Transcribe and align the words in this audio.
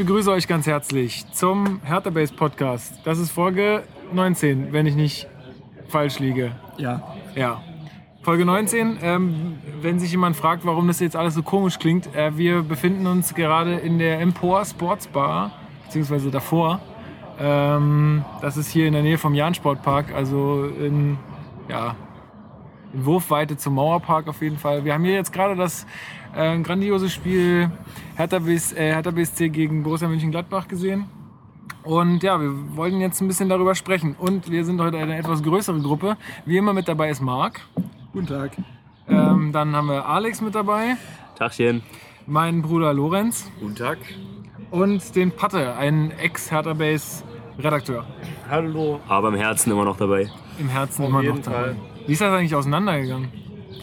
begrüße 0.00 0.30
euch 0.30 0.48
ganz 0.48 0.66
herzlich 0.66 1.30
zum 1.30 1.82
Hertha 1.84 2.08
Base 2.08 2.32
Podcast. 2.32 2.94
Das 3.04 3.18
ist 3.18 3.30
Folge 3.30 3.82
19, 4.14 4.72
wenn 4.72 4.86
ich 4.86 4.94
nicht 4.94 5.28
falsch 5.88 6.20
liege. 6.20 6.52
Ja. 6.78 7.02
Ja. 7.34 7.60
Folge 8.22 8.46
19. 8.46 8.96
Ähm, 9.02 9.58
wenn 9.82 9.98
sich 9.98 10.10
jemand 10.10 10.36
fragt, 10.36 10.64
warum 10.64 10.88
das 10.88 11.00
jetzt 11.00 11.16
alles 11.16 11.34
so 11.34 11.42
komisch 11.42 11.78
klingt, 11.78 12.14
äh, 12.16 12.34
wir 12.38 12.62
befinden 12.62 13.06
uns 13.06 13.34
gerade 13.34 13.74
in 13.74 13.98
der 13.98 14.20
Empor 14.20 14.64
Sports 14.64 15.06
Bar, 15.06 15.52
beziehungsweise 15.84 16.30
davor. 16.30 16.80
Ähm, 17.38 18.24
das 18.40 18.56
ist 18.56 18.70
hier 18.70 18.86
in 18.86 18.94
der 18.94 19.02
Nähe 19.02 19.18
vom 19.18 19.34
Jahn-Sportpark, 19.34 20.14
also 20.14 20.64
in, 20.64 21.18
ja, 21.68 21.94
in 22.92 23.04
Wurfweite 23.04 23.56
zum 23.56 23.74
Mauerpark 23.74 24.28
auf 24.28 24.42
jeden 24.42 24.58
Fall. 24.58 24.84
Wir 24.84 24.94
haben 24.94 25.04
hier 25.04 25.14
jetzt 25.14 25.32
gerade 25.32 25.56
das 25.56 25.86
äh, 26.34 26.58
grandiose 26.60 27.08
Spiel 27.08 27.70
Hertha, 28.16 28.38
BS, 28.38 28.72
äh, 28.72 28.92
Hertha 28.94 29.10
BSC 29.10 29.48
gegen 29.48 29.82
Borussia 29.82 30.08
Mönchengladbach 30.08 30.68
gesehen. 30.68 31.06
Und 31.82 32.22
ja, 32.22 32.40
wir 32.40 32.76
wollen 32.76 33.00
jetzt 33.00 33.20
ein 33.20 33.28
bisschen 33.28 33.48
darüber 33.48 33.74
sprechen. 33.74 34.14
Und 34.18 34.50
wir 34.50 34.64
sind 34.64 34.80
heute 34.80 34.98
eine 34.98 35.16
etwas 35.16 35.42
größere 35.42 35.80
Gruppe. 35.80 36.16
Wie 36.44 36.56
immer 36.58 36.72
mit 36.74 36.88
dabei 36.88 37.10
ist 37.10 37.20
Marc. 37.22 37.60
Guten 38.12 38.26
Tag. 38.26 38.52
Ähm, 39.08 39.50
dann 39.52 39.74
haben 39.74 39.88
wir 39.88 40.06
Alex 40.06 40.40
mit 40.40 40.54
dabei, 40.54 40.96
Tagchen. 41.36 41.82
meinen 42.26 42.62
Bruder 42.62 42.92
Lorenz 42.94 43.50
Guten 43.60 43.74
Tag. 43.74 43.98
und 44.70 45.16
den 45.16 45.32
Patte, 45.32 45.74
einen 45.74 46.12
Ex-Hertha 46.12 46.74
Base 46.74 47.24
Redakteur. 47.58 48.04
Hallo. 48.48 49.00
Aber 49.08 49.28
im 49.28 49.34
Herzen 49.34 49.72
immer 49.72 49.84
noch 49.84 49.96
dabei. 49.96 50.28
Im 50.60 50.68
Herzen 50.68 51.02
Auf 51.02 51.08
immer 51.08 51.22
noch 51.24 51.38
dabei. 51.40 51.56
Fall. 51.56 51.76
Wie 52.10 52.14
ist 52.14 52.22
das 52.22 52.32
eigentlich 52.32 52.56
auseinandergegangen? 52.56 53.28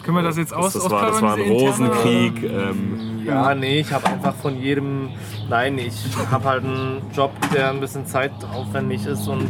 Können 0.02 0.18
wir 0.18 0.22
das 0.22 0.36
jetzt 0.36 0.52
aus 0.52 0.74
Das, 0.74 0.82
das, 0.82 0.92
war, 0.92 1.06
das 1.06 1.22
war 1.22 1.36
ein 1.36 1.50
Rosenkrieg. 1.50 2.42
Ähm, 2.42 3.22
Ja, 3.24 3.54
nee, 3.54 3.80
ich 3.80 3.90
habe 3.90 4.04
einfach 4.06 4.34
von 4.34 4.60
jedem. 4.60 5.08
Nein, 5.48 5.78
ich 5.78 5.94
habe 6.30 6.44
halt 6.44 6.62
einen 6.62 7.00
Job, 7.16 7.30
der 7.54 7.70
ein 7.70 7.80
bisschen 7.80 8.04
zeitaufwendig 8.04 9.06
ist 9.06 9.26
und 9.28 9.48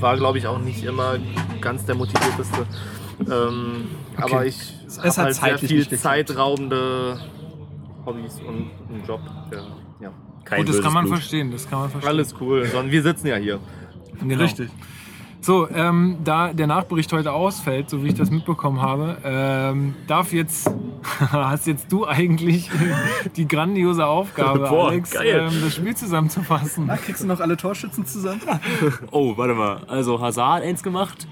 war, 0.00 0.16
glaube 0.16 0.38
ich, 0.38 0.46
auch 0.46 0.60
nicht 0.60 0.84
immer 0.84 1.16
ganz 1.60 1.84
der 1.86 1.96
motivierteste. 1.96 2.66
Ähm, 3.28 3.88
Aber 4.16 4.46
ich 4.46 4.76
Es 4.86 4.98
habe 4.98 5.08
hat 5.08 5.16
halt 5.16 5.34
sehr 5.34 5.58
viel 5.58 5.88
zeitraubende 5.88 7.18
Hobbys 8.06 8.40
und 8.46 8.70
einen 8.88 9.04
Job. 9.08 9.22
Der, 9.50 9.64
ja. 10.00 10.12
kein 10.44 10.60
Gut, 10.60 10.68
das 10.68 10.80
kann 10.80 10.92
man 10.92 11.06
Blut. 11.06 11.16
verstehen, 11.16 11.50
das 11.50 11.68
kann 11.68 11.80
man 11.80 11.90
verstehen. 11.90 12.08
Alles 12.08 12.32
cool. 12.40 12.64
Sondern 12.66 12.92
wir 12.92 13.02
sitzen 13.02 13.26
ja 13.26 13.34
hier. 13.34 13.58
Genau. 14.20 14.44
So, 15.42 15.70
ähm, 15.70 16.18
da 16.22 16.52
der 16.52 16.66
Nachbericht 16.66 17.12
heute 17.12 17.32
ausfällt, 17.32 17.88
so 17.88 18.04
wie 18.04 18.08
ich 18.08 18.14
das 18.14 18.30
mitbekommen 18.30 18.82
habe, 18.82 19.16
ähm, 19.24 19.94
darf 20.06 20.32
jetzt, 20.32 20.70
hast 21.18 21.66
jetzt 21.66 21.90
du 21.90 22.06
eigentlich 22.06 22.70
die 23.36 23.48
grandiose 23.48 24.04
Aufgabe, 24.04 24.58
Boah, 24.68 24.88
Alex, 24.88 25.14
ähm, 25.14 25.50
das 25.62 25.74
Spiel 25.74 25.96
zusammenzufassen. 25.96 26.86
Na, 26.86 26.96
kriegst 26.96 27.22
du 27.22 27.26
noch 27.26 27.40
alle 27.40 27.56
Torschützen 27.56 28.04
zusammen? 28.04 28.42
Oh, 29.10 29.36
warte 29.36 29.54
mal. 29.54 29.82
Also 29.88 30.20
Hazard 30.20 30.62
hat 30.62 30.62
eins 30.62 30.82
gemacht. 30.82 31.26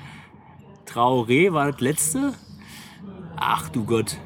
Traoré 0.87 1.53
war 1.53 1.71
das 1.71 1.81
letzte. 1.81 2.33
Ach 3.37 3.69
du 3.69 3.85
Gott. 3.85 4.17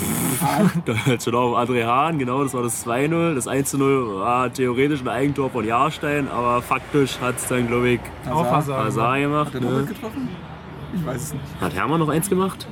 Da 0.84 0.92
hört 1.04 1.22
schon 1.22 1.34
auf 1.34 1.56
André 1.56 1.84
Hahn, 1.86 2.18
genau, 2.18 2.42
das 2.42 2.54
war 2.54 2.62
das 2.62 2.86
2-0. 2.86 3.34
Das 3.34 3.46
1-0 3.46 4.18
war 4.20 4.52
theoretisch 4.52 5.00
ein 5.02 5.08
Eigentor 5.08 5.50
von 5.50 5.66
Jahrstein, 5.66 6.28
aber 6.28 6.62
faktisch 6.62 7.18
hat 7.20 7.36
es 7.36 7.46
dann, 7.46 7.66
glaube 7.66 7.88
ich, 7.90 8.00
Auf 8.30 8.50
Hazard. 8.50 8.84
Hazard 8.86 9.20
gemacht. 9.20 9.46
Hat 9.48 9.54
er 9.54 9.60
Norbert 9.60 9.80
Ne? 9.88 9.94
getroffen? 9.94 10.28
Ich 10.94 11.06
weiß 11.06 11.22
es 11.22 11.32
nicht. 11.34 11.44
Hat 11.60 11.74
Hermann 11.74 12.00
noch 12.00 12.08
eins 12.08 12.28
gemacht? 12.28 12.66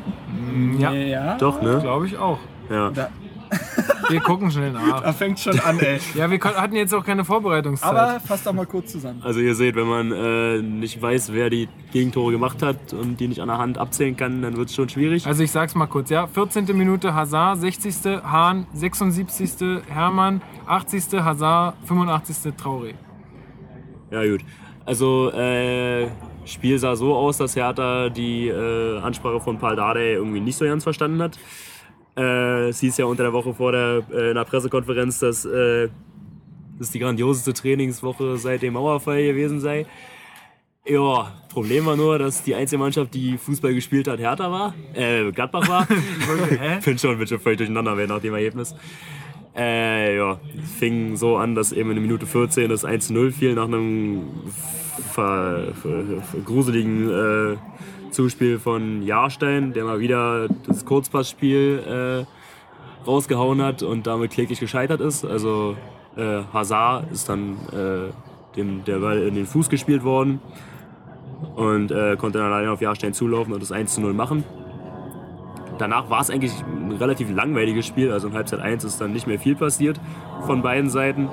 Ja, 0.78 0.92
Ja. 0.92 1.36
Doch, 1.36 1.60
ne? 1.62 1.78
glaube 1.80 2.06
ich 2.06 2.16
auch. 2.18 2.38
Ja. 2.70 2.90
Da, 2.90 3.08
Wir 4.10 4.20
gucken 4.20 4.50
schnell 4.50 4.72
da 4.72 4.80
nach. 4.80 5.14
fängt 5.14 5.38
schon 5.38 5.58
an, 5.60 5.78
ey. 5.80 5.98
Ja, 6.14 6.30
wir 6.30 6.40
hatten 6.40 6.76
jetzt 6.76 6.94
auch 6.94 7.04
keine 7.04 7.26
Vorbereitungszeit. 7.26 7.90
Aber 7.90 8.20
fass 8.20 8.42
doch 8.42 8.54
mal 8.54 8.64
kurz 8.64 8.92
zusammen. 8.92 9.20
Also 9.22 9.40
ihr 9.40 9.54
seht, 9.54 9.76
wenn 9.76 9.86
man 9.86 10.12
äh, 10.12 10.62
nicht 10.62 11.00
weiß, 11.00 11.32
wer 11.34 11.50
die 11.50 11.68
Gegentore 11.92 12.32
gemacht 12.32 12.62
hat 12.62 12.94
und 12.94 13.20
die 13.20 13.28
nicht 13.28 13.40
an 13.40 13.48
der 13.48 13.58
Hand 13.58 13.76
abzählen 13.76 14.16
kann, 14.16 14.40
dann 14.40 14.56
wird 14.56 14.70
es 14.70 14.74
schon 14.74 14.88
schwierig. 14.88 15.26
Also 15.26 15.42
ich 15.42 15.50
sag's 15.50 15.74
mal 15.74 15.86
kurz, 15.86 16.08
ja. 16.08 16.26
14. 16.26 16.64
Minute 16.76 17.14
Hazard, 17.14 17.60
60. 17.60 18.22
Hahn, 18.22 18.66
76. 18.72 19.82
Hermann, 19.88 20.40
80. 20.66 21.20
Hazard, 21.20 21.76
85. 21.84 22.54
Traoré. 22.54 22.94
Ja 24.10 24.24
gut. 24.24 24.40
Also 24.86 25.30
äh, 25.32 26.08
Spiel 26.46 26.78
sah 26.78 26.96
so 26.96 27.14
aus, 27.14 27.36
dass 27.36 27.56
Hertha 27.56 28.08
die 28.08 28.48
äh, 28.48 28.98
Ansprache 29.00 29.38
von 29.40 29.58
Paul 29.58 29.76
Dardai 29.76 30.14
irgendwie 30.14 30.40
nicht 30.40 30.56
so 30.56 30.64
ganz 30.64 30.82
verstanden 30.82 31.20
hat. 31.20 31.38
Äh, 32.18 32.70
es 32.70 32.80
hieß 32.80 32.96
ja 32.96 33.04
unter 33.04 33.22
der 33.22 33.32
Woche 33.32 33.54
vor 33.54 33.70
der 33.70 34.02
äh, 34.12 34.30
in 34.30 34.34
der 34.34 34.44
Pressekonferenz, 34.44 35.20
dass 35.20 35.44
äh, 35.44 35.88
das 36.78 36.90
die 36.90 36.98
grandioseste 36.98 37.52
Trainingswoche 37.52 38.36
seit 38.38 38.62
dem 38.62 38.74
Mauerfall 38.74 39.22
gewesen 39.22 39.60
sei. 39.60 39.86
Ja, 40.84 41.32
Problem 41.52 41.86
war 41.86 41.96
nur, 41.96 42.18
dass 42.18 42.42
die 42.42 42.54
einzige 42.54 42.78
Mannschaft, 42.80 43.14
die 43.14 43.36
Fußball 43.36 43.74
gespielt 43.74 44.08
hat, 44.08 44.18
Hertha 44.18 44.50
war, 44.50 44.74
äh, 44.94 45.30
Gladbach 45.30 45.68
war. 45.68 45.86
Hä? 45.88 46.80
bin 46.84 46.98
schon, 46.98 47.18
bin 47.18 47.26
schon 47.26 47.38
völlig 47.38 47.58
durcheinander 47.58 47.96
wäre 47.96 48.08
nach 48.08 48.20
dem 48.20 48.34
Ergebnis. 48.34 48.74
Äh, 49.56 50.16
ja, 50.16 50.40
fing 50.78 51.16
so 51.16 51.36
an, 51.36 51.54
dass 51.54 51.72
eben 51.72 51.90
in 51.90 51.96
der 51.96 52.02
Minute 52.02 52.26
14 52.26 52.68
das 52.70 52.84
1-0 52.84 53.32
fiel 53.32 53.54
nach 53.54 53.64
einem 53.64 54.22
gruseligen 56.44 57.10
äh, 57.10 57.56
Zuspiel 58.18 58.58
von 58.58 59.02
Jahrstein, 59.04 59.72
der 59.72 59.84
mal 59.84 60.00
wieder 60.00 60.48
das 60.66 60.84
Kurzpassspiel 60.84 62.26
äh, 62.26 63.06
rausgehauen 63.06 63.62
hat 63.62 63.84
und 63.84 64.08
damit 64.08 64.32
kläglich 64.32 64.58
gescheitert 64.58 65.00
ist. 65.00 65.24
Also 65.24 65.76
äh, 66.16 66.42
Hazard 66.52 67.12
ist 67.12 67.28
dann 67.28 67.52
äh, 67.70 68.56
dem, 68.56 68.82
der 68.82 68.98
Ball 68.98 69.22
in 69.22 69.36
den 69.36 69.46
Fuß 69.46 69.68
gespielt 69.70 70.02
worden 70.02 70.40
und 71.54 71.92
äh, 71.92 72.16
konnte 72.16 72.38
dann 72.38 72.50
alleine 72.50 72.72
auf 72.72 72.80
Jahrstein 72.80 73.14
zulaufen 73.14 73.54
und 73.54 73.62
das 73.62 73.70
1-0 73.70 74.12
machen. 74.12 74.42
Danach 75.78 76.10
war 76.10 76.20
es 76.20 76.28
eigentlich 76.28 76.54
ein 76.62 76.90
relativ 76.90 77.30
langweiliges 77.32 77.86
Spiel. 77.86 78.10
Also 78.10 78.26
in 78.26 78.34
Halbzeit 78.34 78.58
1 78.58 78.82
ist 78.82 79.00
dann 79.00 79.12
nicht 79.12 79.28
mehr 79.28 79.38
viel 79.38 79.54
passiert 79.54 80.00
von 80.44 80.60
beiden 80.60 80.90
Seiten. 80.90 81.28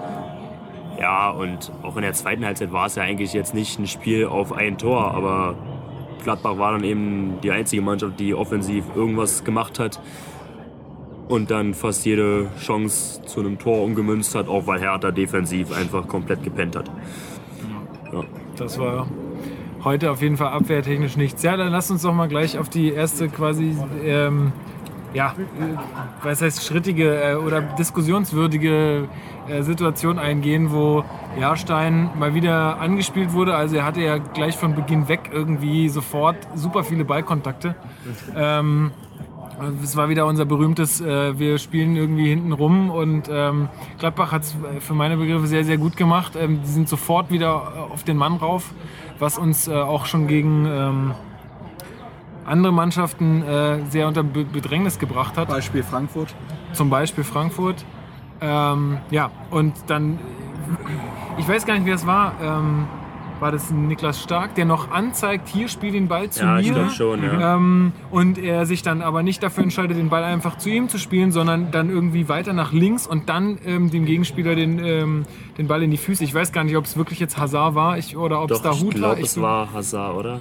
Ja, 1.00 1.32
und 1.32 1.72
auch 1.82 1.96
in 1.96 2.04
der 2.04 2.14
zweiten 2.14 2.46
Halbzeit 2.46 2.72
war 2.72 2.86
es 2.86 2.94
ja 2.94 3.02
eigentlich 3.02 3.34
jetzt 3.34 3.56
nicht 3.56 3.80
ein 3.80 3.88
Spiel 3.88 4.28
auf 4.28 4.54
ein 4.54 4.78
Tor, 4.78 5.16
aber 5.16 5.56
Gladbach 6.26 6.58
war 6.58 6.74
dann 6.74 6.84
eben 6.84 7.40
die 7.42 7.52
einzige 7.52 7.82
Mannschaft, 7.82 8.20
die 8.20 8.34
offensiv 8.34 8.84
irgendwas 8.96 9.44
gemacht 9.44 9.80
hat 9.80 10.02
und 11.30 11.52
dann 11.52 11.74
fast 11.74 12.06
jede 12.06 12.48
Chance 12.60 13.22
zu 13.26 13.40
einem 13.40 13.58
Tor 13.58 13.84
umgemünzt 13.84 14.36
hat, 14.36 14.48
auch 14.48 14.68
weil 14.68 14.80
Hertha 14.80 15.12
defensiv 15.12 15.72
einfach 15.72 16.08
komplett 16.08 16.44
gepennt 16.44 16.76
hat. 16.76 16.92
Ja. 18.12 18.24
Das 18.58 18.80
war 18.80 19.08
heute 19.84 20.12
auf 20.12 20.22
jeden 20.22 20.38
Fall 20.38 20.50
abwehrtechnisch 20.50 21.16
nichts. 21.16 21.44
Ja, 21.44 21.58
dann 21.58 21.72
lasst 21.72 21.92
uns 21.92 22.02
doch 22.02 22.14
mal 22.14 22.28
gleich 22.28 22.58
auf 22.58 22.70
die 22.70 22.92
erste 22.92 23.30
quasi, 23.30 23.78
ähm, 24.04 24.52
ja, 25.16 25.30
äh, 25.30 26.24
was 26.24 26.42
heißt 26.42 26.64
schrittige 26.64 27.32
äh, 27.32 27.36
oder 27.36 27.62
diskussionswürdige 27.62 29.08
äh, 29.48 29.64
Situation 29.64 30.20
eingehen, 30.20 30.72
wo 30.72 31.04
Jahrstein 31.40 32.10
mal 32.20 32.34
wieder 32.34 32.80
angespielt 32.80 33.32
wurde. 33.34 33.56
Also 33.56 33.78
er 33.78 33.86
hatte 33.86 34.02
ja 34.02 34.18
gleich 34.18 34.58
von 34.58 34.76
Beginn 34.76 35.08
weg 35.08 35.32
irgendwie 35.32 35.88
sofort 35.90 36.36
super 36.54 36.84
viele 36.84 37.06
Ballkontakte. 37.06 37.76
Ähm, 38.36 38.92
es 39.82 39.96
war 39.96 40.10
wieder 40.10 40.26
unser 40.26 40.44
berühmtes, 40.44 41.00
äh, 41.00 41.40
wir 41.40 41.58
spielen 41.60 41.96
irgendwie 41.96 42.28
hinten 42.28 42.52
rum 42.52 42.90
und 42.90 43.30
ähm, 43.32 43.70
Gladbach 44.00 44.34
hat 44.34 44.44
es 44.44 44.56
für 44.82 44.94
meine 44.94 45.16
Begriffe 45.16 45.48
sehr, 45.48 45.64
sehr 45.64 45.78
gut 45.78 45.96
gemacht. 45.96 46.34
Ähm, 46.36 46.60
die 46.62 46.70
sind 46.70 46.90
sofort 46.90 47.32
wieder 47.32 47.72
äh, 47.74 47.94
auf 47.94 48.04
den 48.04 48.18
Mann 48.18 48.34
rauf, 48.34 48.74
was 49.18 49.38
uns 49.38 49.70
äh, 49.70 49.74
auch 49.74 50.08
schon 50.08 50.28
gegen 50.28 50.66
ähm, 50.66 51.12
andere 52.46 52.72
Mannschaften 52.74 53.44
äh, 53.44 53.80
sehr 53.90 54.08
unter 54.08 54.24
Be 54.24 54.46
Bedrängnis 54.46 55.00
gebracht 55.00 55.38
hat. 55.38 55.48
Beispiel 55.50 55.84
Frankfurt. 55.84 56.34
Zum 56.74 56.90
Beispiel 56.90 57.24
Frankfurt. 57.24 57.86
Ähm, 58.42 58.98
ja, 59.12 59.32
und 59.52 59.74
dann, 59.88 60.20
ich 61.38 61.48
weiß 61.48 61.66
gar 61.66 61.76
nicht, 61.76 61.86
wie 61.86 61.92
das 61.92 62.06
war. 62.06 62.34
Ähm, 62.42 62.86
war 63.42 63.52
das 63.52 63.70
Niklas 63.70 64.24
Stark, 64.24 64.56
der 64.56 64.64
noch 64.64 64.92
anzeigt, 64.92 65.50
hier 65.50 65.68
spiel 65.68 65.92
den 65.92 66.08
Ball 66.08 66.30
zu 66.30 66.42
Ja, 66.46 66.54
mir. 66.54 66.60
ich 66.62 66.72
glaube 66.72 66.90
schon, 66.92 67.22
ja. 67.22 67.56
Ähm, 67.58 67.92
und 68.10 68.38
er 68.38 68.66
sich 68.66 68.82
dann 68.82 69.02
aber 69.02 69.24
nicht 69.24 69.44
dafür 69.44 69.64
entscheidet, 69.64 69.98
den 69.98 70.08
Ball 70.08 70.24
einfach 70.24 70.58
zu 70.58 70.70
ihm 70.70 70.88
zu 70.88 70.98
spielen, 70.98 71.34
sondern 71.34 71.70
dann 71.70 71.90
irgendwie 71.90 72.30
weiter 72.30 72.54
nach 72.54 72.72
links 72.72 73.06
und 73.06 73.28
dann 73.28 73.58
ähm, 73.66 73.92
dem 73.92 74.06
Gegenspieler 74.06 74.56
den, 74.56 74.80
ähm, 74.80 75.26
den 75.58 75.68
Ball 75.68 75.84
in 75.84 75.92
die 75.92 75.98
Füße. 75.98 76.24
Ich 76.24 76.34
weiß 76.34 76.54
gar 76.54 76.64
nicht, 76.64 76.78
ob 76.78 76.86
es 76.86 76.96
wirklich 76.96 77.20
jetzt 77.20 77.38
Hazard 77.38 77.76
war 77.76 77.98
ich, 77.98 78.16
oder 78.16 78.42
ob 78.42 78.52
es 78.52 78.62
da 78.62 78.72
ich 78.72 78.82
Hut 78.82 78.94
war. 78.94 79.00
glaube, 79.16 79.22
es 79.22 79.40
war 79.42 79.74
Hazard, 79.74 80.16
oder? 80.16 80.40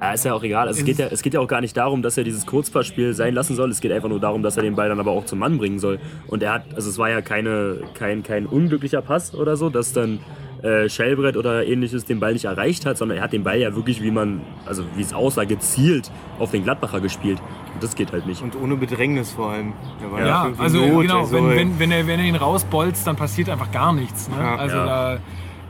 Ja, 0.00 0.12
ist 0.12 0.24
ja 0.24 0.34
auch 0.34 0.42
egal. 0.42 0.68
Also 0.68 0.80
es, 0.80 0.84
geht 0.84 0.98
ja, 0.98 1.06
es 1.10 1.22
geht 1.22 1.34
ja 1.34 1.40
auch 1.40 1.48
gar 1.48 1.62
nicht 1.62 1.76
darum, 1.76 2.02
dass 2.02 2.18
er 2.18 2.24
dieses 2.24 2.44
Kurzpassspiel 2.44 3.14
sein 3.14 3.34
lassen 3.34 3.56
soll. 3.56 3.70
Es 3.70 3.80
geht 3.80 3.92
einfach 3.92 4.10
nur 4.10 4.20
darum, 4.20 4.42
dass 4.42 4.56
er 4.56 4.62
den 4.62 4.74
Ball 4.74 4.88
dann 4.88 5.00
aber 5.00 5.12
auch 5.12 5.24
zum 5.24 5.38
Mann 5.38 5.56
bringen 5.56 5.78
soll. 5.78 5.98
Und 6.26 6.42
er 6.42 6.52
hat, 6.52 6.64
also 6.74 6.90
es 6.90 6.98
war 6.98 7.08
ja 7.08 7.22
keine, 7.22 7.78
kein, 7.94 8.22
kein 8.22 8.46
unglücklicher 8.46 9.00
Pass 9.00 9.34
oder 9.34 9.56
so, 9.56 9.70
dass 9.70 9.94
dann 9.94 10.18
äh, 10.62 10.88
Schellbrett 10.88 11.36
oder 11.36 11.66
ähnliches 11.66 12.04
den 12.04 12.20
Ball 12.20 12.34
nicht 12.34 12.44
erreicht 12.44 12.84
hat, 12.84 12.98
sondern 12.98 13.18
er 13.18 13.24
hat 13.24 13.32
den 13.32 13.44
Ball 13.44 13.58
ja 13.58 13.74
wirklich, 13.74 14.02
wie 14.02 14.10
man, 14.10 14.42
also 14.66 14.84
wie 14.96 15.02
es 15.02 15.14
aussah, 15.14 15.44
gezielt 15.44 16.10
auf 16.38 16.50
den 16.50 16.64
Gladbacher 16.64 17.00
gespielt. 17.00 17.40
Und 17.72 17.82
das 17.82 17.94
geht 17.94 18.12
halt 18.12 18.26
nicht. 18.26 18.42
Und 18.42 18.56
ohne 18.56 18.76
Bedrängnis 18.76 19.32
vor 19.32 19.50
allem. 19.50 19.72
Ja, 20.18 20.44
irgendwie 20.44 20.62
also 20.62 20.86
Not, 20.86 21.02
genau, 21.02 21.20
also, 21.20 21.36
wenn, 21.36 21.56
wenn, 21.56 21.78
wenn, 21.78 21.90
er, 21.90 22.06
wenn 22.06 22.20
er 22.20 22.26
ihn 22.26 22.36
rausbolzt, 22.36 23.06
dann 23.06 23.16
passiert 23.16 23.48
einfach 23.48 23.70
gar 23.70 23.92
nichts. 23.92 24.28
Ne? 24.28 24.36
Ja. 24.38 24.56
also 24.56 24.76
Ja. 24.76 24.86
da, 24.86 25.18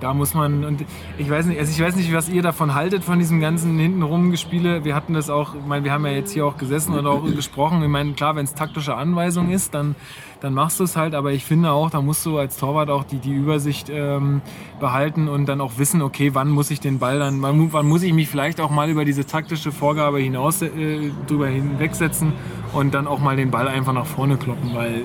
da 0.00 0.12
muss 0.12 0.34
man, 0.34 0.64
und 0.64 0.84
ich 1.16 1.30
weiß 1.30 1.46
nicht, 1.46 1.58
also 1.58 1.70
ich 1.70 1.80
weiß 1.80 1.96
nicht, 1.96 2.12
was 2.12 2.28
ihr 2.28 2.42
davon 2.42 2.74
haltet, 2.74 3.02
von 3.02 3.18
diesem 3.18 3.40
ganzen 3.40 3.78
hintenrum 3.78 4.30
Gespiele. 4.30 4.84
Wir 4.84 4.94
hatten 4.94 5.14
das 5.14 5.30
auch, 5.30 5.54
ich 5.54 5.66
meine, 5.66 5.84
wir 5.84 5.92
haben 5.92 6.04
ja 6.04 6.12
jetzt 6.12 6.32
hier 6.32 6.44
auch 6.46 6.58
gesessen 6.58 6.92
und 6.92 7.06
auch 7.06 7.24
gesprochen. 7.24 7.82
Ich 7.82 7.88
meine, 7.88 8.12
klar, 8.12 8.36
wenn 8.36 8.44
es 8.44 8.54
taktische 8.54 8.94
Anweisung 8.94 9.50
ist, 9.50 9.72
dann, 9.74 9.94
dann 10.40 10.52
machst 10.52 10.80
du 10.80 10.84
es 10.84 10.96
halt, 10.96 11.14
aber 11.14 11.32
ich 11.32 11.44
finde 11.44 11.70
auch, 11.70 11.88
da 11.88 12.02
musst 12.02 12.26
du 12.26 12.36
als 12.38 12.58
Torwart 12.58 12.90
auch 12.90 13.04
die, 13.04 13.18
die 13.18 13.32
Übersicht 13.32 13.88
ähm, 13.90 14.42
behalten 14.80 15.28
und 15.28 15.46
dann 15.46 15.62
auch 15.62 15.78
wissen, 15.78 16.02
okay, 16.02 16.34
wann 16.34 16.50
muss 16.50 16.70
ich 16.70 16.80
den 16.80 16.98
Ball 16.98 17.18
dann, 17.18 17.40
wann, 17.40 17.72
wann 17.72 17.86
muss 17.86 18.02
ich 18.02 18.12
mich 18.12 18.28
vielleicht 18.28 18.60
auch 18.60 18.70
mal 18.70 18.90
über 18.90 19.06
diese 19.06 19.24
taktische 19.24 19.72
Vorgabe 19.72 20.18
hinaus 20.18 20.60
äh, 20.60 21.10
drüber 21.26 21.46
hinwegsetzen 21.46 22.34
und 22.74 22.92
dann 22.92 23.06
auch 23.06 23.18
mal 23.18 23.36
den 23.36 23.50
Ball 23.50 23.66
einfach 23.66 23.94
nach 23.94 24.06
vorne 24.06 24.36
kloppen, 24.36 24.74
weil, 24.74 25.04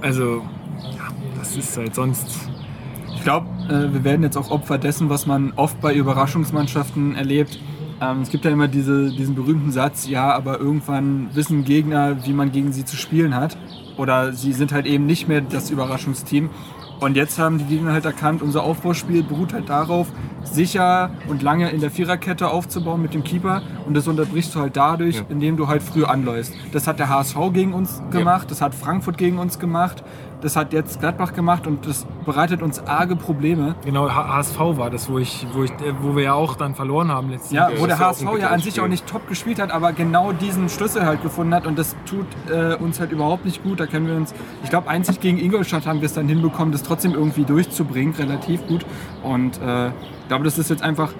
also, 0.00 0.42
ja, 0.80 1.08
das 1.36 1.56
ist 1.56 1.76
halt 1.76 1.96
sonst. 1.96 2.48
Ich 3.22 3.24
glaube, 3.24 3.46
äh, 3.68 3.92
wir 3.92 4.02
werden 4.02 4.24
jetzt 4.24 4.36
auch 4.36 4.50
Opfer 4.50 4.78
dessen, 4.78 5.08
was 5.08 5.26
man 5.26 5.52
oft 5.54 5.80
bei 5.80 5.94
Überraschungsmannschaften 5.94 7.14
erlebt. 7.14 7.60
Ähm, 8.00 8.22
es 8.22 8.30
gibt 8.30 8.44
ja 8.44 8.50
immer 8.50 8.66
diese, 8.66 9.12
diesen 9.12 9.36
berühmten 9.36 9.70
Satz, 9.70 10.08
ja, 10.08 10.34
aber 10.34 10.58
irgendwann 10.58 11.28
wissen 11.32 11.62
Gegner, 11.62 12.26
wie 12.26 12.32
man 12.32 12.50
gegen 12.50 12.72
sie 12.72 12.84
zu 12.84 12.96
spielen 12.96 13.36
hat. 13.36 13.56
Oder 13.96 14.32
sie 14.32 14.52
sind 14.52 14.72
halt 14.72 14.86
eben 14.86 15.06
nicht 15.06 15.28
mehr 15.28 15.40
das 15.40 15.70
Überraschungsteam. 15.70 16.50
Und 16.98 17.16
jetzt 17.16 17.38
haben 17.38 17.58
die 17.58 17.64
Gegner 17.64 17.92
halt 17.92 18.04
erkannt, 18.06 18.42
unser 18.42 18.64
Aufbauspiel 18.64 19.22
beruht 19.22 19.52
halt 19.52 19.68
darauf, 19.68 20.08
sicher 20.42 21.10
und 21.28 21.42
lange 21.42 21.70
in 21.70 21.80
der 21.80 21.92
Viererkette 21.92 22.48
aufzubauen 22.48 23.02
mit 23.02 23.14
dem 23.14 23.22
Keeper. 23.22 23.62
Und 23.86 23.94
das 23.94 24.08
unterbrichst 24.08 24.52
du 24.56 24.58
halt 24.58 24.76
dadurch, 24.76 25.22
indem 25.28 25.56
du 25.56 25.68
halt 25.68 25.84
früh 25.84 26.02
anläufst. 26.04 26.54
Das 26.72 26.88
hat 26.88 26.98
der 26.98 27.08
HSV 27.08 27.36
gegen 27.52 27.72
uns 27.72 28.02
gemacht, 28.10 28.50
das 28.50 28.60
hat 28.60 28.74
Frankfurt 28.74 29.16
gegen 29.16 29.38
uns 29.38 29.60
gemacht, 29.60 30.02
das 30.42 30.56
hat 30.56 30.72
jetzt 30.72 31.00
Gladbach 31.00 31.32
gemacht 31.32 31.66
und 31.66 31.86
das 31.86 32.04
bereitet 32.26 32.62
uns 32.62 32.80
arge 32.80 33.16
Probleme. 33.16 33.76
Genau, 33.84 34.10
HSV 34.10 34.58
war 34.58 34.90
das, 34.90 35.08
wo, 35.08 35.18
ich, 35.18 35.46
wo, 35.52 35.62
ich, 35.62 35.70
äh, 35.70 35.94
wo 36.00 36.16
wir 36.16 36.24
ja 36.24 36.34
auch 36.34 36.56
dann 36.56 36.74
verloren 36.74 37.10
haben 37.10 37.30
letztens. 37.30 37.52
Ja, 37.52 37.70
Ja, 37.70 37.80
wo 37.80 37.86
der 37.86 37.98
HSV 37.98 38.26
ja 38.38 38.48
an 38.48 38.60
sich 38.60 38.80
auch 38.80 38.88
nicht 38.88 39.06
top 39.06 39.28
gespielt 39.28 39.60
hat, 39.60 39.70
aber 39.70 39.92
genau 39.92 40.32
diesen 40.32 40.68
Schlüssel 40.68 41.06
halt 41.06 41.22
gefunden 41.22 41.54
hat 41.54 41.66
und 41.66 41.78
das 41.78 41.96
tut 42.06 42.26
äh, 42.50 42.74
uns 42.74 42.98
halt 42.98 43.12
überhaupt 43.12 43.44
nicht 43.44 43.62
gut. 43.62 43.78
Da 43.78 43.86
können 43.86 44.08
wir 44.08 44.16
uns, 44.16 44.34
ich 44.64 44.70
glaube, 44.70 44.88
einzig 44.88 45.20
gegen 45.20 45.38
Ingolstadt 45.38 45.86
haben 45.86 46.00
wir 46.00 46.06
es 46.06 46.14
dann 46.14 46.28
hinbekommen, 46.28 46.72
das 46.72 46.82
trotzdem 46.82 47.14
irgendwie 47.14 47.44
durchzubringen, 47.44 48.14
relativ 48.14 48.66
gut. 48.66 48.84
Und 49.22 49.60
äh, 49.62 49.88
ich 49.88 50.28
glaube, 50.28 50.44
das 50.44 50.58
ist 50.58 50.70
jetzt 50.70 50.82
einfach, 50.82 51.12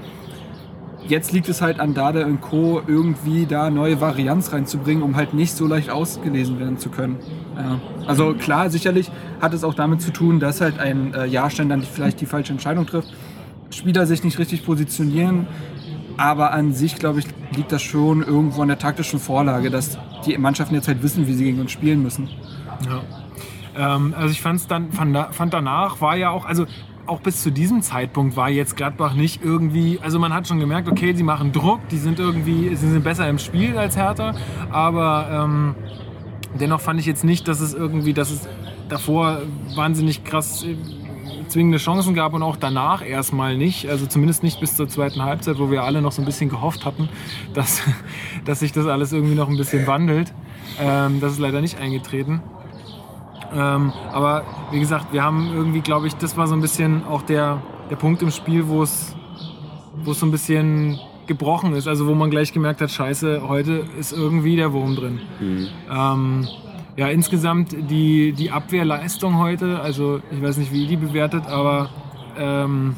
jetzt 1.09 1.33
liegt 1.33 1.49
es 1.49 1.61
halt 1.63 1.81
an 1.81 1.95
Dada 1.95 2.25
und 2.25 2.41
Co. 2.41 2.83
irgendwie 2.87 3.47
da 3.47 3.71
neue 3.71 4.01
Varianz 4.01 4.53
reinzubringen, 4.53 5.03
um 5.03 5.17
halt 5.17 5.35
nicht 5.35 5.55
so 5.57 5.67
leicht 5.67 5.91
ausgelesen 5.91 6.59
werden 6.59 6.79
zu 6.79 6.91
können. 6.91 7.17
Ja. 7.57 7.81
Also 8.07 8.35
klar, 8.35 8.71
sicherlich 8.71 9.11
hat 9.41 9.55
es 9.55 9.65
auch 9.65 9.75
damit 9.75 10.01
zu 10.03 10.13
tun, 10.13 10.41
dass 10.41 10.61
halt 10.61 10.79
ein 10.79 11.15
äh, 11.15 11.27
Jahrstein 11.27 11.69
dann 11.69 11.83
vielleicht 11.83 12.21
die 12.21 12.27
falsche 12.27 12.53
Entscheidung 12.53 12.87
trifft. 12.87 13.13
Spieler 13.71 14.07
sich 14.07 14.23
nicht 14.25 14.39
richtig 14.39 14.65
positionieren. 14.65 15.47
Aber 16.19 16.53
an 16.53 16.75
sich, 16.75 16.97
glaube 16.97 17.21
ich, 17.21 17.27
liegt 17.57 17.73
das 17.73 17.81
schon 17.81 18.23
irgendwo 18.23 18.61
an 18.61 18.69
der 18.69 18.79
taktischen 18.79 19.19
Vorlage, 19.19 19.71
dass 19.71 19.99
die 20.27 20.37
Mannschaften 20.37 20.75
jetzt 20.75 20.87
halt 20.87 21.03
wissen, 21.03 21.27
wie 21.27 21.33
sie 21.33 21.45
gegen 21.45 21.59
uns 21.59 21.73
spielen 21.73 22.03
müssen. 22.03 22.29
Ja. 22.87 23.97
Ähm, 23.97 24.15
also 24.15 24.31
ich 24.31 24.43
fand's 24.43 24.67
dann, 24.67 24.93
fand, 24.93 25.17
da- 25.17 25.33
fand 25.33 25.55
danach 25.55 26.03
war 26.03 26.17
ja 26.17 26.29
auch, 26.29 26.45
also 26.45 26.67
auch 27.07 27.21
bis 27.21 27.43
zu 27.43 27.51
diesem 27.51 27.83
Zeitpunkt 27.83 28.37
war 28.37 28.49
jetzt 28.49 28.77
Gladbach 28.77 29.15
nicht 29.15 29.45
irgendwie, 29.45 29.99
also 30.03 30.19
man 30.19 30.33
hat 30.33 30.47
schon 30.47 30.61
gemerkt, 30.61 30.89
okay, 30.89 31.15
sie 31.15 31.23
machen 31.23 31.53
Druck, 31.53 31.81
die 31.89 31.99
sind 31.99 32.19
irgendwie, 32.19 32.75
sie 32.75 32.91
sind 32.91 33.05
besser 33.05 33.29
im 33.29 33.39
Spiel 33.39 33.77
als 33.77 33.97
Hertha, 33.97 34.35
aber 34.71 35.29
ähm, 35.45 35.75
dennoch 36.59 36.81
fand 36.81 37.01
ich 37.01 37.07
jetzt 37.07 37.25
nicht, 37.25 37.49
dass 37.49 37.61
es 37.61 37.75
irgendwie, 37.75 38.13
dass 38.13 38.31
es 38.31 38.49
davor 38.89 39.43
wahnsinnig 39.75 40.25
krass 40.25 40.65
äh, 40.65 40.77
zwingende 41.49 41.79
Chancen 41.79 42.15
gab 42.15 42.35
und 42.35 42.43
auch 42.43 42.57
danach 42.57 43.05
erstmal 43.07 43.57
nicht. 43.57 43.89
Also 43.89 44.07
zumindest 44.07 44.43
nicht 44.43 44.61
bis 44.61 44.77
zur 44.77 44.89
zweiten 44.89 45.23
Halbzeit, 45.23 45.59
wo 45.59 45.71
wir 45.71 45.83
alle 45.83 46.01
noch 46.01 46.13
so 46.13 46.23
ein 46.23 46.25
bisschen 46.25 46.49
gehofft 46.49 46.85
hatten, 46.85 47.09
dass, 47.55 47.83
dass 48.45 48.61
sich 48.61 48.73
das 48.73 48.87
alles 48.87 49.13
irgendwie 49.13 49.35
noch 49.35 49.49
ein 49.49 49.57
bisschen 49.57 49.87
wandelt. 49.87 50.33
Ähm, 50.81 51.21
das 51.21 51.33
ist 51.33 51.39
leider 51.39 51.61
nicht 51.61 51.79
eingetreten. 51.79 52.43
Ähm, 53.55 53.93
aber 54.13 54.45
wie 54.71 54.81
gesagt, 54.81 55.13
wir 55.13 55.23
haben 55.23 55.51
irgendwie, 55.55 55.81
glaube 55.81 56.07
ich, 56.07 56.15
das 56.17 56.37
war 56.37 56.47
so 56.47 56.55
ein 56.55 56.61
bisschen 56.61 57.05
auch 57.05 57.23
der, 57.23 57.61
der 57.91 57.97
Punkt 57.97 58.23
im 58.23 58.31
Spiel, 58.31 58.69
wo 58.69 58.83
es 58.83 59.15
wo 60.05 60.13
es 60.13 60.21
so 60.21 60.27
ein 60.27 60.31
bisschen 60.31 60.99
gebrochen 61.27 61.75
ist. 61.75 61.87
Also 61.87 62.07
wo 62.07 62.15
man 62.15 62.31
gleich 62.31 62.53
gemerkt 62.53 62.81
hat, 62.81 62.91
scheiße, 62.91 63.43
heute 63.47 63.85
ist 63.99 64.13
irgendwie 64.13 64.57
der 64.57 64.73
Wurm 64.73 64.97
drin. 64.97 65.21
Ähm, 65.91 66.49
ja, 66.97 67.09
insgesamt 67.09 67.75
die, 67.91 68.33
die 68.33 68.51
Abwehrleistung 68.51 69.39
heute, 69.39 69.81
also 69.81 70.21
ich 70.31 70.43
weiß 70.43 70.59
nicht, 70.59 70.73
wie 70.73 70.83
ihr 70.83 70.89
die 70.89 70.97
bewertet, 70.97 71.47
aber 71.47 71.89
ähm, 72.39 72.97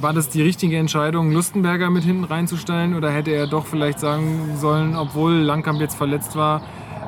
war 0.00 0.12
das 0.12 0.28
die 0.28 0.42
richtige 0.42 0.76
Entscheidung, 0.78 1.32
Lustenberger 1.32 1.90
mit 1.90 2.04
hinten 2.04 2.24
reinzustellen 2.24 2.94
oder 2.94 3.10
hätte 3.10 3.30
er 3.30 3.46
doch 3.46 3.66
vielleicht 3.66 4.00
sagen 4.00 4.56
sollen, 4.56 4.96
obwohl 4.96 5.32
Langkamp 5.34 5.80
jetzt 5.80 5.96
verletzt 5.96 6.36
war, 6.36 6.62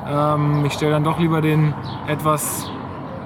ähm, 0.07 0.63
ich 0.65 0.73
stelle 0.73 0.93
dann 0.93 1.03
doch 1.03 1.19
lieber 1.19 1.41
den 1.41 1.73
etwas, 2.07 2.69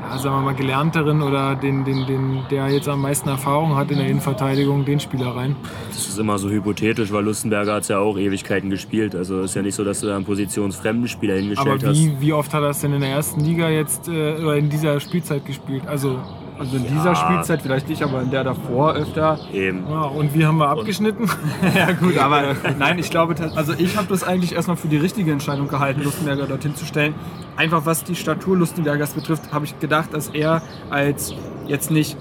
ja, 0.09 0.17
sagen 0.17 0.35
wir 0.35 0.41
mal, 0.41 0.55
gelernteren 0.55 1.21
oder 1.21 1.55
den, 1.55 1.85
den, 1.85 2.05
den, 2.05 2.39
der 2.51 2.69
jetzt 2.69 2.87
am 2.87 3.01
meisten 3.01 3.29
Erfahrung 3.29 3.75
hat 3.75 3.91
in 3.91 3.97
der 3.97 4.07
Innenverteidigung, 4.07 4.85
den 4.85 4.99
Spieler 4.99 5.35
rein. 5.35 5.55
Das 5.89 6.07
ist 6.07 6.19
immer 6.19 6.37
so 6.37 6.49
hypothetisch, 6.49 7.11
weil 7.11 7.23
Lustenberger 7.23 7.75
hat 7.75 7.87
ja 7.87 7.99
auch 7.99 8.17
Ewigkeiten 8.17 8.69
gespielt. 8.69 9.15
Also 9.15 9.41
ist 9.41 9.55
ja 9.55 9.61
nicht 9.61 9.75
so, 9.75 9.83
dass 9.83 9.99
du 10.01 10.07
da 10.07 10.15
einen 10.15 10.25
positionsfremden 10.25 11.07
Spieler 11.07 11.33
Aber 11.33 11.41
hingestellt 11.41 11.85
hast. 11.85 11.97
wie, 11.97 12.21
wie 12.21 12.33
oft 12.33 12.53
hat 12.53 12.63
er 12.63 12.69
es 12.69 12.81
denn 12.81 12.93
in 12.93 13.01
der 13.01 13.09
ersten 13.09 13.41
Liga 13.41 13.69
jetzt 13.69 14.07
äh, 14.07 14.35
oder 14.35 14.57
in 14.57 14.69
dieser 14.69 14.99
Spielzeit 14.99 15.45
gespielt? 15.45 15.87
Also 15.87 16.19
Also 16.63 16.77
in 16.77 16.87
dieser 16.87 17.13
Spielzeit 17.15 17.61
vielleicht 17.61 17.89
nicht, 17.89 18.01
aber 18.01 18.21
in 18.21 18.31
der 18.31 18.45
davor 18.45 18.93
öfter. 18.93 19.37
Eben. 19.51 19.83
Ja, 19.89 20.03
und 20.03 20.33
wie 20.33 20.45
haben 20.45 20.57
wir 20.57 20.69
abgeschnitten? 20.69 21.29
Ja 21.75 21.91
gut, 21.91 22.17
aber 22.17 22.55
nein, 22.79 22.99
ich 22.99 23.09
glaube, 23.09 23.35
also 23.55 23.73
ich 23.77 23.97
habe 23.97 24.07
das 24.07 24.23
eigentlich 24.23 24.53
erstmal 24.53 24.77
für 24.77 24.87
die 24.87 24.97
richtige 24.97 25.31
Entscheidung 25.31 25.67
gehalten, 25.67 26.03
Lustenberger 26.03 26.45
dorthin 26.45 26.75
zu 26.75 26.85
stellen. 26.85 27.15
Einfach 27.57 27.85
was 27.85 28.03
die 28.03 28.15
Statur 28.15 28.57
Lustenbergers 28.57 29.13
betrifft, 29.13 29.51
habe 29.51 29.65
ich 29.65 29.77
gedacht, 29.79 30.13
dass 30.13 30.29
er 30.29 30.61
als 30.89 31.33
jetzt 31.67 31.91
nicht 31.91 32.17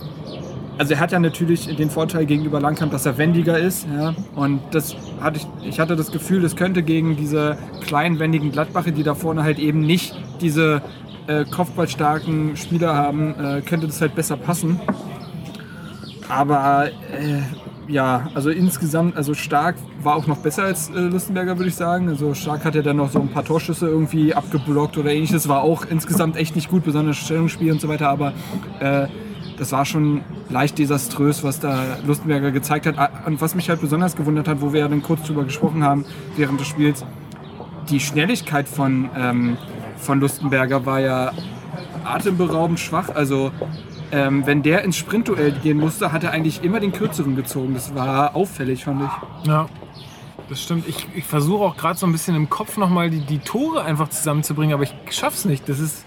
also 0.79 0.95
er 0.95 1.01
hat 1.01 1.13
ja 1.13 1.21
natürlich 1.21 1.75
den 1.77 1.91
Vorteil 1.91 2.27
gegenüber 2.27 2.59
Langkamp, 2.59 2.93
dass 2.93 3.07
er 3.07 3.19
wendiger 3.19 3.59
ist. 3.59 3.87
Ja? 3.95 4.15
Und 4.35 4.61
das 4.73 4.97
hatte 5.21 5.39
ich, 5.39 5.69
ich 5.69 5.79
hatte 5.79 5.97
das 5.97 6.11
Gefühl, 6.11 6.41
das 6.41 6.57
könnte 6.57 6.83
gegen 6.83 7.15
diese 7.15 7.59
kleinen, 7.83 8.19
wendigen 8.19 8.51
Gladbache, 8.51 8.91
die 8.91 9.03
da 9.03 9.15
vorne 9.15 9.43
halt 9.43 9.59
eben 9.59 9.81
nicht 9.81 10.17
diese 10.41 10.83
äh, 11.27 11.45
kopfballstarken 11.45 12.57
Spieler 12.57 12.95
haben, 12.95 13.35
äh, 13.39 13.61
könnte 13.63 13.87
das 13.87 14.01
halt 14.01 14.15
besser 14.15 14.37
passen. 14.37 14.81
Aber 16.29 16.87
äh, 16.87 17.41
ja, 17.89 18.29
also 18.35 18.51
insgesamt, 18.51 19.17
also 19.17 19.35
Stark 19.35 19.77
war 20.03 20.17
auch 20.17 20.27
noch 20.27 20.39
besser 20.39 20.65
als 20.65 20.89
äh, 20.91 20.99
Lustenberger, 20.99 21.59
würde 21.59 21.69
ich 21.69 21.75
sagen. 21.75 22.09
Also 22.09 22.35
Stark 22.35 22.65
hat 22.65 22.75
ja 22.75 22.83
dann 22.83 22.97
noch 22.97 23.11
so 23.11 23.21
ein 23.21 23.29
paar 23.29 23.45
Torschüsse 23.45 23.87
irgendwie 23.87 24.35
abgeblockt 24.35 24.97
oder 24.99 25.13
ähnliches. 25.13 25.49
War 25.49 25.63
auch 25.63 25.85
insgesamt 25.85 26.37
echt 26.37 26.57
nicht 26.57 26.71
gut, 26.71 26.85
besonders 26.85 27.17
Stellungsspiel 27.19 27.73
und 27.73 27.81
so 27.81 27.89
weiter. 27.89 28.09
Aber 28.09 28.33
äh, 28.81 29.09
das 29.59 29.73
war 29.73 29.85
schon 29.85 30.23
leicht 30.49 30.79
desaströs, 30.79 31.45
was 31.45 31.61
da 31.61 31.99
Lustenberger 32.07 32.51
gezeigt 32.51 32.87
hat. 32.87 32.99
Ah, 32.99 33.11
Und 33.27 33.41
was 33.41 33.55
mich 33.55 33.69
halt 33.69 33.81
besonders 33.81 34.17
gewundert 34.17 34.49
hat, 34.49 34.61
wo 34.61 34.73
wir 34.73 34.81
ja 34.81 34.89
dann 34.89 35.03
kurz 35.03 35.25
drüber 35.27 35.45
gesprochen 35.45 35.85
haben 35.85 36.05
während 36.37 36.61
des 36.61 36.69
Spiels, 36.69 37.05
die 37.91 38.01
Schnelligkeit 38.01 38.69
von, 38.69 39.11
ähm, 39.17 39.57
von 40.03 40.21
Lustenberger 40.21 40.85
war 40.85 41.01
ja 41.01 41.33
atemberaubend 42.05 42.81
schwach. 42.81 43.09
Also 43.09 43.53
ähm, 44.11 44.47
wenn 44.47 44.63
der 44.63 44.83
ins 44.83 44.97
Sprintduell 44.97 45.53
gehen 45.53 45.79
musste, 45.79 46.13
hat 46.13 46.25
er 46.25 46.33
eigentlich 46.33 46.63
immer 46.63 46.81
den 46.81 46.93
kürzeren 46.93 47.37
gezogen. 47.37 47.75
Das 47.75 47.95
war 47.95 48.37
auffällig, 48.37 48.85
fand 48.85 49.03
ich. 49.03 49.49
Ja, 49.49 49.69
das 50.49 50.63
stimmt. 50.63 50.87
Ich, 50.89 51.07
ich 51.15 51.25
versuche 51.25 51.65
auch 51.65 51.77
gerade 51.77 51.99
so 51.99 52.07
ein 52.07 52.13
bisschen 52.13 52.37
im 52.37 52.51
Kopf 52.51 52.77
nochmal 52.77 53.09
die, 53.09 53.21
die 53.21 53.39
Tore 53.39 53.85
einfach 53.85 54.09
zusammenzubringen, 54.09 54.75
aber 54.75 54.83
ich 54.83 54.95
schaff's 55.11 55.45
nicht. 55.45 55.69
Das 55.69 55.79
ist. 55.79 56.05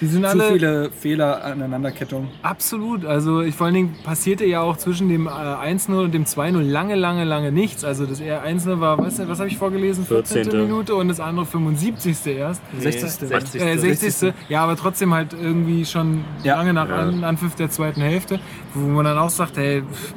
Die 0.00 0.06
sind 0.06 0.22
Zu 0.24 0.30
alle 0.30 0.52
viele 0.52 0.90
Fehler 0.90 1.44
aneinanderkettung. 1.44 2.28
absolut. 2.42 3.04
Also 3.04 3.42
ich, 3.42 3.54
vor 3.54 3.66
allen 3.66 3.74
Dingen 3.74 3.96
passierte 4.02 4.44
ja 4.44 4.60
auch 4.60 4.76
zwischen 4.76 5.08
dem 5.08 5.26
äh, 5.28 5.30
1-0 5.30 5.92
und 6.04 6.12
dem 6.12 6.24
2-0 6.24 6.60
lange, 6.62 6.96
lange, 6.96 7.22
lange 7.24 7.52
nichts. 7.52 7.84
Also 7.84 8.04
das 8.04 8.18
eher 8.20 8.44
1-0 8.44 8.80
war, 8.80 8.98
was, 8.98 9.18
was 9.28 9.38
habe 9.38 9.48
ich 9.48 9.56
vorgelesen? 9.56 10.04
14. 10.04 10.44
14. 10.44 10.60
Minute 10.62 10.94
und 10.96 11.06
das 11.08 11.20
andere 11.20 11.46
75. 11.46 12.26
erst. 12.36 12.60
60. 12.78 13.10
60. 13.28 13.62
Äh, 13.62 13.78
60. 13.78 14.34
Ja, 14.48 14.64
aber 14.64 14.76
trotzdem 14.76 15.14
halt 15.14 15.32
irgendwie 15.32 15.84
schon 15.84 16.24
Ja. 16.42 16.56
lange 16.56 16.72
nach 16.72 16.88
Ja. 16.88 16.96
An 16.96 17.22
Anpfiff 17.22 17.54
der 17.54 17.70
zweiten 17.70 18.00
Hälfte, 18.00 18.40
wo 18.74 18.88
man 18.88 19.04
dann 19.04 19.16
auch 19.18 19.30
sagt, 19.30 19.56
hey, 19.56 19.82
pff, 19.82 20.12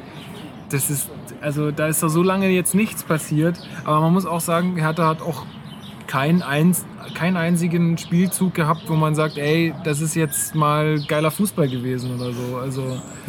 das 0.70 0.90
ist, 0.90 1.08
also 1.40 1.70
da 1.70 1.86
ist 1.86 2.02
doch 2.02 2.08
so 2.08 2.22
lange 2.22 2.48
jetzt 2.50 2.74
nichts 2.74 3.04
passiert. 3.04 3.56
Aber 3.84 4.00
man 4.00 4.12
muss 4.12 4.26
auch 4.26 4.40
sagen, 4.40 4.76
Hertha 4.76 5.06
hat 5.06 5.22
auch 5.22 5.46
keinen, 6.08 6.42
eins, 6.42 6.84
keinen 7.14 7.36
einzigen 7.36 7.96
Spielzug 7.98 8.54
gehabt, 8.54 8.82
wo 8.88 8.94
man 8.94 9.14
sagt, 9.14 9.38
ey, 9.38 9.72
das 9.84 10.00
ist 10.00 10.16
jetzt 10.16 10.54
mal 10.54 10.98
geiler 11.06 11.30
Fußball 11.30 11.68
gewesen 11.68 12.14
oder 12.16 12.32
so. 12.32 12.56
Also 12.56 12.82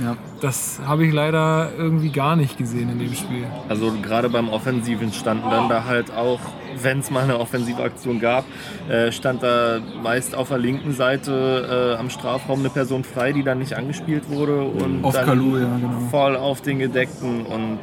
Ja. 0.03 0.15
das 0.41 0.79
habe 0.85 1.05
ich 1.05 1.13
leider 1.13 1.69
irgendwie 1.77 2.09
gar 2.09 2.35
nicht 2.35 2.57
gesehen 2.57 2.89
in 2.89 2.97
dem 2.97 3.13
Spiel. 3.13 3.45
Also 3.67 3.93
gerade 4.01 4.29
beim 4.29 4.49
Offensiven 4.49 5.11
standen 5.13 5.49
dann 5.51 5.67
da 5.69 5.83
halt 5.83 6.11
auch, 6.15 6.39
wenn 6.81 6.99
es 6.99 7.11
mal 7.11 7.23
eine 7.25 7.37
offensive 7.37 7.83
Aktion 7.83 8.19
gab, 8.19 8.45
äh, 8.89 9.11
stand 9.11 9.43
da 9.43 9.79
meist 10.01 10.33
auf 10.33 10.47
der 10.47 10.57
linken 10.57 10.93
Seite 10.93 11.95
äh, 11.95 11.99
am 11.99 12.09
Strafraum 12.09 12.59
eine 12.59 12.69
Person 12.69 13.03
frei, 13.03 13.33
die 13.33 13.43
dann 13.43 13.59
nicht 13.59 13.73
angespielt 13.73 14.29
wurde 14.29 14.61
und 14.61 15.03
Auf 15.03 15.13
dann 15.13 15.25
Kalu, 15.25 15.57
ja, 15.57 15.65
genau. 15.65 15.99
voll 16.09 16.37
auf 16.37 16.61
den 16.61 16.79
Gedeckten 16.79 17.45
und 17.45 17.79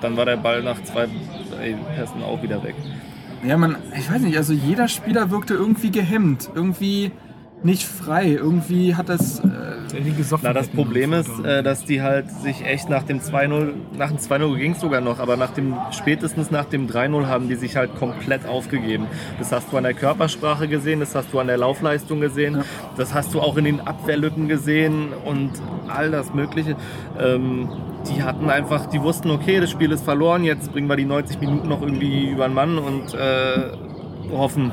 dann 0.00 0.16
war 0.16 0.24
der 0.24 0.36
Ball 0.38 0.62
nach 0.62 0.82
zwei 0.82 1.06
Pässen 1.96 2.22
auch 2.24 2.42
wieder 2.42 2.62
weg. 2.64 2.74
Ja, 3.46 3.58
man, 3.58 3.76
ich 3.98 4.10
weiß 4.10 4.22
nicht, 4.22 4.36
also 4.38 4.54
jeder 4.54 4.88
Spieler 4.88 5.30
wirkte 5.30 5.52
irgendwie 5.54 5.90
gehemmt, 5.90 6.48
irgendwie 6.54 7.12
nicht 7.64 7.84
frei, 7.84 8.28
irgendwie 8.28 8.94
hat 8.94 9.08
das. 9.08 9.40
Äh, 9.40 9.48
Na, 10.42 10.52
das. 10.52 10.68
Problem 10.68 11.12
ist, 11.12 11.30
äh, 11.44 11.62
dass 11.62 11.84
die 11.84 12.02
halt 12.02 12.30
sich 12.30 12.64
echt 12.64 12.90
nach 12.90 13.04
dem 13.04 13.20
2-0, 13.20 13.72
nach 13.96 14.08
dem 14.08 14.18
2-0 14.18 14.58
ging 14.58 14.72
es 14.72 14.80
sogar 14.80 15.00
noch, 15.00 15.18
aber 15.18 15.36
nach 15.36 15.50
dem, 15.50 15.74
spätestens 15.90 16.50
nach 16.50 16.66
dem 16.66 16.88
3-0 16.88 17.26
haben 17.26 17.48
die 17.48 17.54
sich 17.54 17.76
halt 17.76 17.94
komplett 17.96 18.46
aufgegeben. 18.46 19.06
Das 19.38 19.50
hast 19.50 19.72
du 19.72 19.78
an 19.78 19.84
der 19.84 19.94
Körpersprache 19.94 20.68
gesehen, 20.68 21.00
das 21.00 21.14
hast 21.14 21.32
du 21.32 21.38
an 21.38 21.46
der 21.46 21.56
Laufleistung 21.56 22.20
gesehen, 22.20 22.62
das 22.96 23.14
hast 23.14 23.32
du 23.32 23.40
auch 23.40 23.56
in 23.56 23.64
den 23.64 23.80
Abwehrlücken 23.80 24.46
gesehen 24.46 25.08
und 25.24 25.52
all 25.88 26.10
das 26.10 26.34
Mögliche. 26.34 26.76
Ähm, 27.18 27.70
die 28.08 28.22
hatten 28.22 28.50
einfach, 28.50 28.86
die 28.86 29.00
wussten, 29.00 29.30
okay, 29.30 29.60
das 29.60 29.70
Spiel 29.70 29.90
ist 29.90 30.04
verloren, 30.04 30.44
jetzt 30.44 30.70
bringen 30.72 30.88
wir 30.88 30.96
die 30.96 31.06
90 31.06 31.40
Minuten 31.40 31.68
noch 31.68 31.80
irgendwie 31.80 32.28
über 32.28 32.46
den 32.46 32.54
Mann 32.54 32.76
und 32.76 33.14
äh, 33.14 33.70
hoffen. 34.32 34.72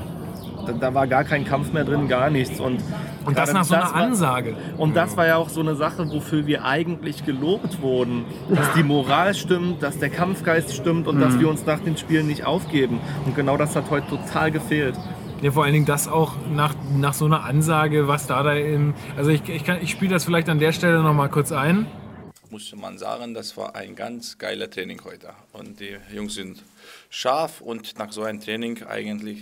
Da, 0.66 0.74
da 0.74 0.94
war 0.94 1.08
gar 1.08 1.24
kein 1.24 1.46
Kampf 1.46 1.72
mehr 1.74 1.84
drin, 1.84 2.08
gar 2.08 2.30
nichts. 2.30 2.60
Und, 2.60 2.82
Und 3.26 3.38
das 3.38 3.54
nach 3.54 3.64
so 3.64 3.76
einer 3.76 3.84
war- 3.86 3.96
Ansage. 3.96 4.56
und 4.78 4.96
das 4.96 5.16
war 5.18 5.28
ja 5.28 5.36
auch 5.38 5.50
so 5.50 5.60
eine 5.62 5.76
Sache, 5.76 6.10
wofür 6.12 6.46
wir 6.48 6.66
eigentlich 6.66 7.26
gelobt 7.26 7.82
wurden. 7.82 8.26
Dass 8.54 8.72
die 8.74 8.84
Moral 8.84 9.34
stimmt, 9.34 9.82
dass 9.84 10.00
der 10.00 10.10
Kampfgeist 10.10 10.76
stimmt 10.76 11.08
und 11.08 11.20
dass 11.20 11.40
wir 11.40 11.50
uns 11.50 11.66
nach 11.66 11.80
den 11.80 11.98
Spielen 11.98 12.28
nicht 12.28 12.46
aufgeben. 12.46 13.00
Und 13.26 13.36
genau 13.36 13.58
das 13.58 13.76
hat 13.76 13.90
heute 13.90 14.08
total 14.08 14.52
gefehlt. 14.52 14.96
Ja, 15.42 15.52
vor 15.52 15.64
allen 15.64 15.74
Dingen 15.74 15.86
das 15.88 16.08
auch 16.08 16.34
nach, 16.54 16.76
nach 16.96 17.14
so 17.16 17.26
einer 17.26 17.44
Ansage, 17.44 18.08
was 18.08 18.28
da 18.28 18.44
da 18.44 18.54
im. 18.54 18.94
Also 19.18 19.32
ich, 19.32 19.42
ich, 19.50 19.64
kann- 19.64 19.80
ich 19.82 19.90
spiele 19.90 20.14
das 20.14 20.24
vielleicht 20.26 20.50
an 20.50 20.60
der 20.60 20.72
Stelle 20.72 21.02
noch 21.02 21.14
mal 21.16 21.30
kurz 21.30 21.52
ein. 21.52 21.88
musste 22.52 22.76
man 22.76 22.98
sagen, 23.00 23.34
das 23.34 23.58
war 23.58 23.76
ein 23.76 23.96
ganz 23.96 24.38
geiler 24.38 24.70
Training 24.70 25.02
heute. 25.04 25.30
Und 25.54 25.80
die 25.80 25.96
Jungs 26.14 26.36
sind 26.36 26.62
scharf 27.10 27.60
und 27.62 27.98
nach 27.98 28.12
so 28.12 28.22
einem 28.24 28.40
Training 28.40 28.84
eigentlich 28.84 29.40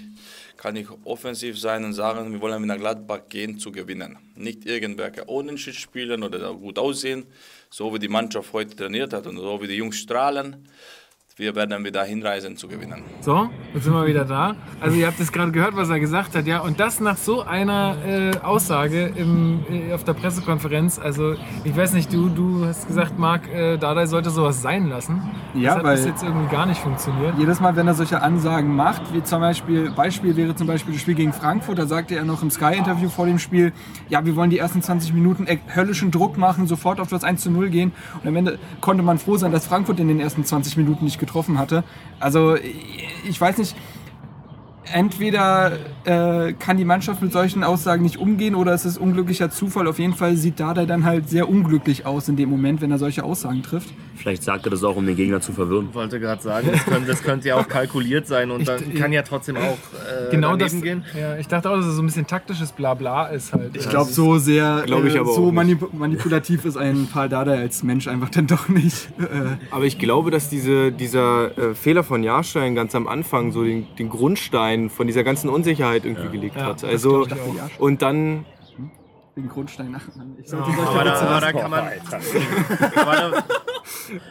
kann 0.59 0.75
ich 0.75 0.87
offensiv 1.05 1.57
sein 1.57 1.85
und 1.85 1.93
sagen, 1.93 2.33
wir 2.33 2.41
wollen 2.41 2.59
mit 2.59 2.67
nach 2.67 2.77
Gladbach 2.77 3.21
gehen 3.29 3.57
zu 3.57 3.71
gewinnen. 3.71 4.17
Nicht 4.35 4.65
irgendwelche 4.65 5.23
Unentschieden 5.23 5.77
spielen 5.77 6.21
oder 6.21 6.53
gut 6.53 6.77
aussehen, 6.77 7.25
so 7.69 7.93
wie 7.93 7.99
die 7.99 8.09
Mannschaft 8.09 8.51
heute 8.51 8.75
trainiert 8.75 9.13
hat 9.13 9.25
und 9.25 9.37
so 9.37 9.61
wie 9.61 9.67
die 9.67 9.75
Jungs 9.75 9.95
strahlen. 9.95 10.67
Wir 11.39 11.55
werden 11.55 11.85
wieder 11.85 12.03
hinreisen 12.03 12.57
zu 12.57 12.67
gewinnen. 12.67 13.01
So, 13.21 13.49
jetzt 13.73 13.85
sind 13.85 13.93
wir 13.93 14.05
wieder 14.05 14.25
da. 14.25 14.57
Also 14.81 14.97
ihr 14.97 15.07
habt 15.07 15.21
es 15.21 15.31
gerade 15.31 15.53
gehört, 15.53 15.73
was 15.77 15.87
er 15.89 15.97
gesagt 16.01 16.35
hat, 16.35 16.45
ja. 16.45 16.59
Und 16.59 16.81
das 16.81 16.99
nach 16.99 17.15
so 17.15 17.43
einer 17.43 17.95
äh, 18.05 18.37
Aussage 18.43 19.05
im, 19.15 19.61
äh, 19.71 19.93
auf 19.93 20.03
der 20.03 20.15
Pressekonferenz. 20.15 20.99
Also 20.99 21.35
ich 21.63 21.77
weiß 21.77 21.93
nicht, 21.93 22.11
du, 22.11 22.27
du 22.27 22.65
hast 22.65 22.87
gesagt, 22.87 23.17
Marc, 23.17 23.47
äh, 23.53 23.77
Dardai 23.77 24.05
sollte 24.07 24.31
sowas 24.31 24.61
sein 24.61 24.89
lassen. 24.89 25.21
Ja, 25.53 25.69
das 25.69 25.75
hat 25.77 25.83
weil- 25.85 25.95
bis 25.95 26.05
jetzt 26.07 26.23
irgendwie 26.23 26.51
gar 26.53 26.65
nicht 26.65 26.81
funktioniert. 26.81 27.33
jedes 27.39 27.61
Mal, 27.61 27.73
wenn 27.77 27.87
er 27.87 27.93
solche 27.93 28.21
Ansagen 28.21 28.75
macht, 28.75 29.13
wie 29.13 29.23
zum 29.23 29.39
Beispiel, 29.39 29.91
Beispiel 29.91 30.35
wäre 30.35 30.55
zum 30.57 30.67
Beispiel 30.67 30.91
das 30.95 31.01
Spiel 31.01 31.15
gegen 31.15 31.31
Frankfurt, 31.31 31.79
da 31.79 31.85
sagte 31.87 32.17
er 32.17 32.25
noch 32.25 32.43
im 32.43 32.51
Sky-Interview 32.51 33.07
vor 33.07 33.27
dem 33.27 33.39
Spiel, 33.39 33.71
ja, 34.09 34.25
wir 34.25 34.35
wollen 34.35 34.49
die 34.49 34.57
ersten 34.59 34.81
20 34.81 35.13
Minuten 35.13 35.47
e- 35.47 35.59
höllischen 35.73 36.11
Druck 36.11 36.37
machen, 36.37 36.67
sofort 36.67 36.99
auf 36.99 37.07
das 37.07 37.23
1 37.23 37.39
zu 37.43 37.49
0 37.49 37.69
gehen. 37.69 37.93
Und 38.21 38.27
am 38.27 38.35
Ende 38.35 38.59
konnte 38.81 39.03
man 39.03 39.19
froh 39.19 39.37
sein, 39.37 39.53
dass 39.53 39.65
Frankfurt 39.67 40.01
in 40.01 40.09
den 40.09 40.19
ersten 40.19 40.43
20 40.43 40.75
Minuten 40.75 41.05
nicht 41.05 41.13
getroffen 41.17 41.28
hatte. 41.57 41.83
Also, 42.19 42.55
ich 42.55 43.39
weiß 43.39 43.57
nicht, 43.57 43.75
entweder 44.93 45.73
äh, 46.05 46.53
kann 46.53 46.77
die 46.77 46.85
Mannschaft 46.85 47.21
mit 47.21 47.31
solchen 47.31 47.63
Aussagen 47.63 48.03
nicht 48.03 48.17
umgehen 48.17 48.55
oder 48.55 48.73
es 48.73 48.85
ist 48.85 48.97
unglücklicher 48.97 49.49
Zufall. 49.49 49.87
Auf 49.87 49.99
jeden 49.99 50.13
Fall 50.13 50.35
sieht 50.35 50.59
Dada 50.59 50.85
dann 50.85 51.05
halt 51.05 51.29
sehr 51.29 51.49
unglücklich 51.49 52.05
aus 52.05 52.27
in 52.29 52.35
dem 52.35 52.49
Moment, 52.49 52.81
wenn 52.81 52.91
er 52.91 52.97
solche 52.97 53.23
Aussagen 53.23 53.63
trifft. 53.63 53.89
Vielleicht 54.15 54.43
sagt 54.43 54.65
er 54.67 54.71
das 54.71 54.83
auch, 54.83 54.97
um 54.97 55.05
den 55.05 55.15
Gegner 55.15 55.39
zu 55.39 55.53
verwirren. 55.53 55.87
Ich 55.89 55.95
wollte 55.95 56.19
gerade 56.19 56.41
sagen, 56.41 56.69
das 56.71 56.83
könnte, 56.85 57.07
das 57.07 57.23
könnte 57.23 57.47
ja 57.47 57.55
auch 57.55 57.67
kalkuliert 57.69 58.27
sein 58.27 58.51
und 58.51 58.67
dann 58.67 58.93
kann 58.95 59.13
ja 59.13 59.21
trotzdem 59.21 59.55
auch 59.55 59.61
äh, 59.61 60.31
Genau 60.31 60.57
daneben 60.57 60.61
das. 60.61 60.81
gehen. 60.81 61.05
Ja, 61.17 61.37
ich 61.37 61.47
dachte 61.47 61.69
auch, 61.69 61.77
dass 61.77 61.85
es 61.85 61.95
so 61.95 62.01
ein 62.01 62.05
bisschen 62.05 62.27
taktisches 62.27 62.71
Blabla 62.73 63.27
ist 63.27 63.53
halt. 63.53 63.77
Ich 63.77 63.87
glaube, 63.89 64.11
so 64.11 64.37
sehr 64.37 64.83
Glaub 64.85 65.05
ich 65.05 65.15
äh, 65.15 65.19
aber 65.19 65.33
so 65.33 65.51
manip 65.51 65.93
manipulativ 65.93 66.65
ist 66.65 66.75
ein 66.77 67.07
Paul 67.11 67.29
Dada 67.29 67.53
als 67.53 67.83
Mensch 67.83 68.07
einfach 68.07 68.29
dann 68.29 68.47
doch 68.47 68.67
nicht. 68.67 69.09
Äh, 69.19 69.23
Aber 69.71 69.85
ich 69.85 69.99
glaube, 69.99 70.31
dass 70.31 70.49
diese, 70.49 70.91
dieser 70.91 71.57
äh, 71.57 71.73
Fehler 71.75 72.03
von 72.03 72.23
Jahrstein 72.23 72.75
ganz 72.75 72.95
am 72.95 73.07
Anfang 73.07 73.51
so 73.51 73.63
den, 73.63 73.87
den 73.97 74.09
Grundstein 74.09 74.78
von 74.87 75.07
dieser 75.07 75.23
ganzen 75.23 75.49
Unsicherheit 75.49 76.05
irgendwie 76.05 76.29
gelegt 76.29 76.55
Ja, 76.55 76.67
hat. 76.67 76.83
Also 76.83 77.27
und 77.79 78.01
dann 78.01 78.45
den 79.35 79.49
Grundstein 79.49 79.91
nach. 79.91 80.07
Ich 80.41 80.49
sollte 80.49 80.69
Aber 80.69 81.03
da, 81.03 81.13
aber 81.13 81.41
da 81.41 81.51
kann 81.51 81.71
man. 81.71 81.87
Aber 82.95 83.43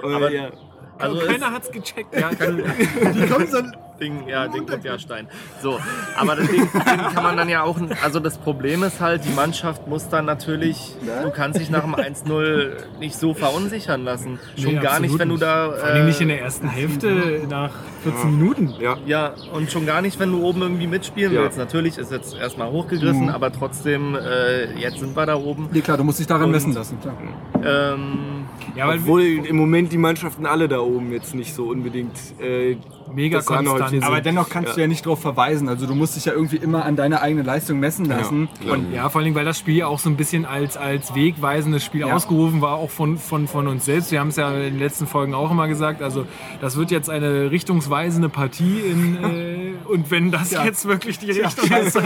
aber, 0.16 0.30
ja. 0.30 0.50
Also 0.98 1.20
ist, 1.20 1.26
Keiner 1.28 1.52
hat's 1.52 1.70
gecheckt. 1.70 2.14
Ja, 2.18 2.30
Die 3.14 3.26
kommt 3.26 3.50
so 3.50 3.58
ein 3.58 3.76
Ding, 4.00 4.28
ja, 4.28 4.46
Ding 4.46 4.62
und 4.70 4.84
ja 4.84 4.96
Stein. 4.98 5.26
So, 5.60 5.78
aber 6.16 6.36
das 6.36 6.46
Ding, 6.48 6.60
Ding 6.72 6.72
kann 7.14 7.22
man 7.24 7.36
dann 7.36 7.48
ja 7.48 7.62
auch, 7.64 7.76
also 8.02 8.20
das 8.20 8.38
Problem 8.38 8.84
ist 8.84 9.00
halt, 9.00 9.24
die 9.24 9.32
Mannschaft 9.34 9.88
muss 9.88 10.08
dann 10.08 10.24
natürlich, 10.24 10.94
du 11.24 11.30
kannst 11.30 11.58
dich 11.60 11.68
nach 11.68 11.82
dem 11.82 11.96
1-0 11.96 12.74
nicht 13.00 13.16
so 13.16 13.34
verunsichern 13.34 14.04
lassen. 14.04 14.38
Schon 14.56 14.74
Nee, 14.74 14.80
gar 14.80 15.00
nicht, 15.00 15.18
wenn 15.18 15.28
du 15.30 15.36
da, 15.36 15.72
Vor 15.72 15.84
allem 15.84 16.06
nicht 16.06 16.20
in 16.20 16.30
äh, 16.30 16.34
der 16.34 16.42
ersten 16.44 16.68
Hälfte 16.68 17.42
nach 17.50 17.72
14 18.04 18.38
Minuten. 18.38 18.74
ja. 18.78 18.96
ja, 19.04 19.34
und 19.52 19.72
schon 19.72 19.84
gar 19.84 20.00
nicht, 20.00 20.20
wenn 20.20 20.30
du 20.30 20.44
oben 20.44 20.62
irgendwie 20.62 20.86
mitspielen 20.86 21.32
Ja. 21.32 21.42
willst. 21.42 21.58
Natürlich 21.58 21.98
ist 21.98 22.12
jetzt 22.12 22.36
erstmal 22.36 22.70
hochgegriffen, 22.70 23.30
aber 23.30 23.52
trotzdem, 23.52 24.14
äh, 24.14 24.72
jetzt 24.78 25.00
sind 25.00 25.16
wir 25.16 25.26
da 25.26 25.34
oben. 25.34 25.70
Nee, 25.72 25.80
klar, 25.80 25.96
du 25.96 26.04
musst 26.04 26.20
dich 26.20 26.28
daran 26.28 26.44
Und- 26.44 26.50
messen 26.52 26.72
lassen. 26.72 26.98
Klar. 27.00 27.16
Ähm, 27.64 28.37
Ja, 28.78 28.86
weil 28.86 28.98
Obwohl 28.98 29.22
im 29.22 29.56
Moment 29.56 29.92
die 29.92 29.98
Mannschaften 29.98 30.46
alle 30.46 30.68
da 30.68 30.78
oben 30.78 31.12
jetzt 31.12 31.34
nicht 31.34 31.52
so 31.52 31.64
unbedingt 31.64 32.16
äh, 32.40 32.76
mega 33.14 33.40
konstant. 33.42 34.02
Aber 34.04 34.20
dennoch 34.20 34.48
kannst 34.48 34.76
du 34.76 34.80
ja 34.80 34.86
nicht 34.86 35.04
darauf 35.06 35.20
verweisen. 35.20 35.68
Also 35.68 35.86
du 35.86 35.94
musst 35.94 36.16
dich 36.16 36.24
ja 36.26 36.32
irgendwie 36.32 36.56
immer 36.56 36.84
an 36.84 36.96
deine 36.96 37.20
eigene 37.20 37.42
Leistung 37.42 37.78
messen 37.80 38.04
lassen. 38.06 38.48
Und 38.70 38.92
ja, 38.92 39.08
vor 39.08 39.20
allem, 39.20 39.34
weil 39.34 39.44
das 39.44 39.58
Spiel 39.58 39.82
auch 39.82 39.98
so 39.98 40.08
ein 40.10 40.16
bisschen 40.16 40.44
als, 40.44 40.76
als 40.76 41.14
wegweisendes 41.14 41.84
Spiel 41.84 42.00
Ja. 42.02 42.14
ausgerufen 42.14 42.60
war, 42.60 42.74
auch 42.76 42.90
von, 42.90 43.18
von, 43.18 43.48
von 43.48 43.66
uns 43.68 43.84
selbst. 43.84 44.10
Wir 44.12 44.20
haben 44.20 44.28
es 44.28 44.36
ja 44.36 44.50
in 44.52 44.60
den 44.74 44.78
letzten 44.78 45.06
Folgen 45.06 45.34
auch 45.34 45.50
immer 45.50 45.68
gesagt. 45.68 46.02
Also, 46.02 46.26
das 46.60 46.76
wird 46.76 46.90
jetzt 46.90 47.08
eine 47.10 47.50
richtungsweisende 47.50 48.28
Partie. 48.28 48.80
In, 48.80 49.16
äh, 49.24 49.72
und 49.90 50.10
wenn 50.10 50.30
das 50.30 50.50
Ja. 50.50 50.64
jetzt 50.64 50.86
wirklich 50.86 51.18
die 51.18 51.30
Richtung 51.30 51.70
ist, 51.78 51.96
dann 51.96 52.04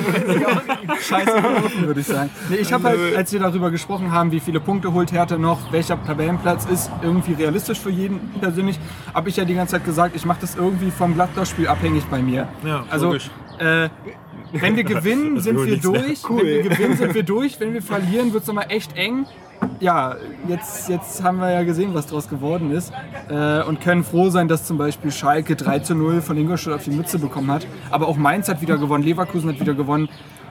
Scheiße 1.01 1.33
gelaufen, 1.43 1.87
würde 1.87 2.01
ich 2.01 2.07
sagen. 2.07 2.31
Nee, 2.49 2.57
ich 2.57 2.73
habe 2.73 2.85
halt, 2.89 3.17
als 3.17 3.33
wir 3.33 3.41
darüber 3.41 3.71
gesprochen 3.71 4.13
haben, 4.13 4.31
wie 4.33 4.41
viele 4.41 4.61
Punkte 4.61 4.93
holt 4.93 5.13
Hertha 5.13 5.37
noch, 5.39 5.73
welcher 5.73 6.03
Tabellenplatz 6.05 6.67
ist 6.67 6.91
irgendwie 7.03 7.33
realistisch 7.35 7.81
für 7.81 7.91
jeden 7.91 8.21
persönlich, 8.41 8.79
habe 9.15 9.29
ich 9.29 9.37
ja 9.37 9.45
die 9.45 9.55
ganze 9.55 9.73
Zeit 9.73 9.85
gesagt, 9.85 10.15
ich 10.17 10.25
mache 10.25 10.39
das 10.41 10.55
irgendwie 10.55 10.91
vom 10.93 11.15
Gladbach-Spiel 11.15 11.69
abhängig 11.69 12.05
bei 12.05 12.23
mir. 12.23 12.49
Ja, 12.65 12.85
also, 12.91 13.15
äh, 13.15 13.89
wenn 14.53 14.77
wir 14.77 14.85
gewinnen, 14.95 15.41
sind 15.41 15.65
wir 15.65 15.77
durch. 15.79 16.29
Cool. 16.29 16.39
Wenn 16.39 16.47
wir 16.47 16.63
gewinnen, 16.71 16.97
sind 16.97 17.15
wir 17.15 17.23
durch. 17.23 17.59
Wenn 17.61 17.75
wir 17.75 17.83
verlieren, 17.83 18.33
wird 18.33 18.43
es 18.43 18.47
nochmal 18.49 18.67
echt 18.69 18.97
eng. 18.97 19.27
ja, 19.81 20.17
jetzt, 20.49 20.89
jetzt 20.89 21.23
haben 21.23 21.39
wir 21.39 21.51
ja 21.51 21.63
gesehen, 21.63 21.95
was 21.95 22.07
daraus 22.07 22.29
geworden 22.29 22.73
ist 22.73 22.93
äh, 23.29 23.63
und 23.63 23.81
können 23.81 24.05
froh 24.05 24.29
sein, 24.31 24.49
dass 24.49 24.65
zum 24.65 24.77
Beispiel 24.77 25.11
Schalke 25.13 25.57
3 25.57 25.81
zu 25.81 25.95
0 25.95 26.21
von 26.21 26.37
Ingolstadt 26.37 26.75
auf 26.75 26.85
die 26.85 26.91
Mütze 26.91 27.19
bekommen 27.19 27.51
hat. 27.51 27.67
Aber 27.91 28.09
auch 28.09 28.17
Mainz 28.17 28.49
hat 28.49 28.61
wieder 28.61 28.77
gewonnen, 28.77 29.05
Leverkusen 29.05 29.51
hat 29.51 29.61
wieder 29.61 29.75
gewonnen. 29.75 30.09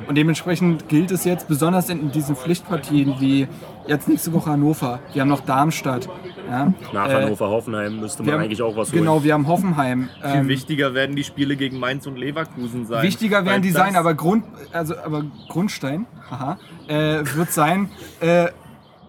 Und 0.08 0.16
dementsprechend 0.16 0.88
gilt 0.90 1.12
es 1.12 1.26
jetzt, 1.26 1.48
besonders 1.48 1.90
in 1.90 2.12
diesen 2.12 2.36
Pflichtpartien 2.36 3.16
wie 3.20 3.48
jetzt 3.88 4.08
nächste 4.08 4.32
Woche 4.34 4.52
Hannover, 4.52 5.00
wir 5.14 5.22
haben 5.22 5.30
noch 5.30 5.42
Darmstadt. 5.42 6.08
Ja, 6.50 6.74
Nach 6.94 7.08
Äh, 7.08 7.14
Hannover, 7.24 7.50
Hoffenheim 7.50 8.00
müsste 8.00 8.24
man 8.24 8.34
haben- 8.34 8.42
eigentlich 8.44 8.62
auch 8.62 8.76
was 8.76 8.92
holen. 8.92 9.02
Genau, 9.02 9.24
wir 9.24 9.34
haben 9.34 9.48
Hoffenheim. 9.48 10.10
Viel 10.22 10.32
Ähm, 10.42 10.48
wichtiger 10.48 10.94
werden 10.94 11.16
die 11.16 11.24
Spiele 11.24 11.56
gegen 11.56 11.80
Mainz 11.80 12.08
und 12.08 12.18
Leverkusen 12.18 12.86
sein. 12.86 13.04
Wichtiger 13.04 13.46
werden 13.46 13.62
die 13.62 13.72
sein, 13.72 13.96
aber, 13.96 14.14
Grund, 14.14 14.44
also, 14.74 14.96
aber 14.98 15.24
Grundstein 15.50 16.06
haha, 16.30 16.58
äh, 16.88 17.22
wird 17.36 17.52
sein, 17.52 17.90
äh, 18.20 18.48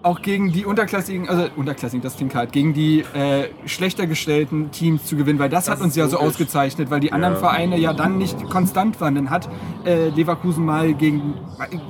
auch 0.02 0.20
gegen 0.20 0.52
die 0.52 0.64
unterklassigen, 0.64 1.28
also 1.28 1.48
unterklassigen, 1.56 2.02
das 2.02 2.16
klingt 2.16 2.34
hart, 2.34 2.52
gegen 2.52 2.74
die 2.74 3.00
äh, 3.14 3.48
schlechter 3.66 4.06
gestellten 4.06 4.70
Teams 4.70 5.04
zu 5.06 5.16
gewinnen, 5.16 5.38
weil 5.38 5.48
das, 5.48 5.68
hat 5.68 5.78
ist 5.78 5.84
uns 5.84 5.96
ja 5.96 6.08
so 6.08 6.18
ausgezeichnet, 6.18 6.90
weil 6.90 7.00
die 7.00 7.12
anderen 7.12 7.36
Vereine 7.36 7.78
ja 7.78 7.92
dann 7.92 8.18
nicht 8.18 8.48
konstant 8.50 9.00
waren. 9.00 9.14
Dann 9.14 9.30
hat 9.30 9.48
äh, 9.84 10.08
Leverkusen 10.08 10.64
mal 10.64 10.92
gegen, 10.94 11.34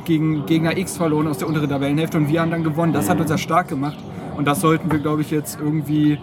gegen 0.04 0.46
Gegner 0.46 0.76
X 0.76 0.96
verloren 0.96 1.26
aus 1.26 1.38
der 1.38 1.48
unteren 1.48 1.68
Tabellenhälfte 1.68 2.18
und 2.18 2.28
wir 2.28 2.40
haben 2.40 2.50
dann 2.50 2.64
gewonnen. 2.64 2.92
Das 2.92 3.08
hat 3.08 3.20
uns 3.20 3.30
ja 3.30 3.38
stark 3.38 3.68
gemacht 3.68 3.96
und 4.36 4.46
das 4.46 4.60
sollten 4.60 4.90
wir, 4.90 4.98
glaube 4.98 5.22
ich, 5.22 5.30
jetzt 5.30 5.58
irgendwie, 5.60 6.18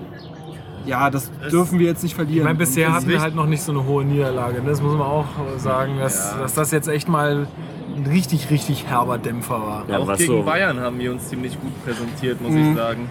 ja, 0.89 1.09
das 1.09 1.31
dürfen 1.51 1.79
wir 1.79 1.85
jetzt 1.87 2.03
nicht 2.03 2.15
verlieren. 2.15 2.39
Ich 2.39 2.43
meine, 2.43 2.57
bisher 2.57 2.91
hatten 2.91 3.07
wir 3.07 3.21
halt 3.21 3.35
noch 3.35 3.45
nicht 3.45 3.61
so 3.61 3.71
eine 3.71 3.85
hohe 3.85 4.03
Niederlage. 4.03 4.61
Das 4.65 4.81
muss 4.81 4.93
man 4.93 5.07
auch 5.07 5.25
sagen, 5.57 5.93
dass, 5.99 6.35
dass 6.37 6.53
das 6.55 6.71
jetzt 6.71 6.87
echt 6.87 7.07
mal 7.07 7.47
ein 7.95 8.05
richtig, 8.11 8.49
richtig 8.49 8.87
herber 8.87 9.17
Dämpfer 9.17 9.59
war. 9.61 9.83
Ja, 9.89 9.99
auch 9.99 10.15
gegen 10.17 10.27
so- 10.27 10.43
Bayern 10.43 10.79
haben 10.79 10.99
wir 10.99 11.11
uns 11.11 11.27
ziemlich 11.29 11.59
gut 11.59 11.71
präsentiert, 11.85 12.41
muss 12.41 12.51
Mhm. 12.51 12.71
ich 12.71 12.77
sagen. 12.77 13.09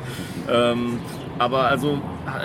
Ähm, 0.50 0.98
aber 1.38 1.64
also 1.64 2.00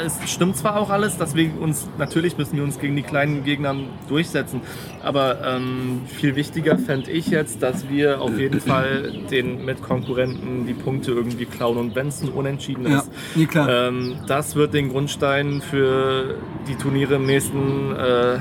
es 0.06 0.20
stimmt 0.30 0.58
zwar 0.58 0.78
auch 0.78 0.90
alles, 0.90 1.18
dass 1.18 1.36
wir 1.36 1.50
uns 1.60 1.88
natürlich 1.98 2.38
müssen 2.38 2.58
wir 2.58 2.64
uns 2.64 2.80
gegen 2.80 2.96
die 2.96 3.02
kleinen 3.04 3.44
Gegner 3.44 3.76
durchsetzen, 4.08 4.62
aber 5.04 5.38
ähm, 5.46 6.02
viel 6.08 6.36
wichtiger 6.36 6.78
fände 6.78 7.12
ich 7.12 7.28
jetzt, 7.28 7.62
dass 7.64 7.90
wir 7.90 8.22
auf 8.22 8.38
jeden 8.38 8.60
Fall 8.60 9.12
den 9.32 9.66
Mitkonkurrenten 9.66 10.66
die 10.68 10.74
Punkte 10.74 11.12
irgendwie 11.12 11.46
klauen 11.46 11.78
und 11.78 11.96
wenn 11.96 12.08
es 12.08 12.22
ein 12.22 12.30
Unentschieden 12.30 12.90
Ja, 12.90 13.00
ist, 13.00 13.12
nee, 13.36 13.46
klar. 13.46 13.70
ähm, 13.70 14.16
das 14.28 14.56
wird 14.56 14.74
den 14.74 14.90
Grundstein 14.90 15.62
für 15.62 16.36
die 16.68 16.76
Turniere 16.76 17.16
im 17.16 17.26
nächsten 17.26 17.96
äh, 17.96 18.38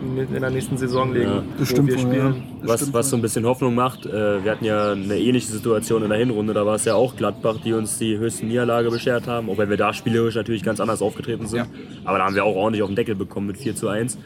in 0.00 0.40
der 0.40 0.50
nächsten 0.50 0.76
Saison 0.76 1.12
legen, 1.12 1.30
Ja, 1.30 1.42
das 1.58 1.70
wo 1.70 1.72
stimmt 1.72 1.88
wir 1.88 1.98
spielen. 1.98 2.14
ja. 2.16 2.34
Was, 2.68 2.80
stimmt 2.80 2.94
was 2.94 3.10
so 3.10 3.16
ein 3.16 3.22
bisschen 3.22 3.44
Hoffnung 3.46 3.74
macht, 3.74 4.06
äh, 4.06 4.42
wir 4.44 4.50
hatten 4.50 4.64
ja 4.64 4.92
eine 4.92 5.18
ähnliche 5.18 5.46
Situation 5.48 6.02
in 6.02 6.08
der 6.08 6.18
Hinrunde, 6.18 6.54
da 6.54 6.64
war 6.66 6.74
es 6.76 6.84
ja 6.84 6.94
auch 6.94 7.16
Gladbach, 7.16 7.58
die 7.64 7.72
uns 7.72 7.98
die 7.98 8.18
höchste 8.18 8.46
Niederlage 8.46 8.90
beschert 8.90 9.26
haben, 9.26 9.50
auch 9.50 9.58
wenn 9.58 9.68
wir 9.70 9.76
da 9.76 9.92
spielerisch 9.92 10.34
natürlich 10.34 10.62
ganz 10.62 10.80
anders 10.80 11.02
aufgetreten 11.02 11.46
sind. 11.46 11.58
Ja. 11.58 11.66
Aber 12.04 12.18
da 12.18 12.24
haben 12.26 12.34
wir 12.34 12.44
auch 12.44 12.56
ordentlich 12.56 12.82
auf 12.82 12.88
den 12.88 12.96
Deckel 12.96 13.14
bekommen 13.14 13.46
mit 13.46 13.58
4 13.58 13.76
zu 13.76 13.88
1. 13.88 14.18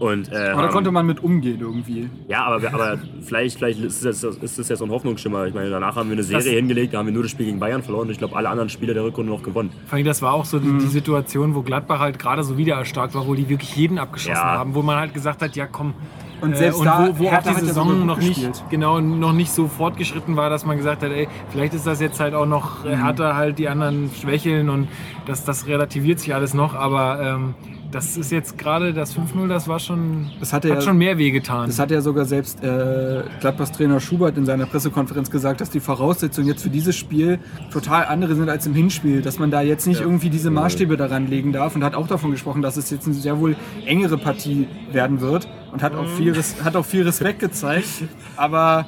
Und, 0.00 0.32
äh, 0.32 0.34
Aber 0.34 0.44
da 0.44 0.56
haben- 0.62 0.70
konnte 0.72 0.90
man 0.90 1.04
mit 1.06 1.22
umgehen 1.22 1.58
irgendwie. 1.60 2.08
ja, 2.26 2.42
aber, 2.44 2.66
aber 2.72 2.98
vielleicht, 3.20 3.58
vielleicht 3.58 3.80
ist 3.80 4.02
das, 4.04 4.24
ist 4.24 4.58
das 4.58 4.68
ja 4.70 4.74
so 4.74 4.86
ein 4.86 4.90
Hoffnungsschimmer. 4.90 5.44
Ich 5.46 5.54
meine, 5.54 5.68
danach 5.70 5.94
haben 5.94 6.08
wir 6.08 6.14
eine 6.14 6.22
Serie 6.22 6.42
Das- 6.42 6.52
hingelegt, 6.52 6.94
da 6.94 6.98
haben 6.98 7.06
wir 7.06 7.12
nur 7.12 7.22
das 7.22 7.30
Spiel 7.30 7.44
gegen 7.46 7.60
Bayern 7.60 7.82
verloren 7.82 8.06
und 8.06 8.12
ich 8.12 8.18
glaube, 8.18 8.34
alle 8.34 8.48
anderen 8.48 8.70
Spiele 8.70 8.94
der 8.94 9.04
Rückrunde 9.04 9.30
noch 9.30 9.42
gewonnen. 9.42 9.70
Vor 9.86 9.96
allem, 9.96 10.06
das 10.06 10.22
war 10.22 10.32
auch 10.32 10.46
so 10.46 10.58
die, 10.58 10.72
die 10.78 10.86
Situation, 10.86 11.54
wo 11.54 11.60
Gladbach 11.62 11.98
halt 12.00 12.18
gerade 12.18 12.42
so 12.44 12.56
wieder 12.56 12.76
erstarkt 12.76 13.14
war, 13.14 13.26
wo 13.26 13.34
die 13.34 13.48
wirklich 13.50 13.76
jeden 13.76 13.98
abgeschossen 13.98 14.32
Ja. 14.42 14.58
haben, 14.58 14.74
wo 14.74 14.80
man 14.80 14.96
halt 14.98 15.12
gesagt 15.12 15.42
hat, 15.42 15.54
ja 15.54 15.66
komm. 15.66 15.92
Und 16.40 16.52
äh, 16.54 16.56
selbst 16.56 16.78
und 16.80 16.86
da, 16.86 17.10
wo, 17.18 17.24
wo 17.24 17.28
auch 17.28 17.42
die 17.42 17.66
Saison 17.66 18.06
noch 18.06 18.16
nicht, 18.16 18.28
gespielt. 18.36 18.64
genau, 18.70 18.98
noch 19.02 19.34
nicht 19.34 19.52
so 19.52 19.68
fortgeschritten 19.68 20.34
war, 20.34 20.48
dass 20.48 20.64
man 20.64 20.78
gesagt 20.78 21.02
hat, 21.02 21.10
ey, 21.10 21.28
vielleicht 21.50 21.74
ist 21.74 21.86
das 21.86 22.00
jetzt 22.00 22.18
halt 22.20 22.32
auch 22.32 22.46
noch 22.46 22.84
Mhm. 22.84 22.90
äh, 22.92 22.96
härter 22.96 23.36
halt 23.36 23.58
die 23.58 23.68
anderen 23.68 24.10
schwächeln 24.18 24.70
und 24.70 24.88
das, 25.26 25.44
das 25.44 25.66
relativiert 25.66 26.18
sich 26.20 26.34
alles 26.34 26.54
noch, 26.54 26.74
aber 26.74 27.20
ähm, 27.20 27.54
das 27.90 28.16
ist 28.16 28.30
jetzt 28.30 28.56
gerade 28.58 28.92
das 28.94 29.16
5-0, 29.16 29.48
das 29.48 29.66
war 29.68 29.78
schon, 29.78 30.30
Das 30.40 30.52
hat 30.52 30.64
ja- 30.64 30.80
schon 30.80 30.98
mehr 30.98 31.18
wehgetan. 31.18 31.66
Das 31.66 31.78
hat 31.78 31.90
ja 31.90 32.00
sogar 32.00 32.24
selbst 32.24 32.62
äh, 32.62 33.22
Gladbachs 33.40 33.72
Trainer 33.72 34.00
Schubert 34.00 34.36
in 34.38 34.46
seiner 34.46 34.66
Pressekonferenz 34.66 35.30
gesagt, 35.30 35.60
dass 35.60 35.70
die 35.70 35.80
Voraussetzungen 35.80 36.46
jetzt 36.48 36.62
für 36.62 36.70
dieses 36.70 36.96
Spiel 36.96 37.38
total 37.72 38.04
andere 38.06 38.34
sind 38.34 38.48
als 38.48 38.66
im 38.66 38.74
Hinspiel. 38.74 39.22
Dass 39.22 39.38
man 39.38 39.50
da 39.50 39.60
jetzt 39.62 39.86
nicht 39.86 40.00
irgendwie 40.00 40.30
diese 40.30 40.50
Maßstäbe 40.50 40.96
daran 40.96 41.26
legen 41.26 41.52
darf 41.52 41.74
und 41.74 41.84
hat 41.84 41.94
auch 41.94 42.06
davon 42.06 42.30
gesprochen, 42.30 42.62
dass 42.62 42.76
es 42.76 42.90
jetzt 42.90 43.06
eine 43.06 43.14
sehr 43.14 43.38
wohl 43.40 43.56
engere 43.86 44.18
Partie 44.18 44.68
werden 44.92 45.20
wird 45.20 45.48
und 45.72 45.82
hat 45.82 45.94
auch 45.94 46.06
viel, 46.08 46.32
Res 46.32 46.62
hat 46.64 46.76
auch 46.76 46.84
viel 46.86 47.02
Respekt 47.02 47.40
gezeigt. 47.40 47.88
Aber 48.36 48.86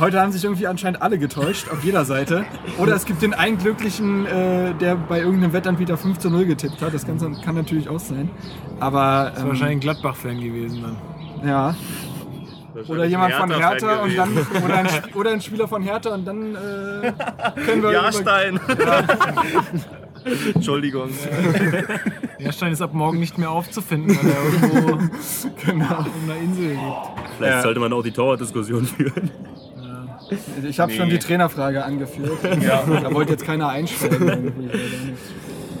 heute 0.00 0.20
haben 0.20 0.32
sich 0.32 0.44
irgendwie 0.44 0.66
anscheinend 0.66 1.02
alle 1.02 1.18
getäuscht, 1.18 1.68
auf 1.70 1.82
jeder 1.84 2.04
Seite. 2.04 2.44
Oder 2.78 2.94
es 2.94 3.04
gibt 3.04 3.22
den 3.22 3.34
einen 3.34 3.58
Glücklichen, 3.58 4.26
äh, 4.26 4.74
der 4.74 4.96
bei 4.96 5.20
irgendeinem 5.20 5.52
Wettanbieter 5.52 5.96
5 5.96 6.18
zu 6.18 6.30
0 6.30 6.46
getippt 6.46 6.80
hat. 6.82 6.94
Das 6.94 7.06
kann, 7.06 7.18
kann 7.40 7.54
natürlich 7.54 7.88
auch 7.88 8.00
sein. 8.00 8.30
Aber 8.80 9.24
das 9.30 9.34
ist 9.38 9.42
ähm, 9.42 9.48
wahrscheinlich 9.48 9.76
ein 9.76 9.80
Gladbach-Fan 9.80 10.40
gewesen 10.40 10.82
dann. 10.82 11.48
ja, 11.48 11.74
oder 12.88 13.06
jemand 13.06 13.32
von 13.34 13.50
Hertha 13.50 13.96
und 14.02 14.16
dann 14.18 14.28
oder 14.64 14.74
ein, 14.76 14.88
oder 15.14 15.30
ein 15.30 15.40
Spieler 15.40 15.66
von 15.66 15.82
Hertha 15.82 16.14
und 16.14 16.26
dann 16.26 16.54
äh, 16.54 17.12
können 17.54 17.66
wir 17.66 17.74
über, 17.90 17.92
Jahrstein. 17.92 18.60
Entschuldigung. 20.54 21.08
Jahrstein 22.38 22.72
ist 22.72 22.82
ab 22.82 22.92
morgen 22.92 23.18
nicht 23.18 23.38
mehr 23.38 23.50
aufzufinden, 23.50 24.14
weil 24.20 24.30
er 24.30 24.44
irgendwo 24.44 24.98
genau. 25.64 25.84
auf 26.00 26.06
einer 26.24 26.36
Insel 26.42 26.70
liegt. 26.70 26.80
Vielleicht 27.38 27.54
Ja. 27.56 27.62
sollte 27.62 27.80
man 27.80 27.92
auch 27.92 28.02
die 28.02 28.10
Torwartdiskussion 28.12 28.84
führen. 28.84 29.30
Ich 30.68 30.80
habe 30.80 30.92
schon 30.92 31.08
die 31.08 31.18
Trainerfrage 31.18 31.84
angeführt. 31.84 32.38
Ja. 32.62 32.84
Da 32.86 33.12
wollte 33.12 33.32
jetzt 33.32 33.44
keiner 33.44 33.68
einsteigen. 33.68 34.52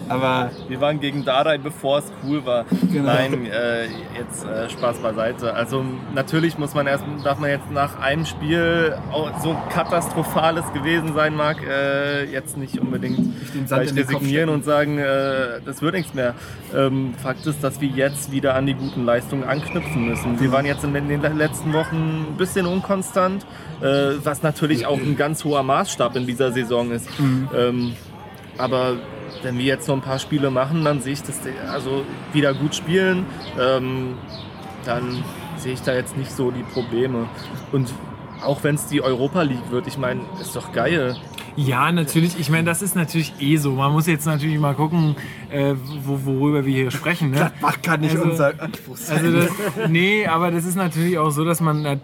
Aber 0.08 0.50
Wir 0.68 0.80
waren 0.80 1.00
gegen 1.00 1.24
Dardai, 1.24 1.58
bevor 1.58 1.98
es 1.98 2.12
cool 2.24 2.44
war. 2.44 2.64
Genau. 2.92 3.12
Nein, 3.12 3.46
äh, 3.46 3.84
jetzt 4.18 4.44
äh, 4.44 4.68
Spaß 4.70 4.98
beiseite. 4.98 5.54
Also 5.54 5.84
natürlich 6.14 6.58
muss 6.58 6.74
man 6.74 6.86
erst, 6.86 7.04
darf 7.24 7.38
man 7.38 7.50
jetzt 7.50 7.70
nach 7.70 7.98
einem 7.98 8.24
Spiel, 8.24 8.96
auch 9.12 9.40
so 9.40 9.56
katastrophales 9.70 10.72
gewesen 10.72 11.14
sein 11.14 11.34
mag, 11.34 11.58
äh, 11.66 12.24
jetzt 12.24 12.56
nicht 12.56 12.78
unbedingt 12.78 13.18
gleich 13.66 13.94
resignieren 13.94 14.48
und 14.48 14.64
sagen, 14.64 14.98
äh, 14.98 15.60
das 15.64 15.82
wird 15.82 15.94
nichts 15.94 16.14
mehr. 16.14 16.34
Ähm, 16.74 17.14
Fakt 17.22 17.46
ist, 17.46 17.62
dass 17.62 17.80
wir 17.80 17.88
jetzt 17.88 18.32
wieder 18.32 18.54
an 18.54 18.66
die 18.66 18.74
guten 18.74 19.04
Leistungen 19.04 19.44
anknüpfen 19.44 20.08
müssen. 20.08 20.40
Wir 20.40 20.52
waren 20.52 20.66
jetzt 20.66 20.84
in 20.84 20.92
den 20.94 21.38
letzten 21.38 21.72
Wochen 21.72 22.26
ein 22.30 22.36
bisschen 22.36 22.66
unkonstant, 22.66 23.44
äh, 23.80 24.14
was 24.22 24.42
natürlich 24.42 24.86
auch 24.86 24.98
ein 24.98 25.16
ganz 25.16 25.44
hoher 25.44 25.62
Maßstab 25.62 26.16
in 26.16 26.26
dieser 26.26 26.52
Saison 26.52 26.90
ist. 26.90 27.08
Ähm, 27.56 27.94
aber 28.58 28.96
wenn 29.42 29.58
wir 29.58 29.64
jetzt 29.64 29.88
noch 29.88 29.96
ein 29.96 30.02
paar 30.02 30.18
Spiele 30.18 30.50
machen, 30.50 30.84
dann 30.84 31.00
sehe 31.00 31.12
ich 31.14 31.22
das 31.22 31.40
also 31.70 32.04
wieder 32.32 32.54
gut 32.54 32.74
spielen. 32.74 33.26
Ähm, 33.60 34.14
dann 34.84 35.22
sehe 35.56 35.72
ich 35.72 35.82
da 35.82 35.94
jetzt 35.94 36.16
nicht 36.16 36.30
so 36.32 36.50
die 36.50 36.62
Probleme. 36.62 37.26
Und 37.72 37.92
auch 38.44 38.62
wenn 38.64 38.74
es 38.74 38.86
die 38.86 39.02
Europa 39.02 39.42
League 39.42 39.70
wird, 39.70 39.86
ich 39.86 39.98
meine, 39.98 40.20
ist 40.40 40.54
doch 40.54 40.72
geil. 40.72 41.16
Ja, 41.56 41.90
natürlich. 41.90 42.38
Ich 42.38 42.50
meine, 42.50 42.64
das 42.64 42.82
ist 42.82 42.94
natürlich 42.94 43.32
eh 43.40 43.56
so. 43.56 43.72
Man 43.72 43.90
muss 43.92 44.06
jetzt 44.06 44.26
natürlich 44.26 44.58
mal 44.58 44.74
gucken, 44.74 45.16
äh, 45.50 45.74
wo, 46.04 46.20
worüber 46.24 46.66
wir 46.66 46.74
hier 46.74 46.90
sprechen. 46.90 47.30
Ne? 47.30 47.36
Gladbach 47.36 47.78
kann 47.82 48.00
nicht 48.00 48.14
Also- 48.16 48.30
unser 48.30 48.60
Anspruch 48.60 48.96
sein. 48.98 49.24
Also 49.24 49.38
das, 49.38 49.88
nee, 49.88 50.26
aber 50.26 50.50
das 50.50 50.66
ist 50.66 50.76
natürlich 50.76 51.16
auch 51.18 51.30
so, 51.30 51.44
dass 51.46 51.62
man 51.62 52.00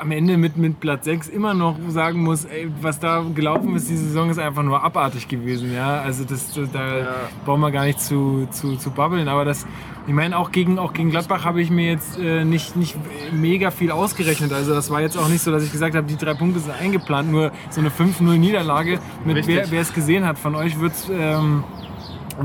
am 0.00 0.12
Ende 0.12 0.36
mit, 0.36 0.56
mit 0.56 0.80
Platz 0.80 1.04
6 1.04 1.28
immer 1.28 1.52
noch 1.52 1.76
sagen 1.88 2.22
muss, 2.22 2.44
ey, 2.46 2.70
was 2.80 2.98
da 2.98 3.24
gelaufen 3.34 3.76
ist, 3.76 3.90
die 3.90 3.96
Saison 3.96 4.30
ist 4.30 4.38
einfach 4.38 4.62
nur 4.62 4.82
abartig 4.82 5.28
gewesen. 5.28 5.72
Ja? 5.74 6.00
Also 6.00 6.24
das, 6.24 6.58
da 6.72 7.14
brauchen 7.44 7.60
wir 7.60 7.70
gar 7.70 7.84
nicht 7.84 8.00
zu, 8.00 8.48
zu, 8.50 8.76
zu 8.76 8.90
babbeln. 8.90 9.28
Aber 9.28 9.44
das, 9.44 9.66
ich 10.06 10.14
meine, 10.14 10.38
auch 10.38 10.50
gegen, 10.52 10.78
auch 10.78 10.92
gegen 10.92 11.10
Gladbach 11.10 11.44
habe 11.44 11.60
ich 11.60 11.70
mir 11.70 11.90
jetzt 11.90 12.18
äh, 12.18 12.44
nicht, 12.44 12.76
nicht 12.76 12.96
mega 13.32 13.70
viel 13.70 13.90
ausgerechnet. 13.90 14.52
Also 14.52 14.74
das 14.74 14.90
war 14.90 15.02
jetzt 15.02 15.18
auch 15.18 15.28
nicht 15.28 15.42
so, 15.42 15.52
dass 15.52 15.64
ich 15.64 15.72
gesagt 15.72 15.94
habe, 15.94 16.06
die 16.06 16.16
drei 16.16 16.34
Punkte 16.34 16.60
sind 16.60 16.72
eingeplant. 16.72 17.30
Nur 17.30 17.52
so 17.68 17.80
eine 17.80 17.90
5-0-Niederlage, 17.90 18.98
mit 19.24 19.36
Richtig. 19.36 19.56
wer, 19.56 19.70
wer 19.70 19.80
es 19.82 19.92
gesehen 19.92 20.26
hat 20.26 20.38
von 20.38 20.54
euch, 20.54 20.80
wird 20.80 20.92
es 20.92 21.10
ähm, 21.10 21.64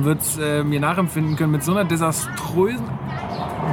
wird's, 0.04 0.38
äh, 0.38 0.64
mir 0.64 0.80
nachempfinden 0.80 1.36
können 1.36 1.52
mit 1.52 1.64
so 1.64 1.72
einer 1.72 1.86
desaströsen 1.86 2.84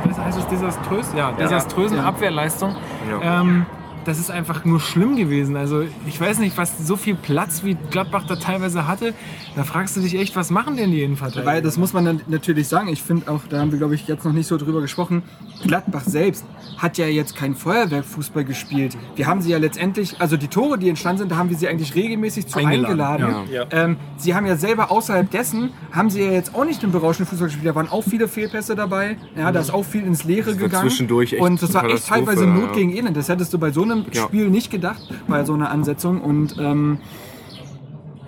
was 0.04 0.18
heißt 0.18 0.38
es 0.38 0.46
desaströs? 0.48 1.12
Ja, 1.16 1.32
desaströsen 1.32 1.98
Ja. 1.98 2.04
Abwehrleistung. 2.04 2.74
Ähm, 3.22 3.66
das 4.04 4.18
ist 4.18 4.30
einfach 4.30 4.64
nur 4.64 4.80
schlimm 4.80 5.16
gewesen. 5.16 5.56
Also 5.56 5.84
ich 6.06 6.20
weiß 6.20 6.38
nicht, 6.38 6.56
was 6.56 6.86
so 6.86 6.96
viel 6.96 7.14
Platz 7.14 7.62
wie 7.64 7.76
Gladbach 7.90 8.24
da 8.26 8.36
teilweise 8.36 8.86
hatte. 8.86 9.14
Da 9.56 9.64
fragst 9.64 9.96
du 9.96 10.00
dich 10.00 10.18
echt, 10.18 10.36
was 10.36 10.50
machen 10.50 10.76
denn 10.76 10.90
die 10.90 11.02
Innenverteidiger? 11.02 11.46
Weil 11.46 11.62
das 11.62 11.76
muss 11.76 11.92
man 11.92 12.04
dann 12.04 12.20
natürlich 12.26 12.68
sagen. 12.68 12.88
Ich 12.88 13.02
finde 13.02 13.30
auch, 13.30 13.42
da 13.48 13.60
haben 13.60 13.70
wir 13.70 13.78
glaube 13.78 13.94
ich 13.94 14.06
jetzt 14.06 14.24
noch 14.24 14.32
nicht 14.32 14.46
so 14.46 14.56
drüber 14.56 14.80
gesprochen. 14.80 15.22
Gladbach 15.62 16.02
selbst 16.04 16.44
hat 16.78 16.98
ja 16.98 17.06
jetzt 17.06 17.36
kein 17.36 17.54
Feuerwerkfußball 17.54 18.44
gespielt. 18.44 18.96
Wir 19.14 19.26
haben 19.26 19.40
sie 19.42 19.50
ja 19.50 19.58
letztendlich, 19.58 20.20
also 20.20 20.36
die 20.36 20.48
Tore, 20.48 20.78
die 20.78 20.88
entstanden 20.88 21.20
sind, 21.20 21.32
da 21.32 21.36
haben 21.36 21.50
wir 21.50 21.56
sie 21.56 21.68
eigentlich 21.68 21.94
regelmäßig 21.94 22.48
zu 22.48 22.58
Eingeladen, 22.58 23.24
eingeladen. 23.24 23.52
ja. 23.52 23.66
Ähm, 23.70 23.96
sie 24.16 24.34
haben 24.34 24.46
ja 24.46 24.56
selber 24.56 24.90
außerhalb 24.90 25.30
dessen, 25.30 25.70
haben 25.92 26.10
sie 26.10 26.22
ja 26.22 26.32
jetzt 26.32 26.54
auch 26.54 26.64
nicht 26.64 26.82
den 26.82 26.90
berauschenden 26.92 27.28
Fußball 27.28 27.48
gespielt. 27.48 27.66
Da 27.66 27.74
waren 27.74 27.88
auch 27.88 28.02
viele 28.02 28.28
Fehlpässe 28.28 28.74
dabei. 28.74 29.16
Ja, 29.36 29.52
da 29.52 29.60
ist 29.60 29.72
auch 29.72 29.84
viel 29.84 30.04
ins 30.04 30.24
Leere 30.24 30.56
gegangen. 30.56 30.88
zwischendurch 30.88 31.34
echt 31.34 31.42
Und 31.42 31.62
das 31.62 31.74
war 31.74 31.84
echt 31.84 32.08
teilweise 32.08 32.46
Not 32.46 32.70
ja. 32.70 32.72
gegen 32.72 32.96
Elend. 32.96 33.16
Das 33.16 33.28
hättest 33.28 33.52
du 33.52 33.58
bei 33.58 33.70
so 33.70 33.84
einem 33.92 34.06
Ja. 34.12 34.22
Spiel 34.24 34.48
nicht 34.48 34.70
gedacht, 34.70 35.02
bei 35.28 35.44
so 35.44 35.54
einer 35.54 35.70
Ansetzung. 35.70 36.20
Und 36.20 36.56
ähm, 36.58 36.98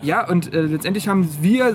Ja, 0.03 0.29
und 0.29 0.53
äh, 0.53 0.63
letztendlich 0.63 1.09
haben 1.09 1.29
wir 1.41 1.75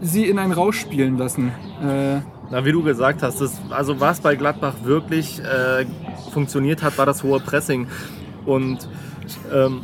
sie 0.00 0.24
in 0.26 0.38
ein 0.38 0.52
Rausch 0.52 0.78
spielen 0.80 1.18
lassen. 1.18 1.52
Äh, 1.82 2.20
Na, 2.50 2.64
wie 2.64 2.72
du 2.72 2.82
gesagt 2.82 3.22
hast, 3.22 3.40
das, 3.40 3.60
also 3.70 4.00
was 4.00 4.20
bei 4.20 4.36
Gladbach 4.36 4.74
wirklich 4.84 5.40
äh, 5.40 5.84
funktioniert 6.32 6.82
hat, 6.82 6.96
war 6.96 7.04
das 7.06 7.22
hohe 7.22 7.40
Pressing. 7.40 7.86
Und 8.46 8.88
ähm, 9.52 9.80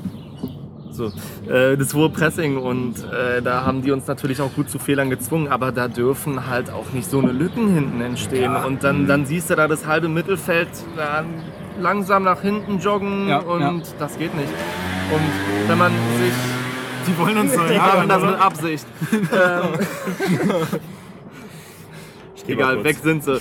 so, 0.90 1.12
äh, 1.50 1.76
das 1.76 1.92
hohe 1.92 2.08
Pressing 2.08 2.56
und 2.56 2.94
äh, 3.12 3.42
da 3.42 3.66
haben 3.66 3.82
die 3.82 3.90
uns 3.90 4.06
natürlich 4.06 4.40
auch 4.40 4.54
gut 4.54 4.70
zu 4.70 4.78
Fehlern 4.78 5.10
gezwungen, 5.10 5.48
aber 5.48 5.72
da 5.72 5.88
dürfen 5.88 6.46
halt 6.48 6.70
auch 6.70 6.92
nicht 6.92 7.10
so 7.10 7.18
eine 7.18 7.32
Lücken 7.32 7.68
hinten 7.74 8.00
entstehen. 8.00 8.54
Und 8.54 8.84
dann, 8.84 9.06
dann 9.08 9.26
siehst 9.26 9.50
du 9.50 9.56
da 9.56 9.66
das 9.68 9.86
halbe 9.86 10.08
Mittelfeld 10.08 10.68
da 10.96 11.24
langsam 11.78 12.22
nach 12.24 12.40
hinten 12.40 12.78
joggen 12.78 13.28
Ja, 13.28 13.38
und 13.38 13.60
ja. 13.60 13.74
das 13.98 14.18
geht 14.18 14.34
nicht. 14.34 14.52
Und 15.10 15.68
wenn 15.68 15.78
man 15.78 15.92
sich 16.18 16.32
Die 17.06 17.18
wollen 17.18 17.36
uns 17.38 17.52
die 17.70 17.78
haben, 17.80 18.08
das 18.08 18.22
mit 18.22 18.40
Absicht. 18.40 18.86
ähm, 19.12 19.20
egal, 22.48 22.84
weg 22.84 22.96
sind 23.02 23.24
sie. 23.24 23.40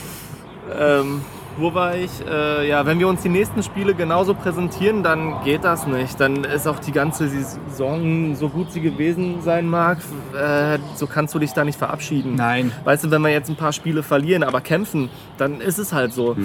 Ähm, 0.78 1.22
wo 1.58 1.74
war 1.74 1.96
ich? 1.96 2.10
Äh, 2.28 2.68
ja, 2.68 2.86
wenn 2.86 2.98
wir 2.98 3.08
uns 3.08 3.22
die 3.22 3.30
nächsten 3.30 3.62
Spiele 3.62 3.94
genauso 3.94 4.34
präsentieren, 4.34 5.04
dann 5.04 5.44
geht 5.44 5.64
das 5.64 5.86
nicht. 5.86 6.20
Dann 6.20 6.44
ist 6.44 6.68
auch 6.68 6.80
die 6.80 6.92
ganze 6.92 7.30
Saison, 7.30 8.36
so 8.36 8.50
gut 8.50 8.72
sie 8.72 8.82
gewesen 8.82 9.42
sein 9.44 9.68
mag, 9.70 10.00
äh, 10.36 10.80
so 10.96 11.06
kannst 11.06 11.36
du 11.36 11.40
dich 11.40 11.54
da 11.54 11.64
nicht 11.64 11.78
verabschieden. 11.78 12.36
Nein. 12.36 12.72
Weißt 12.86 13.04
du, 13.04 13.12
wenn 13.12 13.22
wir 13.22 13.30
jetzt 13.30 13.50
ein 13.50 13.56
paar 13.56 13.72
Spiele 13.72 14.02
verlieren, 14.02 14.44
aber 14.44 14.62
kämpfen, 14.62 15.10
dann 15.38 15.62
ist 15.62 15.78
es 15.78 15.94
halt 15.94 16.12
so. 16.14 16.36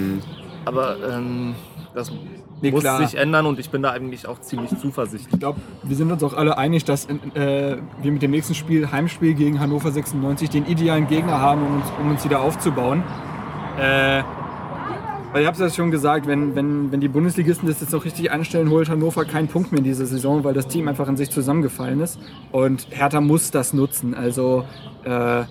Aber 0.66 0.96
ähm, 1.10 1.54
das 1.98 2.12
Nee, 2.60 2.72
muss 2.72 2.80
klar. 2.80 3.06
sich 3.06 3.16
ändern 3.18 3.46
und 3.46 3.58
ich 3.60 3.70
bin 3.70 3.82
da 3.82 3.90
eigentlich 3.90 4.26
auch 4.26 4.40
ziemlich 4.40 4.76
zuversichtlich. 4.78 5.32
Ich 5.32 5.38
glaube, 5.38 5.60
wir 5.84 5.96
sind 5.96 6.10
uns 6.10 6.22
auch 6.24 6.34
alle 6.34 6.58
einig, 6.58 6.84
dass 6.84 7.06
äh, 7.06 7.76
wir 8.02 8.12
mit 8.12 8.20
dem 8.22 8.32
nächsten 8.32 8.54
Spiel, 8.54 8.90
Heimspiel 8.90 9.34
gegen 9.34 9.60
Hannover 9.60 9.92
96, 9.92 10.50
den 10.50 10.66
idealen 10.66 11.06
Gegner 11.06 11.40
haben, 11.40 11.62
um 11.64 11.76
uns, 11.76 11.84
um 12.00 12.10
uns 12.10 12.24
wieder 12.24 12.40
aufzubauen. 12.40 13.04
Äh, 13.78 14.22
weil 15.32 15.42
ich 15.42 15.46
habe 15.46 15.54
es 15.54 15.60
ja 15.60 15.70
schon 15.70 15.90
gesagt, 15.90 16.26
wenn, 16.26 16.56
wenn, 16.56 16.90
wenn 16.90 17.00
die 17.00 17.08
Bundesligisten 17.08 17.68
das 17.68 17.80
jetzt 17.80 17.94
auch 17.94 18.04
richtig 18.04 18.32
anstellen, 18.32 18.70
holt 18.70 18.88
Hannover 18.88 19.24
keinen 19.24 19.46
Punkt 19.46 19.70
mehr 19.70 19.78
in 19.78 19.84
dieser 19.84 20.06
Saison, 20.06 20.42
weil 20.42 20.54
das 20.54 20.66
Team 20.66 20.88
einfach 20.88 21.06
in 21.06 21.16
sich 21.16 21.30
zusammengefallen 21.30 22.00
ist. 22.00 22.18
Und 22.50 22.88
Hertha 22.90 23.20
muss 23.20 23.50
das 23.50 23.72
nutzen. 23.72 24.14
Also 24.14 24.64
äh, 25.04 25.44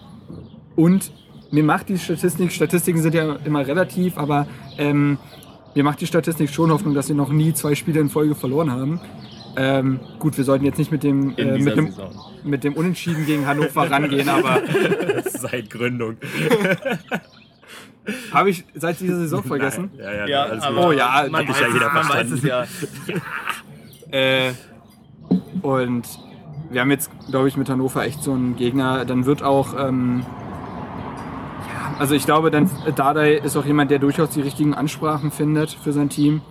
und 0.75 1.11
mir 1.51 1.63
macht 1.63 1.89
die 1.89 1.97
Statistik, 1.97 2.51
Statistiken 2.51 3.01
sind 3.01 3.15
ja 3.15 3.37
immer 3.45 3.65
relativ, 3.65 4.17
aber 4.17 4.47
ähm, 4.77 5.17
mir 5.75 5.83
macht 5.83 6.01
die 6.01 6.07
Statistik 6.07 6.49
schon 6.49 6.71
Hoffnung, 6.71 6.93
dass 6.93 7.09
wir 7.09 7.15
noch 7.15 7.29
nie 7.29 7.53
zwei 7.53 7.75
Spiele 7.75 7.99
in 7.99 8.09
Folge 8.09 8.35
verloren 8.35 8.71
haben. 8.71 8.99
Ähm, 9.55 9.99
gut, 10.19 10.37
wir 10.37 10.43
sollten 10.43 10.65
jetzt 10.65 10.77
nicht 10.77 10.91
mit 10.91 11.03
dem, 11.03 11.35
äh, 11.37 11.57
mit 11.57 11.75
dem, 11.75 11.93
mit 12.43 12.63
dem 12.63 12.73
Unentschieden 12.73 13.25
gegen 13.25 13.47
Hannover 13.47 13.89
rangehen, 13.89 14.29
aber 14.29 14.61
Seit 15.25 15.69
Gründung. 15.69 16.17
habe 18.31 18.49
ich 18.49 18.63
seit 18.73 18.99
dieser 18.99 19.17
Saison 19.17 19.43
vergessen. 19.43 19.91
Ja, 19.97 20.13
ja, 20.13 20.27
Ja, 20.27 20.43
alles 20.43 20.63
aber 20.63 20.75
gut. 20.75 20.85
Oh 20.85 20.91
ja, 20.91 21.25
man, 21.29 21.47
weiß, 21.47 21.59
ja 21.59 21.67
jeder 21.67 21.91
man 21.91 22.09
weiß 22.09 22.29
verstanden. 22.29 22.33
es 22.35 22.43
ja. 22.43 22.65
Äh, 24.09 24.53
und 25.61 26.07
wir 26.69 26.79
haben 26.79 26.91
jetzt, 26.91 27.11
glaube 27.29 27.49
ich, 27.49 27.57
mit 27.57 27.67
Hannover 27.67 28.05
echt 28.05 28.23
so 28.23 28.31
einen 28.31 28.55
Gegner. 28.55 29.03
Dann 29.03 29.25
wird 29.25 29.43
auch, 29.43 29.75
ähm, 29.77 30.21
ja, 30.21 30.46
also 31.99 32.15
ich 32.15 32.25
glaube, 32.25 32.51
dann 32.51 32.69
Dardai 32.95 33.35
ist 33.35 33.55
auch 33.57 33.65
jemand, 33.65 33.91
der 33.91 33.99
durchaus 33.99 34.29
die 34.31 34.41
richtigen 34.41 34.73
Ansprachen 34.73 35.31
findet 35.31 35.71
für 35.71 35.93
sein 35.93 36.09
Team. 36.09 36.41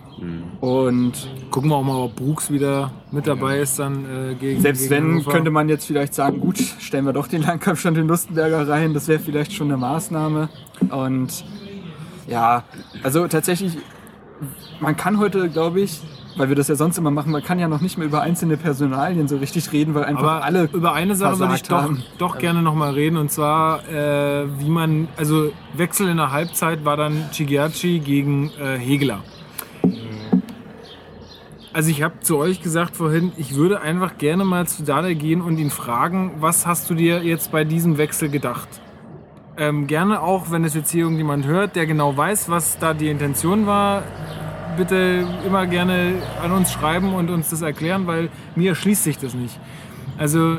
Und 0.60 1.28
Gucken 1.50 1.70
wir 1.70 1.76
auch 1.76 1.84
mal, 1.84 1.96
ob 1.96 2.16
Brooks 2.16 2.50
wieder 2.50 2.90
mit 3.10 3.26
dabei 3.26 3.60
ist 3.60 3.78
dann 3.78 4.04
äh, 4.04 4.34
gegen 4.34 4.60
selbst 4.60 4.82
gegen 4.82 4.90
wenn, 4.90 5.04
Hannover. 5.04 5.32
könnte 5.32 5.50
man 5.50 5.68
jetzt 5.68 5.86
vielleicht 5.86 6.14
sagen, 6.14 6.40
gut, 6.40 6.58
stellen 6.58 7.04
wir 7.04 7.12
doch 7.12 7.28
den 7.28 7.42
Langkampfstand 7.42 7.98
in 7.98 8.08
Lustenberger 8.08 8.66
rein. 8.66 8.94
Das 8.94 9.08
wäre 9.08 9.18
vielleicht 9.18 9.52
schon 9.52 9.68
eine 9.68 9.76
Maßnahme. 9.76 10.48
Und 10.90 11.44
ja, 12.28 12.64
also 13.02 13.28
tatsächlich, 13.28 13.76
man 14.80 14.96
kann 14.96 15.18
heute, 15.18 15.50
glaube 15.50 15.80
ich, 15.80 16.00
weil 16.36 16.48
wir 16.48 16.56
das 16.56 16.68
ja 16.68 16.74
sonst 16.74 16.98
immer 16.98 17.10
machen, 17.10 17.32
man 17.32 17.42
kann 17.42 17.58
ja 17.58 17.68
noch 17.68 17.80
nicht 17.80 17.96
mehr 17.98 18.06
über 18.06 18.20
einzelne 18.20 18.56
Personalien 18.56 19.26
so 19.26 19.38
richtig 19.38 19.72
reden, 19.72 19.94
weil 19.94 20.04
einfach 20.04 20.22
Aber 20.22 20.44
alle 20.44 20.68
über 20.72 20.92
eine 20.92 21.16
Sache 21.16 21.38
würde 21.38 21.54
ich 21.54 21.62
doch, 21.62 21.82
haben. 21.82 22.02
doch 22.18 22.38
gerne 22.38 22.62
nochmal 22.62 22.92
reden. 22.92 23.16
Und 23.16 23.30
zwar, 23.30 23.88
äh, 23.88 24.46
wie 24.58 24.68
man, 24.68 25.08
also 25.16 25.50
Wechsel 25.74 26.08
in 26.08 26.18
der 26.18 26.32
Halbzeit 26.32 26.84
war 26.84 26.96
dann 26.96 27.30
Chigiachi 27.32 28.00
gegen 28.00 28.50
äh, 28.60 28.78
Hegeler. 28.78 29.20
Also 31.72 31.90
ich 31.90 32.02
habe 32.02 32.20
zu 32.20 32.38
euch 32.38 32.62
gesagt 32.62 32.96
vorhin, 32.96 33.32
ich 33.36 33.54
würde 33.54 33.82
einfach 33.82 34.16
gerne 34.16 34.44
mal 34.44 34.66
zu 34.66 34.82
Dada 34.82 35.12
gehen 35.12 35.42
und 35.42 35.58
ihn 35.58 35.68
fragen, 35.68 36.32
was 36.38 36.66
hast 36.66 36.88
du 36.88 36.94
dir 36.94 37.22
jetzt 37.22 37.52
bei 37.52 37.64
diesem 37.64 37.98
Wechsel 37.98 38.30
gedacht? 38.30 38.68
Ähm, 39.58 39.86
gerne 39.86 40.22
auch, 40.22 40.50
wenn 40.50 40.64
es 40.64 40.74
jetzt 40.74 40.90
hier 40.90 41.02
irgendjemand 41.02 41.46
hört, 41.46 41.76
der 41.76 41.86
genau 41.86 42.16
weiß, 42.16 42.48
was 42.48 42.78
da 42.78 42.94
die 42.94 43.08
Intention 43.08 43.66
war, 43.66 44.04
bitte 44.76 45.26
immer 45.46 45.66
gerne 45.66 46.14
an 46.42 46.52
uns 46.52 46.72
schreiben 46.72 47.14
und 47.14 47.30
uns 47.30 47.50
das 47.50 47.62
erklären, 47.62 48.06
weil 48.06 48.28
mir 48.54 48.70
erschließt 48.70 49.04
sich 49.04 49.18
das 49.18 49.34
nicht. 49.34 49.58
Also 50.18 50.54
äh, 50.54 50.58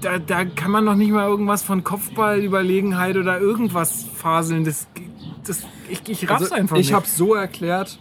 da, 0.00 0.18
da 0.18 0.44
kann 0.44 0.70
man 0.70 0.86
doch 0.86 0.94
nicht 0.94 1.10
mal 1.12 1.28
irgendwas 1.28 1.62
von 1.62 1.84
Kopfballüberlegenheit 1.84 3.16
oder 3.16 3.40
irgendwas 3.40 4.04
faseln. 4.14 4.64
Das, 4.64 4.86
das, 5.46 5.66
ich, 5.88 6.08
ich 6.08 6.28
raff's 6.30 6.42
Also, 6.42 6.54
einfach 6.54 6.76
ich 6.76 6.86
nicht. 6.86 6.94
habe 6.94 7.04
es 7.06 7.16
so 7.16 7.34
erklärt, 7.34 7.98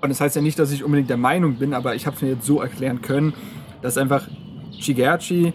und 0.00 0.08
das 0.08 0.20
heißt 0.20 0.34
ja 0.34 0.42
nicht, 0.42 0.58
dass 0.58 0.72
ich 0.72 0.82
unbedingt 0.82 1.10
der 1.10 1.16
Meinung 1.16 1.54
bin, 1.54 1.74
aber 1.74 1.94
ich 1.94 2.06
habe 2.06 2.16
es 2.16 2.22
mir 2.22 2.30
jetzt 2.30 2.44
so 2.44 2.60
erklären 2.60 3.02
können, 3.02 3.34
dass 3.82 3.96
einfach 3.96 4.26
Shigeachi, 4.80 5.52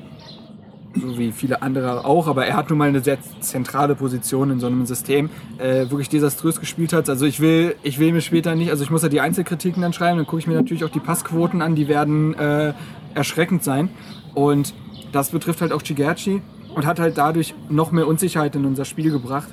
so 0.95 1.17
wie 1.17 1.31
viele 1.31 1.61
andere 1.61 2.05
auch, 2.05 2.27
aber 2.27 2.45
er 2.45 2.55
hat 2.55 2.69
nun 2.69 2.79
mal 2.79 2.87
eine 2.87 3.01
sehr 3.01 3.17
zentrale 3.39 3.95
Position 3.95 4.51
in 4.51 4.59
so 4.59 4.67
einem 4.67 4.85
System, 4.85 5.29
äh, 5.57 5.89
wirklich 5.89 6.09
desaströs 6.09 6.59
gespielt 6.59 6.93
hat. 6.93 7.09
Also 7.09 7.25
ich 7.25 7.39
will, 7.39 7.75
ich 7.83 7.99
will 7.99 8.11
mir 8.11 8.21
später 8.21 8.55
nicht, 8.55 8.71
also 8.71 8.83
ich 8.83 8.89
muss 8.89 9.03
ja 9.03 9.09
die 9.09 9.21
Einzelkritiken 9.21 9.81
dann 9.81 9.93
schreiben, 9.93 10.17
dann 10.17 10.25
gucke 10.25 10.39
ich 10.39 10.47
mir 10.47 10.55
natürlich 10.55 10.83
auch 10.83 10.89
die 10.89 10.99
Passquoten 10.99 11.61
an, 11.61 11.75
die 11.75 11.87
werden 11.87 12.33
äh, 12.35 12.73
erschreckend 13.13 13.63
sein. 13.63 13.89
Und 14.33 14.73
das 15.11 15.31
betrifft 15.31 15.61
halt 15.61 15.71
auch 15.71 15.83
Shigeachi 15.83 16.41
und 16.75 16.85
hat 16.85 16.99
halt 16.99 17.17
dadurch 17.17 17.55
noch 17.69 17.91
mehr 17.91 18.07
Unsicherheit 18.07 18.55
in 18.55 18.65
unser 18.65 18.85
Spiel 18.85 19.11
gebracht. 19.11 19.49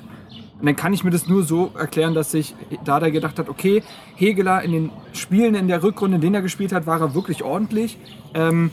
Und 0.59 0.65
dann 0.65 0.75
kann 0.75 0.93
ich 0.93 1.03
mir 1.03 1.11
das 1.11 1.27
nur 1.27 1.43
so 1.43 1.71
erklären, 1.77 2.13
dass 2.13 2.31
sich 2.31 2.55
Dada 2.85 3.09
gedacht 3.09 3.39
hat, 3.39 3.49
okay, 3.49 3.83
Hegeler 4.15 4.63
in 4.63 4.71
den 4.71 4.89
Spielen 5.13 5.53
in 5.53 5.67
der 5.67 5.83
Rückrunde, 5.83 6.15
in 6.15 6.21
denen 6.21 6.35
er 6.35 6.41
gespielt 6.41 6.71
hat, 6.71 6.87
war 6.87 7.01
er 7.01 7.13
wirklich 7.13 7.43
ordentlich. 7.43 7.97
Ähm, 8.33 8.71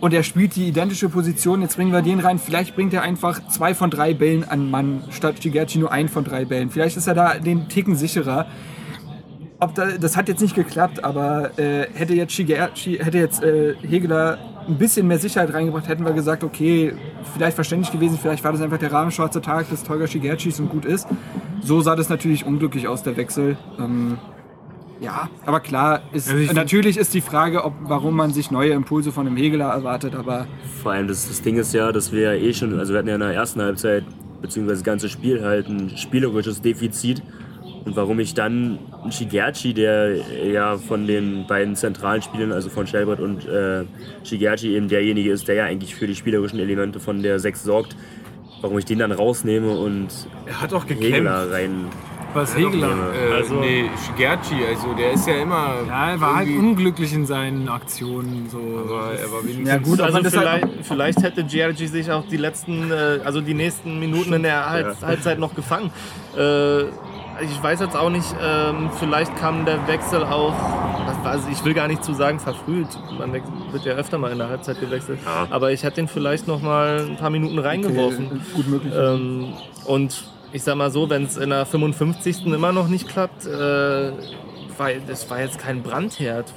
und 0.00 0.12
er 0.12 0.22
spielt 0.22 0.56
die 0.56 0.68
identische 0.68 1.08
Position, 1.08 1.62
jetzt 1.62 1.76
bringen 1.76 1.92
wir 1.92 2.02
den 2.02 2.20
rein. 2.20 2.38
Vielleicht 2.38 2.74
bringt 2.74 2.92
er 2.92 3.02
einfach 3.02 3.40
zwei 3.48 3.74
von 3.74 3.90
drei 3.90 4.14
Bällen 4.14 4.44
an 4.44 4.70
Mann, 4.70 5.04
statt 5.10 5.42
Shigechi 5.42 5.78
nur 5.78 5.90
ein 5.90 6.08
von 6.08 6.24
drei 6.24 6.44
Bällen. 6.44 6.70
Vielleicht 6.70 6.96
ist 6.96 7.06
er 7.06 7.14
da 7.14 7.38
den 7.38 7.68
Ticken 7.68 7.96
sicherer. 7.96 8.46
Ob 9.58 9.74
da, 9.74 9.86
das 9.98 10.16
hat 10.16 10.28
jetzt 10.28 10.42
nicht 10.42 10.54
geklappt, 10.54 11.02
aber 11.02 11.58
äh, 11.58 11.86
hätte 11.94 12.12
jetzt 12.14 12.34
Shigechi, 12.34 12.98
hätte 12.98 13.18
jetzt 13.18 13.42
äh, 13.42 13.74
Hegeler 13.76 14.38
ein 14.68 14.76
bisschen 14.76 15.06
mehr 15.06 15.18
Sicherheit 15.18 15.54
reingebracht, 15.54 15.88
hätten 15.88 16.04
wir 16.04 16.12
gesagt, 16.12 16.44
okay, 16.44 16.92
vielleicht 17.32 17.54
verständlich 17.54 17.90
gewesen, 17.90 18.18
vielleicht 18.20 18.44
war 18.44 18.52
das 18.52 18.60
einfach 18.60 18.78
der 18.78 18.92
rahmenschwarze 18.92 19.40
Tag 19.40 19.70
des 19.70 19.82
Tolga 19.82 20.06
Shigechis 20.06 20.60
und 20.60 20.68
gut 20.68 20.84
ist. 20.84 21.06
So 21.62 21.80
sah 21.80 21.96
das 21.96 22.10
natürlich 22.10 22.44
unglücklich 22.44 22.86
aus, 22.86 23.02
der 23.02 23.16
Wechsel. 23.16 23.56
Ähm, 23.78 24.18
ja, 25.00 25.28
aber 25.44 25.60
klar, 25.60 26.02
ist, 26.12 26.30
Also 26.30 26.52
natürlich 26.52 26.96
ist 26.96 27.12
die 27.14 27.20
Frage, 27.20 27.64
ob, 27.64 27.74
warum 27.82 28.16
man 28.16 28.32
sich 28.32 28.50
neue 28.50 28.72
Impulse 28.72 29.12
von 29.12 29.26
einem 29.26 29.36
Hegeler 29.36 29.66
erwartet, 29.66 30.14
aber 30.14 30.46
Vor 30.82 30.92
allem 30.92 31.08
das, 31.08 31.28
das 31.28 31.42
Ding 31.42 31.56
ist 31.58 31.74
ja, 31.74 31.92
dass 31.92 32.12
wir 32.12 32.32
eh 32.32 32.52
schon, 32.52 32.78
also 32.78 32.92
wir 32.92 32.98
hatten 32.98 33.08
ja 33.08 33.14
in 33.14 33.20
der 33.20 33.32
ersten 33.34 33.60
Halbzeit, 33.60 34.04
beziehungsweise 34.40 34.78
das 34.78 34.84
ganze 34.84 35.08
Spiel 35.08 35.42
halt 35.42 35.68
ein 35.68 35.96
spielerisches 35.96 36.62
Defizit. 36.62 37.22
Und 37.84 37.94
warum 37.94 38.18
ich 38.18 38.34
dann 38.34 38.80
einen 39.02 39.12
Shigerchi, 39.12 39.72
der 39.72 40.16
ja 40.44 40.76
von 40.76 41.06
den 41.06 41.46
beiden 41.46 41.76
zentralen 41.76 42.20
Spielern, 42.20 42.50
also 42.50 42.68
von 42.68 42.88
Shelbert 42.88 43.20
und 43.20 43.46
äh, 43.46 43.84
Shigerchi 44.24 44.74
eben 44.74 44.88
derjenige 44.88 45.30
ist, 45.30 45.46
der 45.46 45.54
ja 45.54 45.64
eigentlich 45.66 45.94
für 45.94 46.08
die 46.08 46.16
spielerischen 46.16 46.58
Elemente 46.58 46.98
von 46.98 47.22
der 47.22 47.38
Sechs 47.38 47.62
sorgt, 47.62 47.94
warum 48.60 48.76
ich 48.78 48.86
den 48.86 48.98
dann 48.98 49.12
rausnehme 49.12 49.70
und 49.70 50.08
Er 50.46 50.62
hat 50.62 50.74
auch 50.74 50.84
gekämpft. 50.84 51.04
Hegeler 51.04 51.52
rein. 51.52 51.84
Was 52.36 52.56
Hegeler. 52.56 52.88
Äh, 53.14 53.34
Also- 53.34 53.60
nee, 53.60 53.90
Shigerchi, 54.04 54.56
also 54.68 54.92
der 54.92 55.12
ist 55.12 55.26
ja 55.26 55.34
immer. 55.36 55.74
Ja, 55.88 56.10
er 56.10 56.20
war 56.20 56.36
halt 56.36 56.48
unglücklich 56.50 57.12
in 57.14 57.24
seinen 57.26 57.68
Aktionen. 57.68 58.48
So. 58.50 58.58
Aber 58.58 59.12
er 59.14 59.32
war 59.32 59.42
wenigstens. 59.42 59.68
Ja, 59.68 59.76
gut, 59.78 60.00
Also 60.00 60.16
halt 60.18 60.26
vielleicht, 60.28 60.68
vielleicht 60.82 61.22
hätte 61.22 61.44
GRG 61.44 61.86
sich 61.86 62.10
auch 62.10 62.24
die 62.26 62.36
letzten, 62.36 62.90
äh, 62.90 63.20
also 63.24 63.40
die 63.40 63.54
nächsten 63.54 63.98
Minuten 63.98 64.32
in 64.34 64.42
der 64.42 64.68
Halb 64.68 65.00
Halbzeit 65.02 65.38
noch 65.38 65.54
gefangen. 65.54 65.90
Äh, 66.36 66.82
ich 67.42 67.62
weiß 67.62 67.80
jetzt 67.80 67.96
auch 67.96 68.10
nicht, 68.10 68.34
ähm, 68.42 68.90
vielleicht 68.98 69.36
kam 69.36 69.64
der 69.66 69.86
Wechsel 69.86 70.24
auch, 70.24 70.54
was 71.06 71.24
weiß 71.24 71.42
ich, 71.52 71.64
will 71.64 71.74
gar 71.74 71.88
nicht 71.88 72.02
zu 72.02 72.14
sagen 72.14 72.38
verfrüht. 72.40 72.88
Man 73.18 73.32
wird 73.32 73.84
ja 73.84 73.92
öfter 73.94 74.18
mal 74.18 74.32
in 74.32 74.38
der 74.38 74.48
Halbzeit 74.48 74.80
gewechselt. 74.80 75.18
Ja. 75.24 75.46
Aber 75.50 75.70
ich 75.72 75.82
hätte 75.82 76.00
ihn 76.00 76.08
vielleicht 76.08 76.46
noch 76.46 76.62
mal 76.62 77.06
ein 77.08 77.16
paar 77.16 77.30
Minuten 77.30 77.58
reingeworfen. 77.58 78.26
Okay, 78.26 78.40
gut 78.54 78.68
möglich. 78.68 78.92
Ähm, 78.96 79.52
und 79.84 80.24
ich 80.52 80.62
sag 80.62 80.76
mal 80.76 80.90
so, 80.90 81.08
wenn 81.10 81.24
es 81.24 81.36
in 81.36 81.50
der 81.50 81.66
55. 81.66 82.46
immer 82.46 82.72
noch 82.72 82.88
nicht 82.88 83.08
klappt, 83.08 83.46
äh, 83.46 84.12
weil 84.78 85.00
das 85.06 85.28
war 85.30 85.40
jetzt 85.40 85.58
kein 85.58 85.82
Brandherd. 85.82 86.52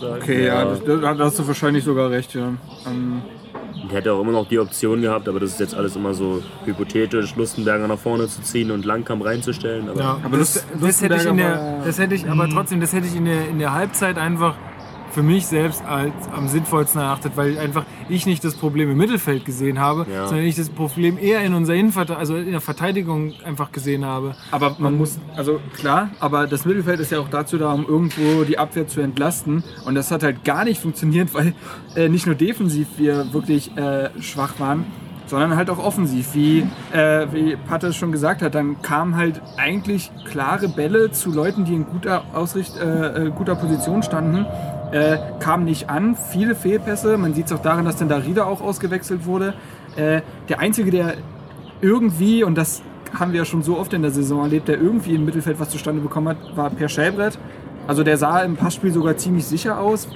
Okay, 0.00 0.46
ja, 0.46 0.64
das, 0.64 0.80
da 0.84 1.18
hast 1.18 1.38
du 1.38 1.46
wahrscheinlich 1.46 1.84
sogar 1.84 2.10
recht, 2.10 2.34
ja. 2.34 2.52
Ähm, 2.86 3.22
Und 3.82 3.92
hätte 3.92 4.12
auch 4.12 4.20
immer 4.20 4.32
noch 4.32 4.48
die 4.48 4.58
Option 4.58 5.00
gehabt, 5.00 5.28
aber 5.28 5.40
das 5.40 5.52
ist 5.52 5.60
jetzt 5.60 5.74
alles 5.74 5.96
immer 5.96 6.14
so 6.14 6.42
hypothetisch, 6.64 7.34
Lustenberger 7.34 7.88
nach 7.88 7.98
vorne 7.98 8.28
zu 8.28 8.40
ziehen 8.42 8.70
und 8.70 8.84
Langkamp 8.84 9.24
reinzustellen. 9.24 9.88
Aber 9.88 10.00
Ja, 10.00 10.20
Aber 10.22 10.38
das, 10.38 10.64
das 10.80 11.02
hätte 11.02 11.16
ich 11.16 11.26
in 11.26 11.36
Lustenberger 11.36 11.76
der, 11.78 11.84
das 11.84 11.98
hätte 11.98 12.14
ich, 12.14 12.28
aber 12.28 12.48
trotzdem, 12.48 12.80
das 12.80 12.92
hätte 12.92 13.06
ich 13.08 13.16
in 13.16 13.24
der, 13.24 13.48
in 13.48 13.58
der 13.58 13.72
Halbzeit 13.72 14.18
einfach 14.18 14.54
für 15.18 15.24
mich 15.24 15.48
selbst 15.48 15.84
als 15.84 16.12
am 16.32 16.46
sinnvollsten 16.46 17.00
erachtet, 17.00 17.32
weil 17.34 17.58
einfach 17.58 17.84
ich 18.08 18.24
nicht 18.24 18.44
das 18.44 18.54
Problem 18.54 18.88
im 18.88 18.96
Mittelfeld 18.98 19.44
gesehen 19.44 19.80
habe, 19.80 20.06
Ja. 20.08 20.28
sondern 20.28 20.46
ich 20.46 20.54
das 20.54 20.68
Problem 20.70 21.18
eher 21.18 21.40
in 21.40 21.54
unserer 21.54 21.74
Innenverte 21.74 22.16
also 22.16 22.36
in 22.36 22.52
der 22.52 22.60
Verteidigung 22.60 23.32
einfach 23.44 23.72
gesehen 23.72 24.04
habe. 24.04 24.36
aber 24.52 24.76
man 24.78 24.96
muss, 24.96 25.18
also 25.34 25.58
klar, 25.76 26.10
aber 26.20 26.46
das 26.46 26.64
Mittelfeld 26.64 27.00
ist 27.00 27.10
ja 27.10 27.18
auch 27.18 27.28
dazu 27.28 27.58
da, 27.58 27.72
um 27.72 27.84
irgendwo 27.84 28.44
die 28.44 28.58
Abwehr 28.58 28.86
zu 28.86 29.00
entlasten. 29.00 29.64
Und 29.84 29.96
das 29.96 30.12
hat 30.12 30.22
halt 30.22 30.44
gar 30.44 30.62
nicht 30.64 30.80
funktioniert, 30.80 31.34
weil 31.34 31.52
äh, 31.96 32.08
nicht 32.08 32.26
nur 32.26 32.36
defensiv 32.36 32.86
wir 32.96 33.32
wirklich 33.32 33.76
äh, 33.76 34.10
schwach 34.20 34.60
waren, 34.60 34.86
sondern 35.28 35.56
halt 35.56 35.70
auch 35.70 35.78
offensiv. 35.78 36.34
Wie, 36.34 36.66
äh, 36.92 37.26
wie 37.32 37.56
Patte 37.56 37.92
schon 37.92 38.12
gesagt 38.12 38.42
hat, 38.42 38.54
dann 38.54 38.82
kamen 38.82 39.16
halt 39.16 39.40
eigentlich 39.56 40.10
klare 40.24 40.68
Bälle 40.68 41.10
zu 41.10 41.30
Leuten, 41.30 41.64
die 41.64 41.74
in 41.74 41.86
guter, 41.86 42.22
Ausricht, 42.32 42.76
äh, 42.76 43.26
äh, 43.26 43.30
guter 43.30 43.54
Position 43.54 44.02
standen. 44.02 44.46
Äh, 44.90 45.18
kamen 45.38 45.64
nicht 45.64 45.90
an, 45.90 46.16
viele 46.16 46.54
Fehlpässe. 46.54 47.18
Man 47.18 47.34
sieht 47.34 47.46
es 47.46 47.52
auch 47.52 47.62
daran, 47.62 47.84
dass 47.84 47.96
dann 47.96 48.08
Darida 48.08 48.44
auch 48.44 48.62
ausgewechselt 48.62 49.26
wurde. 49.26 49.54
Äh, 49.96 50.22
der 50.48 50.60
Einzige, 50.60 50.90
der 50.90 51.14
irgendwie, 51.80 52.42
und 52.42 52.56
das 52.56 52.82
haben 53.18 53.32
wir 53.32 53.38
ja 53.38 53.44
schon 53.44 53.62
so 53.62 53.78
oft 53.78 53.92
in 53.92 54.02
der 54.02 54.10
Saison 54.10 54.42
erlebt, 54.42 54.68
der 54.68 54.80
irgendwie 54.80 55.14
im 55.14 55.24
Mittelfeld 55.24 55.60
was 55.60 55.70
zustande 55.70 56.00
bekommen 56.00 56.28
hat, 56.28 56.56
war 56.56 56.70
Per 56.70 56.88
Schellbrett. 56.88 57.38
Also 57.86 58.02
der 58.02 58.18
sah 58.18 58.40
im 58.40 58.56
Passspiel 58.56 58.92
sogar 58.92 59.16
ziemlich 59.16 59.46
sicher 59.46 59.78
aus. 59.78 60.08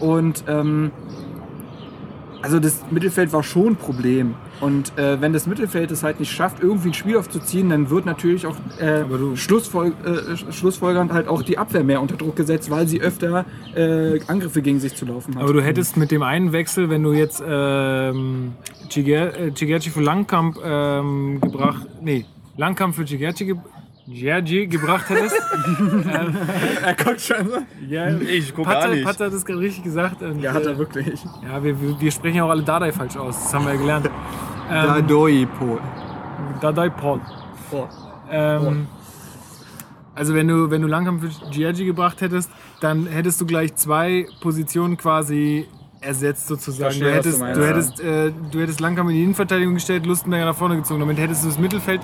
Und 0.00 0.44
ähm, 0.48 0.90
also 2.42 2.58
das 2.58 2.82
Mittelfeld 2.90 3.32
war 3.32 3.42
schon 3.42 3.68
ein 3.68 3.76
Problem. 3.76 4.34
Und 4.62 4.96
äh, 4.96 5.20
wenn 5.20 5.32
das 5.32 5.48
Mittelfeld 5.48 5.90
es 5.90 6.04
halt 6.04 6.20
nicht 6.20 6.30
schafft, 6.30 6.62
irgendwie 6.62 6.90
ein 6.90 6.94
Spiel 6.94 7.16
aufzuziehen, 7.16 7.68
dann 7.68 7.90
wird 7.90 8.06
natürlich 8.06 8.46
auch 8.46 8.54
äh, 8.78 9.02
Schlussfol 9.36 9.92
äh, 10.04 10.52
schlussfolgernd 10.52 11.12
halt 11.12 11.26
auch 11.26 11.42
die 11.42 11.58
Abwehr 11.58 11.82
mehr 11.82 12.00
unter 12.00 12.16
Druck 12.16 12.36
gesetzt, 12.36 12.70
weil 12.70 12.86
sie 12.86 13.00
öfter 13.00 13.44
äh, 13.74 14.20
Angriffe 14.28 14.62
gegen 14.62 14.78
sich 14.78 14.94
zu 14.94 15.04
laufen 15.04 15.34
hat. 15.34 15.42
Aber 15.42 15.52
du 15.52 15.60
hättest 15.60 15.96
mit 15.96 16.12
dem 16.12 16.22
einen 16.22 16.52
Wechsel, 16.52 16.88
wenn 16.90 17.02
du 17.02 17.12
jetzt 17.12 17.42
ähm, 17.44 18.52
äh, 18.94 19.52
Cigerci 19.52 19.90
für 19.90 20.00
Langkamp 20.00 20.56
ähm, 20.64 21.40
gebracht, 21.40 21.88
nee, 22.00 22.24
Langkamp 22.56 22.94
für 22.94 23.04
Cigerci 23.04 23.46
ge 23.46 23.56
Giorgi 24.06 24.66
gebracht 24.66 25.08
hättest. 25.08 25.36
er 26.82 26.94
guckt 26.94 27.20
schon 27.20 27.48
so. 27.48 27.58
ja, 27.88 28.08
Ich 28.18 28.54
guck 28.54 28.64
Patzer, 28.64 28.80
gar 28.80 28.94
nicht. 28.94 29.04
Patzer 29.04 29.26
hat 29.26 29.32
das 29.32 29.44
gerade 29.44 29.60
richtig 29.60 29.84
gesagt. 29.84 30.22
Und, 30.22 30.40
Ja, 30.40 30.52
hat 30.52 30.66
er 30.66 30.76
wirklich. 30.76 31.24
Ja, 31.42 31.62
wir, 31.62 31.80
wir, 31.80 32.00
wir 32.00 32.10
sprechen 32.10 32.38
ja 32.38 32.44
auch 32.44 32.50
alle 32.50 32.64
Dadai 32.64 32.92
falsch 32.92 33.16
aus. 33.16 33.44
Das 33.44 33.54
haben 33.54 33.64
wir 33.64 33.74
ja 33.74 33.80
gelernt. 33.80 34.10
Da 34.72 34.98
Ähm, 34.98 35.06
doi 35.06 35.46
Pol. 35.58 35.80
Dadai 36.60 36.88
Paul. 36.88 37.20
Ähm, 38.30 38.86
also 40.14 40.34
wenn 40.34 40.48
du, 40.48 40.70
wenn 40.70 40.80
du 40.80 40.88
Langkamp 40.88 41.22
für 41.22 41.50
Giorgi 41.50 41.84
gebracht 41.84 42.22
hättest, 42.22 42.50
dann 42.80 43.06
hättest 43.06 43.40
du 43.40 43.46
gleich 43.46 43.74
zwei 43.74 44.26
Positionen 44.40 44.96
quasi 44.96 45.66
ersetzt 46.00 46.48
sozusagen. 46.48 46.98
Du 46.98 47.04
Verstehe, 47.04 47.08
was 47.10 47.16
hättest, 47.16 47.40
du 47.40 47.54
du, 47.54 47.66
hättest, 47.66 48.00
äh, 48.00 48.32
du 48.50 48.60
hättest 48.60 48.80
Langkamp 48.80 49.10
in 49.10 49.16
die 49.16 49.22
Innenverteidigung 49.22 49.74
gestellt, 49.74 50.06
Lustenberger 50.06 50.46
nach 50.46 50.56
vorne 50.56 50.76
gezogen. 50.76 51.00
Damit 51.00 51.18
hättest 51.18 51.44
du 51.44 51.48
das 51.48 51.58
Mittelfeld 51.58 52.00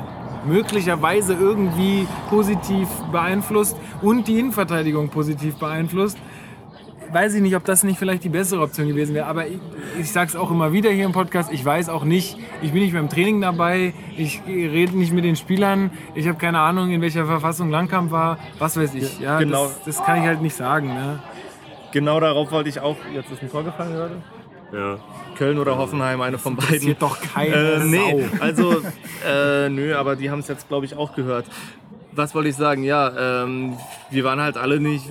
möglicherweise 0.47 1.35
irgendwie 1.35 2.07
positiv 2.29 2.89
beeinflusst 3.11 3.77
und 4.03 4.29
die 4.29 4.39
Innenverteidigung 4.39 5.09
positiv 5.09 5.57
beeinflusst. 5.57 6.19
Weiß 7.11 7.35
ich 7.35 7.41
nicht, 7.41 7.57
ob 7.57 7.65
das 7.65 7.85
nicht 7.85 7.99
vielleicht 7.99 8.23
die 8.25 8.29
bessere 8.29 8.61
Option 8.61 8.87
gewesen 8.87 9.15
wäre, 9.15 9.27
aber 9.27 9.47
ich, 9.47 9.59
ich 9.99 10.13
sage 10.13 10.29
es 10.29 10.37
auch 10.37 10.51
immer 10.51 10.73
wieder 10.73 10.91
hier 10.91 11.07
im 11.07 11.13
Podcast, 11.13 11.51
ich 11.53 11.65
weiß 11.65 11.89
auch 11.89 12.05
nicht, 12.05 12.37
ich 12.61 12.73
bin 12.73 12.83
nicht 12.83 12.93
beim 12.93 13.09
Training 13.09 13.41
dabei, 13.41 13.95
ich 14.17 14.43
rede 14.47 14.97
nicht 14.97 15.13
mit 15.13 15.25
den 15.25 15.35
Spielern, 15.37 15.91
ich 16.15 16.29
habe 16.29 16.37
keine 16.39 16.59
Ahnung, 16.61 16.91
in 16.91 17.01
welcher 17.01 17.25
Verfassung 17.25 17.71
Langkamp 17.71 18.11
war, 18.11 18.39
was 18.59 18.77
weiß 18.77 18.95
ich. 18.95 19.21
Ja, 19.21 19.39
Genau. 19.39 19.65
das, 19.65 19.97
das 19.99 20.05
kann 20.05 20.19
ich 20.19 20.25
halt 20.25 20.43
nicht 20.43 20.55
sagen. 20.55 20.89
Ne? 20.89 21.19
Genau 21.93 22.21
darauf 22.21 22.53
wollte 22.53 22.69
ich 22.69 22.79
auch. 22.81 22.97
Jetzt 23.15 23.31
ist 23.33 23.43
ein 23.43 23.51
Tor 23.51 23.65
gefallen 23.65 23.93
gerade. 23.95 24.17
ja. 24.73 24.99
Köln 25.37 25.59
oder 25.59 25.79
Hoffenheim, 25.79 26.21
eine 26.21 26.37
von 26.37 26.57
beiden. 26.57 26.75
Interessiert 26.75 27.01
doch 27.01 27.19
keine 27.21 27.55
Äh, 27.55 27.85
nee, 27.85 27.99
Sau. 28.39 28.45
also, 28.45 28.83
äh, 29.27 29.69
nö, 29.71 29.95
aber 29.97 30.17
die 30.17 30.31
haben 30.31 30.41
es 30.41 30.49
jetzt, 30.49 30.69
glaube 30.69 30.85
ich, 30.85 30.95
auch 30.97 31.15
gehört. 31.15 31.47
Was 32.19 32.35
wollte 32.35 32.49
ich 32.49 32.57
sagen? 32.57 32.83
Ja, 32.83 33.45
ähm, 33.45 33.77
wir 34.11 34.25
waren 34.25 34.41
halt 34.41 34.57
alle 34.57 34.81
nicht, 34.81 35.05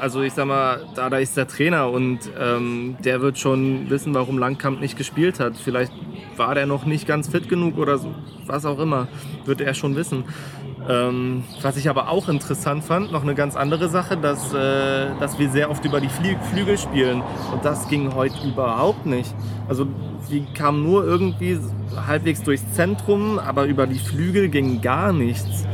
also 0.00 0.22
ich 0.22 0.32
sag 0.32 0.46
mal, 0.46 0.80
da, 0.96 1.08
da 1.08 1.18
ist 1.18 1.36
der 1.36 1.46
Trainer 1.46 1.88
und 1.88 2.18
ähm, 2.36 2.96
der 3.04 3.20
wird 3.20 3.38
schon 3.38 3.88
wissen, 3.90 4.12
warum 4.12 4.38
Langkamp 4.38 4.80
nicht 4.80 4.98
gespielt 4.98 5.38
hat. 5.38 5.56
Vielleicht 5.56 5.92
war 6.36 6.56
der 6.56 6.66
noch 6.66 6.84
nicht 6.84 7.06
ganz 7.06 7.28
fit 7.28 7.48
genug 7.48 7.78
oder 7.78 7.98
so, 7.98 8.12
was 8.46 8.66
auch 8.66 8.80
immer, 8.80 9.06
wird 9.44 9.60
er 9.60 9.72
schon 9.72 9.94
wissen. 9.94 10.24
Ähm, 10.88 11.44
was 11.62 11.76
ich 11.76 11.88
aber 11.88 12.08
auch 12.08 12.28
interessant 12.28 12.82
fand, 12.82 13.12
noch 13.12 13.22
eine 13.22 13.36
ganz 13.36 13.54
andere 13.54 13.88
Sache, 13.88 14.16
dass, 14.16 14.52
äh, 14.52 15.10
dass 15.20 15.38
wir 15.38 15.50
sehr 15.50 15.70
oft 15.70 15.84
über 15.84 16.00
die 16.00 16.08
Flie 16.08 16.36
Flügel 16.50 16.76
spielen. 16.76 17.22
Und 17.52 17.64
das 17.64 17.88
ging 17.88 18.16
heute 18.16 18.34
überhaupt 18.44 19.06
nicht. 19.06 19.32
Also 19.68 19.86
die 20.28 20.44
kamen 20.54 20.82
nur 20.82 21.04
irgendwie 21.04 21.56
halbwegs 22.04 22.42
durchs 22.42 22.68
Zentrum, 22.72 23.38
aber 23.38 23.66
über 23.66 23.86
die 23.86 24.00
Flügel 24.00 24.48
ging 24.48 24.80
gar 24.80 25.12
nichts. 25.12 25.68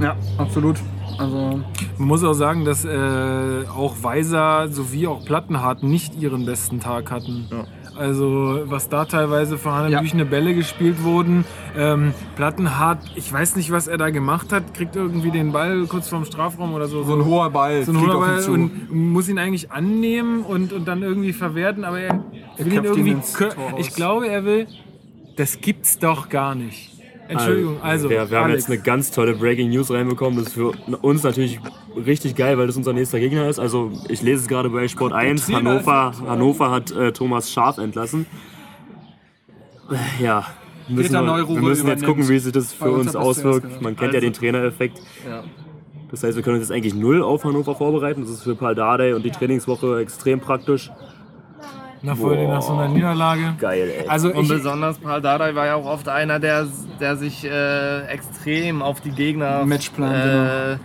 Ja, 0.00 0.16
absolut. 0.36 0.76
Also 1.18 1.60
Man 1.96 2.08
muss 2.08 2.22
auch 2.22 2.34
sagen, 2.34 2.64
dass 2.64 2.84
äh, 2.84 3.64
auch 3.76 3.96
Weiser 4.02 4.68
sowie 4.68 5.06
auch 5.08 5.24
Plattenhardt 5.24 5.82
nicht 5.82 6.14
ihren 6.20 6.46
besten 6.46 6.78
Tag 6.80 7.10
hatten. 7.10 7.48
Also 7.96 8.60
was 8.66 8.88
da 8.88 9.04
teilweise 9.06 9.58
von 9.58 9.72
Hanne 9.72 9.90
Ja. 9.90 10.00
Büchner 10.00 10.24
Bälle 10.24 10.54
gespielt 10.54 11.02
wurden. 11.02 11.44
Ähm, 11.76 12.14
Plattenhardt, 12.36 13.00
ich 13.16 13.32
weiß 13.32 13.56
nicht, 13.56 13.72
was 13.72 13.88
er 13.88 13.98
da 13.98 14.10
gemacht 14.10 14.52
hat, 14.52 14.72
kriegt 14.74 14.94
irgendwie 14.94 15.32
den 15.32 15.50
Ball 15.50 15.84
kurz 15.88 16.08
vorm 16.08 16.24
Strafraum 16.24 16.74
oder 16.74 16.86
so. 16.86 17.02
so 17.02 17.16
ein 17.16 17.24
hoher 17.24 17.50
Ball. 17.50 17.82
so 17.82 17.90
ein 17.90 18.00
hoher 18.00 18.14
ihn 18.14 18.20
Ball 18.20 18.40
zu. 18.40 18.52
und 18.52 18.92
muss 18.92 19.28
ihn 19.28 19.38
eigentlich 19.40 19.72
annehmen 19.72 20.42
und, 20.44 20.72
und 20.72 20.86
dann 20.86 21.02
irgendwie 21.02 21.32
verwerten, 21.32 21.84
aber 21.84 21.98
er 21.98 22.20
will 22.58 22.68
ihn 22.72 22.72
ihn 22.78 22.84
irgendwie. 22.84 23.14
Tor 23.14 23.74
Ich 23.78 23.92
glaube, 23.94 24.28
er 24.28 24.44
will. 24.44 24.68
Das 25.34 25.60
gibt's 25.60 25.98
doch 25.98 26.28
gar 26.28 26.54
nicht. 26.54 26.92
Entschuldigung, 27.28 27.80
also. 27.82 28.08
wir, 28.10 28.30
wir 28.30 28.38
haben 28.38 28.46
Alex. 28.50 28.64
jetzt 28.64 28.70
eine 28.70 28.80
ganz 28.82 29.10
tolle 29.10 29.34
Breaking 29.34 29.70
News 29.70 29.90
reinbekommen. 29.90 30.38
Das 30.38 30.48
ist 30.48 30.54
für 30.54 30.72
uns 31.02 31.22
natürlich 31.22 31.60
richtig 31.94 32.34
geil, 32.36 32.58
weil 32.58 32.66
das 32.66 32.76
unser 32.76 32.92
nächster 32.92 33.20
Gegner 33.20 33.48
ist. 33.48 33.58
Also 33.58 33.92
ich 34.08 34.22
lese 34.22 34.42
es 34.42 34.48
gerade 34.48 34.70
bei 34.70 34.88
Sport 34.88 35.12
1. 35.12 35.46
Trainer 35.46 35.58
Hannover, 35.58 36.12
Hannover 36.26 36.70
hat 36.70 36.90
äh, 36.90 37.12
Thomas 37.12 37.52
Scharf 37.52 37.78
entlassen. 37.78 38.26
Ja, 40.20 40.46
wir 40.86 40.96
müssen, 40.96 41.12
wir 41.12 41.22
Neururer 41.22 41.60
müssen 41.60 41.86
jetzt 41.88 42.04
gucken, 42.04 42.28
wie 42.28 42.38
sich 42.38 42.52
das 42.52 42.72
für 42.72 42.90
uns 42.90 43.14
auswirkt. 43.16 43.80
Man 43.82 43.96
kennt 43.96 44.12
ja 44.12 44.18
Also- 44.18 44.26
den 44.26 44.32
Trainereffekt. 44.32 44.98
Ja. 45.28 45.44
Das 46.10 46.22
heißt, 46.22 46.36
wir 46.36 46.42
können 46.42 46.56
uns 46.58 46.68
jetzt 46.68 46.74
eigentlich 46.74 46.94
null 46.94 47.22
auf 47.22 47.44
Hannover 47.44 47.74
vorbereiten. 47.74 48.22
Das 48.22 48.30
ist 48.30 48.42
für 48.42 48.54
Paul 48.54 48.74
Dardai 48.74 49.14
und 49.14 49.24
die 49.24 49.30
Trainingswoche 49.30 50.00
extrem 50.00 50.40
praktisch. 50.40 50.90
Nach, 52.02 52.16
vorher, 52.16 52.48
nach 52.48 52.62
so 52.62 52.72
einer 52.74 52.88
Niederlage. 52.88 53.54
Geil, 53.58 53.90
ey. 54.02 54.08
Also 54.08 54.32
Und 54.32 54.42
ich, 54.44 54.48
besonders 54.48 54.98
Paul 54.98 55.20
Dardai 55.20 55.54
war 55.54 55.66
ja 55.66 55.74
auch 55.74 55.86
oft 55.86 56.08
einer, 56.08 56.38
der, 56.38 56.66
der 57.00 57.16
sich 57.16 57.44
äh, 57.44 58.02
extrem 58.06 58.82
auf 58.82 59.00
die 59.00 59.10
Gegner 59.10 59.64
Matchplan, 59.64 60.12
äh, 60.14 60.76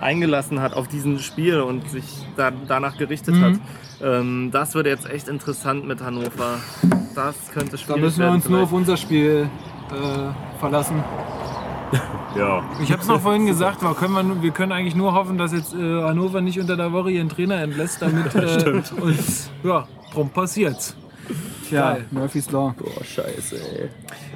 eingelassen 0.00 0.60
hat, 0.60 0.74
auf 0.74 0.88
diesen 0.88 1.18
Spiel 1.20 1.60
und 1.60 1.88
sich 1.90 2.04
da, 2.36 2.50
danach 2.68 2.96
gerichtet 2.96 3.34
Mhm. 3.36 3.44
hat. 3.44 3.52
Ähm, 4.02 4.50
das 4.52 4.74
wird 4.74 4.86
jetzt 4.86 5.08
echt 5.08 5.28
interessant 5.28 5.86
mit 5.86 6.02
Hannover. 6.02 6.58
Das 7.14 7.36
könnte 7.52 7.72
Da 7.72 7.78
schwierig 7.78 8.00
müssen 8.02 8.18
wir 8.18 8.24
werden 8.26 8.34
uns 8.36 8.48
nur 8.48 8.62
auf 8.62 8.68
vielleicht. 8.70 8.80
unser 8.80 8.96
Spiel 8.96 9.48
äh, 9.90 10.58
verlassen. 10.58 11.04
ja. 12.36 12.62
Ich 12.82 12.90
habe 12.90 13.02
es 13.02 13.06
noch 13.08 13.20
vorhin 13.20 13.46
gesagt, 13.46 13.82
wir 13.82 13.94
können, 13.94 14.14
wir, 14.36 14.42
wir 14.42 14.50
können 14.50 14.72
eigentlich 14.72 14.94
nur 14.96 15.12
hoffen, 15.12 15.38
dass 15.38 15.52
jetzt 15.52 15.74
äh, 15.74 16.02
Hannover 16.02 16.40
nicht 16.40 16.58
unter 16.58 16.76
der 16.76 16.90
Woche 16.92 17.10
ihren 17.10 17.28
Trainer 17.28 17.60
entlässt, 17.62 18.00
damit 18.02 18.34
äh, 18.34 18.82
uns 19.00 19.50
ja, 19.62 19.86
prompt 20.12 20.34
passiert's. 20.34 20.96
Tja, 21.68 21.92
Geil. 21.94 22.04
Murphy's 22.10 22.50
Law. 22.50 22.74
Boah, 22.76 23.04
scheiße, 23.04 23.56
ey. 23.56 23.88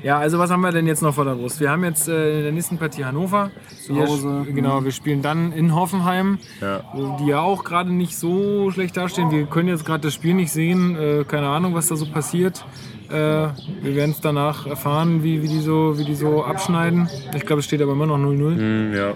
Ja, 0.02 0.18
also 0.18 0.38
was 0.38 0.50
haben 0.50 0.60
wir 0.62 0.70
denn 0.72 0.86
jetzt 0.86 1.02
noch 1.02 1.14
vor 1.14 1.24
der 1.24 1.34
Brust? 1.34 1.60
Wir 1.60 1.70
haben 1.70 1.84
jetzt 1.84 2.08
äh, 2.08 2.38
in 2.38 2.42
der 2.44 2.52
nächsten 2.52 2.78
Partie 2.78 3.04
Hannover. 3.04 3.50
Wir, 3.88 4.06
Hause. 4.06 4.46
Genau, 4.54 4.82
wir 4.84 4.92
spielen 4.92 5.20
dann 5.20 5.52
in 5.52 5.74
Hoffenheim, 5.74 6.38
Ja. 6.60 6.82
wo 6.94 7.16
die 7.20 7.26
ja 7.30 7.40
auch 7.40 7.64
gerade 7.64 7.92
nicht 7.92 8.16
so 8.16 8.70
schlecht 8.70 8.96
dastehen. 8.96 9.30
Wir 9.30 9.46
können 9.46 9.68
jetzt 9.68 9.84
gerade 9.84 10.00
das 10.02 10.14
Spiel 10.14 10.34
nicht 10.34 10.52
sehen. 10.52 10.96
Äh, 10.96 11.24
keine 11.24 11.48
Ahnung, 11.48 11.74
was 11.74 11.88
da 11.88 11.96
so 11.96 12.06
passiert. 12.06 12.64
Äh, 13.08 13.12
wir 13.12 13.94
werden 13.94 14.12
es 14.12 14.20
danach 14.20 14.66
erfahren, 14.66 15.22
wie, 15.22 15.42
wie, 15.42 15.48
die 15.48 15.60
so, 15.60 15.98
wie 15.98 16.04
die 16.04 16.14
so 16.14 16.44
abschneiden. 16.44 17.08
Ich 17.34 17.44
glaube, 17.44 17.60
es 17.60 17.66
steht 17.66 17.82
aber 17.82 17.92
immer 17.92 18.06
noch 18.06 18.18
0-0. 18.18 18.56
Hm, 18.56 18.94
ja. 18.94 19.14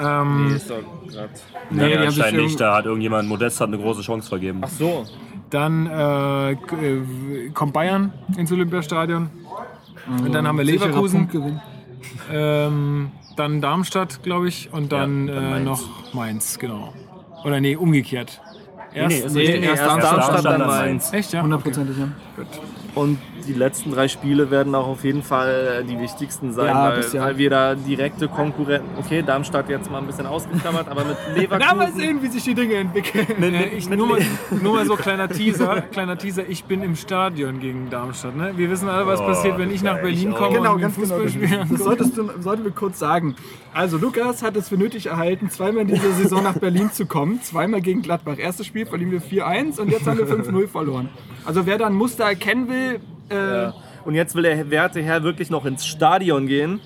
Ähm, 0.00 0.54
Ist 0.56 0.70
doch 0.70 0.76
grad- 1.12 1.30
Nee, 1.70 1.88
sich 1.90 1.98
anscheinend 1.98 2.42
nicht. 2.42 2.60
Da 2.60 2.76
hat 2.76 2.84
irgendjemand, 2.86 3.28
Modest 3.28 3.60
hat 3.60 3.68
eine 3.68 3.78
große 3.78 4.02
Chance 4.02 4.28
vergeben. 4.28 4.60
Ach 4.62 4.68
so. 4.68 5.04
Dann 5.52 5.86
äh, 5.86 6.52
äh, 6.52 7.50
kommt 7.52 7.74
Bayern 7.74 8.12
ins 8.38 8.50
Olympiastadion. 8.50 9.28
Und 10.08 10.34
dann 10.34 10.48
haben 10.48 10.56
wir 10.56 10.64
Leverkusen, 10.64 11.28
ähm, 12.32 13.10
dann 13.36 13.60
Darmstadt, 13.60 14.22
glaube 14.22 14.48
ich, 14.48 14.72
und 14.72 14.92
dann, 14.92 15.28
Ja, 15.28 15.34
dann 15.34 15.44
äh, 15.44 15.50
Mainz. 15.50 15.64
noch 15.66 16.14
Mainz, 16.14 16.58
genau. 16.58 16.94
Oder 17.44 17.60
nee, 17.60 17.76
umgekehrt. 17.76 18.40
Erst, 18.94 19.34
nee, 19.34 19.42
Nee, 19.48 19.58
nee, 19.60 19.66
erst 19.66 19.82
erst 19.82 19.86
Darmstadt, 19.86 20.28
Darmstadt, 20.28 20.44
dann 20.60 20.66
Mainz. 20.66 21.12
Echt, 21.12 21.32
ja? 21.34 21.42
Hundertprozentig, 21.42 21.98
ja. 21.98 22.08
Gut. 22.36 22.46
Und 22.94 23.18
die 23.46 23.52
letzten 23.54 23.90
drei 23.92 24.08
Spiele 24.08 24.50
werden 24.50 24.74
auch 24.74 24.86
auf 24.86 25.04
jeden 25.04 25.22
Fall 25.22 25.84
die 25.88 25.98
wichtigsten 25.98 26.52
sein, 26.52 26.66
Ja, 26.66 26.92
weil, 26.96 27.20
weil 27.20 27.38
wir 27.38 27.50
da 27.50 27.74
direkte 27.74 28.28
Konkurrenten, 28.28 28.88
okay, 28.98 29.22
Darmstadt 29.22 29.68
jetzt 29.68 29.90
mal 29.90 29.98
ein 29.98 30.06
bisschen 30.06 30.26
ausgeklammert, 30.26 30.88
aber 30.88 31.04
mit 31.04 31.16
Leverkusen... 31.36 31.60
Ja, 31.60 31.74
mal 31.74 31.92
sehen, 31.92 32.22
wie 32.22 32.28
sich 32.28 32.44
die 32.44 32.54
Dinge 32.54 32.74
entwickeln. 32.74 33.26
Äh, 33.42 33.68
ich, 33.68 33.88
nur, 33.88 34.06
mal, 34.06 34.20
nur 34.62 34.74
mal 34.74 34.86
so 34.86 34.96
kleiner 34.96 35.28
Teaser, 35.28 35.82
kleiner 35.82 36.16
Teaser, 36.18 36.48
ich 36.48 36.64
bin 36.64 36.82
im 36.82 36.96
Stadion 36.96 37.60
gegen 37.60 37.90
Darmstadt. 37.90 38.36
Ne? 38.36 38.52
Wir 38.56 38.70
wissen 38.70 38.88
alle, 38.88 39.06
was 39.06 39.20
Oh, 39.20 39.26
passiert, 39.26 39.58
wenn 39.58 39.70
ich 39.70 39.82
nach 39.82 40.00
Berlin 40.00 40.32
komme 40.32 40.58
Genau, 40.58 40.74
und 40.74 40.80
ganz 40.80 40.96
genau. 40.96 41.18
Fußballspiel 41.18 41.66
Das 41.70 41.80
solltest 41.84 42.16
du, 42.16 42.30
sollten 42.40 42.64
wir 42.64 42.72
kurz 42.72 42.98
sagen. 42.98 43.36
Also 43.74 43.96
Lukas 43.98 44.42
hat 44.42 44.56
es 44.56 44.68
für 44.68 44.76
nötig 44.76 45.06
erhalten, 45.06 45.50
zweimal 45.50 45.82
in 45.82 45.88
dieser 45.88 46.12
Saison 46.12 46.42
nach 46.42 46.58
Berlin 46.58 46.90
zu 46.92 47.06
kommen. 47.06 47.40
Zweimal 47.42 47.80
gegen 47.80 48.02
Gladbach. 48.02 48.36
Erstes 48.38 48.66
Spiel 48.66 48.86
verlieren 48.86 49.12
wir 49.12 49.22
4-1 49.22 49.80
und 49.80 49.90
jetzt 49.90 50.06
haben 50.06 50.18
wir 50.18 50.26
5-0 50.26 50.68
verloren. 50.68 51.08
Also 51.44 51.66
wer 51.66 51.78
da 51.78 51.86
ein 51.86 51.94
Muster 51.94 52.24
erkennen 52.24 52.68
will, 52.68 53.00
äh, 53.32 53.72
Und 54.04 54.14
jetzt 54.14 54.34
will 54.34 54.42
der 54.42 54.70
werte 54.70 55.02
Herr 55.02 55.22
wirklich 55.22 55.50
noch 55.50 55.64
ins 55.64 55.84
Stadion 55.86 56.46
gehen, 56.46 56.80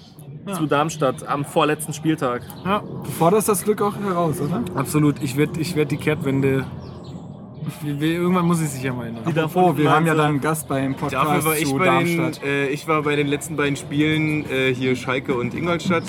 zu 0.55 0.67
Darmstadt, 0.67 1.27
am 1.27 1.45
vorletzten 1.45 1.93
Spieltag. 1.93 2.43
Ja, 2.65 2.81
du 2.81 3.11
forderst 3.11 3.49
das 3.49 3.65
Glück 3.65 3.83
auch 3.83 3.97
heraus, 3.97 4.41
oder? 4.41 4.63
absolut. 4.75 5.23
Ich 5.23 5.37
werde 5.37 5.59
ich 5.61 5.75
werd 5.77 5.91
die 5.91 5.97
Kehrtwende. 5.97 6.65
Ich 7.83 7.99
will- 8.01 8.13
Irgendwann 8.13 8.47
muss 8.47 8.61
ich 8.63 8.69
sich 8.69 8.83
ja 8.85 8.93
mal 8.93 9.09
ändern. 9.09 9.25
Oh, 9.55 9.77
wir 9.77 9.91
haben 9.91 10.07
ja 10.07 10.15
dann 10.15 10.27
einen 10.27 10.41
Gast 10.41 10.69
beim 10.69 10.93
Dafür 10.93 11.09
Podcast 11.19 11.47
war 11.47 11.57
ich 11.59 11.67
zu 11.67 11.77
bei, 11.77 11.85
den, 12.05 12.17
Darmstadt. 12.19 12.45
äh, 12.45 12.69
ich 12.69 12.87
war 12.87 13.03
bei 13.03 13.17
den 13.17 13.27
letzten 13.27 13.57
beiden 13.57 13.75
Spielen 13.77 14.49
äh, 14.49 14.73
hier 14.73 14.95
Schalke 14.95 15.35
und 15.35 15.53
Ingolstadt 15.53 16.05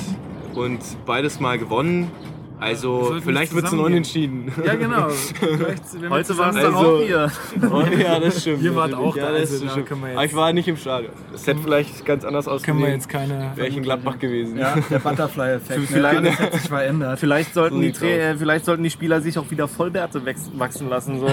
und 0.53 0.79
beides 1.07 1.39
mal 1.39 1.57
gewonnen. 1.57 2.11
Also 2.59 3.03
sollten 3.03 3.21
vielleicht 3.23 3.53
wird 3.53 3.65
es 3.67 3.73
ein. 3.73 3.79
Unentschieden. 3.79 4.51
Ja, 4.65 4.73
genau. 4.75 5.07
Wir 5.99 6.09
Heute 6.09 6.37
war 6.37 6.49
es 6.49 6.55
dann 6.55 6.65
Also- 6.75 6.77
auch 6.77 7.01
hier. 7.01 7.31
ja, 7.99 8.19
das 8.19 8.41
stimmt. 8.41 8.63
Ihr 8.63 8.75
wart 8.75 8.93
auch 8.95 9.15
ja, 9.15 9.27
da, 9.27 9.31
das 9.39 9.51
also 9.61 9.65
da 9.67 9.75
wir 9.75 10.11
Aber 10.13 10.25
ich 10.25 10.35
war 10.35 10.51
nicht 10.53 10.67
im 10.67 10.75
Stadion. 10.77 11.11
Das 11.31 11.45
hätte 11.45 11.59
vielleicht 11.61 12.03
ganz 12.05 12.25
anders 12.25 12.47
ausgesehen. 12.47 12.77
können 12.77 12.87
wir 12.87 12.93
jetzt 12.93 13.09
keine. 13.09 13.51
Wäre 13.55 13.67
ich 13.67 13.77
in 13.77 13.83
Gladbach 13.83 14.17
gewesen. 14.19 14.57
Ja, 14.57 14.75
der 14.89 14.99
Butterfly-Effekt. 14.99 15.79
Ne? 15.79 15.85
Vielleicht- 15.87 16.17
Alles 16.17 16.39
hat 16.39 16.53
sich 16.53 16.61
verändert. 16.69 17.19
Vielleicht 17.19 17.53
sollten, 17.53 17.81
die 17.81 17.91
Tra 17.91 18.05
äh, 18.07 18.35
vielleicht 18.35 18.65
sollten 18.65 18.83
die 18.83 18.89
Spieler 18.89 19.21
sich 19.21 19.37
auch 19.37 19.49
wieder 19.51 19.67
Vollbärte 19.67 20.21
wachsen 20.25 20.89
lassen. 20.89 21.19
So, 21.19 21.27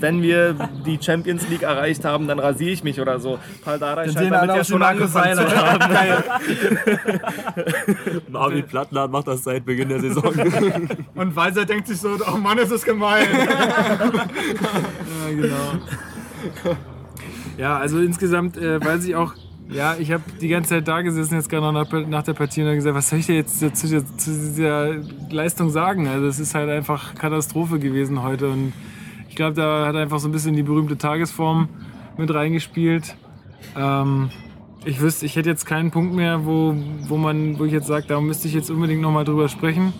wenn 0.00 0.22
wir 0.22 0.54
die 0.86 0.98
Champions 1.00 1.48
League 1.48 1.62
erreicht 1.62 2.04
haben, 2.04 2.28
dann 2.28 2.38
rasiere 2.38 2.70
ich 2.70 2.84
mich 2.84 3.00
oder 3.00 3.18
so. 3.18 3.38
Paul 3.64 3.78
Dardai 3.78 4.04
scheint 4.04 4.18
sehen 4.18 4.30
damit 4.30 4.56
ja 4.56 4.64
schon 4.64 4.82
angefangen 4.82 5.34
zu 5.36 5.56
haben. 5.56 5.80
Armin 8.32 8.66
Plattner 8.66 9.08
macht 9.08 9.26
das 9.28 9.42
seit 9.44 9.64
Beginn 9.64 9.88
der 9.88 10.00
Saison. 10.00 10.32
Und 11.14 11.36
Walser 11.36 11.64
denkt 11.64 11.88
sich 11.88 11.98
so, 11.98 12.16
oh 12.32 12.36
Mann, 12.36 12.58
ist 12.58 12.72
das 12.72 12.84
gemein. 12.84 13.26
Ja, 15.26 15.30
genau. 15.30 16.74
Ja, 17.56 17.78
also 17.78 17.98
insgesamt 18.00 18.56
äh, 18.56 18.84
weiß 18.84 19.04
ich 19.04 19.16
auch, 19.16 19.34
ja, 19.70 19.96
ich 19.98 20.12
habe 20.12 20.22
die 20.40 20.48
ganze 20.48 20.70
Zeit 20.70 20.88
da 20.88 21.00
gesessen, 21.00 21.34
jetzt 21.34 21.48
gerade 21.48 21.72
noch 21.72 21.72
nach, 21.72 22.06
nach 22.06 22.22
der 22.22 22.34
Partie 22.34 22.62
und 22.62 22.68
hab 22.68 22.74
gesagt, 22.74 22.94
was 22.94 23.08
soll 23.08 23.20
ich 23.20 23.26
dir 23.26 23.36
jetzt 23.36 23.58
zu, 23.58 23.72
zu, 23.72 24.04
zu 24.16 24.30
dieser 24.30 24.96
Leistung 25.30 25.70
sagen? 25.70 26.06
Also 26.06 26.26
es 26.26 26.38
ist 26.38 26.54
halt 26.54 26.68
einfach 26.68 27.14
Katastrophe 27.14 27.78
gewesen 27.78 28.22
heute 28.22 28.50
und 28.50 28.72
ich 29.28 29.36
glaube, 29.36 29.54
da 29.54 29.86
hat 29.86 29.96
einfach 29.96 30.18
so 30.18 30.28
ein 30.28 30.32
bisschen 30.32 30.54
die 30.54 30.62
berühmte 30.62 30.98
Tagesform 30.98 31.68
mit 32.18 32.32
reingespielt. 32.32 33.16
Ähm, 33.76 34.30
ich 34.84 35.00
wüsste, 35.00 35.24
ich 35.24 35.34
hätte 35.34 35.48
jetzt 35.48 35.64
keinen 35.64 35.90
Punkt 35.90 36.14
mehr, 36.14 36.44
wo, 36.44 36.74
wo 37.08 37.16
man, 37.16 37.58
wo 37.58 37.64
ich 37.64 37.72
jetzt 37.72 37.86
sage, 37.86 38.04
da 38.06 38.20
müsste 38.20 38.48
ich 38.48 38.54
jetzt 38.54 38.70
unbedingt 38.70 39.00
nochmal 39.00 39.24
drüber 39.24 39.48
sprechen 39.48 39.94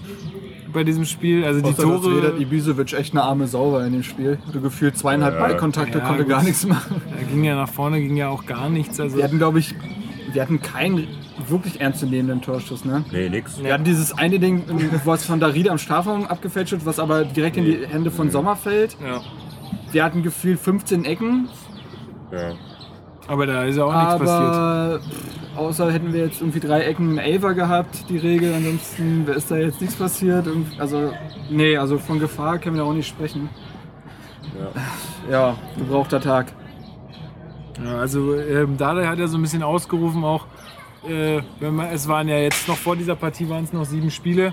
bei 0.75 0.85
diesem 0.85 1.07
Spiel. 1.07 1.45
Also 1.45 1.61
die 1.61 1.69
Außer, 1.71 1.83
dass 1.89 2.03
Tore. 2.03 2.17
Vedat 2.23 2.39
Ibisevic 2.41 2.93
echt 2.93 3.15
eine 3.15 3.23
arme 3.23 3.47
Sau 3.47 3.73
war 3.73 3.87
in 3.87 3.93
dem 3.95 4.03
Spiel. 4.03 4.39
Hatte 4.47 4.61
gefühlt 4.61 4.99
zweieinhalb 4.99 5.39
Ballkontakte, 5.39 5.99
Ja, 5.99 6.05
konnte 6.07 6.25
gut. 6.25 6.31
gar 6.31 6.43
nichts 6.43 6.67
machen. 6.67 7.01
Da 7.11 7.23
ging 7.23 7.45
ja 7.45 7.55
nach 7.57 7.69
vorne, 7.71 8.01
ging 8.01 8.17
ja 8.17 8.29
auch 8.29 8.45
gar 8.45 8.69
nichts. 8.69 9.01
Also 9.01 9.17
Wir 9.17 9.25
hatten, 9.25 9.39
glaube 9.39 9.59
ich, 9.61 9.75
wir 10.33 10.43
hatten 10.43 10.61
keinen 10.61 11.07
wirklich 11.49 11.81
ernstzunehmenden 11.81 12.43
Torschuss. 12.43 12.85
Ne? 12.85 13.05
nee, 13.11 13.29
nix. 13.29 13.63
Wir 13.63 13.73
hatten 13.73 13.85
dieses 13.85 14.13
eine 14.17 14.39
Ding, 14.39 14.63
was 15.05 15.25
von 15.25 15.41
Darida 15.41 15.71
am 15.73 15.79
Strafraum 15.79 16.27
abgefälscht 16.27 16.73
wird, 16.73 16.87
was 16.87 16.99
aber 16.99 17.25
direkt 17.25 17.57
in 17.57 17.65
die 17.65 17.87
Hände 17.87 18.11
von 18.11 18.31
Sommer 18.31 18.57
fällt. 18.57 18.97
Ja. 19.05 19.21
Wir 19.93 20.05
hatten 20.05 20.23
gefühlt 20.23 20.59
15 20.61 21.05
Ecken, 21.05 21.49
Ja. 22.33 22.53
Aber 23.27 23.47
da 23.47 23.65
ist 23.65 23.77
ja 23.77 23.85
auch 23.85 23.95
nichts 23.95 24.19
passiert. 24.19 24.29
aber 24.29 25.01
außer 25.57 25.91
hätten 25.91 26.13
wir 26.13 26.27
jetzt 26.27 26.41
irgendwie 26.41 26.61
drei 26.61 26.83
Ecken 26.83 27.13
im 27.13 27.19
Elfer 27.19 27.55
gehabt, 27.55 28.09
die 28.09 28.19
Regel. 28.19 28.53
Ansonsten 28.55 29.27
ist 29.29 29.51
da 29.51 29.57
jetzt 29.57 29.81
nichts 29.81 29.97
passiert. 29.97 30.47
Also, 30.79 31.13
nee, 31.51 31.77
also 31.77 31.99
von 31.99 32.19
Gefahr 32.19 32.59
können 32.59 32.77
wir 32.77 32.83
da 32.83 32.89
auch 32.89 32.95
nicht 32.95 33.09
sprechen. 33.09 33.49
Ja, 35.31 35.57
gebrauchter 35.77 36.21
Tag. 36.21 36.53
Ja, 37.83 37.99
also 37.99 38.37
ähm, 38.37 38.77
Dada 38.77 39.07
hat 39.07 39.19
ja 39.19 39.27
so 39.27 39.37
ein 39.37 39.43
bisschen 39.43 39.63
ausgerufen 39.63 40.23
auch, 40.23 40.47
äh, 41.09 41.41
wenn 41.61 41.75
man, 41.75 41.87
es 41.89 42.07
waren 42.07 42.29
ja 42.29 42.39
jetzt 42.39 42.69
noch 42.69 42.77
vor 42.77 42.95
dieser 42.95 43.17
Partie 43.17 43.49
waren 43.49 43.65
es 43.65 43.73
noch 43.73 43.85
sieben 43.85 44.11
Spiele, 44.11 44.53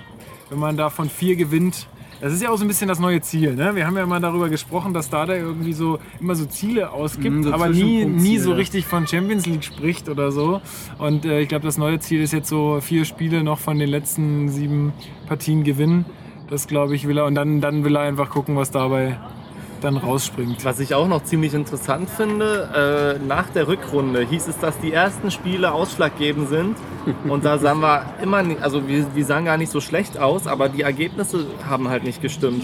wenn 0.49 0.59
man 0.59 0.75
davon 0.75 1.09
vier 1.09 1.35
gewinnt. 1.35 1.87
Das 2.21 2.31
ist 2.33 2.41
ja 2.43 2.49
auch 2.49 2.57
so 2.57 2.63
ein 2.63 2.67
bisschen 2.67 2.87
das 2.87 2.99
neue 2.99 3.19
Ziel. 3.21 3.55
Ne? 3.55 3.75
Wir 3.75 3.87
haben 3.87 3.97
ja 3.97 4.05
mal 4.05 4.19
darüber 4.21 4.47
gesprochen, 4.47 4.93
dass 4.93 5.09
Dada 5.09 5.35
irgendwie 5.35 5.73
so 5.73 5.97
immer 6.19 6.35
so 6.35 6.45
Ziele 6.45 6.91
ausgibt, 6.91 7.35
Mhm, 7.35 7.43
so 7.43 7.51
aber 7.53 7.69
nie, 7.69 8.05
nie 8.05 8.37
so 8.37 8.53
richtig 8.53 8.85
von 8.85 9.07
Champions 9.07 9.47
League 9.47 9.63
spricht 9.63 10.07
oder 10.07 10.31
so. 10.31 10.61
Und 10.99 11.25
äh, 11.25 11.41
ich 11.41 11.49
glaube, 11.49 11.65
das 11.65 11.79
neue 11.79 11.99
Ziel 11.99 12.21
ist 12.21 12.31
jetzt 12.31 12.47
so 12.47 12.79
vier 12.79 13.05
Spiele 13.05 13.43
noch 13.43 13.57
von 13.57 13.79
den 13.79 13.89
letzten 13.89 14.49
sieben 14.49 14.93
Partien 15.27 15.63
gewinnen. 15.63 16.05
Das 16.47 16.67
glaube 16.67 16.95
ich 16.95 17.07
will 17.07 17.17
er. 17.17 17.25
Und 17.25 17.33
dann, 17.35 17.59
dann 17.59 17.83
will 17.83 17.95
er 17.95 18.03
einfach 18.03 18.29
gucken, 18.29 18.55
was 18.55 18.69
dabei 18.69 19.17
dann 19.83 19.97
rausspringt. 19.97 20.63
Was 20.63 20.79
ich 20.79 20.93
auch 20.93 21.07
noch 21.07 21.23
ziemlich 21.23 21.53
interessant 21.53 22.09
finde, 22.09 23.17
äh, 23.19 23.25
nach 23.25 23.49
der 23.49 23.67
Rückrunde 23.67 24.21
hieß 24.21 24.47
es, 24.47 24.59
dass 24.59 24.79
die 24.79 24.93
ersten 24.93 25.31
Spiele 25.31 25.71
ausschlaggebend 25.71 26.49
sind. 26.49 26.77
Und 27.27 27.45
da 27.45 27.57
sahen 27.57 27.79
wir 27.79 28.05
immer 28.21 28.43
nicht, 28.43 28.61
also 28.61 28.87
wir, 28.87 29.05
wir 29.13 29.25
sahen 29.25 29.45
gar 29.45 29.57
nicht 29.57 29.71
so 29.71 29.81
schlecht 29.81 30.17
aus, 30.17 30.47
aber 30.47 30.69
die 30.69 30.81
Ergebnisse 30.81 31.45
haben 31.67 31.89
halt 31.89 32.03
nicht 32.03 32.21
gestimmt. 32.21 32.63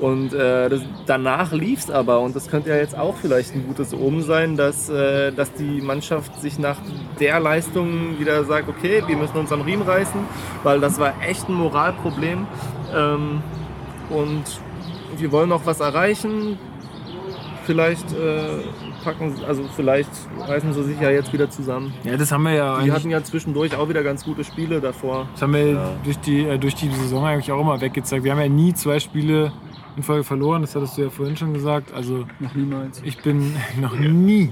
Und 0.00 0.32
äh, 0.32 0.70
das, 0.70 0.80
danach 1.06 1.52
lief 1.52 1.80
es 1.80 1.90
aber 1.90 2.20
und 2.20 2.34
das 2.34 2.48
könnte 2.48 2.70
ja 2.70 2.76
jetzt 2.76 2.96
auch 2.96 3.16
vielleicht 3.16 3.54
ein 3.54 3.66
gutes 3.66 3.92
Omen 3.92 4.22
sein, 4.22 4.56
dass, 4.56 4.88
äh, 4.88 5.30
dass 5.30 5.52
die 5.52 5.82
Mannschaft 5.82 6.40
sich 6.40 6.58
nach 6.58 6.78
der 7.20 7.38
Leistung 7.38 8.18
wieder 8.18 8.44
sagt, 8.44 8.68
okay, 8.70 9.02
wir 9.06 9.16
müssen 9.16 9.36
uns 9.36 9.52
am 9.52 9.60
Riemen 9.60 9.82
reißen, 9.82 10.20
weil 10.62 10.80
das 10.80 10.98
war 10.98 11.12
echt 11.22 11.48
ein 11.50 11.54
Moralproblem. 11.54 12.46
Ähm, 12.94 13.42
und 14.08 14.44
wir 15.20 15.32
wollen 15.32 15.48
noch 15.48 15.66
was 15.66 15.80
erreichen. 15.80 16.58
Vielleicht 17.64 18.12
äh, 18.12 18.62
packen, 19.04 19.34
also 19.46 19.64
vielleicht 19.76 20.10
reißen 20.38 20.72
sie 20.72 20.82
sich 20.84 21.00
ja 21.00 21.10
jetzt 21.10 21.32
wieder 21.32 21.50
zusammen. 21.50 21.92
Ja, 22.04 22.16
das 22.16 22.32
haben 22.32 22.42
wir 22.44 22.54
ja 22.54 22.80
Die 22.82 22.90
hatten 22.90 23.10
ja 23.10 23.22
zwischendurch 23.22 23.76
auch 23.76 23.88
wieder 23.88 24.02
ganz 24.02 24.24
gute 24.24 24.44
Spiele 24.44 24.80
davor. 24.80 25.28
Das 25.32 25.42
haben 25.42 25.54
wir 25.54 25.96
durch, 26.02 26.18
die, 26.18 26.44
äh, 26.44 26.58
durch 26.58 26.74
die 26.74 26.88
Saison 26.88 27.24
eigentlich 27.24 27.52
auch 27.52 27.60
immer 27.60 27.80
weggezeigt. 27.80 28.24
Wir 28.24 28.32
haben 28.32 28.40
ja 28.40 28.48
nie 28.48 28.74
zwei 28.74 28.98
Spiele 28.98 29.52
in 29.96 30.02
Folge 30.02 30.24
verloren, 30.24 30.62
das 30.62 30.74
hattest 30.74 30.96
du 30.98 31.02
ja 31.02 31.10
vorhin 31.10 31.36
schon 31.36 31.52
gesagt. 31.54 31.92
Also 31.94 32.26
Noch 32.38 32.54
niemals. 32.54 33.00
ich 33.04 33.18
bin 33.22 33.54
noch 33.80 33.96
nie. 33.98 34.50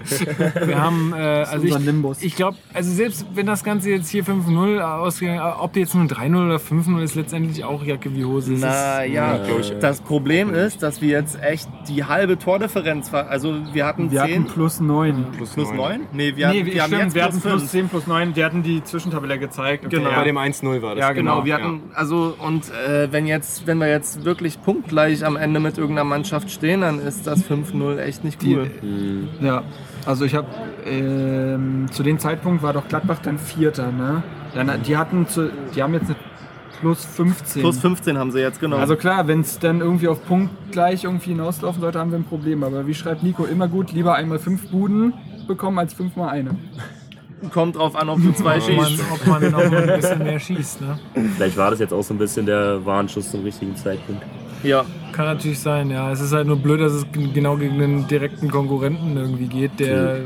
Wir 0.64 0.80
haben, 0.82 1.12
äh, 1.14 1.16
also 1.16 1.64
ich, 1.66 1.72
unser 1.72 1.84
Nimbus. 1.92 2.22
ich 2.22 2.36
glaube, 2.36 2.56
also 2.74 2.90
selbst 2.90 3.26
wenn 3.34 3.46
das 3.46 3.64
Ganze 3.64 3.90
jetzt 3.90 4.08
hier 4.10 4.24
5-0 4.24 4.80
ausgegangen, 4.80 5.40
ob 5.60 5.76
jetzt 5.76 5.94
nur 5.94 6.04
3-0 6.04 6.46
oder 6.46 6.56
5-0 6.56 7.02
ist 7.02 7.14
letztendlich 7.14 7.64
auch 7.64 7.82
Jacke 7.84 8.14
wie 8.14 8.24
Hose. 8.24 8.52
Na 8.58 9.02
ist, 9.04 9.12
ja, 9.12 9.40
ich. 9.58 9.74
das 9.80 10.00
Problem 10.00 10.52
ist, 10.54 10.82
dass 10.82 11.00
wir 11.00 11.08
jetzt 11.10 11.40
echt 11.42 11.68
die 11.88 12.04
halbe 12.04 12.38
Tordifferenz, 12.38 13.12
also 13.12 13.54
wir 13.72 13.86
hatten 13.86 14.10
Wir 14.10 14.24
10 14.24 14.42
hatten 14.42 14.52
plus 14.52 14.80
9. 14.80 15.26
plus 15.36 15.56
9? 15.56 16.00
Nee, 16.12 16.36
wir, 16.36 16.48
hatten, 16.48 16.66
wir 16.66 16.82
haben 16.82 16.92
jetzt 16.92 17.14
wir 17.14 17.24
hatten 17.24 17.40
plus 17.40 17.52
plus 17.52 17.60
5. 17.62 17.70
10 17.70 17.88
plus 17.88 18.06
9. 18.06 18.34
Die 18.34 18.44
hatten 18.44 18.62
die 18.62 18.82
Zwischentabelle 18.84 19.38
gezeigt. 19.38 19.84
Okay, 19.86 19.96
Genau. 19.96 20.10
ja. 20.10 20.16
Bei 20.16 20.24
dem 20.24 20.36
1-0 20.38 20.82
war 20.82 20.94
das. 20.94 21.00
Ja, 21.00 21.12
Genau, 21.12 21.44
wir 21.44 21.50
Ja. 21.58 21.64
hatten, 21.64 21.82
also, 21.94 22.34
und 22.38 22.64
äh, 22.70 23.10
wenn, 23.12 23.26
jetzt, 23.26 23.66
wenn 23.66 23.78
wir 23.78 23.88
jetzt 23.88 24.24
wirklich 24.24 24.60
punktgleich 24.62 25.24
am 25.28 25.36
Ende 25.36 25.60
mit 25.60 25.78
irgendeiner 25.78 26.08
Mannschaft 26.08 26.50
stehen, 26.50 26.80
dann 26.80 26.98
ist 26.98 27.26
das 27.26 27.44
5-0 27.44 27.98
echt 27.98 28.24
nicht 28.24 28.42
cool. 28.44 28.70
Ja, 29.40 29.62
also 30.04 30.24
ich 30.24 30.34
habe 30.34 30.48
ähm, 30.84 31.86
zu 31.90 32.02
dem 32.02 32.18
Zeitpunkt 32.18 32.62
war 32.62 32.72
doch 32.72 32.88
Gladbach 32.88 33.20
dann 33.22 33.38
Vierter, 33.38 33.92
ne? 33.92 34.22
Dann, 34.54 34.82
die 34.82 34.96
hatten, 34.96 35.28
zu, 35.28 35.50
die 35.74 35.82
haben 35.82 35.94
jetzt 35.94 36.06
eine 36.06 36.16
plus 36.80 37.04
15. 37.04 37.62
Plus 37.62 37.78
15 37.78 38.18
haben 38.18 38.30
sie 38.30 38.40
jetzt, 38.40 38.60
genau. 38.60 38.76
Also 38.76 38.96
klar, 38.96 39.26
wenn 39.26 39.40
es 39.40 39.58
dann 39.58 39.80
irgendwie 39.80 40.08
auf 40.08 40.24
Punkt 40.24 40.50
gleich 40.72 41.04
irgendwie 41.04 41.30
hinauslaufen 41.30 41.80
sollte, 41.80 41.98
haben 41.98 42.10
wir 42.10 42.18
ein 42.18 42.24
Problem. 42.24 42.62
Aber 42.62 42.86
wie 42.86 42.94
schreibt 42.94 43.22
Nico 43.22 43.44
immer 43.44 43.68
gut, 43.68 43.92
lieber 43.92 44.14
einmal 44.14 44.38
fünf 44.38 44.70
Buden 44.70 45.12
bekommen 45.46 45.78
als 45.78 45.94
fünfmal 45.94 46.30
eine. 46.30 46.50
kommt 47.52 47.76
drauf 47.76 47.96
an, 47.96 48.08
ob 48.08 48.22
du 48.22 48.32
zwei 48.32 48.58
ob 48.58 48.76
man, 48.76 48.86
schießt. 48.86 49.04
ob 49.12 49.26
man 49.26 49.50
noch 49.50 49.70
mal 49.70 49.90
ein 49.90 50.00
bisschen 50.00 50.22
mehr 50.22 50.40
schießt. 50.40 50.80
Ne? 50.80 50.98
Vielleicht 51.36 51.56
war 51.56 51.70
das 51.70 51.80
jetzt 51.80 51.92
auch 51.92 52.02
so 52.02 52.14
ein 52.14 52.18
bisschen 52.18 52.46
der 52.46 52.84
Warnschuss 52.84 53.30
zum 53.30 53.42
richtigen 53.42 53.76
Zeitpunkt. 53.76 54.22
Ja, 54.62 54.84
Kann 55.12 55.26
natürlich 55.26 55.58
sein, 55.58 55.90
ja. 55.90 56.10
Es 56.12 56.20
ist 56.20 56.32
halt 56.32 56.46
nur 56.46 56.56
blöd, 56.56 56.80
dass 56.80 56.92
es 56.92 57.06
genau 57.12 57.56
gegen 57.56 57.80
einen 57.82 58.06
direkten 58.06 58.50
Konkurrenten 58.50 59.16
irgendwie 59.16 59.46
geht, 59.46 59.78
der. 59.80 60.20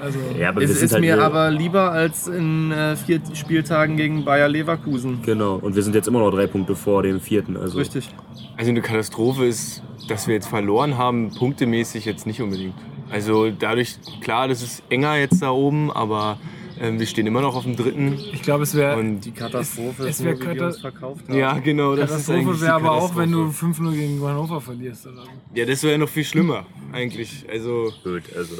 Also, 0.00 0.18
Ja, 0.38 0.48
aber 0.48 0.62
es 0.62 0.82
ist 0.82 0.92
halt 0.92 1.00
mir 1.00 1.22
aber 1.22 1.50
lieber 1.50 1.92
als 1.92 2.26
in 2.26 2.72
äh, 2.72 2.96
vier 2.96 3.20
Spieltagen 3.34 3.96
gegen 3.96 4.24
Bayer 4.24 4.48
Leverkusen. 4.48 5.20
Genau, 5.22 5.56
und 5.56 5.76
wir 5.76 5.82
sind 5.82 5.94
jetzt 5.94 6.08
immer 6.08 6.18
noch 6.18 6.30
drei 6.32 6.46
Punkte 6.46 6.74
vor 6.74 7.02
dem 7.02 7.20
vierten. 7.20 7.56
Also 7.56 7.78
Richtig. 7.78 8.08
Also 8.56 8.70
eine 8.70 8.82
Katastrophe 8.82 9.46
ist, 9.46 9.82
dass 10.08 10.26
wir 10.26 10.34
jetzt 10.34 10.48
verloren 10.48 10.98
haben, 10.98 11.30
punktemäßig 11.32 12.04
jetzt 12.04 12.26
nicht 12.26 12.42
unbedingt. 12.42 12.74
Also 13.10 13.50
dadurch, 13.50 13.96
klar, 14.22 14.48
das 14.48 14.62
ist 14.62 14.82
enger 14.88 15.16
jetzt 15.16 15.42
da 15.42 15.50
oben, 15.50 15.90
aber 15.92 16.38
ähm, 16.82 16.98
wir 16.98 17.06
stehen 17.06 17.26
immer 17.26 17.40
noch 17.40 17.54
auf 17.54 17.62
dem 17.62 17.76
dritten. 17.76 18.18
ich 18.32 18.42
glaube, 18.42 18.64
es 18.64 18.74
wäre. 18.74 18.98
Und 18.98 19.20
Die 19.20 19.30
Katastrophe 19.30 20.02
Es 20.08 20.18
ist 20.20 20.24
wär 20.24 20.34
kata- 20.36 20.66
uns 20.66 20.80
verkauft 20.80 21.28
haben. 21.28 21.38
ja, 21.38 21.58
genau, 21.60 21.96
das 21.96 22.10
ist 22.10 22.28
eigentlich 22.28 22.44
Katastrophe 22.46 22.60
wäre 22.60 22.74
aber 22.74 22.90
auch, 22.92 23.16
wenn 23.16 23.32
du 23.32 23.44
Katastrophe. 23.46 23.82
5-0 23.82 23.92
gegen 23.94 24.22
Hannover 24.22 24.60
verlierst. 24.60 25.06
Oder. 25.06 25.22
Ja, 25.54 25.64
das 25.64 25.82
wäre 25.82 25.98
noch 25.98 26.08
viel 26.08 26.24
schlimmer, 26.24 26.66
eigentlich. 26.92 27.46
Also 27.50 27.90
blöd. 28.02 28.24
Also 28.36 28.56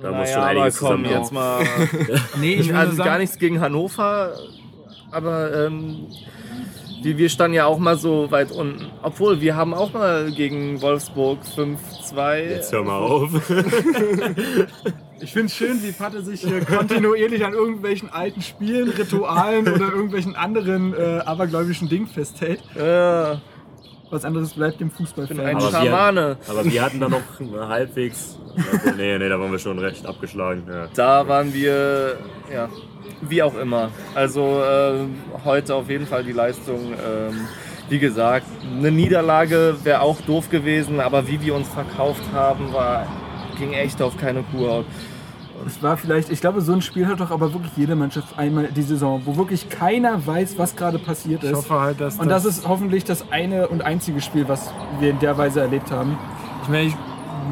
da 0.00 0.10
Naja, 0.10 0.18
muss 0.20 0.28
schon 0.30 0.38
aber 0.40 0.46
einiges 0.50 0.78
komm, 0.78 1.04
zusammenkommen. 1.04 1.22
jetzt 1.22 1.32
mal. 1.32 2.20
Nee, 2.40 2.54
ich 2.54 2.74
also 2.74 2.96
sagen, 2.96 3.08
gar 3.08 3.18
nichts 3.18 3.38
gegen 3.38 3.60
Hannover, 3.60 4.34
aber 5.10 5.66
ähm, 5.66 6.06
wir, 7.02 7.18
wir 7.18 7.28
standen 7.28 7.54
ja 7.54 7.66
auch 7.66 7.78
mal 7.78 7.96
so 7.96 8.30
weit 8.30 8.50
unten. 8.52 8.86
Obwohl, 9.02 9.40
wir 9.40 9.54
haben 9.54 9.72
auch 9.74 9.92
mal 9.92 10.30
gegen 10.32 10.80
Wolfsburg 10.82 11.38
5-2. 11.56 12.38
Jetzt 12.48 12.72
hör 12.72 12.82
mal 12.82 12.98
auf. 12.98 13.30
Ich 15.20 15.32
finde 15.32 15.46
es 15.46 15.54
schön, 15.56 15.82
wie 15.82 15.92
Patte 15.92 16.22
sich 16.22 16.42
hier 16.42 16.62
kontinuierlich 16.64 17.44
an 17.44 17.54
irgendwelchen 17.54 18.10
alten 18.12 18.42
Spielen, 18.42 18.88
Ritualen 18.90 19.66
oder 19.66 19.86
irgendwelchen 19.92 20.36
anderen 20.36 20.92
äh, 20.94 21.20
abergläubischen 21.24 21.88
Dingen 21.88 22.06
festhält. 22.06 22.62
Ja, 22.78 23.40
Was 24.10 24.24
anderes 24.24 24.52
bleibt 24.52 24.80
dem 24.80 24.90
Fußballfan. 24.90 25.40
ein 25.40 25.56
Aber 25.56 25.64
wir- 25.64 25.70
Schamane. 25.70 26.36
Aber 26.48 26.64
wir 26.64 26.82
hatten 26.82 27.00
da 27.00 27.08
noch 27.08 27.22
halbwegs. 27.68 28.38
Also, 28.56 28.96
nee, 28.96 29.16
nee, 29.18 29.28
da 29.28 29.40
waren 29.40 29.50
wir 29.50 29.58
schon 29.58 29.78
recht 29.78 30.04
abgeschlagen. 30.06 30.64
Ja. 30.68 30.88
Da 30.94 31.26
waren 31.26 31.52
wir, 31.52 32.16
ja, 32.52 32.68
wie 33.22 33.42
auch 33.42 33.56
immer. 33.58 33.90
Also 34.14 34.62
ähm, 34.68 35.14
heute 35.44 35.74
auf 35.74 35.88
jeden 35.88 36.06
Fall 36.06 36.24
die 36.24 36.32
Leistung. 36.32 36.92
Ähm, 36.92 37.48
wie 37.88 37.98
gesagt, 38.00 38.46
eine 38.78 38.90
Niederlage 38.90 39.76
wäre 39.84 40.00
auch 40.00 40.20
doof 40.22 40.50
gewesen, 40.50 40.98
aber 41.00 41.26
wie 41.28 41.40
wir 41.40 41.54
uns 41.54 41.68
verkauft 41.68 42.22
haben, 42.34 42.72
war, 42.72 43.06
ging 43.58 43.72
echt 43.72 44.00
auf 44.02 44.16
keine 44.16 44.42
Kuhhaut. 44.42 44.84
Es 45.66 45.82
war 45.82 45.96
vielleicht, 45.96 46.30
ich 46.30 46.40
glaube, 46.40 46.60
so 46.60 46.72
ein 46.72 46.82
Spiel 46.82 47.06
hat 47.06 47.20
doch 47.20 47.30
aber 47.30 47.52
wirklich 47.52 47.72
jede 47.76 47.96
Mannschaft 47.96 48.38
einmal 48.38 48.68
die 48.68 48.82
Saison, 48.82 49.22
wo 49.24 49.36
wirklich 49.36 49.68
keiner 49.68 50.24
weiß, 50.26 50.58
was 50.58 50.76
gerade 50.76 50.98
passiert 50.98 51.42
ich 51.42 51.50
ist. 51.50 51.56
hoffe 51.56 51.80
halt, 51.80 52.00
dass. 52.00 52.18
Und 52.18 52.28
das 52.28 52.44
ist 52.44 52.68
hoffentlich 52.68 53.04
das 53.04 53.32
eine 53.32 53.68
und 53.68 53.82
einzige 53.82 54.20
Spiel, 54.20 54.48
was 54.48 54.72
wir 55.00 55.10
in 55.10 55.18
der 55.18 55.38
Weise 55.38 55.60
erlebt 55.60 55.90
haben. 55.90 56.18
Ich 56.62 56.68
meine, 56.68 56.88
ich, 56.88 56.96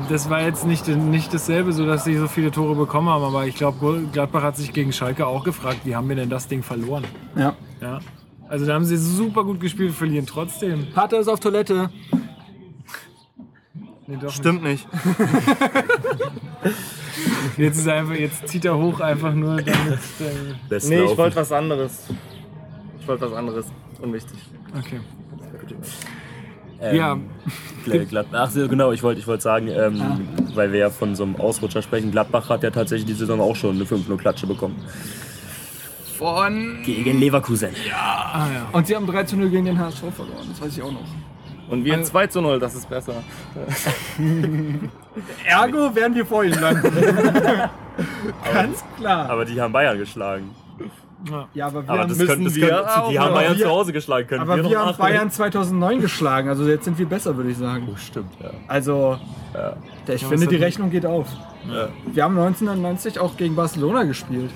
das 0.09 0.29
war 0.29 0.43
jetzt 0.43 0.67
nicht, 0.67 0.87
nicht 0.87 1.33
dasselbe, 1.33 1.73
so 1.73 1.87
dass 1.87 2.05
sie 2.05 2.17
so 2.17 2.29
viele 2.29 2.51
Tore 2.51 2.75
bekommen 2.75 3.09
haben, 3.09 3.25
aber 3.25 3.47
ich 3.47 3.55
glaube, 3.55 4.03
Gladbach 4.13 4.43
hat 4.43 4.57
sich 4.57 4.73
gegen 4.73 4.93
Schalke 4.93 5.27
auch 5.27 5.45
gefragt, 5.45 5.81
wie 5.85 5.97
haben 5.97 6.09
wir 6.09 6.17
denn 6.17 6.31
das 6.31 6.47
Ding 6.47 6.63
verloren? 6.63 7.05
Ja. 7.37 7.55
Ja. 7.81 8.01
Also 8.49 8.67
da 8.67 8.75
haben 8.75 8.85
sie 8.85 8.97
super 8.99 9.45
gut 9.45 9.61
gespielt, 9.61 9.95
verlieren 9.95 10.27
trotzdem. 10.27 10.87
Pater 10.93 11.19
ist 11.19 11.29
auf 11.29 11.41
Toilette. 11.41 11.91
Nee, 14.07 14.19
doch 14.21 14.31
Stimmt 14.33 14.63
nicht. 14.63 14.87
Nicht. 14.93 15.17
Jetzt, 17.57 17.79
ist 17.79 17.89
einfach, 17.89 18.15
jetzt 18.15 18.49
zieht 18.49 18.65
er 18.65 18.77
hoch 18.77 19.01
einfach 19.01 19.33
nur 19.33 19.63
damit. 19.63 19.99
Äh, 20.21 20.55
Lässt 20.69 20.89
Nee, 20.89 20.97
ich 20.97 21.01
laufen. 21.03 21.19
wollte 21.19 21.37
was 21.37 21.53
anderes. 21.53 22.03
Ich 23.01 23.07
wollte 23.09 23.31
was 23.31 23.33
anderes. 23.33 23.67
Unwichtig. 24.03 24.39
okay. 24.77 25.01
Ähm, 26.81 26.97
Ja. 26.97 27.19
Gl- 27.87 28.05
Gladbach, 28.07 28.41
ach 28.47 28.51
so, 28.51 28.67
genau, 28.69 28.93
ich 28.93 29.03
wollte 29.03 29.21
ich 29.21 29.27
wollte 29.27 29.43
sagen, 29.45 29.69
ähm, 29.69 30.03
weil 30.55 30.73
wir 30.73 30.81
ja 30.81 30.91
von 30.91 31.15
so 31.15 31.23
einem 31.23 31.37
Ausrutscher 31.37 31.81
sprechen, 31.83 32.11
Gladbach 32.11 32.49
hat 32.49 32.63
ja 32.65 32.71
tatsächlich 32.71 33.07
die 33.07 33.13
Saison 33.15 33.41
auch 33.41 33.55
schon 33.57 33.77
eine 33.77 33.85
5-0-Klatsche 33.85 34.47
bekommen. 34.47 34.77
Von. 36.19 36.79
Gegen 36.85 37.21
Leverkusen. 37.21 37.71
Ah 37.95 38.49
ja. 38.53 38.67
Und 38.73 38.87
sie 38.87 38.97
haben 38.97 39.07
3 39.07 39.25
zu 39.25 39.37
0 39.37 39.49
gegen 39.51 39.67
den 39.67 39.79
HSV 39.79 40.01
verloren, 40.15 40.47
das 40.51 40.61
weiß 40.61 40.77
ich 40.77 40.83
auch 40.83 40.93
noch. 40.93 41.05
Und 41.69 41.85
wir 41.85 41.95
in 41.95 42.05
2 42.05 42.27
zu 42.27 42.41
0, 42.41 42.59
das 42.59 42.75
ist 42.75 42.89
besser. 42.89 43.15
Ergo 45.47 45.95
werden 45.95 46.15
wir 46.15 46.27
vor 46.27 46.45
ihnen 46.45 46.61
landen. 46.61 46.93
Ganz 48.53 48.85
klar. 48.99 49.31
Aber 49.31 49.45
die 49.45 49.61
haben 49.61 49.73
Bayern 49.73 49.97
geschlagen. 49.99 50.51
ja, 51.55 51.67
aber 51.69 51.83
wir 51.85 51.91
Aber 51.91 52.01
haben, 52.03 52.09
das 52.09 52.19
müssen 52.19 52.29
können, 52.35 52.55
wir 52.55 52.69
können, 52.69 52.87
auch, 52.87 53.09
die 53.11 53.19
haben 53.19 53.35
Bayern 53.35 53.57
wir- 53.57 53.65
zu 53.65 53.71
Hause 53.71 53.93
geschlagen. 53.93 54.27
Können 54.27 54.41
aber 54.43 54.57
wir, 54.57 54.65
wir 54.71 54.79
haben 54.79 54.87
nachholen? 54.91 55.12
Bayern 55.12 55.31
2009 55.31 56.01
geschlagen, 56.01 56.49
also 56.49 56.67
jetzt 56.69 56.85
sind 56.85 56.99
wir 56.99 57.07
besser, 57.07 57.37
würde 57.37 57.51
ich 57.51 57.57
sagen. 57.57 57.89
Oh, 57.91 57.97
stimmt, 57.97 58.33
ja. 58.43 58.51
Also, 58.69 59.19
der, 60.07 60.15
ich 60.17 60.23
Ja, 60.23 60.29
finde, 60.29 60.47
die 60.47 60.57
Rechnung 60.57 60.91
geht 60.91 61.07
auf. 61.07 61.27
Wir 62.12 62.25
haben 62.25 62.37
1990 62.39 63.19
auch 63.21 63.37
gegen 63.37 63.55
Barcelona 63.57 64.03
gespielt. 64.05 64.51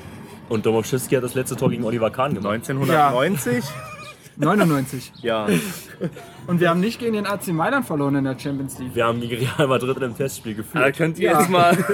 Und 0.51 0.67
Domowski 0.67 1.15
hat 1.15 1.23
das 1.25 1.35
letzte 1.35 1.57
Tor 1.57 1.71
gegen 1.71 1.85
Oliver 1.85 2.11
Kahn 2.11 2.35
gemacht. 2.35 2.53
1990? 2.69 3.65
99. 4.39 5.13
Ja. 5.23 5.47
Und 6.47 6.61
wir 6.61 6.71
haben 6.71 6.81
nicht 6.81 6.99
gegen 7.01 7.15
den 7.15 7.27
AC 7.27 7.49
Mailand 7.49 7.85
verloren 7.87 8.15
in 8.17 8.25
der 8.25 8.39
Champions 8.39 8.79
League. 8.79 8.95
Wir 8.95 9.05
haben 9.07 9.21
gegen 9.21 9.45
Real 9.45 9.67
Madrid 9.69 9.97
in 9.97 10.03
einem 10.05 10.17
Testspiel 10.17 10.55
Da 10.55 10.63
geführt. 10.63 10.97
könnt 10.97 11.19
ihr 11.19 11.31
Ja. 11.33 11.41
jetzt 11.41 11.51
mal. 11.51 11.77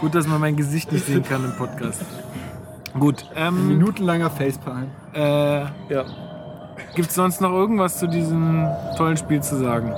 Gut, 0.00 0.14
dass 0.14 0.26
man 0.26 0.40
mein 0.40 0.56
Gesicht 0.56 0.92
nicht 0.92 1.06
sehen 1.06 1.22
kann 1.22 1.44
im 1.44 1.52
Podcast. 1.56 2.04
Gut, 2.98 3.24
ähm, 3.34 3.68
Minutenlanger 3.68 4.30
Facepalm. 4.30 4.88
äh, 5.14 5.60
Ja, 5.88 6.04
gibt 6.94 7.08
es 7.08 7.14
sonst 7.14 7.40
noch 7.40 7.50
irgendwas 7.52 7.98
zu 7.98 8.06
diesem 8.06 8.66
tollen 8.96 9.16
Spiel 9.16 9.42
zu 9.42 9.56
sagen? 9.56 9.92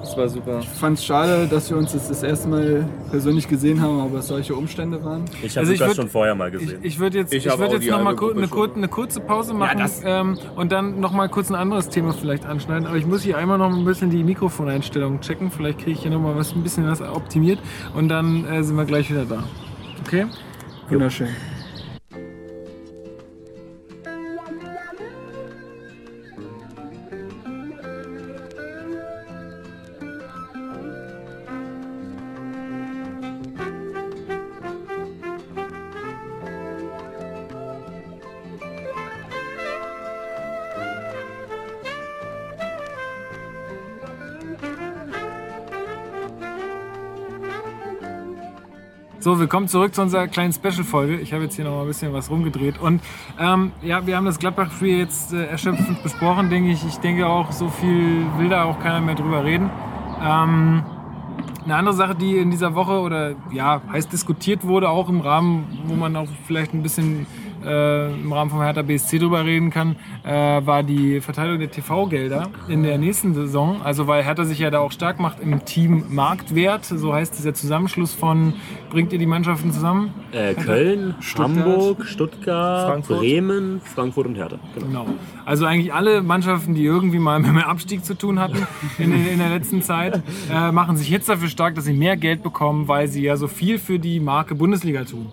Das 0.00 0.16
war 0.16 0.28
super. 0.28 0.60
Ich 0.60 0.68
fand 0.68 0.98
es 0.98 1.04
schade, 1.04 1.46
dass 1.48 1.70
wir 1.70 1.76
uns 1.76 1.92
jetzt 1.92 2.10
das 2.10 2.22
erste 2.22 2.48
Mal 2.48 2.88
persönlich 3.10 3.46
gesehen 3.48 3.80
haben, 3.80 4.00
aber 4.00 4.18
es 4.18 4.26
solche 4.28 4.54
Umstände 4.54 5.02
waren. 5.04 5.24
Ich 5.42 5.50
habe 5.56 5.60
Also 5.60 5.72
ich 5.72 5.80
Lukas 5.80 5.96
schon 5.96 6.08
vorher 6.08 6.34
mal 6.34 6.48
Ich, 6.54 6.60
gesehen. 6.60 6.78
ich 6.82 6.98
würde 6.98 7.18
jetzt, 7.18 7.32
Ich 7.32 7.46
ich 7.46 7.58
würd 7.58 7.72
jetzt 7.72 7.84
die 7.84 7.90
noch 7.90 7.98
mal 7.98 8.06
halbe 8.06 8.16
kur 8.20 8.36
eine, 8.36 8.48
kur 8.48 8.70
eine 8.74 8.88
kurze 8.88 9.20
Pause 9.20 9.54
machen 9.54 9.78
das- 9.78 10.02
ähm, 10.04 10.38
und 10.56 10.72
dann 10.72 11.00
noch 11.00 11.12
mal 11.12 11.28
kurz 11.28 11.50
ein 11.50 11.54
anderes 11.54 11.88
Thema 11.88 12.12
vielleicht 12.12 12.46
anschneiden. 12.46 12.86
Aber 12.86 12.96
ich 12.96 13.06
muss 13.06 13.22
hier 13.22 13.36
einmal 13.38 13.58
noch 13.58 13.70
ein 13.72 13.84
bisschen 13.84 14.10
die 14.10 14.22
Mikrofoneinstellungen 14.24 15.20
checken. 15.20 15.50
Vielleicht 15.50 15.78
kriege 15.78 15.92
ich 15.92 16.02
hier 16.02 16.10
noch 16.10 16.20
mal 16.20 16.34
was, 16.36 16.52
ein 16.54 16.62
bisschen 16.62 16.86
was 16.88 17.00
optimiert 17.02 17.58
und 17.94 18.08
dann 18.08 18.44
äh, 18.46 18.62
sind 18.62 18.76
wir 18.76 18.84
gleich 18.84 19.10
wieder 19.10 19.24
da. 19.24 19.44
Okay? 20.06 20.26
Wunderschön. 20.88 21.28
So, 21.28 21.59
willkommen 49.40 49.68
zurück 49.68 49.94
zu 49.94 50.02
unserer 50.02 50.28
kleinen 50.28 50.52
Special-Folge. 50.52 51.16
Ich 51.16 51.32
habe 51.32 51.44
jetzt 51.44 51.56
hier 51.56 51.64
noch 51.64 51.72
mal 51.72 51.80
ein 51.80 51.86
bisschen 51.86 52.12
was 52.12 52.30
rumgedreht. 52.30 52.78
Und 52.78 53.00
ähm, 53.38 53.72
ja, 53.82 54.06
wir 54.06 54.16
haben 54.16 54.26
das 54.26 54.38
Gladbach-Spiel 54.38 54.98
jetzt 54.98 55.32
äh, 55.32 55.46
erschöpfend 55.46 56.02
besprochen, 56.02 56.50
denke 56.50 56.70
ich. 56.70 56.84
Ich 56.86 56.98
denke 56.98 57.26
auch, 57.26 57.50
so 57.50 57.68
viel 57.68 58.26
will 58.36 58.50
da 58.50 58.64
auch 58.64 58.78
keiner 58.78 59.00
mehr 59.00 59.14
drüber 59.14 59.42
reden. 59.42 59.70
Ähm, 60.22 60.84
eine 61.64 61.74
andere 61.74 61.94
Sache, 61.94 62.14
die 62.14 62.36
in 62.36 62.50
dieser 62.50 62.74
Woche 62.74 63.00
oder 63.00 63.34
ja, 63.50 63.80
heiß 63.90 64.08
diskutiert 64.08 64.66
wurde, 64.66 64.90
auch 64.90 65.08
im 65.08 65.22
Rahmen, 65.22 65.66
wo 65.86 65.94
man 65.94 66.14
auch 66.16 66.28
vielleicht 66.46 66.74
ein 66.74 66.82
bisschen 66.82 67.26
äh, 67.64 68.12
im 68.12 68.32
Rahmen 68.32 68.50
vom 68.50 68.60
Hertha 68.60 68.82
BSC 68.82 69.18
drüber 69.18 69.44
reden 69.44 69.70
kann, 69.70 69.96
äh, 70.24 70.30
war 70.30 70.82
die 70.82 71.20
Verteilung 71.20 71.58
der 71.58 71.70
TV-Gelder 71.70 72.48
in 72.68 72.82
der 72.82 72.98
nächsten 72.98 73.34
Saison. 73.34 73.82
Also 73.82 74.06
weil 74.06 74.22
Hertha 74.22 74.44
sich 74.44 74.58
ja 74.58 74.70
da 74.70 74.80
auch 74.80 74.92
stark 74.92 75.18
macht 75.18 75.40
im 75.40 75.64
Team 75.64 76.04
Marktwert, 76.10 76.84
so 76.84 77.12
heißt 77.12 77.36
dieser 77.38 77.54
Zusammenschluss 77.54 78.14
von, 78.14 78.54
bringt 78.90 79.12
ihr 79.12 79.18
die 79.18 79.26
Mannschaften 79.26 79.72
zusammen? 79.72 80.12
Äh, 80.32 80.54
Köln, 80.54 81.14
Hamburg, 81.36 82.04
Stuttgart, 82.04 82.88
Frankfurt. 82.88 83.18
Bremen, 83.18 83.80
Frankfurt 83.82 84.26
und 84.26 84.34
Hertha. 84.36 84.58
Genau. 84.74 84.90
Genau. 84.90 85.06
Also 85.44 85.66
eigentlich 85.66 85.92
alle 85.92 86.22
Mannschaften, 86.22 86.74
die 86.74 86.84
irgendwie 86.84 87.18
mal 87.18 87.38
mit 87.38 87.48
dem 87.48 87.58
Abstieg 87.58 88.04
zu 88.04 88.14
tun 88.14 88.38
hatten 88.38 88.66
in, 88.98 89.12
in 89.12 89.38
der 89.38 89.50
letzten 89.50 89.82
Zeit, 89.82 90.22
äh, 90.52 90.72
machen 90.72 90.96
sich 90.96 91.08
jetzt 91.08 91.28
dafür 91.28 91.48
stark, 91.48 91.74
dass 91.74 91.84
sie 91.84 91.92
mehr 91.92 92.16
Geld 92.16 92.42
bekommen, 92.42 92.88
weil 92.88 93.08
sie 93.08 93.22
ja 93.22 93.36
so 93.36 93.48
viel 93.48 93.78
für 93.78 93.98
die 93.98 94.20
Marke 94.20 94.54
Bundesliga 94.54 95.04
tun. 95.04 95.30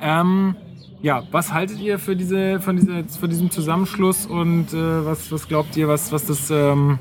Ähm, 0.00 0.56
ja, 1.04 1.22
was 1.32 1.52
haltet 1.52 1.80
ihr 1.80 1.98
für 1.98 2.16
diese, 2.16 2.60
von 2.60 2.76
dieser, 2.76 3.04
für 3.04 3.28
diesem 3.28 3.50
Zusammenschluss 3.50 4.24
und 4.24 4.72
äh, 4.72 5.04
was, 5.04 5.30
was 5.30 5.46
glaubt 5.46 5.76
ihr, 5.76 5.86
was, 5.86 6.10
was 6.12 6.24
das... 6.24 6.50
Ähm, 6.50 6.98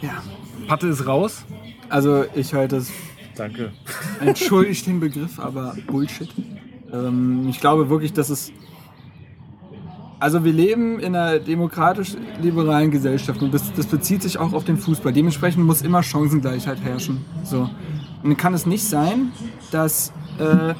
ja, 0.00 0.22
Patte 0.66 0.86
ist 0.86 1.06
raus. 1.06 1.44
Also 1.90 2.24
ich 2.34 2.54
halte 2.54 2.76
es, 2.76 2.90
Danke. 3.36 3.72
entschuldigt 4.20 4.86
den 4.86 5.00
Begriff, 5.00 5.38
aber 5.38 5.76
Bullshit. 5.86 6.30
Ähm, 6.90 7.46
ich 7.50 7.60
glaube 7.60 7.90
wirklich, 7.90 8.14
dass 8.14 8.30
es 8.30 8.50
Also 10.18 10.44
wir 10.44 10.52
leben 10.54 11.00
in 11.00 11.14
einer 11.14 11.38
demokratisch-liberalen 11.40 12.90
Gesellschaft 12.90 13.42
und 13.42 13.52
das, 13.52 13.70
das 13.74 13.84
bezieht 13.84 14.22
sich 14.22 14.38
auch 14.38 14.54
auf 14.54 14.64
den 14.64 14.78
Fußball. 14.78 15.12
Dementsprechend 15.12 15.62
muss 15.62 15.82
immer 15.82 16.02
Chancengleichheit 16.02 16.80
herrschen. 16.80 17.22
So. 17.42 17.68
Und 18.22 18.30
dann 18.30 18.36
kann 18.38 18.54
es 18.54 18.64
nicht 18.64 18.84
sein, 18.84 19.32
dass 19.70 20.10
äh, 20.38 20.72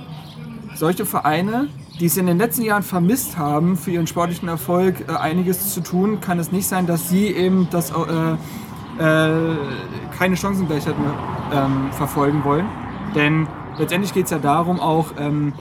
solche 0.74 1.06
Vereine, 1.06 1.68
die 2.00 2.06
es 2.06 2.16
in 2.16 2.26
den 2.26 2.38
letzten 2.38 2.62
Jahren 2.62 2.82
vermisst 2.82 3.38
haben, 3.38 3.76
für 3.76 3.90
ihren 3.92 4.06
sportlichen 4.06 4.48
Erfolg 4.48 5.08
äh, 5.08 5.12
einiges 5.12 5.72
zu 5.72 5.80
tun, 5.80 6.20
kann 6.20 6.38
es 6.38 6.52
nicht 6.52 6.66
sein, 6.66 6.86
dass 6.86 7.08
sie 7.08 7.28
eben 7.28 7.68
das, 7.70 7.90
äh, 7.90 7.92
äh, 9.02 9.56
keine 10.16 10.36
Chancengleichheit 10.36 10.98
mehr 10.98 11.14
ähm, 11.52 11.92
verfolgen 11.92 12.44
wollen. 12.44 12.66
Denn 13.14 13.46
letztendlich 13.78 14.12
geht 14.12 14.26
es 14.26 14.30
ja 14.30 14.38
darum 14.38 14.80
auch, 14.80 15.12
ähm, 15.18 15.52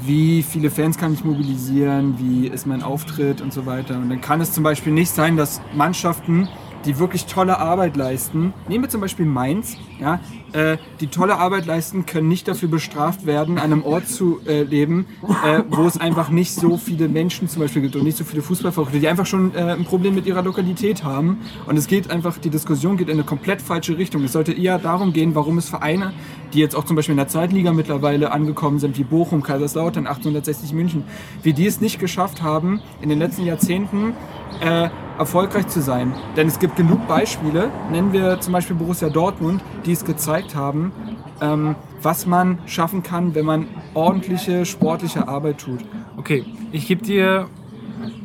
wie 0.00 0.42
viele 0.42 0.70
Fans 0.70 0.98
kann 0.98 1.14
ich 1.14 1.24
mobilisieren, 1.24 2.18
wie 2.18 2.48
ist 2.48 2.66
mein 2.66 2.82
Auftritt 2.82 3.40
und 3.40 3.52
so 3.52 3.64
weiter. 3.64 3.96
Und 3.96 4.10
dann 4.10 4.20
kann 4.20 4.40
es 4.40 4.52
zum 4.52 4.64
Beispiel 4.64 4.92
nicht 4.92 5.10
sein, 5.10 5.36
dass 5.36 5.60
Mannschaften, 5.74 6.48
die 6.84 6.98
wirklich 6.98 7.26
tolle 7.26 7.58
Arbeit 7.58 7.96
leisten, 7.96 8.52
nehmen 8.68 8.84
wir 8.84 8.90
zum 8.90 9.00
Beispiel 9.00 9.24
Mainz, 9.24 9.76
ja, 9.98 10.20
äh, 10.54 10.78
die 11.00 11.08
tolle 11.08 11.36
Arbeit 11.36 11.66
leisten, 11.66 12.06
können 12.06 12.28
nicht 12.28 12.48
dafür 12.48 12.68
bestraft 12.68 13.26
werden, 13.26 13.58
an 13.58 13.72
einem 13.72 13.84
Ort 13.84 14.08
zu 14.08 14.40
äh, 14.46 14.62
leben, 14.62 15.06
äh, 15.44 15.62
wo 15.68 15.84
es 15.86 15.98
einfach 15.98 16.30
nicht 16.30 16.54
so 16.54 16.76
viele 16.76 17.08
Menschen 17.08 17.48
zum 17.48 17.62
Beispiel 17.62 17.82
gibt 17.82 17.96
und 17.96 18.04
nicht 18.04 18.16
so 18.16 18.24
viele 18.24 18.40
Fußballverrückte, 18.40 19.00
die 19.00 19.08
einfach 19.08 19.26
schon 19.26 19.54
äh, 19.54 19.58
ein 19.58 19.84
Problem 19.84 20.14
mit 20.14 20.26
ihrer 20.26 20.42
Lokalität 20.42 21.04
haben. 21.04 21.40
Und 21.66 21.76
es 21.76 21.86
geht 21.86 22.10
einfach, 22.10 22.38
die 22.38 22.50
Diskussion 22.50 22.96
geht 22.96 23.08
in 23.08 23.14
eine 23.14 23.24
komplett 23.24 23.60
falsche 23.60 23.98
Richtung. 23.98 24.22
Es 24.22 24.32
sollte 24.32 24.52
eher 24.52 24.78
darum 24.78 25.12
gehen, 25.12 25.34
warum 25.34 25.58
es 25.58 25.68
Vereine, 25.68 26.12
die 26.52 26.60
jetzt 26.60 26.76
auch 26.76 26.84
zum 26.84 26.94
Beispiel 26.94 27.14
in 27.14 27.18
der 27.18 27.28
Zweitliga 27.28 27.72
mittlerweile 27.72 28.30
angekommen 28.30 28.78
sind, 28.78 28.96
wie 28.96 29.04
Bochum, 29.04 29.42
Kaiserslautern, 29.42 30.06
1860 30.06 30.72
München, 30.72 31.04
wie 31.42 31.52
die 31.52 31.66
es 31.66 31.80
nicht 31.80 31.98
geschafft 31.98 32.42
haben, 32.42 32.80
in 33.02 33.08
den 33.08 33.18
letzten 33.18 33.44
Jahrzehnten 33.44 34.14
äh, 34.60 34.88
erfolgreich 35.18 35.68
zu 35.68 35.80
sein. 35.80 36.12
Denn 36.36 36.48
es 36.48 36.58
gibt 36.58 36.76
genug 36.76 37.06
Beispiele, 37.06 37.70
nennen 37.90 38.12
wir 38.12 38.40
zum 38.40 38.52
Beispiel 38.52 38.76
Borussia 38.76 39.08
Dortmund, 39.08 39.62
die 39.86 39.92
es 39.92 40.04
gezeigt 40.04 40.43
haben, 40.52 40.92
ähm, 41.40 41.76
was 42.02 42.26
man 42.26 42.58
schaffen 42.66 43.02
kann, 43.02 43.34
wenn 43.34 43.44
man 43.44 43.66
ordentliche 43.94 44.66
sportliche 44.66 45.28
Arbeit 45.28 45.58
tut. 45.58 45.84
Okay, 46.16 46.44
ich 46.72 46.86
gebe 46.88 47.04
dir. 47.04 47.48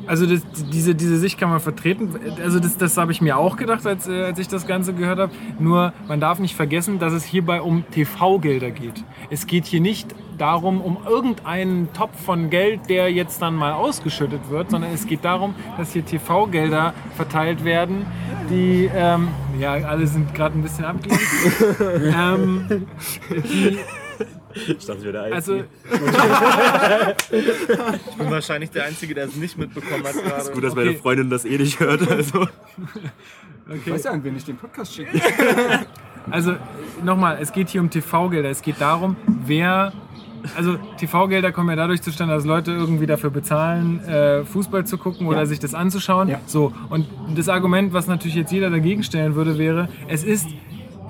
Also 0.08 0.26
das, 0.26 0.42
diese, 0.72 0.96
diese 0.96 1.18
Sicht 1.18 1.38
kann 1.38 1.50
man 1.50 1.60
vertreten. 1.60 2.10
Also 2.44 2.60
das, 2.60 2.78
das 2.78 2.98
habe 2.98 3.12
ich 3.12 3.22
mir 3.22 3.38
auch 3.38 3.58
gedacht, 3.58 3.86
als, 3.86 4.08
äh, 4.08 4.24
als 4.24 4.40
ich 4.40 4.48
das 4.48 4.68
Ganze 4.68 4.94
gehört 4.94 5.20
habe. 5.20 5.32
Nur 5.60 5.94
man 6.08 6.20
darf 6.20 6.40
nicht 6.40 6.56
vergessen, 6.56 7.00
dass 7.00 7.14
es 7.14 7.24
hierbei 7.24 7.62
um 7.62 7.84
TV-Gelder 7.92 8.72
geht. 8.72 9.04
Es 9.30 9.48
geht 9.48 9.66
hier 9.66 9.82
nicht 9.82 10.16
darum, 10.38 10.82
um 10.82 10.98
irgendeinen 11.08 11.92
Topf 11.94 12.24
von 12.24 12.50
Geld, 12.50 12.90
der 12.90 13.12
jetzt 13.12 13.42
dann 13.42 13.56
mal 13.56 13.74
ausgeschüttet 13.74 14.50
wird, 14.50 14.72
sondern 14.72 14.92
es 14.94 15.06
geht 15.06 15.26
darum, 15.26 15.54
dass 15.78 15.94
hier 15.94 16.06
TV-Gelder 16.06 16.94
verteilt 17.16 17.64
werden, 17.64 18.06
die, 18.50 18.90
ähm, 18.94 19.28
ja, 19.60 19.74
alle 19.74 20.08
sind 20.08 20.34
gerade 20.34 20.58
ein 20.58 20.64
bisschen 20.64 20.86
abgelenkt. 20.86 21.24
ähm, 22.16 22.88
die, 23.30 23.78
Ich 24.54 24.86
dachte, 24.86 25.00
ich 25.00 25.04
wäre 25.04 25.12
der 25.14 25.34
also, 25.36 25.56
Ich 27.32 28.16
bin 28.18 28.32
wahrscheinlich 28.32 28.72
der 28.72 28.86
Einzige, 28.86 29.14
der 29.14 29.26
es 29.26 29.36
nicht 29.36 29.58
mitbekommen 29.58 30.04
hat 30.04 30.14
gerade. 30.14 30.52
Gut, 30.52 30.64
dass 30.64 30.76
meine 30.76 30.90
Okay. 30.92 31.00
Freundin 31.00 31.30
das 31.30 31.46
eh 31.46 31.58
nicht 31.58 31.80
hört. 31.80 32.10
Also. 32.10 32.48
Ich 33.74 33.92
weiß 33.92 34.04
ja, 34.06 34.12
an 34.12 34.24
wen 34.24 34.36
ich 34.36 34.46
den 34.46 34.58
Podcast 34.58 34.94
schicke. 34.96 35.12
Also 36.32 36.56
nochmal, 37.04 37.40
es 37.42 37.52
geht 37.54 37.70
hier 37.70 37.82
um 37.82 37.90
TV-Gelder. 37.90 38.50
Es 38.50 38.62
geht 38.62 38.80
darum, 38.80 39.16
wer. 39.48 39.94
Also 40.56 40.78
TV-Gelder 41.00 41.52
kommen 41.52 41.70
ja 41.70 41.76
dadurch 41.76 42.02
zustande, 42.04 42.36
dass 42.36 42.46
Leute 42.46 42.72
irgendwie 42.72 43.08
dafür 43.08 43.32
bezahlen, 43.32 44.00
äh, 44.06 44.44
Fußball 44.46 44.86
zu 44.86 44.98
gucken 45.00 45.26
oder 45.28 45.40
Ja. 45.40 45.46
sich 45.48 45.60
das 45.60 45.74
anzuschauen. 45.74 46.28
Ja. 46.28 46.40
So 46.46 46.72
und 46.90 47.08
das 47.36 47.50
Argument, 47.50 47.94
was 47.94 48.06
natürlich 48.08 48.36
jetzt 48.36 48.52
jeder 48.52 48.70
dagegen 48.70 49.02
stellen 49.02 49.34
würde, 49.34 49.58
wäre: 49.58 49.90
Es 50.08 50.24
ist 50.24 50.48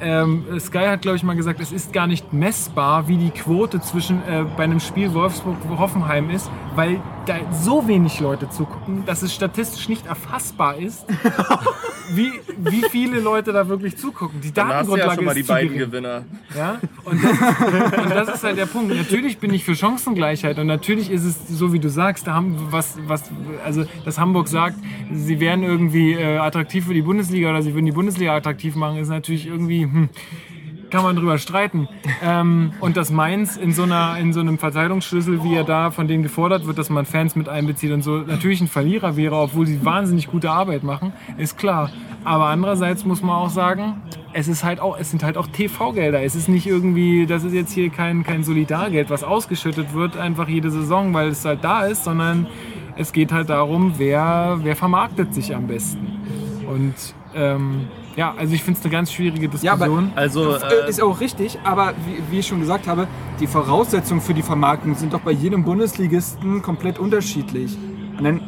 ähm, 0.02 0.60
Sky 0.60 0.86
hat, 0.88 1.02
glaube 1.02 1.18
ich, 1.18 1.24
mal 1.24 1.36
gesagt, 1.36 1.60
es 1.60 1.72
ist 1.72 1.94
gar 1.94 2.08
nicht 2.08 2.34
messbar, 2.34 3.08
wie 3.08 3.18
die 3.18 3.32
Quote 3.32 3.80
zwischen 3.82 4.22
äh, 4.28 4.46
bei 4.56 4.64
einem 4.64 4.80
Spiel 4.80 5.14
Wolfsburg-Hoffenheim 5.14 6.30
ist, 6.30 6.50
weil 6.76 7.02
da 7.26 7.36
so 7.52 7.88
wenig 7.88 8.20
Leute 8.20 8.50
zugucken, 8.50 9.06
dass 9.06 9.22
es 9.22 9.34
statistisch 9.34 9.90
nicht 9.90 10.06
erfassbar 10.06 10.78
ist, 10.78 11.06
wie, 12.14 12.32
wie 12.58 12.84
viele 12.90 13.20
Leute 13.20 13.52
da 13.52 13.68
wirklich 13.68 13.98
zugucken. 13.98 14.42
Die 14.42 14.52
du 14.52 14.62
ja 14.62 14.68
Datengrundlage 14.68 15.16
schon 15.16 15.26
mal 15.26 15.36
die 15.36 15.44
beiden 15.44 15.74
gering. 15.74 15.92
Gewinner. 15.92 16.26
Ja? 16.56 16.80
Und, 17.06 17.24
das 17.24 17.32
ist, 17.32 17.98
und 17.98 18.10
das 18.10 18.36
ist 18.36 18.44
halt 18.44 18.58
der 18.58 18.66
Punkt. 18.66 18.96
Natürlich 18.96 19.38
bin 19.38 19.54
ich 19.54 19.64
für 19.64 19.76
Chancengleichheit 19.76 20.58
und 20.60 20.68
natürlich 20.68 21.12
ist 21.12 21.24
es 21.24 21.48
so, 21.48 21.74
wie 21.74 21.80
du 21.80 21.90
sagst, 21.90 22.28
da 22.28 22.34
haben 22.34 22.56
was, 22.72 22.98
was, 23.08 23.24
also 23.66 23.86
dass 24.06 24.20
Hamburg 24.20 24.48
sagt, 24.48 24.78
sie 25.12 25.40
wären 25.40 25.64
irgendwie 25.64 26.14
äh, 26.14 26.38
attraktiv 26.38 26.86
für 26.86 26.94
die 26.94 27.02
Bundesliga 27.02 27.50
oder 27.50 27.62
sie 27.62 27.74
würden 27.74 27.86
die 27.86 27.92
Bundesliga 27.92 28.36
attraktiv 28.36 28.76
machen, 28.76 28.98
ist 28.98 29.10
natürlich 29.10 29.48
irgendwie, 29.48 29.84
hm, 29.84 30.10
kann 30.90 31.04
man 31.04 31.16
drüber 31.16 31.38
streiten. 31.38 31.88
Ähm, 32.24 32.74
und 32.80 32.98
dass 32.98 33.12
Mainz 33.12 33.58
in 33.58 33.72
so, 33.74 33.84
einer, 33.84 34.18
in 34.18 34.34
so 34.34 34.40
einem 34.40 34.58
Verteilungsschlüssel, 34.58 35.44
wie 35.44 35.56
er 35.56 35.64
da 35.64 35.92
von 35.92 36.08
denen 36.08 36.24
gefordert 36.24 36.66
wird, 36.66 36.78
dass 36.78 36.90
man 36.90 37.06
Fans 37.06 37.36
mit 37.36 37.50
einbezieht 37.50 37.92
und 37.92 38.02
so, 38.02 38.18
natürlich 38.18 38.62
ein 38.62 38.68
Verlierer 38.68 39.16
wäre, 39.16 39.36
obwohl 39.36 39.66
sie 39.68 39.84
wahnsinnig 39.86 40.28
gute 40.28 40.52
Arbeit 40.52 40.84
machen, 40.84 41.14
ist 41.38 41.58
klar. 41.58 41.92
Aber 42.24 42.48
andererseits 42.48 43.06
muss 43.06 43.22
man 43.22 43.36
auch 43.36 43.50
sagen, 43.50 44.02
es 44.34 44.48
ist 44.48 44.64
halt 44.64 44.80
auch, 44.80 44.98
es 45.00 45.10
sind 45.10 45.24
halt 45.24 45.38
auch 45.38 45.48
TV-Gelder. 45.48 46.22
Es 46.22 46.36
ist 46.36 46.50
nicht 46.50 46.68
irgendwie, 46.68 47.26
das 47.26 47.44
ist 47.44 47.54
jetzt 47.54 47.72
hier 47.72 47.90
kein, 47.90 48.24
kein 48.24 48.44
Solidargeld, 48.44 49.10
was 49.10 49.24
ausgeschüttet 49.24 49.94
wird, 49.94 50.18
einfach 50.18 50.48
jede 50.48 50.70
Saison, 50.72 51.14
weil 51.14 51.30
es 51.30 51.46
halt 51.46 51.64
da 51.64 51.86
ist, 51.86 52.04
sondern 52.04 52.48
es 52.96 53.14
geht 53.14 53.32
halt 53.32 53.50
darum, 53.50 53.94
wer, 53.98 54.60
wer 54.62 54.76
vermarktet 54.76 55.34
sich 55.34 55.56
am 55.56 55.68
besten. 55.68 56.20
Und 56.68 56.94
ähm, 57.34 57.88
ja, 58.20 58.34
also 58.38 58.54
ich 58.54 58.62
finde 58.64 58.78
es 58.80 58.86
eine 58.86 58.92
ganz 58.92 59.12
schwierige 59.14 59.50
Ja, 59.62 59.74
aber- 59.74 59.86
Diskussion. 59.86 60.12
Also, 60.16 60.56
Äh, 60.56 60.90
ist 60.90 61.02
auch 61.02 61.20
richtig, 61.22 61.58
aber 61.64 61.94
wie, 62.06 62.22
wie 62.32 62.40
ich 62.40 62.48
schon 62.48 62.60
gesagt 62.60 62.86
habe, 62.86 63.08
die 63.40 63.48
Voraussetzungen 63.48 64.20
für 64.20 64.34
die 64.34 64.42
Vermarktung 64.44 64.94
sind 64.96 65.14
doch 65.14 65.22
bei 65.22 65.32
jedem 65.32 65.64
Bundesligisten 65.64 66.62
komplett 66.62 67.00
unterschiedlich. 67.00 67.78
Und 68.18 68.24
dann 68.26 68.42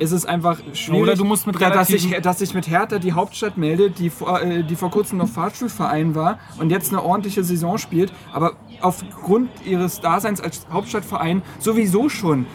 ist 0.00 0.10
es 0.10 0.26
einfach 0.26 0.58
schwierig, 0.72 1.02
Oder 1.02 1.14
du 1.14 1.24
musst 1.24 1.46
mit 1.46 1.60
da- 1.60 1.70
dass, 1.70 1.86
sich, 1.86 2.10
dass 2.20 2.40
sich 2.40 2.52
mit 2.54 2.66
Hertha 2.68 2.98
die 2.98 3.12
Hauptstadt 3.12 3.56
meldet, 3.56 4.00
die 4.00 4.10
vor, 4.10 4.42
äh, 4.42 4.64
die 4.64 4.74
vor 4.74 4.90
kurzem 4.90 5.18
noch 5.18 5.28
Fahrstuhlverein 5.28 6.16
war 6.16 6.38
und 6.58 6.70
jetzt 6.70 6.90
eine 6.92 7.00
ordentliche 7.04 7.44
Saison 7.44 7.78
spielt, 7.78 8.12
aber 8.32 8.54
aufgrund 8.80 9.50
ihres 9.64 10.00
Daseins 10.00 10.40
als 10.40 10.66
Hauptstadtverein 10.72 11.42
sowieso 11.60 12.08
schon 12.08 12.46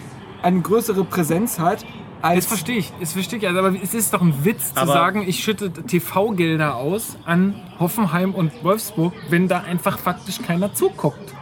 eine 0.42 0.60
größere 0.60 1.06
Präsenz 1.06 1.60
hat 1.60 1.86
Das 2.22 2.32
als 2.32 2.46
verstehe 2.48 2.78
ich, 2.78 2.92
das 3.00 3.14
verstehe 3.14 3.40
ich. 3.40 3.48
Also, 3.48 3.60
aber 3.60 3.74
es 3.82 3.94
ist 3.94 4.14
doch 4.14 4.22
ein 4.22 4.44
Witz 4.44 4.74
zu 4.74 4.86
sagen, 4.86 5.24
ich 5.28 5.44
schütte 5.44 5.72
TV-Gelder 5.72 6.76
aus 6.76 7.18
an 7.26 7.56
Hoffenheim 7.80 8.34
und 8.34 8.52
Wolfsburg, 8.64 9.14
wenn 9.30 9.48
da 9.48 9.60
einfach 9.60 10.00
faktisch 10.00 10.42
keiner 10.42 10.74
zuguckt. 10.74 11.37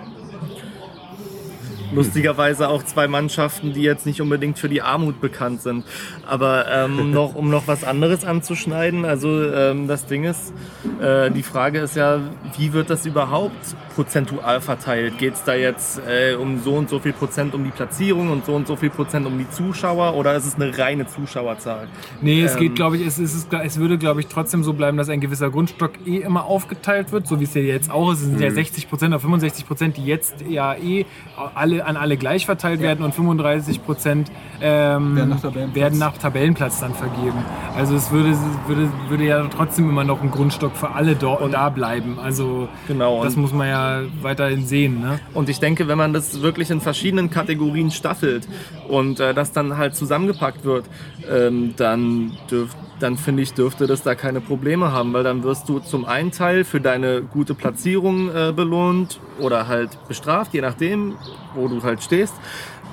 Lustigerweise 1.95 2.69
auch 2.69 2.83
zwei 2.83 3.07
Mannschaften, 3.07 3.73
die 3.73 3.81
jetzt 3.81 4.05
nicht 4.05 4.21
unbedingt 4.21 4.59
für 4.59 4.69
die 4.69 4.81
Armut 4.81 5.21
bekannt 5.21 5.61
sind. 5.61 5.85
Aber 6.27 6.65
ähm, 6.69 7.11
noch, 7.11 7.35
um 7.35 7.49
noch 7.49 7.67
was 7.67 7.83
anderes 7.83 8.25
anzuschneiden, 8.25 9.05
also 9.05 9.43
ähm, 9.51 9.87
das 9.87 10.05
Ding 10.05 10.23
ist, 10.23 10.53
äh, 11.01 11.31
die 11.31 11.43
Frage 11.43 11.79
ist 11.79 11.95
ja, 11.95 12.19
wie 12.57 12.73
wird 12.73 12.89
das 12.89 13.05
überhaupt 13.05 13.75
prozentual 13.95 14.61
verteilt? 14.61 15.17
Geht 15.17 15.35
es 15.35 15.43
da 15.43 15.55
jetzt 15.55 15.99
äh, 16.07 16.35
um 16.35 16.59
so 16.61 16.73
und 16.75 16.89
so 16.89 16.99
viel 16.99 17.13
Prozent 17.13 17.53
um 17.53 17.63
die 17.63 17.71
Platzierung 17.71 18.29
und 18.29 18.45
so 18.45 18.53
und 18.53 18.67
so 18.67 18.75
viel 18.75 18.89
Prozent 18.89 19.25
um 19.25 19.37
die 19.37 19.49
Zuschauer 19.49 20.15
oder 20.15 20.35
ist 20.35 20.45
es 20.45 20.55
eine 20.55 20.77
reine 20.77 21.07
Zuschauerzahl? 21.07 21.87
Nee, 22.21 22.41
es 22.43 22.53
Ähm. 22.55 22.59
geht, 22.59 22.75
glaube 22.75 22.97
ich, 22.97 23.07
es, 23.07 23.17
es, 23.17 23.33
ist, 23.33 23.53
es 23.53 23.79
würde, 23.79 23.97
glaube 23.97 24.19
ich, 24.19 24.27
trotzdem 24.27 24.63
so 24.63 24.73
bleiben, 24.73 24.97
dass 24.97 25.09
ein 25.09 25.21
gewisser 25.21 25.49
Grundstock 25.49 25.91
eh 26.05 26.17
immer 26.17 26.45
aufgeteilt 26.45 27.11
wird, 27.11 27.27
so 27.27 27.39
wie 27.39 27.45
es 27.45 27.53
ja 27.53 27.61
jetzt 27.61 27.89
auch 27.89 28.11
ist. 28.11 28.21
Es 28.21 28.25
sind 28.25 28.41
ja 28.41 28.51
60 28.51 28.89
Prozent 28.89 29.13
oder 29.13 29.19
65 29.19 29.65
Prozent, 29.67 29.97
die 29.97 30.05
jetzt 30.05 30.35
ja 30.47 30.75
eh 30.75 31.05
alle, 31.53 31.84
an 31.85 31.97
alle 31.97 32.17
gleich 32.17 32.45
verteilt 32.45 32.81
werden 32.81 33.03
und 33.05 33.13
35 33.15 33.83
Prozent 33.85 34.31
ähm, 34.61 35.15
Werden 35.15 35.29
nach 35.29 35.41
Tabellenplatz. 35.41 35.75
werden 35.75 35.99
nach 35.99 36.17
Tabellenplatz 36.17 36.79
dann 36.79 36.93
vergeben. 36.93 37.37
Also 37.75 37.95
es 37.95 38.11
würde, 38.11 38.35
würde, 38.67 38.89
würde 39.09 39.23
ja 39.25 39.45
trotzdem 39.55 39.89
immer 39.89 40.03
noch 40.03 40.21
ein 40.21 40.31
Grundstock 40.31 40.75
für 40.75 40.91
alle 40.91 41.15
dort 41.15 41.53
da 41.53 41.69
bleiben. 41.69 42.17
Also 42.21 42.67
Genau, 42.87 43.23
das 43.23 43.35
und- 43.35 43.41
muss 43.41 43.53
man 43.53 43.67
ja 43.67 43.99
weiterhin 44.21 44.65
sehen. 44.65 45.01
Ne? 45.01 45.19
Und 45.33 45.49
ich 45.49 45.59
denke, 45.59 45.87
wenn 45.87 45.97
man 45.97 46.13
das 46.13 46.41
wirklich 46.41 46.69
in 46.71 46.81
verschiedenen 46.81 47.29
Kategorien 47.29 47.91
staffelt 47.91 48.47
und 48.89 49.19
äh, 49.19 49.33
das 49.33 49.51
dann 49.51 49.77
halt 49.77 49.95
zusammengepackt 49.95 50.63
wird, 50.65 50.85
ähm, 51.31 51.73
dann, 51.77 52.31
dürf, 52.49 52.75
dann 52.99 53.17
finde 53.17 53.43
ich, 53.43 53.53
dürfte 53.53 53.87
das 53.87 54.03
da 54.03 54.15
keine 54.15 54.41
Probleme 54.41 54.91
haben, 54.91 55.11
weil 55.13 55.23
dann 55.23 55.43
wirst 55.43 55.67
du 55.69 55.79
zum 55.79 56.05
einen 56.05 56.31
Teil 56.31 56.63
für 56.63 56.79
deine 56.79 57.21
gute 57.21 57.53
Platzierung 57.55 58.29
äh, 58.33 58.51
belohnt 58.55 59.19
oder 59.39 59.67
halt 59.67 59.97
bestraft, 60.07 60.53
je 60.53 60.61
nachdem, 60.61 61.15
wo 61.55 61.64
du 61.67 61.81
halt 61.83 62.01
stehst. 62.03 62.33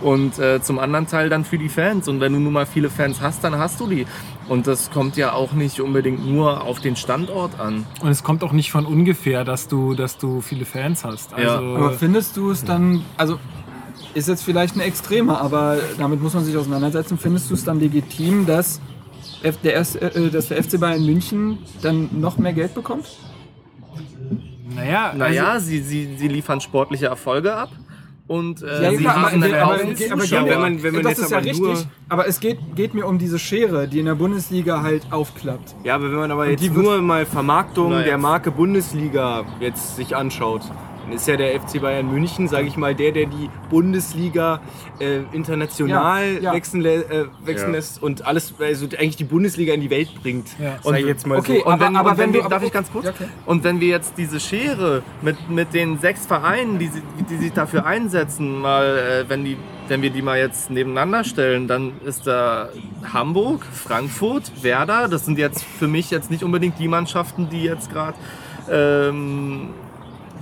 Und 0.01 0.37
äh, 0.41 0.61
zum 0.61 0.81
anderen 0.81 1.07
Teil 1.07 1.29
dann 1.29 1.45
für 1.45 1.59
die 1.59 1.68
Fans. 1.68 2.09
Und 2.09 2.18
wenn 2.20 2.33
du 2.33 2.41
nun 2.41 2.53
mal 2.53 2.66
viele 2.66 2.91
Fans 2.91 3.20
hast, 3.20 3.45
dann 3.45 3.57
hast 3.57 3.79
du 3.79 3.87
die. 3.87 4.05
Und 4.49 4.66
das 4.66 4.91
kommt 4.91 5.16
ja 5.16 5.33
auch 5.33 5.53
nicht 5.53 5.81
unbedingt 5.81 6.27
nur 6.29 6.62
auf 6.64 6.81
den 6.81 6.97
Standort 6.97 7.61
an. 7.61 7.87
Und 8.03 8.09
es 8.11 8.25
kommt 8.25 8.43
auch 8.43 8.51
nicht 8.53 8.73
von 8.73 8.85
ungefähr, 8.85 9.45
dass 9.45 9.68
du, 9.68 9.95
dass 9.95 10.18
du 10.18 10.41
viele 10.41 10.64
Fans 10.64 11.05
hast. 11.05 11.33
Also, 11.35 11.47
Ja. 11.47 11.59
Aber 11.77 11.93
findest 11.93 12.37
du 12.37 12.51
es 12.51 12.64
dann, 12.64 13.05
also 13.16 13.39
ist 14.14 14.27
jetzt 14.29 14.43
vielleicht 14.43 14.75
ein 14.75 14.81
Extremer, 14.81 15.41
aber 15.41 15.79
damit 15.99 16.20
muss 16.20 16.35
man 16.35 16.45
sich 16.45 16.57
auseinandersetzen. 16.57 17.16
Findest 17.16 17.49
du 17.51 17.55
es 17.55 17.62
dann 17.64 17.79
legitim, 17.79 18.45
dass, 18.45 18.81
der, 19.62 19.75
Erst- 19.75 20.03
äh, 20.03 20.31
dass 20.31 20.49
der 20.49 20.62
FC 20.64 20.81
Bayern 20.81 21.07
München 21.07 21.59
dann 21.81 22.09
noch 22.20 22.39
mehr 22.39 22.53
Geld 22.55 22.75
bekommt? 22.75 23.07
Naja, 24.75 25.12
Naja, 25.16 25.49
also, 25.53 25.66
sie, 25.66 25.81
sie, 25.83 26.16
sie 26.16 26.29
liefern 26.29 26.61
sportliche 26.61 27.07
Erfolge 27.07 27.55
ab. 27.55 27.70
Und 28.29 28.62
äh, 28.62 28.83
Ja, 28.85 28.91
sie 28.91 28.97
klar, 28.99 29.14
haben 29.16 29.43
aber- 29.43 29.47
aber- 29.47 29.62
aber- 29.62 29.73
aber- 29.83 29.97
Zuschauer. 30.20 30.49
wenn 30.49 30.61
man- 30.61 30.83
wenn 30.83 30.95
man 30.95 31.03
das 31.03 31.12
jetzt 31.12 31.23
ist 31.23 31.31
ja 31.33 31.39
aber 31.39 31.53
nur- 31.53 31.70
richtig, 31.70 31.87
aber 32.09 32.29
es 32.29 32.41
geht, 32.41 32.59
geht 32.77 32.95
mir 32.95 33.07
um 33.07 33.18
diese 33.18 33.39
Schere, 33.39 33.89
die 33.89 33.99
in 33.99 34.07
der 34.07 34.14
Bundesliga 34.14 34.83
halt 34.83 35.03
aufklappt. 35.11 35.75
Ja, 35.85 35.97
aber 35.97 36.05
wenn 36.11 36.18
man 36.18 36.31
aber 36.31 36.49
jetzt 36.49 36.62
die 36.62 36.75
wird- 36.75 36.85
nur 36.85 37.03
mal 37.03 37.27
Vermarktung 37.27 37.91
Na, 37.91 37.99
der 38.03 38.12
jetzt- 38.12 38.20
Marke 38.23 38.51
Bundesliga 38.53 39.45
jetzt 39.61 39.97
sich 39.97 40.14
anschaut, 40.16 40.62
ist 41.15 41.27
ja 41.29 41.37
der 41.37 41.61
FC 41.61 41.81
Bayern 41.81 42.11
München, 42.11 42.49
sage 42.49 42.67
ich 42.67 42.77
mal, 42.77 42.95
der, 42.95 43.13
der 43.13 43.27
die 43.27 43.49
Bundesliga 43.71 44.61
äh, 44.99 45.21
international 45.33 46.25
Ja, 46.35 46.39
ja. 46.41 46.53
wechseln, 46.55 46.85
äh, 46.85 47.03
wechseln 47.45 47.71
Ja. 47.71 47.77
lässt 47.77 48.03
und 48.03 48.25
alles, 48.27 48.55
also 48.61 48.87
eigentlich 48.99 49.17
die 49.17 49.25
Bundesliga 49.25 49.75
in 49.75 49.81
die 49.81 49.91
Welt 49.91 50.11
bringt. 50.23 50.49
Ja. 50.59 50.79
Sag 50.83 50.99
ich 51.01 51.07
jetzt 51.07 51.27
mal 51.27 51.39
Okay, 51.39 51.59
so. 51.59 51.65
Und 51.67 51.73
aber- 51.73 51.85
wenn, 51.87 51.97
aber 51.97 52.11
und 52.11 52.19
wenn 52.19 52.25
wenn 52.27 52.33
du- 52.33 52.39
wir, 52.39 52.45
aber- 52.47 52.51
darf 52.57 52.63
ich 52.65 52.73
ganz 52.73 52.91
kurz? 52.93 53.05
Ja, 53.07 53.11
okay. 53.13 53.25
Und 53.47 53.65
wenn 53.65 53.81
wir 53.81 53.89
jetzt 53.89 54.15
diese 54.17 54.41
Schere 54.41 55.03
mit, 55.23 55.51
mit 55.51 55.75
den 55.75 55.99
sechs 55.99 56.27
Vereinen, 56.27 56.79
die, 56.79 56.91
die 57.31 57.37
sich 57.37 57.53
dafür 57.53 57.87
einsetzen, 57.87 58.61
mal, 58.61 58.85
äh, 58.85 59.29
wenn, 59.29 59.45
die, 59.45 59.57
wenn 59.89 60.03
wir 60.03 60.11
die 60.11 60.23
mal 60.23 60.39
jetzt 60.39 60.71
nebeneinander 60.71 61.25
stellen, 61.25 61.69
dann 61.69 61.93
ist 62.05 62.27
da 62.27 62.69
Hamburg, 63.13 63.65
Frankfurt, 63.73 64.63
Werder. 64.63 65.09
Das 65.09 65.25
sind 65.27 65.39
jetzt 65.39 65.63
für 65.65 65.89
mich 65.89 66.11
jetzt 66.11 66.31
nicht 66.31 66.45
unbedingt 66.45 66.79
die 66.79 66.89
Mannschaften, 66.89 67.49
die 67.51 67.63
jetzt 67.65 67.91
gerade 67.93 68.15
ähm, 68.71 69.71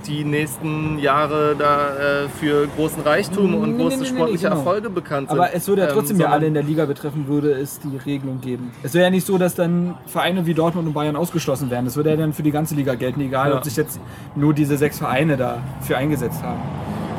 die 0.07 0.23
nächsten 0.23 0.97
Jahre 0.99 1.55
da 1.57 2.23
äh, 2.25 2.29
für 2.29 2.67
großen 2.75 3.01
Reichtum 3.03 3.55
und 3.55 3.77
Nee, 3.77 3.83
große 3.83 3.97
nee, 3.97 4.03
nee, 4.03 4.09
sportliche 4.09 4.43
genau. 4.49 4.57
Erfolge 4.57 4.89
bekannt 4.89 5.29
sind. 5.29 5.39
Aber 5.39 5.53
es 5.53 5.67
würde 5.67 5.83
ja 5.83 5.87
Ähm, 5.89 5.93
trotzdem 5.93 6.17
ja 6.17 6.23
sondern- 6.23 6.33
alle 6.39 6.47
in 6.47 6.53
der 6.53 6.63
Liga 6.63 6.85
betreffen, 6.85 7.27
würde 7.27 7.51
es 7.51 7.79
die 7.79 7.97
Regelung 7.97 8.41
geben. 8.41 8.71
Es 8.83 8.93
wäre 8.93 9.05
ja 9.05 9.09
nicht 9.09 9.25
so, 9.25 9.37
dass 9.37 9.55
dann 9.55 9.95
Vereine 10.07 10.45
wie 10.45 10.53
Dortmund 10.53 10.87
und 10.87 10.93
Bayern 10.93 11.15
ausgeschlossen 11.15 11.69
werden. 11.69 11.85
Das 11.85 11.95
würde 11.95 12.09
ja 12.11 12.15
dann 12.17 12.33
für 12.33 12.43
die 12.43 12.51
ganze 12.51 12.75
Liga 12.75 12.95
gelten, 12.95 13.21
egal 13.21 13.51
Ja. 13.51 13.57
ob 13.57 13.63
sich 13.63 13.75
jetzt 13.75 13.99
nur 14.35 14.53
diese 14.53 14.77
sechs 14.77 14.97
Vereine 14.99 15.37
dafür 15.37 15.97
eingesetzt 15.97 16.41
haben. 16.43 16.59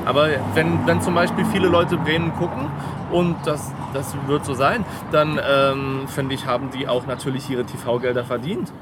Aber 0.04 0.26
wenn, 0.54 0.84
wenn 0.86 1.00
zum 1.00 1.14
Beispiel 1.14 1.44
viele 1.52 1.68
Leute 1.68 1.96
Bremen 1.96 2.32
gucken 2.34 2.66
und 3.12 3.36
das, 3.44 3.70
das 3.94 4.14
wird 4.26 4.44
so 4.44 4.54
sein, 4.54 4.84
dann 5.12 5.38
ähm, 5.48 6.08
finde 6.08 6.34
ich, 6.34 6.46
haben 6.46 6.70
die 6.76 6.88
auch 6.88 7.06
natürlich 7.06 7.48
ihre 7.48 7.64
TV-Gelder 7.64 8.24
verdient. 8.24 8.72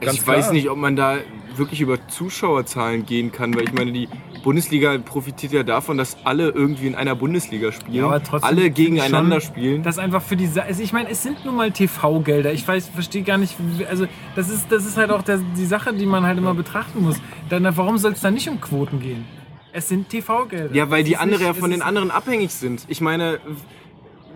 Ganz 0.00 0.18
ich 0.18 0.24
klar. 0.24 0.36
weiß 0.36 0.52
nicht, 0.52 0.68
ob 0.68 0.76
man 0.76 0.94
da 0.94 1.14
wirklich 1.58 1.80
über 1.80 2.06
Zuschauerzahlen 2.08 3.06
gehen 3.06 3.32
kann, 3.32 3.54
weil 3.54 3.64
ich 3.64 3.72
meine, 3.72 3.92
die 3.92 4.08
Bundesliga 4.42 4.96
profitiert 4.98 5.52
ja 5.52 5.62
davon, 5.62 5.98
dass 5.98 6.16
alle 6.24 6.50
irgendwie 6.50 6.86
in 6.86 6.94
einer 6.94 7.14
Bundesliga 7.14 7.72
spielen, 7.72 7.94
Ja, 8.10 8.20
alle 8.42 8.70
gegeneinander 8.70 9.40
schon, 9.40 9.54
spielen. 9.54 9.82
Das 9.82 9.98
einfach 9.98 10.22
für 10.22 10.36
die 10.36 10.48
also 10.60 10.82
ich 10.82 10.92
meine, 10.92 11.10
es 11.10 11.22
sind 11.22 11.44
nun 11.44 11.56
mal 11.56 11.70
TV-Gelder. 11.70 12.52
Ich 12.52 12.66
weiß, 12.66 12.88
verstehe 12.88 13.22
gar 13.22 13.38
nicht, 13.38 13.56
also 13.88 14.06
das 14.34 14.48
ist, 14.48 14.70
das 14.70 14.86
ist 14.86 14.96
halt 14.96 15.10
auch 15.10 15.22
der, 15.22 15.38
die 15.56 15.66
Sache, 15.66 15.92
die 15.92 16.06
man 16.06 16.24
halt 16.24 16.38
immer 16.38 16.54
betrachten 16.54 17.02
muss. 17.02 17.16
Dann, 17.48 17.66
warum 17.76 17.98
soll 17.98 18.12
es 18.12 18.20
dann 18.20 18.34
nicht 18.34 18.48
um 18.48 18.60
Quoten 18.60 19.00
gehen? 19.00 19.24
Es 19.72 19.88
sind 19.88 20.08
TV-Gelder. 20.08 20.74
Ja, 20.74 20.88
weil 20.90 21.04
die 21.04 21.12
ist 21.12 21.18
andere 21.20 21.40
nicht- 21.40 21.46
ja 21.48 21.54
von 21.54 21.70
den 21.70 21.82
anderen 21.82 22.10
abhängig 22.10 22.50
sind. 22.52 22.84
Ich 22.88 23.00
meine, 23.00 23.40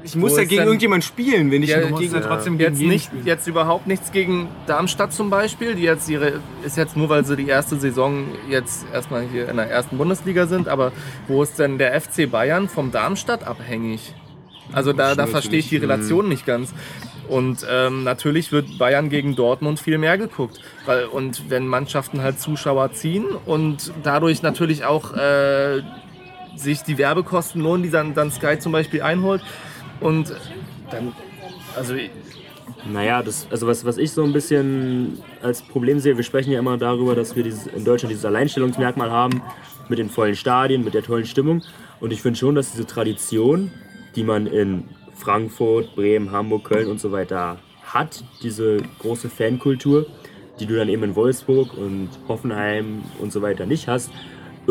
ich 0.05 0.17
muss 0.17 0.37
ja 0.37 0.45
gegen 0.45 0.65
irgendjemand 0.65 1.05
spielen, 1.05 1.51
wenn 1.51 1.63
ich 1.63 1.71
Ja, 1.71 1.81
gegen 1.81 2.13
ja 2.15 2.21
trotzdem 2.21 2.59
gegen 2.59 2.73
Jetzt, 2.75 2.83
nicht, 2.83 3.05
spielen. 3.07 3.27
jetzt 3.27 3.47
überhaupt 3.47 3.87
nichts 3.87 4.13
gegen 4.13 4.49
Darmstadt 4.67 5.13
zum 5.13 5.31
Beispiel, 5.31 5.75
die 5.75 5.83
jetzt 5.83 6.09
ihre, 6.09 6.41
ist 6.65 6.77
jetzt 6.77 6.97
nur, 6.97 7.09
weil 7.09 7.25
sie 7.25 7.37
die 7.37 7.49
erste 7.49 7.77
Saison 7.77 8.25
jetzt 8.49 8.87
erstmal 8.93 9.23
hier 9.23 9.49
in 9.49 9.57
der 9.57 9.71
ersten 9.71 9.99
Bundesliga 9.99 10.47
sind, 10.47 10.69
aber 10.69 10.93
wo 11.29 11.43
ist 11.43 11.59
denn 11.59 11.79
der 11.79 11.99
FC 12.01 12.31
Bayern 12.31 12.69
vom 12.69 12.91
Darmstadt 12.93 13.47
abhängig? 13.47 14.15
Also 14.73 14.93
da, 14.93 15.15
da 15.15 15.27
verstehe 15.27 15.59
ich 15.59 15.69
die 15.69 15.79
Relation 15.79 16.29
nicht 16.29 16.47
ganz. 16.47 16.73
Und 17.29 17.65
ähm, 17.71 18.03
natürlich 18.03 18.51
wird 18.51 18.79
Bayern 18.79 19.09
gegen 19.09 19.37
Dortmund 19.37 19.79
viel 19.79 19.99
mehr 19.99 20.19
geguckt. 20.19 20.61
Weil, 20.85 21.05
und 21.07 21.49
wenn 21.49 21.67
Mannschaften 21.67 22.23
halt 22.23 22.41
Zuschauer 22.41 22.93
ziehen 22.93 23.25
und 23.47 23.93
dadurch 24.03 24.43
natürlich 24.43 24.85
auch 24.85 25.15
äh, 25.15 25.83
sich 26.57 26.83
die 26.83 26.99
Werbekosten 26.99 27.61
lohnen, 27.61 27.83
die 27.85 27.91
dann, 27.91 28.15
dann 28.15 28.31
Sky 28.31 28.59
zum 28.59 28.73
Beispiel 28.73 29.03
einholt. 29.03 29.43
Und 30.01 30.35
dann, 30.91 31.13
also 31.77 31.95
Naja, 32.91 33.23
das, 33.23 33.47
also 33.51 33.67
was, 33.67 33.85
was 33.85 33.99
ich 33.99 34.11
so 34.13 34.23
ein 34.25 34.33
bisschen 34.33 35.19
als 35.43 35.63
Problem 35.63 35.99
sehe, 35.99 36.17
wir 36.17 36.25
sprechen 36.25 36.53
ja 36.53 36.59
immer 36.59 36.79
darüber, 36.79 37.15
dass 37.15 37.37
wir 37.37 37.43
dieses, 37.43 37.67
in 37.67 37.85
Deutschland 37.85 38.11
dieses 38.11 38.25
Alleinstellungsmerkmal 38.25 39.11
haben 39.11 39.43
mit 39.89 39.99
den 39.99 40.09
vollen 40.09 40.35
Stadien, 40.35 40.85
mit 40.85 40.95
der 40.95 41.03
tollen 41.03 41.27
Stimmung. 41.27 41.63
Und 42.01 42.13
ich 42.13 42.23
finde 42.23 42.39
schon, 42.39 42.55
dass 42.55 42.73
diese 42.73 42.87
Tradition, 42.87 43.71
die 44.17 44.25
man 44.25 44.47
in 44.47 44.85
Frankfurt, 45.15 45.95
Bremen, 45.95 46.33
Hamburg, 46.33 46.65
Köln 46.65 46.89
und 46.89 47.01
so 47.01 47.13
weiter 47.13 47.59
hat, 47.85 48.25
diese 48.43 48.79
große 49.01 49.29
Fankultur, 49.29 50.07
die 50.59 50.67
du 50.67 50.77
dann 50.77 50.89
eben 50.89 51.03
in 51.03 51.17
Wolfsburg 51.17 51.77
und 51.77 52.09
Hoffenheim 52.29 53.03
und 53.19 53.33
so 53.33 53.43
weiter 53.43 53.67
nicht 53.67 53.89
hast, 53.89 54.11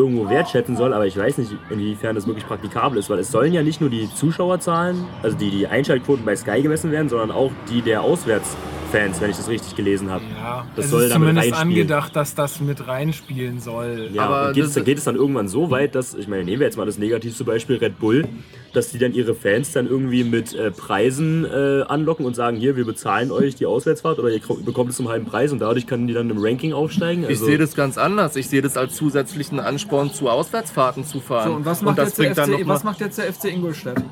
irgendwo 0.00 0.28
wertschätzen 0.28 0.76
soll, 0.76 0.92
aber 0.92 1.06
ich 1.06 1.16
weiß 1.16 1.38
nicht, 1.38 1.52
inwiefern 1.70 2.14
das 2.14 2.26
wirklich 2.26 2.46
praktikabel 2.46 2.98
ist, 2.98 3.08
weil 3.10 3.18
es 3.18 3.30
sollen 3.30 3.52
ja 3.52 3.62
nicht 3.62 3.80
nur 3.80 3.90
die 3.90 4.08
Zuschauerzahlen, 4.14 5.04
also 5.22 5.36
die, 5.36 5.50
die 5.50 5.66
Einschaltquoten 5.66 6.24
bei 6.24 6.34
Sky 6.36 6.62
gemessen 6.62 6.90
werden, 6.92 7.08
sondern 7.08 7.30
auch 7.30 7.50
die 7.70 7.82
der 7.82 8.02
Auswärtsfans, 8.02 9.20
wenn 9.20 9.30
ich 9.30 9.36
das 9.36 9.48
richtig 9.48 9.76
gelesen 9.76 10.10
habe. 10.10 10.24
Ja, 10.40 10.66
Das 10.76 10.86
es 10.86 10.90
soll 10.90 11.02
ist 11.04 11.10
damit 11.14 11.28
zumindest 11.28 11.52
reinspielen. 11.52 11.80
angedacht, 11.82 12.16
dass 12.16 12.34
das 12.34 12.60
mit 12.60 12.86
reinspielen 12.86 13.60
soll. 13.60 14.10
Ja, 14.12 14.22
Aber 14.22 14.48
und 14.48 14.54
geht, 14.54 14.64
das- 14.64 14.76
es, 14.76 14.84
geht 14.84 14.98
es 14.98 15.04
dann 15.04 15.16
irgendwann 15.16 15.48
so 15.48 15.70
weit, 15.70 15.94
dass, 15.94 16.14
ich 16.14 16.28
meine, 16.28 16.44
nehmen 16.44 16.60
wir 16.60 16.66
jetzt 16.66 16.76
mal 16.76 16.86
das 16.86 16.98
negativste 16.98 17.44
Beispiel 17.44 17.76
Red 17.76 17.98
Bull, 17.98 18.26
dass 18.72 18.90
die 18.90 18.98
dann 18.98 19.14
ihre 19.14 19.34
Fans 19.34 19.72
dann 19.72 19.86
irgendwie 19.86 20.24
mit 20.24 20.54
äh, 20.54 20.70
Preisen 20.70 21.44
äh, 21.44 21.82
anlocken 21.88 22.24
und 22.26 22.34
sagen, 22.34 22.56
hier, 22.56 22.76
wir 22.76 22.84
bezahlen 22.84 23.30
euch 23.30 23.54
die 23.54 23.66
Auswärtsfahrt 23.66 24.18
oder 24.18 24.30
ihr 24.30 24.40
bekommt 24.64 24.90
es 24.90 24.96
zum 24.96 25.08
halben 25.08 25.26
Preis 25.26 25.52
und 25.52 25.60
dadurch 25.60 25.86
können 25.86 26.06
die 26.06 26.14
dann 26.14 26.30
im 26.30 26.38
Ranking 26.38 26.72
aufsteigen. 26.72 27.24
Ich 27.24 27.30
Also, 27.30 27.46
sehe 27.46 27.58
das 27.58 27.74
ganz 27.74 27.98
anders. 27.98 28.36
Ich 28.36 28.48
sehe 28.48 28.62
das 28.62 28.76
als 28.76 28.94
zusätzlichen 28.94 29.60
Ansporn 29.60 30.12
zu 30.12 30.28
Auswärtsfahrten 30.28 31.04
zu 31.04 31.20
fahren. 31.20 31.48
So, 31.48 31.56
und 31.56 31.64
was 31.64 31.82
macht, 31.82 31.98
das 31.98 32.16
jetzt, 32.16 32.36
der 32.38 32.46
FC, 32.46 32.66
was 32.66 32.84
macht 32.84 33.00
jetzt 33.00 33.18
der 33.18 33.32
FC 33.32 33.44
Ingolstadt? 33.46 34.02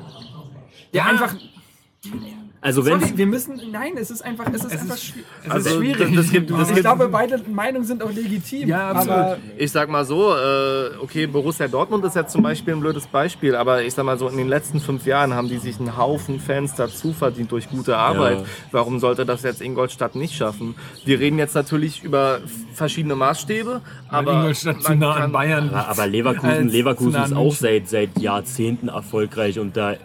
Ja, 0.91 1.05
einfach. 1.05 1.35
Also 2.61 2.85
wenn 2.85 2.99
Sorry, 2.99 3.17
wir 3.17 3.25
müssen. 3.25 3.59
Nein, 3.71 3.93
es 3.97 4.11
ist 4.11 4.21
einfach. 4.23 4.45
Es 4.53 4.65
ist 4.65 4.71
einfach 4.73 4.95
ist- 4.95 5.03
schwierig. 5.05 5.25
Es 5.45 5.51
Also, 5.51 5.69
ist 5.69 5.75
schwierig. 5.77 6.15
das 6.15 6.29
gibt- 6.31 6.51
das 6.51 6.61
Ich 6.61 6.67
gibt- 6.75 6.79
glaube, 6.81 7.07
beide 7.07 7.39
Meinungen 7.49 7.85
sind 7.85 8.03
auch 8.03 8.11
legitim. 8.11 8.67
Ja, 8.67 8.89
absolut. 8.91 9.09
Aber 9.17 9.37
ich 9.57 9.71
sag 9.71 9.89
mal 9.89 10.03
so, 10.05 10.33
äh, 10.35 10.89
okay, 11.01 11.25
Borussia 11.27 11.67
Dortmund 11.67 12.03
ist 12.05 12.15
jetzt 12.15 12.31
zum 12.33 12.43
Beispiel 12.43 12.73
ein 12.73 12.81
blödes 12.81 13.07
Beispiel, 13.07 13.55
aber 13.55 13.83
ich 13.83 13.93
sag 13.93 14.03
mal 14.05 14.17
so, 14.17 14.27
in 14.27 14.37
den 14.37 14.49
letzten 14.49 14.79
fünf 14.81 15.05
Jahren 15.05 15.33
haben 15.33 15.47
die 15.47 15.57
sich 15.57 15.79
einen 15.79 15.95
Haufen 15.97 16.39
Fans 16.39 16.75
dazu 16.75 17.13
verdient 17.13 17.51
durch 17.51 17.69
gute 17.69 17.95
Arbeit. 17.97 18.39
Ja. 18.39 18.45
Warum 18.71 18.99
sollte 18.99 19.25
das 19.25 19.43
jetzt 19.43 19.61
Ingolstadt 19.61 20.15
nicht 20.15 20.35
schaffen? 20.35 20.75
Wir 21.05 21.19
reden 21.19 21.37
jetzt 21.39 21.55
natürlich 21.55 22.03
über 22.03 22.39
verschiedene 22.73 23.15
Maßstäbe, 23.15 23.81
aber 24.09 24.33
Ingolstadt 24.33 24.83
zu 24.83 24.95
nah 24.95 25.13
an 25.13 25.31
Bayern. 25.31 25.69
Aber 25.73 26.07
Leverkusen, 26.07 26.67
Leverkusen 26.69 27.23
ist 27.23 27.33
auch 27.33 27.53
seit, 27.55 27.87
seit 27.87 28.19
Jahrzehnten 28.19 28.89
erfolgreich 28.89 29.59
und 29.59 29.77
da 29.77 29.95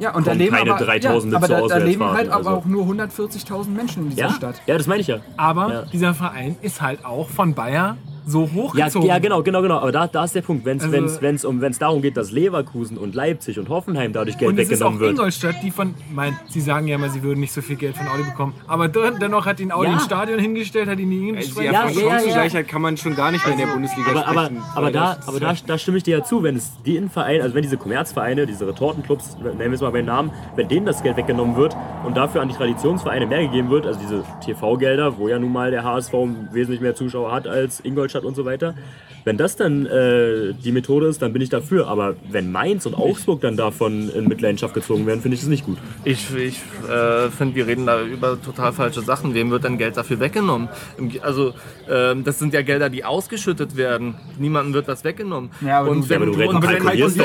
ja, 0.00 0.14
und 0.14 0.26
da 0.26 0.32
leben 0.32 0.56
keine 0.56 0.72
aber, 0.74 0.84
3000 0.84 1.32
ja, 1.32 1.38
aber 1.38 1.48
da, 1.48 1.66
da 1.66 1.76
leben 1.76 2.04
halt 2.04 2.28
aber 2.30 2.36
also. 2.36 2.50
auch 2.50 2.64
nur 2.64 2.84
140.000 2.86 3.68
Menschen 3.68 4.04
in 4.04 4.10
dieser 4.10 4.22
ja, 4.22 4.30
Stadt. 4.32 4.60
ja, 4.66 4.76
das 4.78 4.86
meine 4.86 5.00
ich 5.00 5.06
ja. 5.06 5.18
Aber 5.36 5.72
Ja. 5.72 5.82
dieser 5.92 6.14
Verein 6.14 6.56
ist 6.62 6.80
halt 6.80 7.04
auch 7.04 7.28
von 7.28 7.54
Bayer 7.54 7.96
so 8.30 8.44
Ja, 8.44 8.52
hochgezogen. 8.54 9.08
ja, 9.08 9.18
genau, 9.18 9.42
genau, 9.42 9.62
genau. 9.62 9.78
Aber 9.78 9.92
da, 9.92 10.06
da 10.06 10.24
ist 10.24 10.34
der 10.34 10.42
Punkt. 10.42 10.64
Wenn 10.64 10.76
es 10.78 10.84
Also- 10.84 10.96
wenn's, 10.96 11.20
wenn's, 11.22 11.44
um, 11.44 11.60
wenn's 11.60 11.78
darum 11.78 12.00
geht, 12.02 12.16
dass 12.16 12.30
Leverkusen 12.30 12.96
und 12.96 13.14
Leipzig 13.14 13.58
und 13.58 13.68
Hoffenheim 13.68 14.12
dadurch 14.12 14.38
Geld 14.38 14.50
Und 14.52 14.58
es 14.58 14.68
ist 14.70 14.82
auch 14.82 14.86
weggenommen 14.92 15.00
wird. 15.00 15.10
Ingolstadt, 15.12 15.56
die 15.62 15.70
von, 15.70 15.94
mein, 16.14 16.36
sie 16.48 16.60
sagen 16.60 16.86
ja 16.88 16.94
immer, 16.96 17.08
sie 17.08 17.22
würden 17.22 17.40
nicht 17.40 17.52
so 17.52 17.60
viel 17.62 17.76
Geld 17.76 17.96
von 17.96 18.06
Audi 18.08 18.22
bekommen, 18.22 18.54
aber 18.66 18.88
den- 18.88 19.18
dennoch 19.20 19.46
hat 19.46 19.60
ihn 19.60 19.72
Audi 19.72 19.88
Ja. 19.88 19.94
ins 19.94 20.04
Stadion 20.04 20.38
hingestellt, 20.38 20.88
hat 20.88 20.98
ihn 20.98 21.08
nie 21.08 21.16
Also, 21.36 21.60
hingestellt. 21.60 21.66
ja, 21.66 21.72
Ja, 21.72 21.88
ja, 21.90 22.00
ja, 22.00 22.10
Chancengleichheit 22.10 22.68
kann 22.68 22.82
man 22.82 22.96
schon 22.96 23.14
gar 23.16 23.30
nicht 23.32 23.44
mehr 23.44 23.54
in 23.54 23.60
der 23.66 23.72
Bundesliga 23.72 24.10
aber, 24.10 24.26
aber, 24.28 24.44
sprechen. 24.46 24.62
aber, 24.74 24.86
weil 24.86 24.92
da, 24.92 25.16
aber 25.26 25.38
ja- 25.40 25.52
da, 25.52 25.58
da 25.66 25.78
stimme 25.78 25.96
ich 25.98 26.02
dir 26.04 26.18
ja 26.18 26.24
zu, 26.24 26.42
wenn 26.42 26.56
es 26.56 26.70
den 26.86 27.10
Verein, 27.10 27.40
also 27.42 27.54
wenn 27.54 27.62
diese 27.62 27.76
Kommerzvereine, 27.76 28.46
diese 28.46 28.66
Retortenclubs, 28.66 29.36
nennen 29.42 29.58
wir 29.58 29.72
es 29.72 29.80
mal 29.80 29.90
beim 29.90 30.04
Namen, 30.06 30.30
wenn 30.56 30.68
denen 30.68 30.86
das 30.86 31.02
Geld 31.02 31.16
weggenommen 31.16 31.56
wird 31.56 31.76
und 32.04 32.16
dafür 32.16 32.42
an 32.42 32.48
die 32.48 32.54
Traditionsvereine 32.54 33.26
mehr 33.26 33.42
gegeben 33.42 33.70
wird, 33.70 33.86
also 33.86 33.98
diese 34.00 34.22
TV-Gelder, 34.44 35.18
wo 35.18 35.28
ja 35.28 35.38
nun 35.38 35.52
mal 35.52 35.70
der 35.70 35.84
HSV 35.84 36.12
wesentlich 36.52 36.80
mehr 36.80 36.94
Zuschauer 36.94 37.32
hat 37.32 37.46
als 37.46 37.80
Ingolstadt 37.84 38.19
und 38.24 38.34
so 38.36 38.44
weiter, 38.44 38.74
wenn 39.24 39.36
das 39.36 39.56
dann 39.56 39.84
äh, 39.86 40.54
die 40.54 40.72
Methode 40.72 41.06
ist, 41.06 41.20
dann 41.20 41.32
bin 41.32 41.42
ich 41.42 41.50
dafür. 41.50 41.88
Aber 41.88 42.16
wenn 42.30 42.50
Mainz 42.50 42.86
und 42.86 42.94
Augsburg 42.94 43.40
dann 43.42 43.56
davon 43.56 44.08
in 44.10 44.26
Mitleidenschaft 44.28 44.72
gezogen 44.74 45.06
werden, 45.06 45.20
finde 45.20 45.34
ich 45.34 45.40
das 45.40 45.48
nicht 45.50 45.64
gut. 45.66 45.76
Ich, 46.04 46.34
ich 46.34 46.58
äh, 46.90 47.28
finde, 47.30 47.54
wir 47.54 47.66
reden 47.66 47.84
da 47.86 48.02
über 48.02 48.40
total 48.40 48.72
falsche 48.72 49.02
Sachen. 49.02 49.34
Wem 49.34 49.50
wird 49.50 49.64
denn 49.64 49.76
Geld 49.76 49.96
dafür 49.96 50.20
weggenommen? 50.20 50.68
Also, 51.22 51.52
ähm, 51.88 52.24
das 52.24 52.38
sind 52.38 52.54
ja 52.54 52.62
Gelder, 52.62 52.88
die 52.88 53.04
ausgeschüttet 53.04 53.76
werden. 53.76 54.14
Niemandem 54.38 54.72
wird 54.72 54.88
was 54.88 55.04
weggenommen. 55.04 55.50
Ja, 55.60 55.80
aber 55.80 55.90
du- 55.94 56.00
du 56.26 56.32
und 56.32 56.38
wenn, 56.38 56.48
kalkulierst 56.82 57.18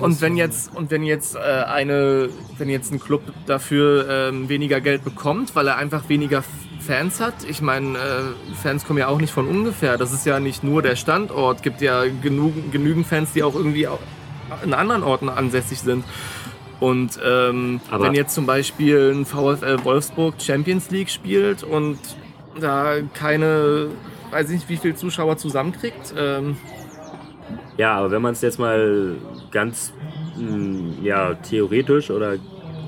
und 0.00 0.20
wenn 0.20 0.36
jetzt. 0.36 0.74
Und, 0.76 0.90
wenn 0.90 1.02
jetzt, 1.02 1.34
äh, 1.36 1.38
eine, 1.38 2.28
wenn 2.58 2.68
jetzt 2.68 2.92
ein 2.92 3.00
Club 3.00 3.22
dafür 3.46 4.06
ähm, 4.08 4.48
weniger 4.48 4.80
Geld 4.80 5.04
bekommt, 5.04 5.54
weil 5.56 5.66
er 5.68 5.76
einfach 5.76 6.08
weniger 6.08 6.44
Fans 6.86 7.20
hat. 7.20 7.34
Ich 7.48 7.60
meine, 7.60 7.98
äh, 7.98 8.54
Fans 8.62 8.86
kommen 8.86 8.98
ja 8.98 9.08
auch 9.08 9.20
nicht 9.20 9.32
von 9.32 9.46
ungefähr. 9.46 9.98
Das 9.98 10.12
ist 10.12 10.24
ja 10.26 10.40
nicht 10.40 10.62
nur 10.64 10.82
der 10.82 10.96
Standort. 10.96 11.62
gibt 11.62 11.80
ja 11.80 12.04
genug, 12.22 12.54
genügend 12.72 13.06
Fans, 13.06 13.32
die 13.32 13.42
auch 13.42 13.54
irgendwie 13.54 13.88
auch 13.88 13.98
in 14.64 14.72
anderen 14.74 15.02
Orten 15.02 15.28
ansässig 15.28 15.80
sind. 15.80 16.04
Und 16.78 17.18
ähm, 17.24 17.80
wenn 17.90 18.14
jetzt 18.14 18.34
zum 18.34 18.46
Beispiel 18.46 19.12
ein 19.14 19.24
VfL 19.24 19.82
Wolfsburg 19.84 20.34
Champions 20.40 20.90
League 20.90 21.08
spielt 21.10 21.62
und 21.62 21.98
da 22.60 22.96
keine, 23.14 23.88
weiß 24.30 24.50
ich 24.50 24.56
nicht, 24.56 24.68
wie 24.68 24.76
viele 24.76 24.94
Zuschauer 24.94 25.38
zusammenkriegt, 25.38 26.14
ähm, 26.16 26.56
Ja, 27.78 27.94
aber 27.96 28.10
wenn 28.10 28.22
man 28.22 28.32
es 28.32 28.42
jetzt 28.42 28.58
mal 28.58 29.16
ganz 29.50 29.92
mh, 30.36 31.02
ja, 31.02 31.34
theoretisch 31.34 32.10
oder 32.10 32.36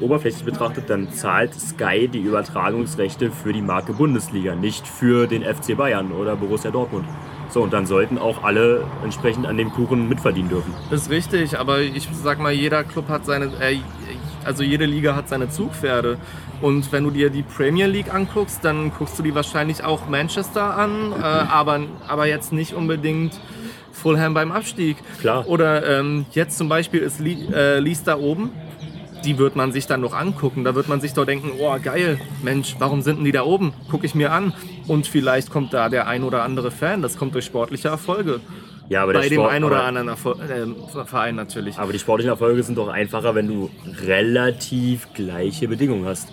oberflächlich 0.00 0.44
betrachtet, 0.44 0.88
dann 0.88 1.10
zahlt 1.10 1.54
Sky 1.54 2.08
die 2.08 2.20
Übertragungsrechte 2.20 3.30
für 3.30 3.52
die 3.52 3.62
Marke 3.62 3.92
Bundesliga, 3.92 4.54
nicht 4.54 4.86
für 4.86 5.26
den 5.26 5.42
FC 5.42 5.76
Bayern 5.76 6.12
oder 6.12 6.36
Borussia 6.36 6.70
Dortmund. 6.70 7.06
So, 7.50 7.62
und 7.62 7.72
dann 7.72 7.86
sollten 7.86 8.18
auch 8.18 8.44
alle 8.44 8.84
entsprechend 9.02 9.46
an 9.46 9.56
dem 9.56 9.70
Kuchen 9.70 10.08
mitverdienen 10.08 10.50
dürfen. 10.50 10.74
ist 10.90 11.10
richtig, 11.10 11.58
aber 11.58 11.80
ich 11.80 12.08
sag 12.12 12.40
mal, 12.40 12.52
jeder 12.52 12.84
Club 12.84 13.08
hat 13.08 13.24
seine, 13.24 13.46
äh, 13.60 13.78
also 14.44 14.62
jede 14.62 14.84
Liga 14.84 15.16
hat 15.16 15.28
seine 15.28 15.48
Zugpferde. 15.48 16.18
Und 16.60 16.92
wenn 16.92 17.04
du 17.04 17.10
dir 17.10 17.30
die 17.30 17.42
Premier 17.42 17.86
League 17.86 18.12
anguckst, 18.12 18.64
dann 18.64 18.92
guckst 18.96 19.18
du 19.18 19.22
die 19.22 19.34
wahrscheinlich 19.34 19.84
auch 19.84 20.08
Manchester 20.08 20.76
an, 20.76 21.12
äh, 21.12 21.22
aber, 21.22 21.80
aber 22.06 22.26
jetzt 22.26 22.52
nicht 22.52 22.74
unbedingt 22.74 23.38
Fulham 23.92 24.34
beim 24.34 24.52
Abstieg. 24.52 24.96
Klar. 25.20 25.46
Oder 25.48 25.98
ähm, 25.98 26.26
jetzt 26.32 26.58
zum 26.58 26.68
Beispiel 26.68 27.00
ist 27.00 27.20
Lee, 27.20 27.36
äh, 27.52 27.78
Leeds 27.78 28.04
da 28.04 28.16
oben. 28.16 28.50
Die 29.24 29.38
wird 29.38 29.56
man 29.56 29.72
sich 29.72 29.86
dann 29.86 30.00
noch 30.00 30.14
angucken. 30.14 30.64
Da 30.64 30.74
wird 30.74 30.88
man 30.88 31.00
sich 31.00 31.12
doch 31.12 31.24
denken, 31.26 31.52
oh 31.58 31.76
geil, 31.82 32.18
Mensch, 32.42 32.76
warum 32.78 33.02
sind 33.02 33.16
denn 33.18 33.24
die 33.24 33.32
da 33.32 33.42
oben? 33.42 33.72
Gucke 33.90 34.06
ich 34.06 34.14
mir 34.14 34.32
an. 34.32 34.52
Und 34.86 35.06
vielleicht 35.06 35.50
kommt 35.50 35.74
da 35.74 35.88
der 35.88 36.06
ein 36.06 36.22
oder 36.24 36.42
andere 36.42 36.70
Fan. 36.70 37.02
Das 37.02 37.16
kommt 37.16 37.34
durch 37.34 37.44
sportliche 37.44 37.88
Erfolge. 37.88 38.40
Ja, 38.88 39.02
aber 39.02 39.12
Bei 39.12 39.28
dem 39.28 39.34
Sport- 39.40 39.52
einen 39.52 39.64
oder 39.64 39.84
anderen 39.84 40.08
Erfol 40.08 40.36
äh, 40.40 41.04
Verein 41.04 41.34
natürlich. 41.34 41.78
Aber 41.78 41.92
die 41.92 41.98
sportlichen 41.98 42.30
Erfolge 42.30 42.62
sind 42.62 42.78
doch 42.78 42.88
einfacher, 42.88 43.34
wenn 43.34 43.46
du 43.46 43.68
relativ 44.06 45.12
gleiche 45.12 45.68
Bedingungen 45.68 46.06
hast. 46.06 46.28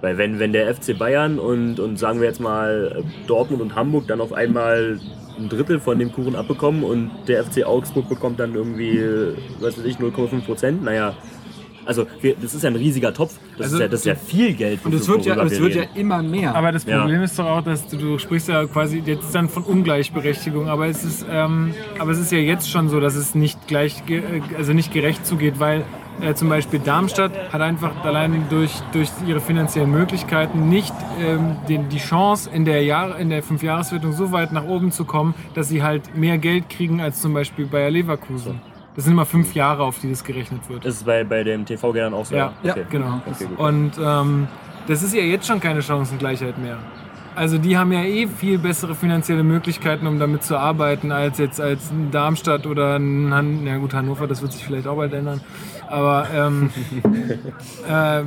Weil 0.00 0.16
wenn, 0.18 0.38
wenn 0.38 0.52
der 0.52 0.72
FC 0.74 0.96
Bayern 0.98 1.38
und, 1.38 1.80
und 1.80 1.98
sagen 1.98 2.20
wir 2.20 2.28
jetzt 2.28 2.40
mal 2.40 3.02
Dortmund 3.26 3.62
und 3.62 3.74
Hamburg 3.74 4.06
dann 4.06 4.20
auf 4.20 4.32
einmal 4.32 5.00
ein 5.38 5.48
Drittel 5.48 5.80
von 5.80 5.98
dem 5.98 6.12
Kuchen 6.12 6.36
abbekommen 6.36 6.84
und 6.84 7.10
der 7.26 7.42
FC 7.44 7.64
Augsburg 7.64 8.08
bekommt 8.08 8.38
dann 8.38 8.54
irgendwie, 8.54 9.00
was 9.60 9.78
weiß 9.78 9.84
ich, 9.86 9.96
0,5 9.96 10.42
Prozent, 10.44 10.84
naja, 10.84 11.14
also 11.88 12.06
wir, 12.20 12.34
das 12.40 12.54
ist 12.54 12.62
ja 12.62 12.68
ein 12.70 12.76
riesiger 12.76 13.12
Topf. 13.14 13.34
Das, 13.56 13.64
Also- 13.66 13.76
ist, 13.76 13.80
ja, 13.82 13.88
das 13.88 14.00
ist 14.00 14.06
ja 14.06 14.14
viel 14.14 14.52
Geld. 14.52 14.80
Und 14.84 14.94
es 14.94 15.08
wird 15.08 15.24
ja, 15.24 15.34
wir 15.36 15.50
wird 15.58 15.74
ja 15.74 15.82
immer 15.94 16.22
mehr. 16.22 16.54
Aber 16.54 16.70
das 16.70 16.84
Ja. 16.84 16.98
Problem 17.00 17.22
ist 17.22 17.38
doch 17.38 17.46
auch, 17.46 17.62
dass 17.62 17.88
du, 17.88 17.96
du 17.96 18.18
sprichst 18.18 18.48
ja 18.48 18.66
quasi 18.66 19.02
jetzt 19.04 19.34
dann 19.34 19.48
von 19.48 19.62
Ungleichberechtigung, 19.64 20.68
aber 20.68 20.86
es 20.86 21.02
ist, 21.04 21.26
ähm, 21.30 21.74
aber 21.98 22.12
es 22.12 22.18
ist 22.18 22.30
ja 22.30 22.38
jetzt 22.38 22.70
schon 22.70 22.88
so, 22.88 23.00
dass 23.00 23.14
es 23.16 23.34
nicht 23.34 23.66
gleich, 23.66 24.02
äh, 24.08 24.20
also 24.56 24.72
nicht 24.72 24.92
gerecht 24.92 25.26
zugeht, 25.26 25.58
weil 25.58 25.84
äh, 26.20 26.34
zum 26.34 26.48
Beispiel 26.48 26.80
Darmstadt 26.80 27.32
hat 27.52 27.60
einfach 27.60 28.04
allein 28.04 28.44
durch, 28.50 28.72
durch 28.92 29.08
ihre 29.26 29.40
finanziellen 29.40 29.90
Möglichkeiten 29.90 30.68
nicht 30.68 30.92
ähm, 31.20 31.56
den, 31.68 31.88
die 31.88 31.98
Chance 31.98 32.50
in 32.52 32.64
der 32.64 32.82
Jahr, 32.82 33.18
in 33.18 33.30
der 33.30 33.42
Fünfjahreswertung 33.42 34.12
so 34.12 34.30
weit 34.32 34.52
nach 34.52 34.64
oben 34.64 34.90
zu 34.90 35.04
kommen, 35.04 35.34
dass 35.54 35.68
sie 35.68 35.82
halt 35.82 36.16
mehr 36.16 36.38
Geld 36.38 36.68
kriegen 36.68 37.00
als 37.00 37.20
zum 37.22 37.34
Beispiel 37.34 37.66
Bayer 37.66 37.90
Leverkusen. 37.90 38.60
Das 38.98 39.04
sind 39.04 39.12
immer 39.12 39.26
fünf 39.26 39.54
Jahre, 39.54 39.84
auf 39.84 40.00
die 40.00 40.10
das 40.10 40.24
gerechnet 40.24 40.68
wird. 40.68 40.84
Das 40.84 40.94
ist 40.96 41.06
bei, 41.06 41.22
bei 41.22 41.44
dem 41.44 41.64
TV-Geldern 41.64 42.14
auch 42.14 42.26
so. 42.26 42.34
Ja, 42.34 42.52
ja 42.64 42.72
Okay. 42.72 42.84
genau. 42.90 43.20
Okay. 43.30 43.46
Und 43.56 43.92
ähm, 43.96 44.48
das 44.88 45.04
ist 45.04 45.14
ja 45.14 45.22
jetzt 45.22 45.46
schon 45.46 45.60
keine 45.60 45.82
Chancengleichheit 45.82 46.58
mehr. 46.58 46.78
Also 47.36 47.58
die 47.58 47.78
haben 47.78 47.92
ja 47.92 48.02
eh 48.02 48.26
viel 48.26 48.58
bessere 48.58 48.96
finanzielle 48.96 49.44
Möglichkeiten, 49.44 50.04
um 50.08 50.18
damit 50.18 50.42
zu 50.42 50.56
arbeiten, 50.56 51.12
als 51.12 51.38
jetzt 51.38 51.60
als 51.60 51.92
ein 51.92 52.10
Darmstadt 52.10 52.66
oder 52.66 52.96
ein 52.96 53.32
Han 53.32 53.64
ja 53.64 53.76
gut, 53.76 53.94
Hannover, 53.94 54.26
das 54.26 54.42
wird 54.42 54.50
sich 54.50 54.64
vielleicht 54.64 54.88
auch 54.88 54.96
bald 54.96 55.12
ändern. 55.12 55.42
Aber 55.86 56.26
ähm, 56.34 56.70
äh, 57.88 58.22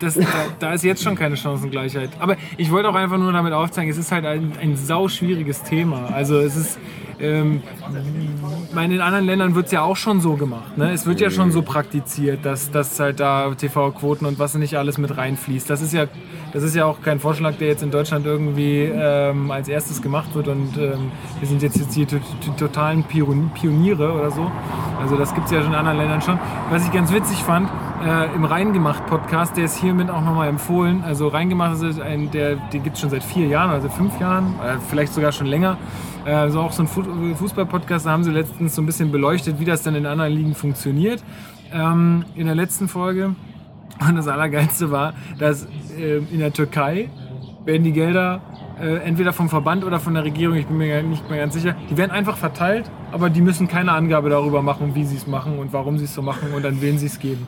das, 0.00 0.16
da, 0.16 0.24
da 0.58 0.72
ist 0.74 0.84
jetzt 0.84 1.02
schon 1.02 1.14
keine 1.14 1.38
Chancengleichheit. 1.38 2.10
Aber 2.18 2.36
ich 2.58 2.70
wollte 2.70 2.90
auch 2.90 2.94
einfach 2.94 3.16
nur 3.16 3.32
damit 3.32 3.54
aufzeigen, 3.54 3.90
es 3.90 3.96
ist 3.96 4.12
halt 4.12 4.26
ein, 4.26 4.52
ein 4.60 4.76
sau 4.76 5.08
schwieriges 5.08 5.62
Thema. 5.62 6.10
Also 6.12 6.40
es 6.40 6.56
ist, 6.56 6.78
ähm, 7.20 7.62
meine, 8.72 8.94
in 8.94 9.00
anderen 9.00 9.26
Ländern 9.26 9.54
wird 9.54 9.66
es 9.66 9.72
ja 9.72 9.82
auch 9.82 9.96
schon 9.96 10.20
so 10.20 10.34
gemacht. 10.34 10.76
Ne? 10.78 10.90
Es 10.92 11.06
wird 11.06 11.20
ja 11.20 11.30
schon 11.30 11.50
so 11.50 11.62
praktiziert, 11.62 12.44
dass, 12.44 12.70
dass 12.70 12.98
halt 13.00 13.20
da 13.20 13.52
TV-Quoten 13.54 14.24
und 14.26 14.38
was 14.38 14.54
nicht 14.54 14.76
alles 14.76 14.98
mit 14.98 15.16
reinfließt. 15.16 15.68
Das 15.68 15.82
ist 15.82 15.92
ja, 15.92 16.06
das 16.52 16.62
ist 16.62 16.74
ja 16.74 16.84
auch 16.86 17.00
kein 17.02 17.20
Vorschlag, 17.20 17.54
der 17.58 17.68
jetzt 17.68 17.82
in 17.82 17.90
Deutschland 17.90 18.26
irgendwie 18.26 18.82
ähm, 18.92 19.50
als 19.50 19.68
erstes 19.68 20.02
gemacht 20.02 20.34
wird 20.34 20.48
und 20.48 20.76
ähm, 20.76 21.10
wir 21.38 21.48
sind 21.48 21.62
jetzt, 21.62 21.76
jetzt 21.76 22.10
to- 22.10 22.52
totalen 22.56 23.04
Pion- 23.04 23.50
Pioniere 23.54 24.12
oder 24.12 24.30
so. 24.30 24.50
Also 25.00 25.16
das 25.16 25.34
gibt 25.34 25.46
es 25.46 25.52
ja 25.52 25.60
schon 25.62 25.72
in 25.72 25.78
anderen 25.78 25.98
Ländern 25.98 26.22
schon. 26.22 26.38
Was 26.70 26.84
ich 26.84 26.92
ganz 26.92 27.12
witzig 27.12 27.38
fand, 27.38 27.68
äh, 28.06 28.34
im 28.34 28.44
Reingemacht-Podcast, 28.44 29.56
der 29.56 29.64
ist 29.64 29.76
hiermit 29.76 30.10
auch 30.10 30.22
nochmal 30.22 30.48
empfohlen. 30.48 31.02
Also 31.04 31.28
Reingemacht 31.28 31.82
ist 31.82 32.00
ein, 32.00 32.30
der, 32.30 32.56
den 32.56 32.82
gibt 32.82 32.96
es 32.96 33.00
schon 33.00 33.10
seit 33.10 33.24
vier 33.24 33.46
Jahren, 33.46 33.70
also 33.70 33.88
fünf 33.88 34.18
Jahren, 34.20 34.54
äh, 34.64 34.76
vielleicht 34.88 35.12
sogar 35.14 35.32
schon 35.32 35.46
länger. 35.46 35.76
Äh, 36.24 36.30
Also 36.30 36.60
auch 36.60 36.72
so 36.72 36.82
ein 36.82 36.88
Fu- 36.88 37.34
Fußball-Podcast, 37.34 38.06
da 38.06 38.10
haben 38.10 38.24
sie 38.24 38.30
letztens 38.30 38.74
so 38.74 38.82
ein 38.82 38.86
bisschen 38.86 39.10
beleuchtet, 39.12 39.58
wie 39.60 39.64
das 39.64 39.82
dann 39.82 39.94
in 39.94 40.06
anderen 40.06 40.32
Ligen 40.32 40.54
funktioniert. 40.54 41.22
Ähm, 41.72 42.24
in 42.34 42.46
der 42.46 42.54
letzten 42.54 42.88
Folge. 42.88 43.34
Und 44.06 44.16
das 44.16 44.28
Allergeilste 44.28 44.90
war, 44.90 45.12
dass 45.38 45.66
äh, 45.98 46.18
in 46.18 46.38
der 46.38 46.52
Türkei 46.52 47.10
werden 47.66 47.84
die 47.84 47.92
Gelder 47.92 48.40
äh, 48.80 48.96
entweder 49.04 49.32
vom 49.34 49.50
Verband 49.50 49.84
oder 49.84 50.00
von 50.00 50.14
der 50.14 50.24
Regierung, 50.24 50.56
ich 50.56 50.66
bin 50.66 50.78
mir 50.78 51.02
nicht 51.02 51.28
mehr 51.28 51.38
ganz 51.40 51.52
sicher, 51.52 51.76
die 51.90 51.96
werden 51.98 52.10
einfach 52.10 52.38
verteilt, 52.38 52.90
aber 53.12 53.28
die 53.28 53.42
müssen 53.42 53.68
keine 53.68 53.92
Angabe 53.92 54.30
darüber 54.30 54.62
machen, 54.62 54.94
wie 54.94 55.04
sie 55.04 55.16
es 55.16 55.26
machen 55.26 55.58
und 55.58 55.72
warum 55.74 55.98
sie 55.98 56.04
es 56.06 56.14
so 56.14 56.22
machen 56.22 56.52
und 56.54 56.64
an 56.64 56.80
wen 56.80 56.96
sie 56.98 57.06
es 57.06 57.18
geben. 57.18 57.46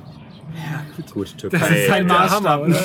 Gut, 1.14 1.36
Türkei. 1.38 1.58
Das 1.58 1.70
ist 1.70 1.90
halt 1.90 2.10
der 2.10 2.30
Hammer, 2.30 2.60
oder? 2.60 2.76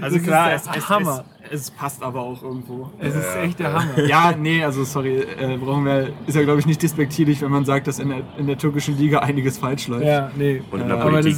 Also 0.00 0.16
Das 0.18 0.24
klar, 0.26 0.54
ist 0.54 0.68
es, 0.76 0.88
Hammer. 0.88 1.24
Es, 1.50 1.70
passt 1.70 2.02
aber 2.02 2.20
auch 2.20 2.42
irgendwo. 2.42 2.90
Es 2.98 3.14
ist 3.14 3.36
echt 3.42 3.58
der 3.58 3.72
Hammer. 3.72 4.04
Ja, 4.06 4.34
nee, 4.36 4.62
also 4.64 4.84
sorry, 4.84 5.18
äh, 5.18 5.56
brauchen 5.58 5.84
wir, 5.84 6.10
ist 6.26 6.34
ja 6.36 6.42
glaube 6.42 6.60
ich 6.60 6.66
nicht 6.66 6.82
despektierlich, 6.82 7.42
wenn 7.42 7.50
man 7.50 7.64
sagt, 7.64 7.86
dass 7.86 7.98
in 7.98 8.08
der, 8.08 8.22
in 8.38 8.46
der 8.46 8.58
türkischen 8.58 8.96
Liga 8.98 9.20
einiges 9.20 9.58
falsch 9.58 9.88
läuft. 9.88 10.04
Ja, 10.04 10.30
nee. 10.36 10.62
Und 10.70 10.80
in 10.80 10.88
der 10.88 10.96
aber 11.00 11.10
Politik. 11.10 11.32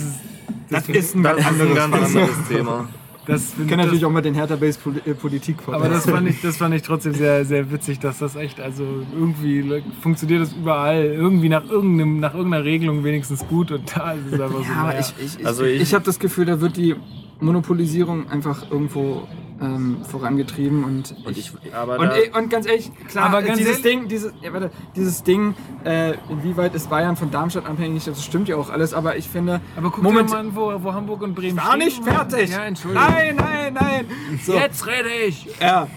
das 0.71 0.85
ist, 0.87 0.87
Das 0.87 0.89
ist 0.89 1.15
ein 1.17 1.23
Das 1.23 1.37
ganz 1.37 1.51
ist 1.57 1.61
ein 1.61 1.79
anderes 1.79 1.93
ganz 1.93 2.13
Thema. 2.13 2.21
anderes 2.23 2.49
Thema. 2.49 2.89
das, 3.27 3.59
Wir 3.59 3.67
können 3.67 3.81
natürlich 3.83 4.05
auch 4.07 4.11
mal 4.11 4.23
den 4.23 4.35
Hertha 4.35 4.57
Base 4.57 4.79
äh, 5.05 5.13
Politik 5.15 5.57
Aber 5.67 5.89
das 5.89 6.09
fand, 6.09 6.29
ich, 6.29 6.41
das 6.41 6.57
fand 6.57 6.75
ich 6.75 6.83
trotzdem 6.83 7.13
sehr, 7.15 7.45
sehr 7.45 7.71
witzig, 7.71 7.99
dass 7.99 8.19
das 8.19 8.37
echt, 8.37 8.59
also 8.61 8.85
irgendwie 9.15 9.83
funktioniert 10.03 10.43
das 10.43 10.53
überall, 10.55 11.05
irgendwie 11.05 11.49
nach, 11.51 11.65
irgendeinem, 11.69 12.21
nach 12.21 12.35
irgendeiner 12.35 12.65
Regelung 12.65 13.05
wenigstens 13.05 13.47
gut 13.49 13.71
und 13.71 13.95
da 13.97 14.13
ist 14.13 14.33
es 14.33 14.41
einfach 14.41 14.59
so. 14.59 14.63
Ja, 14.65 14.77
aber 14.79 14.89
naja. 14.95 15.01
ich, 15.01 15.25
ich, 15.25 15.41
ich, 15.41 15.47
Also 15.47 15.65
ich, 15.65 15.83
ich- 15.83 15.95
habe 15.95 16.05
das 16.05 16.19
Gefühl, 16.19 16.47
da 16.47 16.61
wird 16.61 16.77
die 16.79 16.95
Monopolisierung 17.41 18.29
einfach 18.31 18.71
irgendwo 18.71 19.27
ähm, 19.61 20.05
vorangetrieben 20.05 20.85
und, 20.85 21.15
Und, 21.25 21.37
ich, 21.37 21.53
aber 21.75 21.99
und, 21.99 22.09
da, 22.09 22.17
eh, 22.17 22.31
und 22.31 22.49
ganz 22.49 22.67
ehrlich, 22.67 22.91
klar, 23.09 23.27
Aber 23.27 23.43
ganz 23.43 23.59
dieses 23.59 23.83
Ding, 23.83 24.09
dieses, 24.09 24.33
ja, 24.41 24.53
warte, 24.53 24.71
dieses 24.95 25.23
Ding, 25.23 25.55
äh, 25.85 26.15
inwieweit 26.29 26.75
ist 26.75 26.89
Bayern 26.91 27.17
von 27.17 27.31
Darmstadt 27.31 27.67
abhängig, 27.67 28.05
das 28.05 28.25
stimmt 28.25 28.49
ja 28.49 28.57
auch 28.57 28.71
alles, 28.71 28.95
aber 28.95 29.17
ich 29.17 29.29
finde, 29.29 29.61
aber 29.77 29.91
guck 29.91 30.03
Moment, 30.03 30.31
mal 30.31 30.39
an, 30.39 30.55
wo, 30.55 30.83
wo 30.83 30.93
Hamburg 30.93 31.23
und 31.23 31.35
Bremen 31.35 31.59
war 31.59 31.77
nicht 31.77 32.03
fertig. 32.05 32.51
Ja, 32.51 32.65
Entschuldigung. 32.65 33.09
Nein, 33.09 33.37
nein, 33.37 33.75
nein. 33.75 34.07
So, 34.45 34.55
Jetzt 34.55 34.87
rede 34.87 35.11
ich! 35.27 35.47
ja. 35.61 35.89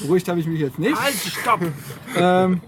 Beruhigt 0.00 0.28
habe 0.28 0.40
ich 0.40 0.46
mich 0.46 0.60
jetzt 0.60 0.78
nicht. 0.78 1.00
Halt, 1.00 1.14
stopp! 1.14 1.60
Ähm, 2.16 2.60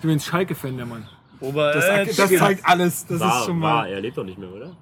Übrigens 0.00 0.26
Schalke-Fan, 0.26 0.76
der 0.76 0.86
Mann. 0.86 1.06
das, 1.40 2.16
das 2.16 2.30
zeigt 2.34 2.66
alles. 2.66 3.06
Das 3.06 3.16
ist 3.16 3.20
War, 3.20 3.44
schon 3.44 3.60
war, 3.60 3.82
mal. 3.82 3.88
er 3.88 4.00
lebt 4.00 4.16
doch 4.16 4.24
nicht 4.24 4.38
mehr, 4.38 4.50
oder? 4.50 4.76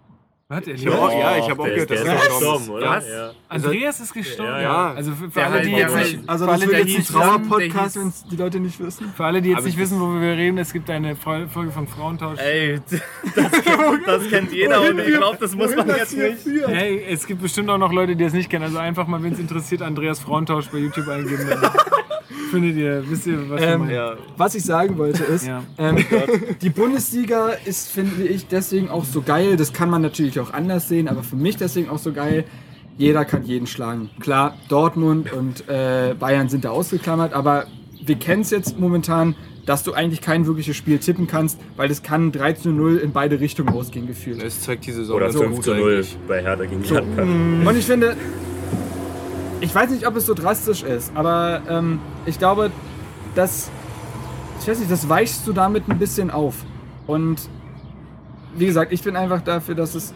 Hat 0.53 0.67
er 0.69 0.75
Ja, 0.77 0.91
ja, 1.13 1.39
ich 1.39 1.51
habe 1.51 1.63
auch 1.63 1.65
der 1.65 1.75
gehört, 1.75 1.91
dass 1.91 2.03
der 2.03 2.13
er 2.13 2.19
ist 2.19 2.29
gestorben 2.29 2.69
oder? 2.71 2.91
Was? 2.91 3.09
Ja. 3.09 3.31
Andreas 3.49 4.01
ist 4.01 4.13
gestorben. 4.15 4.53
Ja, 4.53 4.61
ja. 4.61 4.93
Also 4.93 5.13
für, 5.13 5.25
für 5.31 5.41
Der 5.41 5.47
alle, 5.47 5.63
die 5.63 5.71
der 5.71 5.79
jetzt 5.79 5.95
nicht, 5.97 6.29
Also 6.29 6.47
das 6.47 6.61
wird 6.67 6.89
jetzt 6.89 7.11
ein 7.11 7.15
Trauer-Podcast, 7.21 7.97
der 7.97 8.03
wenn 8.03 8.13
die 8.31 8.37
Leute 8.37 8.61
nicht 8.61 8.79
wissen. 8.81 9.13
für 9.17 9.25
alle, 9.25 9.41
die 9.43 9.51
jetzt 9.51 9.65
nicht 9.65 9.75
ich- 9.75 9.81
wissen, 9.81 9.99
worüber 10.01 10.21
wir 10.21 10.37
reden, 10.37 10.59
es 10.59 10.73
gibt 10.73 10.91
eine 10.91 11.15
Fol- 11.17 11.49
Folge 11.49 11.71
von 11.73 11.89
Frauentausch. 11.89 12.39
ey, 12.39 12.81
das, 12.91 13.51
das 14.07 14.29
kennt 14.29 14.53
jeder 14.53 14.81
und 14.83 14.99
ich 14.99 15.07
glaube, 15.17 15.39
das 15.41 15.55
muss 15.55 15.75
man 15.75 15.89
jetzt 15.89 16.17
nicht. 16.17 16.37
Hey, 16.67 17.05
es 17.09 17.27
gibt 17.27 17.41
bestimmt 17.43 17.71
auch 17.71 17.79
noch 17.79 17.93
Leute, 17.93 18.15
die 18.15 18.25
es 18.25 18.33
nicht 18.33 18.51
kennen. 18.51 18.65
Also 18.65 18.79
einfach 18.79 19.07
mal, 19.07 19.23
wenn 19.23 19.33
es 19.33 19.39
interessiert, 19.39 19.83
Andreas 19.83 20.21
Frauentausch 20.21 20.67
bei 20.69 20.79
YouTube 20.79 21.09
eingeben. 21.09 21.47
Findet 22.51 22.77
ihr, 22.77 23.03
wisst 23.09 23.27
ihr, 23.27 23.49
was 23.51 23.61
Ähm, 23.63 23.73
ich 23.73 23.79
meine. 23.79 23.95
Ja. 23.95 24.15
Was 24.37 24.55
ich 24.55 24.65
sagen 24.65 24.99
wollte 24.99 25.23
ist, 25.25 25.47
Ja. 25.47 25.63
ähm, 25.79 25.97
die 26.61 26.71
Bundesliga 26.71 27.51
ist, 27.65 27.89
finde 27.91 28.23
ich, 28.25 28.47
deswegen 28.47 28.89
auch 28.91 29.05
so 29.05 29.23
geil. 29.23 29.57
Das 29.57 29.73
kann 29.73 29.91
man 29.91 30.03
natürlich 30.03 30.39
auch 30.41 30.53
anders 30.53 30.89
sehen, 30.89 31.09
aber 31.09 31.23
für 31.23 31.37
mich 31.37 31.57
deswegen 31.57 31.89
auch 31.89 31.99
so 31.99 32.13
geil. 32.13 32.45
Jeder 32.99 33.25
kann 33.25 33.43
jeden 33.45 33.67
schlagen. 33.67 34.11
Klar, 34.21 34.57
Dortmund 34.69 35.33
und 35.33 35.67
äh, 35.69 36.15
Bayern 36.19 36.49
sind 36.49 36.65
da 36.65 36.71
ausgeklammert, 36.71 37.33
aber 37.33 37.67
wir 38.05 38.17
kennen 38.17 38.43
es 38.43 38.51
jetzt 38.51 38.79
momentan, 38.79 39.35
dass 39.65 39.83
du 39.85 39.93
eigentlich 39.93 40.21
kein 40.21 40.47
wirkliches 40.47 40.77
Spiel 40.77 40.99
tippen 40.99 41.27
kannst, 41.29 41.59
weil 41.77 41.91
es 41.91 42.03
kann 42.03 42.33
3 42.33 42.53
zu 42.55 42.71
0 42.71 42.97
in 42.99 43.13
beide 43.13 43.39
Richtungen 43.41 43.69
ausgehen 43.71 44.07
gefühlt. 44.09 44.43
Es 44.43 44.61
zeigt 44.61 44.87
die 44.87 44.93
Saison 44.93 45.17
Oder 45.17 45.27
ganz 45.27 45.39
5 45.39 45.55
gut 45.55 45.65
zu 45.65 45.75
0 45.75 45.93
eigentlich. 45.95 46.19
bei 46.29 46.43
Hertha 46.43 46.65
gegen 46.65 46.83
Gladbach. 46.83 47.23
Und 47.25 47.77
ich 47.79 47.87
finde, 47.87 48.17
ich 49.63 49.73
weiß 49.73 49.91
nicht, 49.91 50.07
ob 50.09 50.17
es 50.17 50.27
so 50.27 50.35
drastisch 50.35 50.83
ist, 50.83 51.13
aber 51.15 51.63
ähm, 51.69 52.01
ich 52.27 52.37
glaube, 52.37 52.73
dass, 53.37 53.71
ich 54.61 54.67
weiß 54.67 54.81
nicht, 54.81 54.91
das 54.91 55.09
weichst 55.09 55.47
du 55.47 55.53
damit 55.53 55.89
ein 55.89 55.99
bisschen 55.99 56.33
auf. 56.33 56.57
Und 57.07 57.49
wie 58.57 58.67
gesagt, 58.67 58.93
ich 58.93 59.03
bin 59.03 59.15
einfach 59.15 59.41
dafür, 59.41 59.77
dass 59.77 59.95
es, 59.95 60.13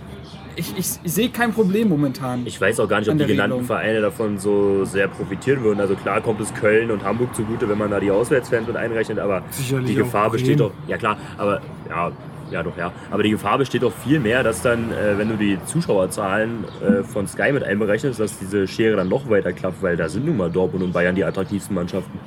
ich, 0.57 0.77
ich, 0.79 0.87
ich 1.03 1.13
sehe 1.13 1.29
kein 1.29 1.53
Problem 1.53 1.89
momentan. 1.89 2.43
Ich 2.47 2.61
weiß 2.61 2.81
auch 2.81 2.89
gar 2.89 2.99
nicht, 3.01 3.09
ob 3.09 3.17
die 3.19 3.27
genannten 3.27 3.53
Regelung. 3.53 3.65
Vereine 3.67 4.01
davon 4.01 4.39
so 4.39 4.85
sehr 4.85 5.09
profitieren 5.09 5.63
würden. 5.63 5.81
Also 5.81 5.95
klar 5.95 6.21
kommt 6.21 6.41
es 6.41 6.53
Köln 6.55 6.91
und 6.91 7.05
Hamburg 7.05 7.35
zugute, 7.35 7.69
wenn 7.69 7.79
man 7.79 7.91
da 7.91 8.01
die 8.01 8.11
Auswärtsfans 8.11 8.67
mit 8.67 8.77
einrechnet, 8.77 9.19
aber 9.19 9.43
Sicherlich 9.51 9.87
die 9.87 9.95
Gefahr 9.95 10.31
besteht 10.31 10.61
doch, 10.61 10.73
ja 10.89 10.97
klar, 10.97 11.17
aber 11.37 11.61
ja, 11.89 12.11
ja 12.51 12.63
doch, 12.63 12.77
ja. 12.77 12.93
Aber 13.11 13.23
die 13.23 13.31
Gefahr 13.31 13.59
besteht 13.59 13.83
doch 13.83 13.93
viel 13.93 14.19
mehr, 14.21 14.43
dass 14.43 14.63
dann, 14.63 14.91
äh, 14.93 15.19
wenn 15.19 15.29
du 15.29 15.37
die 15.37 15.59
Zuschauerzahlen 15.67 16.65
äh, 16.83 17.03
von 17.03 17.27
Sky 17.27 17.53
mit 17.53 17.63
einberechnest, 17.65 18.19
dass 18.21 18.39
diese 18.39 18.67
Schere 18.67 18.97
dann 18.97 19.09
noch 19.09 19.29
weiter 19.29 19.53
klappt, 19.53 19.83
weil 19.83 19.97
da 19.97 20.09
sind 20.09 20.25
nun 20.27 20.37
mal 20.37 20.51
Dortmund 20.51 20.85
und 20.85 20.93
Bayern 20.93 21.15
die 21.15 21.25
attraktivsten 21.25 21.75
Mannschaften. 21.75 22.19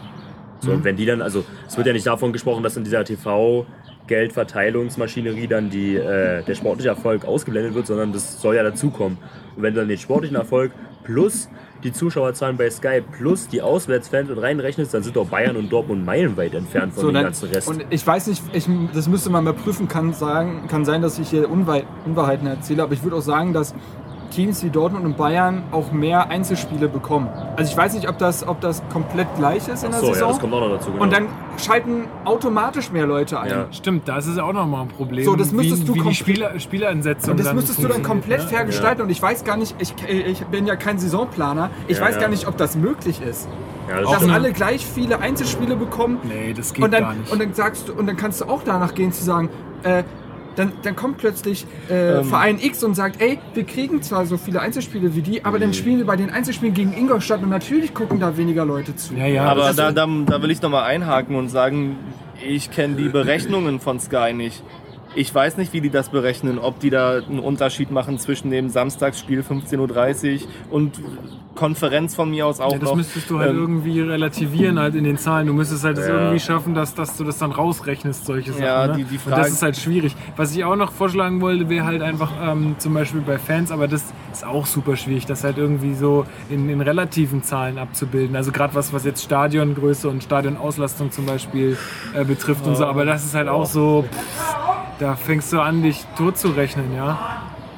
So, 0.62 0.72
Mhm. 0.72 0.76
und 0.78 0.84
wenn 0.84 0.98
die 0.98 1.06
dann, 1.06 1.22
also 1.22 1.46
es 1.68 1.78
wird 1.78 1.88
ja 1.88 1.94
nicht 1.94 2.06
davon 2.06 2.34
gesprochen, 2.34 2.64
dass 2.64 2.76
in 2.76 2.84
dieser 2.84 3.06
TV 3.06 3.66
Geldverteilungsmaschinerie 4.10 5.48
dann 5.48 5.70
die, 5.70 5.96
äh, 5.96 6.44
der 6.44 6.56
sportliche 6.56 6.90
Erfolg 6.90 7.26
ausgeblendet 7.26 7.74
wird, 7.76 7.88
sondern 7.88 8.12
das 8.12 8.42
soll 8.42 8.56
ja 8.56 8.64
dazukommen. 8.64 9.18
Und 9.56 9.64
wenn 9.64 9.74
du 9.74 9.80
dann 9.80 9.88
den 9.88 9.98
sportlichen 9.98 10.36
Erfolg 10.36 10.72
plus 11.04 11.48
die 11.84 11.94
Zuschauerzahlen 11.94 12.58
bei 12.58 12.70
Sky 12.70 13.02
plus 13.18 13.48
die 13.48 13.62
Auswärtsfans 13.62 14.30
mit 14.30 14.42
reinrechnest, 14.42 14.94
dann 14.94 15.04
sind 15.04 15.16
doch 15.16 15.28
Bayern 15.28 15.56
und 15.56 15.72
Dortmund 15.72 16.06
meilenweit 16.06 16.54
entfernt 16.54 16.94
von 16.94 17.02
So, 17.02 17.08
dem 17.08 17.14
dann, 17.14 17.24
ganzen 17.26 17.50
Rest. 17.50 17.70
und 17.70 17.86
ich 17.90 18.06
weiß 18.06 18.28
nicht, 18.28 18.44
ich, 18.52 18.68
das 18.94 19.08
müsste 19.08 19.30
man 19.30 19.46
mal 19.46 19.54
prüfen, 19.54 19.88
kann, 19.88 20.14
sagen, 20.14 20.68
kann 20.68 20.84
sein, 20.84 21.02
dass 21.02 21.18
ich 21.20 21.30
hier 21.30 21.50
Unwahr, 21.50 21.84
Unwahrheiten 22.06 22.48
erzähle, 22.48 22.84
aber 22.84 22.94
ich 22.94 23.04
würde 23.04 23.16
auch 23.16 23.22
sagen, 23.22 23.54
dass 23.54 23.74
Teams 24.40 24.64
wie 24.64 24.70
Dortmund 24.70 25.04
und 25.04 25.18
Bayern 25.18 25.64
auch 25.74 25.92
mehr 25.92 26.30
Einzelspiele 26.30 26.88
bekommen. 26.88 27.28
Also 27.58 27.70
ich 27.70 27.76
weiß 27.78 27.94
nicht, 27.94 28.08
ob 28.08 28.18
das, 28.20 28.48
ob 28.48 28.62
das 28.62 28.82
komplett 28.88 29.28
gleich 29.36 29.68
ist 29.68 29.84
in 29.84 29.92
der 29.92 30.00
so, 30.00 30.08
ja, 30.08 30.14
Saison. 30.14 30.30
das 30.30 30.40
kommt 30.40 30.54
auch 30.54 30.62
noch 30.62 30.70
dazu. 30.70 30.92
Genau. 30.92 31.04
und 31.04 31.12
dann 31.12 31.28
schalten 31.58 32.06
automatisch 32.24 32.90
mehr 32.90 33.06
Leute 33.06 33.38
ein. 33.38 33.50
Ja. 33.50 33.66
Stimmt, 33.72 34.08
das 34.08 34.28
ist 34.28 34.40
auch 34.40 34.54
nochmal 34.54 34.84
ein 34.84 34.88
Problem. 34.88 35.26
So, 35.26 35.36
das 35.36 35.52
müsstest 35.52 35.82
wie, 35.82 35.86
du 35.88 35.92
wie 35.92 35.98
die 35.98 36.00
komplett- 36.06 36.16
Spieler, 36.18 36.58
Spieleransetzung 36.58 37.32
Und 37.32 37.38
das 37.42 37.48
dann 37.48 37.56
müsstest 37.58 37.84
du 37.84 37.88
dann 37.90 38.02
komplett 38.02 38.44
ne? 38.44 38.48
fair 38.48 38.64
gestalten. 38.64 39.02
Und 39.02 39.10
ich 39.10 39.22
weiß 39.22 39.44
gar 39.44 39.58
nicht, 39.58 39.76
ich, 39.78 39.94
ich 40.08 40.46
bin 40.46 40.66
ja 40.66 40.78
kein 40.78 41.00
Saisonplaner, 41.00 41.70
ich 41.90 41.98
Ja, 41.98 42.06
weiß 42.06 42.16
ja. 42.16 42.22
gar 42.22 42.30
nicht, 42.30 42.48
ob 42.48 42.56
das 42.56 42.78
möglich 42.78 43.22
ist. 43.22 43.50
ja, 43.90 44.00
das 44.00 44.10
Dass 44.10 44.18
stimmt. 44.20 44.34
alle 44.36 44.54
gleich 44.54 44.86
viele 44.86 45.20
Einzelspiele 45.20 45.76
bekommen. 45.76 46.20
Nee, 46.24 46.54
das 46.54 46.74
geht 46.74 46.86
und 46.86 46.94
dann, 46.94 47.04
gar 47.04 47.14
nicht. 47.14 47.30
Und 47.30 47.42
dann 47.42 47.54
sagst 47.54 47.90
du, 47.90 47.94
und 47.94 48.08
dann 48.08 48.16
kannst 48.16 48.40
du 48.40 48.46
auch 48.46 48.62
danach 48.64 48.94
gehen 48.94 49.12
zu 49.12 49.22
sagen, 49.22 49.50
äh, 49.84 50.04
dann, 50.60 50.74
dann 50.84 50.96
kommt 50.96 51.18
plötzlich 51.18 51.66
äh, 51.90 52.20
Ähm. 52.20 52.26
Verein 52.26 52.60
X 52.60 52.84
und 52.84 52.96
sagt, 52.96 53.22
ey, 53.22 53.40
wir 53.54 53.64
kriegen 53.64 54.02
zwar 54.02 54.26
so 54.26 54.38
viele 54.38 54.62
Einzelspiele 54.62 55.16
wie 55.16 55.22
die, 55.22 55.46
aber 55.46 55.60
dann 55.60 55.74
spielen 55.74 55.98
wir 56.00 56.06
bei 56.06 56.16
den 56.16 56.30
Einzelspielen 56.30 56.74
gegen 56.74 56.94
Ingolstadt 56.94 57.42
und 57.42 57.50
natürlich 57.50 57.94
gucken 57.94 58.20
da 58.20 58.36
weniger 58.38 58.66
Leute 58.66 58.96
zu. 58.96 59.14
ja, 59.16 59.26
ja, 59.26 59.46
Aber 59.46 59.74
da, 59.74 59.92
da, 59.92 60.08
da 60.26 60.42
will 60.42 60.52
ich 60.52 60.62
nochmal 60.62 60.84
einhaken 60.84 61.36
und 61.36 61.50
sagen, 61.50 61.98
ich 62.46 62.72
kenne 62.72 62.96
die 62.96 63.10
Berechnungen 63.10 63.80
von 63.80 64.00
Sky 64.00 64.34
nicht. 64.34 64.64
Ich 65.16 65.34
weiß 65.34 65.58
nicht, 65.58 65.74
wie 65.74 65.82
die 65.82 65.90
das 65.90 66.10
berechnen, 66.10 66.60
ob 66.60 66.80
die 66.80 66.92
da 66.92 67.18
einen 67.18 67.40
Unterschied 67.40 67.90
machen 67.90 68.20
zwischen 68.20 68.52
dem 68.52 68.70
Samstagsspiel 68.70 69.42
15.30 69.42 70.42
Uhr 70.42 70.48
und 70.70 71.02
Konferenz 71.56 72.16
von 72.16 72.30
mir 72.30 72.46
aus 72.48 72.60
auch 72.62 72.72
Ja, 72.72 72.78
das 72.80 72.90
noch. 72.90 72.96
müsstest 72.96 73.30
du 73.30 73.40
halt 73.40 73.50
Ähm, 73.50 73.58
irgendwie 73.58 74.00
relativieren 74.00 74.80
halt 74.80 74.96
in 74.96 75.04
den 75.04 75.18
Zahlen. 75.18 75.48
Du 75.48 75.54
müsstest 75.54 75.84
halt 75.84 75.98
das 75.98 76.08
Ja. 76.08 76.14
irgendwie 76.16 76.40
schaffen, 76.40 76.74
dass, 76.74 76.94
dass 76.96 77.18
du 77.18 77.24
das 77.26 77.38
dann 77.38 77.52
rausrechnest, 77.52 78.26
solche 78.26 78.52
Sachen. 78.54 78.64
Ja, 78.64 78.88
ne? 78.88 78.94
die- 78.98 79.04
die 79.04 79.16
Und 79.16 79.22
Frage- 79.22 79.42
das 79.42 79.50
ist 79.52 79.62
halt 79.62 79.76
schwierig. 79.76 80.16
Was 80.38 80.56
ich 80.56 80.64
auch 80.64 80.76
noch 80.78 80.92
vorschlagen 80.94 81.42
wollte, 81.42 81.68
wäre 81.68 81.86
halt 81.86 82.02
einfach 82.02 82.32
ähm, 82.42 82.76
zum 82.78 82.94
Beispiel 82.94 83.22
bei 83.22 83.38
Fans, 83.38 83.72
aber 83.72 83.88
das 83.90 84.06
ist 84.32 84.46
auch 84.46 84.66
super 84.66 84.96
schwierig, 84.96 85.26
das 85.26 85.44
halt 85.44 85.58
irgendwie 85.58 85.96
so 85.96 86.26
in, 86.50 86.70
in 86.70 86.80
relativen 86.82 87.44
Zahlen 87.44 87.78
abzubilden. 87.78 88.36
Also 88.38 88.52
gerade 88.52 88.74
was, 88.76 88.94
was 88.94 89.04
jetzt 89.04 89.24
Stadiongröße 89.24 90.08
und 90.08 90.24
Stadionauslastung 90.24 91.12
zum 91.12 91.26
Beispiel 91.26 91.78
äh, 92.14 92.24
betrifft 92.24 92.66
und 92.68 92.76
so. 92.78 92.86
Aber 92.86 93.04
das 93.06 93.26
ist 93.26 93.36
halt 93.36 93.50
auch 93.50 93.66
so, 93.66 94.06
pff, 94.10 94.56
da 95.00 95.16
fängst 95.16 95.52
du 95.52 95.60
an, 95.60 95.82
dich 95.82 96.06
totzurechnen, 96.18 96.96
ja. 96.96 97.20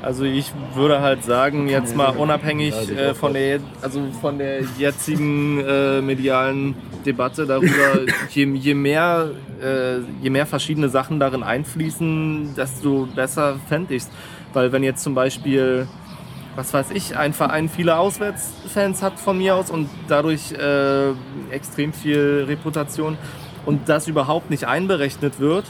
Also 0.02 0.24
ich 0.24 0.52
würde 0.74 1.02
halt 1.02 1.24
sagen, 1.24 1.68
jetzt 1.68 1.96
mal 1.96 2.10
unabhängig 2.10 2.74
äh, 2.90 3.14
von 3.14 3.34
der, 3.34 3.60
also 3.82 4.02
von 4.20 4.40
der 4.40 4.62
jetzigen 4.78 5.64
äh, 5.64 6.02
medialen 6.02 6.76
Debatte 7.06 7.46
darüber, 7.46 8.02
je, 8.30 8.46
je, 8.46 8.74
mehr, 8.74 9.30
äh, 9.62 10.00
je 10.22 10.32
mehr 10.32 10.48
verschiedene 10.48 10.90
Sachen 10.90 11.20
darin 11.20 11.44
einfließen, 11.44 12.56
desto 12.56 13.08
besser 13.16 13.60
fände 13.70 13.94
ich 13.94 14.04
es. 14.04 14.10
Weil 14.54 14.72
wenn 14.72 14.84
jetzt 14.84 15.04
zum 15.04 15.14
Beispiel, 15.14 15.88
was 16.56 16.74
weiß 16.74 16.92
ich, 16.92 17.16
ein 17.16 17.34
Verein 17.34 17.70
viele 17.70 17.98
Auswärtsfans 17.98 19.04
hat 19.04 19.20
von 19.20 19.38
mir 19.38 19.56
aus 19.56 19.70
und 19.70 19.88
dadurch 20.08 20.52
äh, 20.54 21.12
extrem 21.52 21.94
viel 21.94 22.46
Reputation 22.48 23.20
und 23.68 23.88
das 23.88 24.08
überhaupt 24.08 24.50
nicht 24.50 24.66
einberechnet 24.66 25.40
wird, 25.40 25.66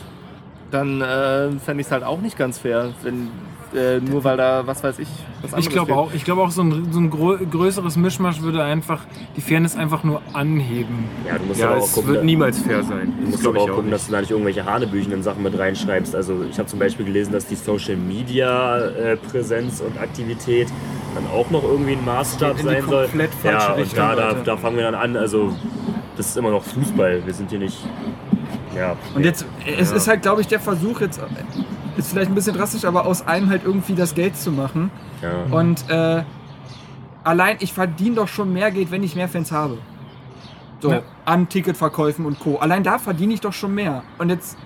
dann 0.71 1.01
äh, 1.01 1.51
fände 1.59 1.81
ich 1.81 1.87
es 1.87 1.91
halt 1.91 2.03
auch 2.03 2.21
nicht 2.21 2.37
ganz 2.37 2.57
fair, 2.59 2.93
wenn 3.03 3.29
äh, 3.73 3.99
nur 3.99 4.23
weil 4.23 4.37
da, 4.37 4.67
was 4.67 4.83
weiß 4.83 4.99
ich, 4.99 5.07
was 5.41 5.53
anderes 5.53 5.65
Ich 5.65 5.71
glaube 5.71 5.95
auch, 5.95 6.13
ich 6.13 6.25
glaube 6.25 6.41
auch 6.41 6.51
so 6.51 6.61
ein, 6.61 6.91
so 6.91 6.99
ein 6.99 7.09
grö 7.09 7.37
größeres 7.37 7.95
Mischmasch 7.95 8.41
würde 8.41 8.63
einfach 8.63 9.01
die 9.37 9.41
Fairness 9.41 9.75
einfach 9.77 10.03
nur 10.03 10.21
anheben. 10.33 11.05
ja, 11.25 11.37
du 11.37 11.45
musst 11.45 11.59
Ja, 11.59 11.67
aber 11.67 11.77
auch 11.77 11.85
es 11.85 11.93
gucken, 11.93 12.13
wird 12.13 12.25
niemals 12.25 12.59
fair 12.59 12.83
sein. 12.83 13.13
Du 13.21 13.29
musst 13.29 13.47
aber 13.47 13.59
auch 13.61 13.69
auch 13.69 13.75
gucken, 13.75 13.91
dass 13.91 14.01
nicht. 14.01 14.09
du 14.09 14.13
da 14.13 14.21
nicht 14.21 14.31
irgendwelche 14.31 14.65
hanebüchenden 14.65 15.23
Sachen 15.23 15.43
mit 15.43 15.57
reinschreibst. 15.57 16.15
Also 16.15 16.43
ich 16.49 16.57
habe 16.59 16.67
zum 16.67 16.79
Beispiel 16.79 17.05
gelesen, 17.05 17.31
dass 17.31 17.45
die 17.45 17.55
Social 17.55 17.95
Media 17.95 18.77
äh, 18.77 19.17
Präsenz 19.17 19.79
und 19.79 19.97
Aktivität 19.99 20.67
dann 21.15 21.27
auch 21.27 21.49
noch 21.49 21.63
irgendwie 21.63 21.93
ein 21.93 22.05
Maßstab 22.05 22.57
Geht 22.57 22.65
in 22.65 22.69
die 22.69 22.75
sein 22.75 22.89
soll. 22.89 23.03
komplett 23.05 23.33
falsche 23.35 23.67
Ja, 23.67 23.73
und 23.73 23.97
da, 23.97 24.15
da, 24.15 24.33
da 24.33 24.57
fangen 24.57 24.75
wir 24.77 24.83
dann 24.83 24.95
an. 24.95 25.15
Also 25.15 25.53
das 26.17 26.27
ist 26.27 26.37
immer 26.37 26.51
noch 26.51 26.63
Fußball. 26.63 27.25
Wir 27.25 27.33
sind 27.33 27.49
hier 27.49 27.59
nicht. 27.59 27.77
Ja. 28.75 28.95
Und 29.15 29.23
jetzt, 29.25 29.45
es 29.77 29.89
Ja. 29.91 29.95
ist 29.97 30.07
halt, 30.07 30.21
glaube 30.21 30.41
ich, 30.41 30.47
der 30.47 30.59
Versuch 30.59 31.01
jetzt, 31.01 31.19
ist 31.97 32.09
vielleicht 32.11 32.31
ein 32.31 32.35
bisschen 32.35 32.55
drastisch, 32.55 32.85
aber 32.85 33.05
aus 33.05 33.25
allem 33.27 33.49
halt 33.49 33.63
irgendwie 33.65 33.95
das 33.95 34.15
Geld 34.15 34.37
zu 34.37 34.51
machen. 34.51 34.91
Ja. 35.21 35.55
Und 35.55 35.89
äh, 35.89 36.23
allein, 37.23 37.57
ich 37.59 37.73
verdiene 37.73 38.15
doch 38.15 38.27
schon 38.27 38.53
mehr 38.53 38.71
Geld, 38.71 38.91
wenn 38.91 39.03
ich 39.03 39.15
mehr 39.15 39.27
Fans 39.27 39.51
habe. 39.51 39.77
So, 40.79 40.91
Ja. 40.91 41.01
an 41.25 41.47
Ticketverkäufen 41.49 42.25
und 42.25 42.39
Co. 42.39 42.57
Allein 42.57 42.83
da 42.83 42.97
verdiene 42.97 43.33
ich 43.33 43.41
doch 43.41 43.53
schon 43.53 43.75
mehr. 43.75 44.03
Und 44.17 44.29
jetzt, 44.29 44.57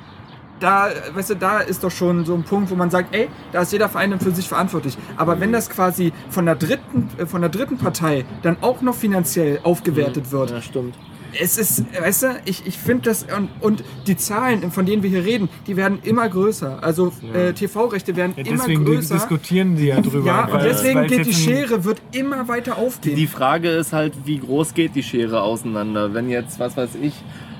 da, 0.61 0.87
weißt 1.13 1.31
du, 1.31 1.35
da 1.35 1.59
ist 1.59 1.83
doch 1.83 1.91
schon 1.91 2.23
so 2.23 2.33
ein 2.33 2.43
Punkt, 2.43 2.71
wo 2.71 2.75
man 2.75 2.89
sagt, 2.89 3.13
ey, 3.13 3.27
da 3.51 3.61
ist 3.61 3.73
jeder 3.73 3.89
Verein 3.89 4.17
für 4.21 4.31
sich 4.31 4.47
verantwortlich. 4.47 4.97
Aber 5.17 5.41
wenn 5.41 5.51
das 5.51 5.69
quasi 5.69 6.13
von 6.29 6.45
der 6.45 6.55
dritten, 6.55 7.09
äh, 7.17 7.25
von 7.25 7.41
der 7.41 7.49
dritten 7.49 7.77
Partei 7.77 8.23
dann 8.43 8.55
auch 8.61 8.81
noch 8.81 8.95
finanziell 8.95 9.59
aufgewertet 9.63 10.31
wird, 10.31 10.51
Ja, 10.51 10.61
stimmt. 10.61 10.95
Es 11.39 11.57
ist, 11.57 11.83
weißt 11.99 12.23
du, 12.23 12.27
ich, 12.45 12.65
ich 12.65 12.77
finde 12.77 13.09
das, 13.09 13.25
und, 13.35 13.49
und 13.61 13.83
die 14.07 14.17
Zahlen, 14.17 14.71
von 14.71 14.85
denen 14.85 15.03
wir 15.03 15.09
hier 15.09 15.25
reden, 15.25 15.49
die 15.67 15.75
werden 15.75 15.99
immer 16.03 16.27
größer. 16.29 16.83
Also 16.83 17.11
äh, 17.33 17.53
TV-Rechte 17.53 18.15
werden 18.15 18.33
Ja, 18.37 18.43
immer 18.43 18.57
deswegen 18.57 18.85
größer. 18.85 19.15
diskutieren 19.15 19.75
die 19.75 19.87
ja 19.87 20.01
drüber. 20.01 20.25
Ja, 20.25 20.45
und 20.45 20.63
deswegen 20.63 21.07
geht 21.07 21.25
die 21.25 21.33
Schere, 21.33 21.83
wird 21.83 22.01
immer 22.11 22.47
weiter 22.47 22.77
aufgehen. 22.77 23.15
Die 23.15 23.27
Frage 23.27 23.69
ist 23.69 23.93
halt, 23.93 24.13
wie 24.25 24.39
groß 24.39 24.73
geht 24.73 24.95
die 24.95 25.03
Schere 25.03 25.41
auseinander? 25.41 26.13
Wenn 26.13 26.29
jetzt, 26.29 26.59
was 26.59 26.77
weiß 26.77 26.91
ich, 27.01 27.13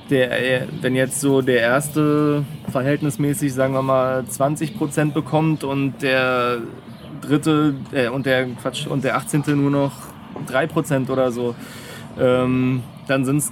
der, 0.10 0.32
äh, 0.62 0.68
wenn 0.82 0.96
jetzt 0.96 1.20
so 1.20 1.42
der 1.42 1.60
erste 1.62 2.44
verhältnismäßig, 2.72 3.54
sagen 3.54 3.74
wir 3.74 3.82
mal, 3.82 4.24
20% 4.30 5.14
bekommt 5.14 5.64
und 5.64 6.02
der 6.02 6.60
dritte 7.22 7.74
äh, 7.92 8.10
und 8.10 8.26
der 8.26 8.46
Quatsch 8.62 8.86
und 8.88 9.04
der 9.04 9.18
18. 9.18 9.44
nur 9.48 9.72
noch 9.72 9.94
3% 10.48 11.10
oder 11.10 11.32
so, 11.32 11.56
ähm, 12.20 12.84
dann 13.08 13.26
sind 13.26 13.38
es 13.38 13.51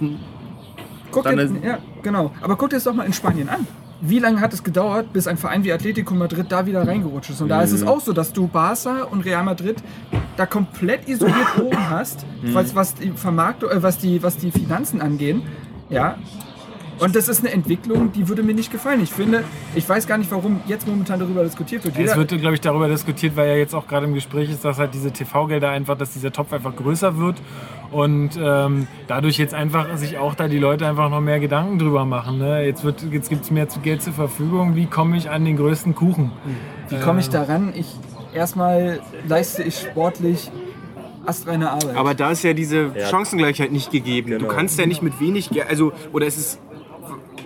Guck 1.12 1.24
Dann 1.26 1.38
dir, 1.38 1.44
ist- 1.44 1.54
ja, 1.64 1.78
genau. 2.02 2.32
Aber 2.42 2.56
guck 2.56 2.70
dir 2.72 2.78
das 2.78 2.86
doch 2.86 2.94
mal 2.94 3.06
in 3.06 3.14
Spanien 3.14 3.48
an. 3.50 3.68
Wie 4.02 4.20
lange 4.20 4.42
hat 4.42 4.52
es 4.52 4.64
gedauert, 4.64 5.14
bis 5.14 5.28
ein 5.28 5.38
Verein 5.38 5.64
wie 5.64 5.72
Atletico 5.72 6.14
Madrid 6.16 6.48
da 6.50 6.66
wieder 6.66 6.86
reingerutscht 6.88 7.30
ist? 7.30 7.42
Und 7.42 7.50
da 7.50 7.62
ist 7.62 7.70
Mhm. 7.72 7.76
es 7.78 7.84
auch 7.88 8.02
so, 8.02 8.12
dass 8.14 8.34
du 8.34 8.48
Barca 8.48 9.04
und 9.04 9.24
Real 9.24 9.44
Madrid 9.44 9.78
da 10.36 10.46
komplett 10.46 11.08
isoliert 11.08 11.38
oben 11.62 11.90
hast, 11.90 12.26
Mhm. 12.42 12.54
was, 12.56 12.76
was, 12.76 12.96
die 12.96 13.12
Vermarktung, 13.12 13.70
äh, 13.70 13.82
was, 13.84 14.00
die, 14.00 14.22
was 14.24 14.38
die 14.38 14.52
Finanzen 14.52 15.02
angehen. 15.02 15.44
Ja. 15.90 16.18
Und 17.00 17.16
das 17.16 17.28
ist 17.28 17.40
eine 17.42 17.52
Entwicklung, 17.54 18.12
die 18.14 18.28
würde 18.30 18.44
mir 18.44 18.54
nicht 18.54 18.72
gefallen. 18.72 19.02
Ich 19.02 19.12
finde, 19.12 19.44
ich 19.76 19.88
weiß 19.88 20.08
gar 20.08 20.18
nicht, 20.18 20.32
warum 20.32 20.62
jetzt 20.68 20.88
momentan 20.88 21.20
darüber 21.20 21.44
diskutiert 21.44 21.84
wird. 21.84 21.96
Es 21.96 22.00
Jeder- 22.02 22.16
wird, 22.18 22.30
glaube 22.40 22.54
ich, 22.54 22.62
darüber 22.62 22.88
diskutiert, 22.88 23.36
weil 23.36 23.48
ja 23.50 23.56
jetzt 23.56 23.74
auch 23.74 23.88
gerade 23.88 24.06
im 24.06 24.14
Gespräch 24.14 24.50
ist, 24.50 24.64
dass 24.64 24.78
halt 24.80 24.94
diese 24.94 25.12
TV-Gelder 25.12 25.70
einfach, 25.70 25.98
dass 25.98 26.12
dieser 26.12 26.32
Topf 26.32 26.54
einfach 26.54 26.76
größer 26.76 27.18
wird 27.18 27.42
und 27.92 28.32
ähm, 28.42 28.88
dadurch 29.08 29.38
jetzt 29.38 29.54
einfach 29.54 29.98
sich 29.98 30.18
auch 30.18 30.36
da 30.36 30.48
die 30.48 30.60
Leute 30.60 30.88
einfach 30.88 31.10
noch 31.10 31.22
mehr 31.22 31.40
Gedanken 31.40 31.80
drüber 31.80 32.06
machen. 32.06 32.38
Ne? 32.38 32.64
Jetzt, 32.66 32.84
wird, 32.84 33.04
jetzt 33.12 33.30
gibt 33.30 33.44
es 33.44 33.52
mehr 33.52 33.68
zu- 33.70 33.80
Geld 33.82 34.02
zur 34.02 34.14
Verfügung. 34.14 34.76
Wie 34.76 34.86
komme 34.86 35.18
ich 35.18 35.30
an 35.30 35.44
den 35.46 35.58
größten 35.58 35.96
Kuchen? 35.96 36.32
Wie 36.90 37.00
komme 37.00 37.20
ich 37.20 37.30
daran? 37.30 37.74
Ich 37.76 37.88
erstmal 38.34 39.00
leiste 39.28 39.64
ich 39.64 39.78
sportlich 39.80 40.50
astreine 41.26 41.72
Arbeit. 41.72 41.96
Aber 41.96 42.14
da 42.14 42.32
ist 42.32 42.44
ja 42.44 42.54
diese 42.54 42.92
Ja. 42.96 43.08
Chancengleichheit 43.08 43.72
nicht 43.72 43.92
gegeben. 43.92 44.32
Du 44.32 44.38
Genau. 44.40 44.50
kannst 44.54 44.78
ja 44.80 44.86
nicht 44.86 45.02
mit 45.02 45.20
wenig 45.20 45.50
Geld, 45.50 45.68
also, 45.70 45.94
oder 46.12 46.28
es 46.28 46.38
ist 46.38 46.60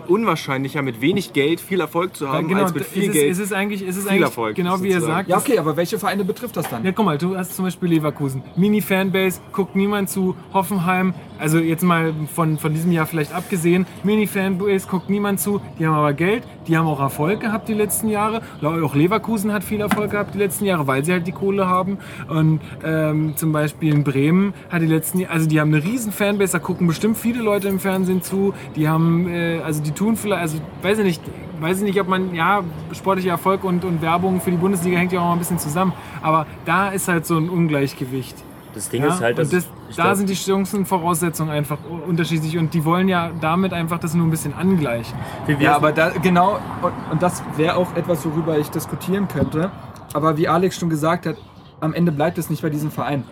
unwahrscheinlicher, 0.08 0.82
mit 0.82 1.02
wenig 1.02 1.34
Geld 1.34 1.60
viel 1.60 1.80
Erfolg 1.80 2.16
zu 2.16 2.30
haben, 2.30 2.48
genau, 2.48 2.64
als 2.64 2.74
mit 2.74 2.86
viel 2.86 3.04
es 3.04 3.08
ist, 3.10 3.14
Geld. 3.14 3.32
es 3.32 3.40
ist 3.40 3.54
eigentlich, 3.54 3.82
es 3.82 3.98
ist 3.98 4.04
viel 4.04 4.12
eigentlich 4.12 4.22
Erfolg, 4.22 4.56
genau 4.56 4.82
wie 4.82 4.90
ihr 4.90 5.02
sagt. 5.02 5.30
Ja, 5.30 5.38
okay, 5.38 5.58
aber 5.58 5.78
welche 5.78 6.00
Vereine 6.00 6.24
betrifft 6.24 6.58
das 6.58 6.70
dann? 6.70 6.84
Ja, 6.84 6.92
guck 6.92 7.06
mal, 7.06 7.18
du 7.18 7.38
hast 7.38 7.56
zum 7.56 7.66
Beispiel 7.66 7.90
Leverkusen. 7.90 8.44
Mini-Fanbase, 8.56 9.42
guckt 9.52 9.76
niemand 9.76 10.10
zu. 10.10 10.36
Hoffenheim, 10.54 11.14
also 11.40 11.60
jetzt 11.60 11.84
mal 11.84 12.14
von, 12.34 12.58
von 12.58 12.74
diesem 12.74 12.92
Jahr 12.92 13.06
vielleicht 13.06 13.34
abgesehen, 13.34 13.86
Mini-Fanbase, 14.04 14.88
guckt 14.88 15.10
niemand 15.10 15.40
zu. 15.40 15.62
Die 15.80 15.86
haben 15.86 15.96
aber 15.96 16.14
Geld, 16.14 16.44
die 16.68 16.78
haben 16.78 16.88
auch 16.88 17.00
Erfolg 17.00 17.42
gehabt 17.42 17.68
die 17.68 17.74
letzten 17.74 18.10
Jahre. 18.10 18.42
Auch 18.62 18.96
Leverkusen 18.96 19.54
hat 19.54 19.64
viel 19.64 19.82
Erfolg 19.82 20.12
gehabt 20.12 20.34
die 20.34 20.40
letzten 20.40 20.66
Jahre, 20.66 20.88
weil 20.88 21.06
sie 21.06 21.12
halt 21.12 21.28
die 21.28 21.32
Kohle 21.32 21.68
haben. 21.68 21.98
Und 22.28 22.62
ähm, 22.84 23.36
zum 23.36 23.52
Beispiel 23.52 23.94
in 23.94 24.04
Bremen 24.04 24.54
hat 24.70 24.82
die 24.82 24.88
letzten 24.88 25.26
also 25.26 25.48
die 25.48 25.60
haben 25.60 25.74
eine 25.74 25.84
riesen 25.84 26.12
Fanbase, 26.12 26.54
da 26.54 26.60
gucken 26.60 26.88
bestimmt 26.88 27.18
viele 27.18 27.42
Leute 27.42 27.68
im 27.68 27.80
Fernsehen 27.80 28.22
zu. 28.22 28.54
Die 28.76 28.88
haben, 28.88 29.28
äh, 29.30 29.60
also 29.64 29.82
die 29.82 29.92
tun 29.98 30.16
vielleicht, 30.16 30.42
also 30.42 30.58
weiß 30.82 31.00
ich 31.00 31.04
nicht, 31.06 31.22
weiß 31.60 31.78
ich 31.80 31.84
nicht, 31.84 32.00
ob 32.00 32.08
man, 32.08 32.34
ja, 32.36 32.64
sportlicher 32.94 33.32
Erfolg 33.32 33.64
und, 33.64 33.84
und 33.84 34.02
Werbung 34.02 34.40
für 34.42 34.52
die 34.52 34.58
Bundesliga 34.58 34.98
hängt 34.98 35.12
ja 35.12 35.20
auch 35.20 35.26
mal 35.26 35.34
ein 35.34 35.40
bisschen 35.40 35.60
zusammen. 35.60 35.94
Aber 36.22 36.46
da 36.66 36.90
ist 36.90 37.08
halt 37.08 37.26
so 37.26 37.38
ein 37.38 37.50
Ungleichgewicht. 37.50 38.36
Das 38.74 38.90
Ding 38.90 39.02
Ja? 39.02 39.10
ist 39.10 39.22
halt, 39.22 39.40
dass 39.40 39.48
und 39.52 39.54
das, 39.58 39.68
da 39.96 40.04
glaub- 40.04 40.16
sind 40.18 40.30
die 40.30 40.36
Chancenvoraussetzungen 40.36 41.52
einfach 41.52 41.78
unterschiedlich 42.08 42.58
und 42.60 42.74
die 42.76 42.86
wollen 42.86 43.08
ja 43.08 43.32
damit 43.42 43.74
einfach 43.74 43.98
das 44.00 44.14
nur 44.14 44.28
ein 44.28 44.30
bisschen 44.30 44.54
angleichen. 44.54 45.18
Ja, 45.60 45.76
aber 45.76 45.92
da, 45.92 46.10
genau, 46.22 46.60
und, 46.84 46.92
und 47.12 47.24
das 47.24 47.42
wäre 47.56 47.76
auch 47.76 47.96
etwas, 47.96 48.24
worüber 48.26 48.58
ich 48.60 48.70
diskutieren 48.70 49.28
könnte. 49.28 49.72
Aber 50.14 50.38
wie 50.38 50.48
Alex 50.48 50.78
schon 50.78 50.90
gesagt 50.90 51.26
hat, 51.26 51.38
am 51.80 51.94
Ende 51.94 52.12
bleibt 52.12 52.38
es 52.38 52.50
nicht 52.50 52.62
bei 52.62 52.70
diesem 52.70 52.92
Verein. 52.92 53.24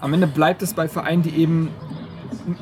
Am 0.00 0.14
Ende 0.14 0.28
bleibt 0.28 0.62
es 0.62 0.74
bei 0.74 0.86
Vereinen, 0.88 1.22
die 1.22 1.30
eben 1.36 1.70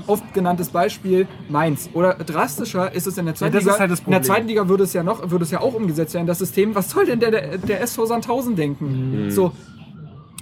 oft 0.07 0.35
genanntes 0.35 0.71
Beispiel 0.71 1.27
Mainz. 1.49 1.89
Oder 1.93 2.15
drastischer 2.15 2.93
ist 2.93 3.07
es 3.07 3.19
in 3.19 3.27
der 3.27 3.35
zweiten 3.35 3.53
das 3.55 3.63
Liga. 3.65 3.75
ist 3.75 3.81
halt 3.81 3.91
das 3.91 4.01
in 4.01 4.11
der 4.11 4.23
zweiten 4.23 4.49
Liga 4.49 4.69
würde 4.69 4.85
es 4.85 4.93
ja 4.93 5.03
noch, 5.03 5.31
würde 5.31 5.45
es 5.45 5.51
ja 5.51 5.61
auch 5.61 5.75
umgesetzt 5.75 6.15
werden, 6.15 6.27
das 6.27 6.39
System. 6.39 6.75
Was 6.75 6.91
soll 6.91 7.07
denn 7.07 7.21
der, 7.21 7.31
der, 7.31 7.59
der 7.59 7.81
SV 7.83 8.07
Sandhausen 8.07 8.57
denken? 8.57 9.31
So, 9.31 9.53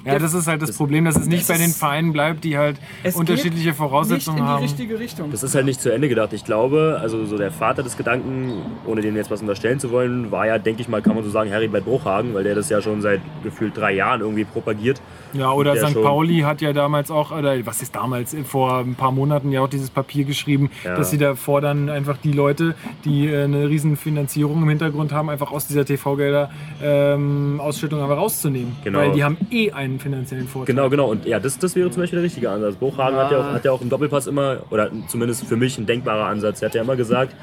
Ja, 0.05 0.19
das 0.19 0.35
ist 0.35 0.47
halt 0.47 0.61
das, 0.61 0.77
Problem, 0.77 1.07
dass 1.07 1.17
es 1.17 1.27
nicht 1.27 1.49
das 1.49 1.57
bei 1.57 1.63
den 1.65 1.73
Vereinen 1.73 2.13
bleibt, 2.13 2.45
die 2.45 2.59
halt 2.59 2.77
unterschiedliche 3.15 3.73
Voraussetzungen 3.73 4.37
nicht 4.37 4.41
in 4.43 4.47
die 4.47 4.53
haben. 4.53 4.63
richtige 4.63 4.99
Richtung. 4.99 5.31
Das 5.31 5.43
ist 5.43 5.55
halt 5.55 5.65
nicht 5.65 5.81
zu 5.81 5.91
Ende 5.91 6.09
gedacht. 6.11 6.35
Ich 6.35 6.45
glaube, 6.45 6.99
also 7.01 7.25
so 7.25 7.39
der 7.39 7.51
Vater 7.51 7.83
des 7.83 7.97
Gedanken, 7.97 8.53
ohne 8.87 9.01
dem 9.01 9.17
jetzt 9.17 9.31
was 9.31 9.41
unterstellen 9.41 9.81
zu 9.81 9.91
wollen, 9.91 10.31
war 10.31 10.47
ja, 10.47 10.59
denke 10.59 10.83
ich 10.83 10.89
mal, 10.89 11.01
kann 11.01 11.15
man 11.15 11.25
so 11.25 11.31
sagen, 11.31 11.49
Heribert 11.49 11.87
Bruchhagen, 11.87 12.35
weil 12.35 12.45
der 12.45 12.55
das 12.55 12.69
ja 12.69 12.83
schon 12.83 13.01
seit 13.01 13.21
gefühlt 13.43 13.77
drei 13.77 13.95
Jahren 13.95 14.21
irgendwie 14.21 14.45
propagiert. 14.45 15.01
Ja, 15.35 15.53
oder 15.53 15.75
Der 15.75 15.87
St. 15.87 15.93
schon. 15.95 16.03
Pauli 16.03 16.41
hat 16.41 16.61
ja 16.61 16.73
damals 16.73 17.11
auch, 17.11 17.31
oder 17.37 17.55
was 17.67 17.83
ist 17.83 17.95
damals, 17.95 18.37
vor 18.45 18.79
ein 18.79 18.95
paar 18.95 19.13
Monaten 19.13 19.51
ja 19.53 19.61
auch 19.63 19.69
dieses 19.69 19.91
Papier 19.91 20.25
geschrieben, 20.25 20.71
Ja. 20.85 20.97
dass 20.97 21.11
sie 21.11 21.19
da 21.19 21.35
fordern, 21.35 21.89
einfach 21.89 22.17
die 22.19 22.33
Leute, 22.33 22.75
die 23.05 23.27
äh, 23.29 23.45
eine 23.45 23.69
riesen 23.69 23.97
Finanzierung 23.97 24.63
im 24.63 24.69
Hintergrund 24.69 25.13
haben, 25.13 25.31
einfach 25.31 25.53
aus 25.53 25.67
dieser 25.67 25.85
TV-Gelder-Ausschüttung 25.85 28.01
aber 28.01 28.15
rauszunehmen. 28.15 28.77
Genau. 28.85 28.99
Weil 29.01 29.13
die 29.13 29.25
haben 29.25 29.37
eh 29.51 29.71
einen 29.73 29.99
finanziellen 30.01 30.49
Vorteil. 30.49 30.75
Genau, 30.75 30.89
genau. 30.89 31.11
Und 31.11 31.27
ja, 31.27 31.39
das, 31.41 31.59
das 31.59 31.75
wäre 31.77 31.91
zum 31.91 32.03
Beispiel 32.03 32.19
der 32.19 32.25
richtige 32.25 32.51
Ansatz. 32.51 32.77
Bruchhagen 32.77 33.17
hat, 33.19 33.31
ja 33.33 33.41
auch, 33.41 33.53
hat 33.53 33.65
ja 33.65 33.73
auch 33.73 33.81
im 33.81 33.89
Doppelpass 33.89 34.27
immer, 34.27 34.59
oder 34.71 34.91
zumindest 35.09 35.47
für 35.47 35.57
mich 35.57 35.79
ein 35.79 35.87
denkbarer 35.87 36.27
Ansatz. 36.27 36.63
Er 36.63 36.69
hat 36.69 36.75
ja 36.75 36.83
immer 36.83 36.97
gesagt, 36.97 37.35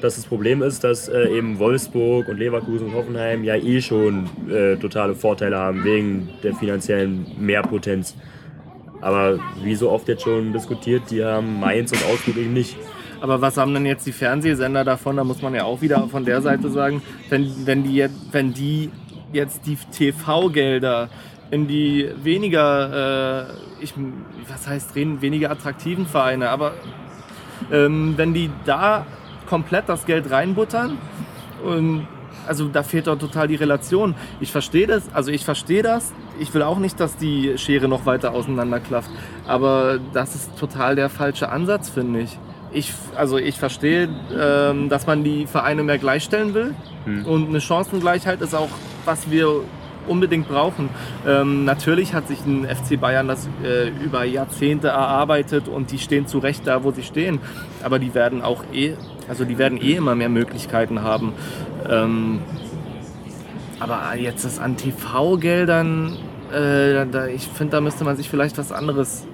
dass 0.00 0.16
das 0.16 0.26
Problem 0.26 0.62
ist, 0.62 0.84
dass 0.84 1.08
äh, 1.08 1.28
eben 1.28 1.58
Wolfsburg 1.58 2.28
und 2.28 2.38
Leverkusen 2.38 2.88
und 2.88 2.94
Hoffenheim 2.94 3.44
ja 3.44 3.56
eh 3.56 3.80
schon 3.80 4.28
äh, 4.50 4.76
totale 4.76 5.14
Vorteile 5.14 5.56
haben 5.56 5.84
wegen 5.84 6.28
der 6.42 6.54
finanziellen 6.54 7.26
Mehrpotenz. 7.38 8.14
Aber 9.00 9.38
wie 9.62 9.74
so 9.74 9.90
oft 9.90 10.08
jetzt 10.08 10.22
schon 10.22 10.52
diskutiert, 10.52 11.02
die 11.10 11.24
haben 11.24 11.60
Mainz 11.60 11.92
und 11.92 12.04
Augsburg 12.04 12.36
eben 12.36 12.52
nicht. 12.52 12.76
Aber 13.20 13.40
was 13.40 13.56
haben 13.56 13.74
denn 13.74 13.86
jetzt 13.86 14.06
die 14.06 14.12
Fernsehsender 14.12 14.84
davon? 14.84 15.16
Da 15.16 15.24
muss 15.24 15.42
man 15.42 15.54
ja 15.54 15.64
auch 15.64 15.80
wieder 15.80 16.06
von 16.08 16.24
der 16.24 16.40
Seite 16.40 16.70
sagen, 16.70 17.02
wenn, 17.28 17.66
wenn, 17.66 17.82
die, 17.82 17.96
jetzt, 17.96 18.16
wenn 18.32 18.54
die 18.54 18.90
jetzt 19.32 19.66
die 19.66 19.76
TV-Gelder 19.76 21.08
in 21.50 21.66
die 21.66 22.08
weniger, 22.22 23.48
äh, 23.48 23.82
ich, 23.82 23.94
was 24.48 24.68
heißt 24.68 24.94
reden, 24.94 25.20
weniger 25.22 25.50
attraktiven 25.50 26.06
Vereine, 26.06 26.50
aber 26.50 26.74
ähm, 27.72 28.14
wenn 28.16 28.34
die 28.34 28.50
da 28.64 29.06
komplett 29.48 29.88
das 29.88 30.06
Geld 30.06 30.30
reinbuttern 30.30 30.98
und 31.64 32.06
also 32.46 32.68
da 32.68 32.82
fehlt 32.82 33.06
doch 33.06 33.18
total 33.18 33.48
die 33.48 33.56
Relation. 33.56 34.14
Ich 34.40 34.52
verstehe 34.52 34.86
das, 34.86 35.02
also 35.12 35.30
ich 35.30 35.44
verstehe 35.44 35.82
das. 35.82 36.12
Ich 36.38 36.54
will 36.54 36.62
auch 36.62 36.78
nicht, 36.78 36.98
dass 36.98 37.16
die 37.16 37.58
Schere 37.58 37.88
noch 37.88 38.06
weiter 38.06 38.32
auseinanderklafft. 38.32 39.10
Aber 39.46 39.98
das 40.14 40.34
ist 40.34 40.58
total 40.58 40.96
der 40.96 41.10
falsche 41.10 41.50
Ansatz, 41.50 41.90
finde 41.90 42.20
ich. 42.20 42.38
Ich, 42.72 42.92
also 43.16 43.38
ich 43.38 43.58
verstehe, 43.58 44.08
ähm, 44.38 44.88
dass 44.88 45.06
man 45.06 45.24
die 45.24 45.46
Vereine 45.46 45.82
mehr 45.82 45.98
gleichstellen 45.98 46.54
will. 46.54 46.74
Und 47.24 47.48
eine 47.48 47.60
Chancengleichheit 47.60 48.40
ist 48.40 48.54
auch, 48.54 48.68
was 49.04 49.30
wir 49.30 49.62
unbedingt 50.06 50.48
brauchen. 50.48 50.88
Ähm, 51.26 51.64
natürlich 51.64 52.14
hat 52.14 52.28
sich 52.28 52.44
ein 52.46 52.66
FC 52.66 53.00
Bayern 53.00 53.28
das 53.28 53.48
äh, 53.62 53.88
über 53.88 54.24
Jahrzehnte 54.24 54.88
erarbeitet 54.88 55.68
und 55.68 55.90
die 55.90 55.98
stehen 55.98 56.26
zu 56.26 56.38
Recht 56.38 56.66
da, 56.66 56.82
wo 56.82 56.92
sie 56.92 57.02
stehen. 57.02 57.40
Aber 57.82 57.98
die 57.98 58.14
werden 58.14 58.42
auch 58.42 58.64
eh, 58.72 58.94
also 59.28 59.44
die 59.44 59.58
werden 59.58 59.80
eh 59.80 59.94
immer 59.94 60.14
mehr 60.14 60.28
Möglichkeiten 60.28 61.02
haben. 61.02 61.32
Ähm, 61.88 62.40
aber 63.80 64.16
jetzt 64.16 64.44
das 64.44 64.58
an 64.58 64.76
TV-Geldern, 64.76 66.16
äh, 66.52 67.32
ich 67.32 67.46
finde, 67.46 67.72
da 67.72 67.80
müsste 67.80 68.04
man 68.04 68.16
sich 68.16 68.28
vielleicht 68.28 68.58
was 68.58 68.72
anderes. 68.72 69.27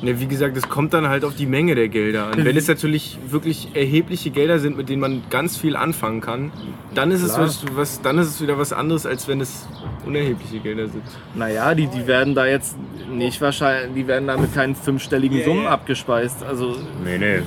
Ne, 0.00 0.20
wie 0.20 0.28
gesagt, 0.28 0.56
es 0.56 0.68
kommt 0.68 0.94
dann 0.94 1.08
halt 1.08 1.24
auf 1.24 1.34
die 1.34 1.46
Menge 1.46 1.74
der 1.74 1.88
Gelder 1.88 2.28
an. 2.28 2.44
Wenn 2.44 2.56
es 2.56 2.68
natürlich 2.68 3.18
wirklich 3.28 3.70
erhebliche 3.74 4.30
Gelder 4.30 4.60
sind, 4.60 4.76
mit 4.76 4.88
denen 4.88 5.00
man 5.00 5.22
ganz 5.28 5.56
viel 5.56 5.74
anfangen 5.74 6.20
kann, 6.20 6.52
dann 6.94 7.10
ist, 7.10 7.22
es 7.22 7.36
was, 7.36 7.64
was, 7.74 8.00
dann 8.00 8.18
ist 8.18 8.28
es 8.28 8.40
wieder 8.40 8.58
was 8.58 8.72
anderes, 8.72 9.06
als 9.06 9.26
wenn 9.26 9.40
es 9.40 9.66
unerhebliche 10.06 10.60
Gelder 10.60 10.88
sind. 10.88 11.02
Naja, 11.34 11.74
die, 11.74 11.88
die 11.88 12.06
werden 12.06 12.36
da 12.36 12.46
jetzt 12.46 12.76
nicht 13.10 13.40
wahrscheinlich, 13.40 13.94
die 13.94 14.06
werden 14.06 14.28
da 14.28 14.36
mit 14.36 14.54
keinen 14.54 14.76
fünfstelligen 14.76 15.42
Summen 15.42 15.66
abgespeist. 15.66 16.44
Also 16.44 16.76
Nee, 17.04 17.18
nee. 17.18 17.40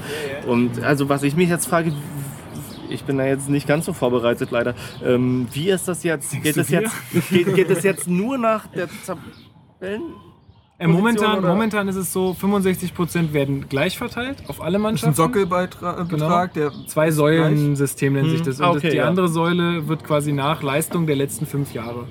Und 0.45 0.83
also 0.83 1.07
was 1.07 1.23
ich 1.23 1.35
mich 1.35 1.47
jetzt 1.49 1.67
frage, 1.67 1.93
ich 2.89 3.03
bin 3.05 3.17
da 3.17 3.25
jetzt 3.25 3.49
nicht 3.49 3.67
ganz 3.67 3.85
so 3.85 3.93
vorbereitet 3.93 4.51
leider. 4.51 4.75
Ähm, 5.03 5.47
wie 5.53 5.69
ist 5.69 5.87
das 5.87 6.03
jetzt? 6.03 6.31
Geht 6.43 6.57
es 6.57 6.69
jetzt, 6.69 6.91
geht, 7.29 7.55
geht 7.55 7.69
es 7.69 7.83
jetzt 7.83 8.09
nur 8.09 8.37
nach 8.37 8.67
der 8.67 8.89
Tabellen? 9.05 10.01
Äh, 10.81 10.87
momentan, 10.87 11.39
oder? 11.39 11.47
momentan 11.49 11.87
ist 11.87 11.95
es 11.95 12.11
so, 12.11 12.35
65% 12.39 13.33
werden 13.33 13.67
gleich 13.69 13.97
verteilt 13.97 14.37
auf 14.47 14.61
alle 14.61 14.71
Das 14.71 14.71
ist 14.71 14.75
ein 14.75 14.81
Mannschaften. 14.81 15.15
Sockelbetrag, 15.15 16.09
Genau. 16.09 16.45
der 16.47 16.71
Zwei 16.87 17.11
Säulen-System 17.11 18.13
nennt 18.13 18.29
sich 18.29 18.41
das. 18.41 18.59
Und 18.59 18.65
Ah, 18.65 18.67
das, 18.69 18.77
okay, 18.77 18.89
die 18.91 18.97
ja. 18.97 19.07
andere 19.07 19.27
Säule 19.27 19.87
wird 19.87 20.03
quasi 20.03 20.31
nach 20.33 20.63
Leistung 20.63 21.05
der 21.07 21.15
letzten 21.15 21.45
fünf 21.45 21.73
Jahre 21.73 22.05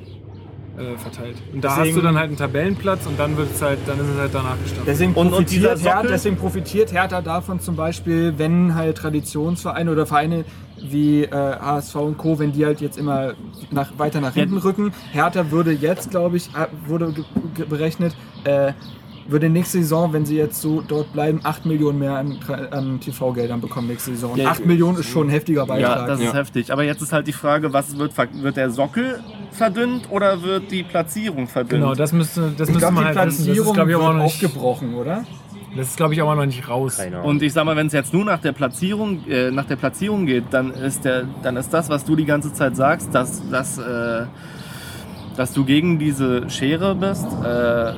äh, 0.78 0.96
verteilt. 0.96 1.36
Und 1.52 1.62
da 1.62 1.76
hast 1.76 1.94
du 1.94 2.00
dann 2.00 2.16
halt 2.16 2.28
einen 2.28 2.36
Tabellenplatz 2.38 3.06
und 3.06 3.18
dann, 3.18 3.36
wird's 3.36 3.60
halt, 3.60 3.80
dann 3.86 3.98
ist 4.00 4.06
es 4.08 4.18
halt 4.18 4.30
danach 4.32 4.56
gestaffelt. 4.62 4.86
Deswegen 4.86 5.12
Und- 5.12 5.26
und 5.26 5.32
profitiert, 5.32 5.60
dieser 5.78 5.90
Hertha, 5.90 5.96
Sockel- 6.02 6.10
deswegen 6.10 6.36
profitiert 6.36 6.92
Hertha 6.92 7.20
davon 7.20 7.60
zum 7.60 7.76
Beispiel, 7.76 8.34
wenn 8.38 8.74
halt 8.74 8.96
Traditionsvereine 8.96 9.90
oder 9.90 10.06
Vereine 10.06 10.44
wie 10.83 11.24
äh, 11.24 11.31
HSV 11.31 11.95
und 11.97 12.18
Co., 12.18 12.39
wenn 12.39 12.53
die 12.53 12.64
halt 12.64 12.81
jetzt 12.81 12.97
immer 12.99 13.35
nach, 13.70 13.93
weiter 13.99 14.20
nach 14.20 14.35
hinten 14.35 14.57
rücken. 14.59 14.93
Hertha 15.12 15.51
würde 15.51 15.72
jetzt, 15.72 16.11
glaube 16.11 16.37
ich, 16.37 16.49
äh, 16.55 16.66
wurde 16.87 17.14
berechnet, 17.68 18.14
äh, 18.45 18.72
würde 19.28 19.49
nächste 19.49 19.78
Saison, 19.78 20.12
wenn 20.12 20.24
sie 20.26 20.37
jetzt 20.37 20.61
so 20.61 20.81
dort 20.81 21.12
bleiben, 21.12 21.41
8 21.45 21.64
Millionen 21.64 22.01
mehr 22.01 22.14
an, 22.16 22.39
an 22.72 22.99
TV-Geldern 22.99 23.61
bekommen 23.61 23.87
nächste 23.87 24.11
Saison. 24.11 24.37
Ja, 24.37 24.51
8 24.51 24.66
Millionen 24.66 24.99
ist 24.99 25.09
schon 25.09 25.28
ein 25.28 25.31
heftiger 25.31 25.61
Ja, 25.61 25.64
Beitrag. 25.66 26.07
das 26.09 26.20
ist 26.20 26.35
heftig. 26.35 26.72
Aber 26.72 26.83
jetzt 26.83 27.01
ist 27.01 27.12
halt 27.12 27.28
die 27.28 27.33
Frage, 27.33 27.72
was 27.72 27.97
wird, 27.97 28.12
ver- 28.12 28.26
wird 28.33 28.57
der 28.57 28.70
Sockel 28.70 29.20
verdünnt 29.53 30.09
oder 30.11 30.43
wird 30.43 30.72
die 30.72 30.83
Platzierung 30.83 31.47
verdünnt? 31.47 31.83
Genau, 31.83 31.95
das 31.95 32.12
müsste, 32.12 32.53
das 32.57 32.68
ich 32.70 32.74
müsste 32.74 32.91
man 32.91 33.05
die 33.12 33.18
halt 33.18 33.28
wissen. 33.28 33.28
Das 33.28 33.39
ist, 33.39 33.45
Platzierung 33.45 33.74
glaube 33.74 33.91
ich, 33.91 33.97
aber 33.97 34.07
noch 34.14 34.14
nicht, 34.24 34.24
aufgebrochen, 34.45 34.95
oder? 34.95 35.24
Das 35.76 35.88
ist, 35.88 35.96
glaube 35.96 36.14
ich, 36.14 36.22
aber 36.22 36.34
noch 36.34 36.46
nicht 36.46 36.68
raus. 36.68 36.96
Keine 36.98 37.16
Ahnung. 37.18 37.30
Und 37.30 37.42
ich 37.42 37.52
sag 37.52 37.64
mal, 37.64 37.76
wenn 37.76 37.86
es 37.86 37.92
jetzt 37.92 38.12
nur 38.12 38.24
nach 38.24 38.40
der 38.40 38.52
Platzierung, 38.52 39.26
äh, 39.28 39.50
nach 39.50 39.66
der 39.66 39.76
Platzierung 39.76 40.26
geht, 40.26 40.44
dann 40.50 40.70
ist 40.72 41.04
der, 41.04 41.24
dann 41.42 41.56
ist 41.56 41.72
das, 41.72 41.88
was 41.88 42.04
du 42.04 42.16
die 42.16 42.24
ganze 42.24 42.52
Zeit 42.52 42.76
sagst, 42.76 43.14
dass, 43.14 43.48
dass, 43.50 43.78
äh, 43.78 44.26
dass 45.36 45.52
du 45.52 45.64
gegen 45.64 45.98
diese 45.98 46.48
Schere 46.50 46.94
bist. 46.94 47.26
Äh, 47.44 47.92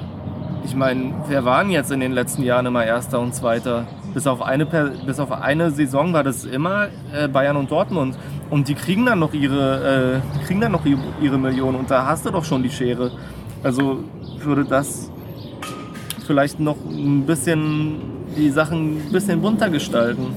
ich 0.64 0.74
meine, 0.76 1.12
wer 1.28 1.44
waren 1.44 1.70
jetzt 1.70 1.90
in 1.90 2.00
den 2.00 2.12
letzten 2.12 2.42
Jahren 2.42 2.66
immer 2.66 2.84
Erster 2.84 3.18
und 3.20 3.34
Zweiter? 3.34 3.86
Bis 4.14 4.26
auf 4.26 4.42
eine, 4.42 4.66
Per- 4.66 4.92
bis 5.06 5.18
auf 5.18 5.32
eine 5.32 5.70
Saison 5.70 6.12
war 6.12 6.22
das 6.22 6.44
immer 6.44 6.88
äh, 7.14 7.28
Bayern 7.28 7.56
und 7.56 7.70
Dortmund. 7.70 8.16
Und 8.50 8.68
die 8.68 8.74
kriegen 8.74 9.06
dann 9.06 9.18
noch 9.18 9.32
ihre, 9.32 10.20
äh, 10.20 10.46
kriegen 10.46 10.60
dann 10.60 10.72
noch 10.72 10.84
ihre 10.84 11.38
Millionen. 11.38 11.78
Und 11.78 11.90
da 11.90 12.06
hast 12.06 12.26
du 12.26 12.30
doch 12.30 12.44
schon 12.44 12.62
die 12.62 12.70
Schere. 12.70 13.10
Also 13.62 14.00
würde 14.38 14.64
das 14.64 15.10
vielleicht 16.32 16.60
noch 16.60 16.76
ein 16.90 17.26
bisschen 17.26 17.96
die 18.38 18.48
Sachen 18.48 18.96
ein 18.96 19.12
bisschen 19.12 19.42
bunter 19.42 19.68
gestalten. 19.68 20.28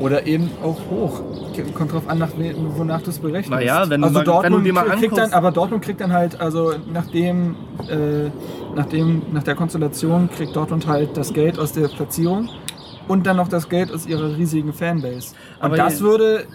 Oder 0.00 0.26
eben 0.26 0.50
auch 0.62 0.78
hoch. 0.90 1.20
Kommt 1.74 1.92
drauf 1.92 2.08
an, 2.08 2.18
nach, 2.18 2.30
wonach 2.78 3.02
du 3.02 3.10
es 3.10 3.18
berechnest. 3.18 3.50
Naja, 3.50 3.84
wenn 3.90 4.02
also 4.02 4.14
mal- 4.14 4.20
wenn 4.20 4.24
du 4.24 4.30
Dortmund 4.32 4.66
dir 4.66 4.72
mal 4.72 4.84
kriegt 4.86 5.18
dann, 5.18 5.32
aber 5.34 5.52
Dortmund 5.52 5.84
kriegt 5.84 6.00
dann 6.00 6.14
halt, 6.14 6.40
also 6.40 6.72
nachdem, 6.90 7.56
äh, 7.90 8.30
nachdem, 8.74 9.20
nach 9.34 9.42
der 9.42 9.54
Konstellation 9.54 10.30
kriegt 10.34 10.56
Dortmund 10.56 10.86
halt 10.86 11.14
das 11.18 11.34
Geld 11.34 11.58
aus 11.58 11.72
der 11.72 11.88
Platzierung. 11.88 12.48
und 13.06 13.26
dann 13.26 13.36
noch 13.36 13.48
das 13.48 13.68
Geld 13.68 13.92
aus 13.92 14.06
ihrer 14.06 14.34
riesigen 14.34 14.72
Fanbase. 14.72 15.34
Und 15.58 15.66
Aber 15.66 15.76
das 15.76 16.00
würde 16.00 16.46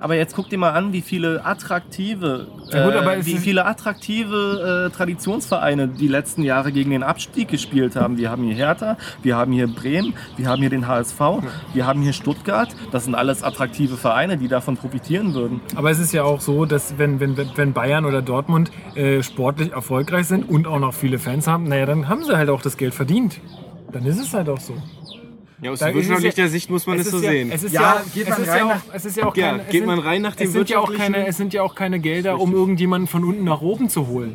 Aber 0.00 0.14
jetzt 0.14 0.34
guck 0.34 0.48
dir 0.48 0.58
mal 0.58 0.70
an, 0.70 0.92
wie 0.92 1.00
viele 1.00 1.44
attraktive, 1.44 2.46
Ja 2.70 2.84
gut, 2.84 2.94
äh, 2.94 3.26
wie 3.26 3.38
viele 3.38 3.66
attraktive 3.66 4.88
äh, 4.88 4.96
Traditionsvereine 4.96 5.88
die 5.88 6.08
letzten 6.08 6.42
Jahre 6.42 6.72
gegen 6.72 6.90
den 6.90 7.02
Abstieg 7.02 7.48
gespielt 7.48 7.96
haben. 7.96 8.16
Wir 8.16 8.30
haben 8.30 8.44
hier 8.44 8.54
Hertha, 8.54 8.96
wir 9.22 9.36
haben 9.36 9.52
hier 9.52 9.66
Bremen, 9.66 10.14
wir 10.36 10.48
haben 10.48 10.60
hier 10.60 10.70
den 10.70 10.86
HSV, 10.86 11.20
wir 11.74 11.86
haben 11.86 12.02
hier 12.02 12.12
Stuttgart. 12.12 12.68
Das 12.92 13.04
sind 13.04 13.14
alles 13.14 13.42
attraktive 13.42 13.96
Vereine, 13.96 14.36
die 14.36 14.48
davon 14.48 14.76
profitieren 14.76 15.34
würden. 15.34 15.60
Aber 15.74 15.90
es 15.90 15.98
ist 15.98 16.12
ja 16.12 16.22
auch 16.22 16.40
so, 16.40 16.64
dass 16.64 16.98
wenn, 16.98 17.20
wenn, 17.20 17.36
wenn 17.56 17.72
Bayern 17.72 18.04
oder 18.04 18.22
Dortmund 18.22 18.70
äh, 18.94 19.22
sportlich 19.22 19.72
erfolgreich 19.72 20.26
sind 20.26 20.48
und 20.48 20.66
auch 20.66 20.78
noch 20.78 20.94
viele 20.94 21.18
Fans 21.18 21.46
haben, 21.46 21.64
naja, 21.64 21.86
dann 21.86 22.08
haben 22.08 22.24
sie 22.24 22.36
halt 22.36 22.50
auch 22.50 22.62
das 22.62 22.76
Geld 22.76 22.94
verdient. 22.94 23.40
Dann 23.92 24.04
ist 24.04 24.20
es 24.20 24.34
halt 24.34 24.48
auch 24.48 24.60
so. 24.60 24.74
Ja, 25.60 25.72
aus 25.72 25.80
es 25.80 25.92
wirtschaftlicher 25.94 26.42
ja- 26.42 26.48
Sicht 26.48 26.70
muss 26.70 26.86
man 26.86 26.98
es 26.98 27.06
ist 27.06 27.12
so 27.12 27.20
ja, 27.20 27.30
sehen. 27.30 27.50
Es 27.52 27.64
ist 27.64 27.72
Ja, 27.72 27.80
ja, 27.80 28.02
geht 28.14 28.24
es 28.24 28.30
man 28.30 28.42
ist 28.42 28.48
rein 28.48 28.58
ja 28.58 28.64
auch, 28.64 28.68
nach- 28.68 28.94
es 28.94 29.04
ist 29.04 29.16
ja 29.16 29.26
auch 29.26 29.36
Ja, 29.36 29.50
keine, 29.50 29.62
es 29.62 29.68
geht 29.70 29.80
sind- 29.80 29.86
man 29.86 29.98
rein 29.98 30.22
nach 30.22 30.36
dem 30.36 30.46
es 30.46 30.52
sind 30.52 30.68
ja 30.70 30.78
auch 30.78 30.92
keine, 30.92 31.26
Es 31.26 31.36
sind 31.36 31.52
ja 31.52 31.62
auch 31.62 31.74
keine 31.74 31.98
Gelder, 31.98 32.40
um 32.40 32.52
irgendjemanden 32.54 33.08
von 33.08 33.24
unten 33.24 33.44
nach 33.44 33.60
oben 33.60 33.88
zu 33.88 34.06
holen. 34.06 34.34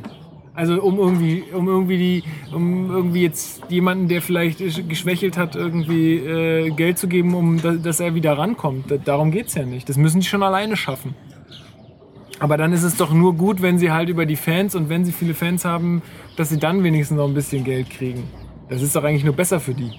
Also 0.56 0.82
um 0.84 1.00
irgendwie, 1.00 1.44
um 1.54 1.68
irgendwie 1.68 1.98
die, 1.98 2.24
um 2.54 2.92
irgendwie 2.92 3.24
jetzt 3.24 3.62
jemanden, 3.70 4.08
der 4.08 4.22
vielleicht 4.22 4.60
geschwächelt 4.88 5.36
hat, 5.38 5.56
irgendwie 5.56 6.18
äh, 6.18 6.70
Geld 6.72 7.00
zu 7.00 7.08
geben, 7.08 7.34
um 7.34 7.60
da, 7.62 7.72
dass 7.72 8.00
er 8.00 8.14
wieder 8.16 8.38
rankommt. 8.38 8.92
Da- 8.92 8.98
Darum 8.98 9.32
geht's 9.32 9.56
ja 9.56 9.66
nicht. 9.66 9.88
Das 9.90 9.98
müssen 9.98 10.20
die 10.20 10.28
schon 10.28 10.44
alleine 10.44 10.76
schaffen. 10.76 11.16
Aber 12.40 12.58
dann 12.58 12.74
ist 12.74 12.84
es 12.84 12.98
doch 12.98 13.14
nur 13.14 13.34
gut, 13.36 13.62
wenn 13.62 13.78
sie 13.80 13.92
halt 13.92 14.10
über 14.10 14.26
die 14.26 14.36
Fans 14.36 14.76
und 14.76 14.90
wenn 14.90 15.06
sie 15.06 15.12
viele 15.14 15.34
Fans 15.34 15.64
haben, 15.66 16.02
dass 16.36 16.50
sie 16.50 16.58
dann 16.60 16.84
wenigstens 16.84 17.18
noch 17.18 17.28
ein 17.28 17.34
bisschen 17.34 17.64
Geld 17.64 17.90
kriegen. 17.90 18.24
Das 18.70 18.82
ist 18.82 18.96
doch 18.96 19.04
eigentlich 19.04 19.24
nur 19.24 19.34
besser 19.36 19.60
für 19.60 19.74
die. 19.74 19.92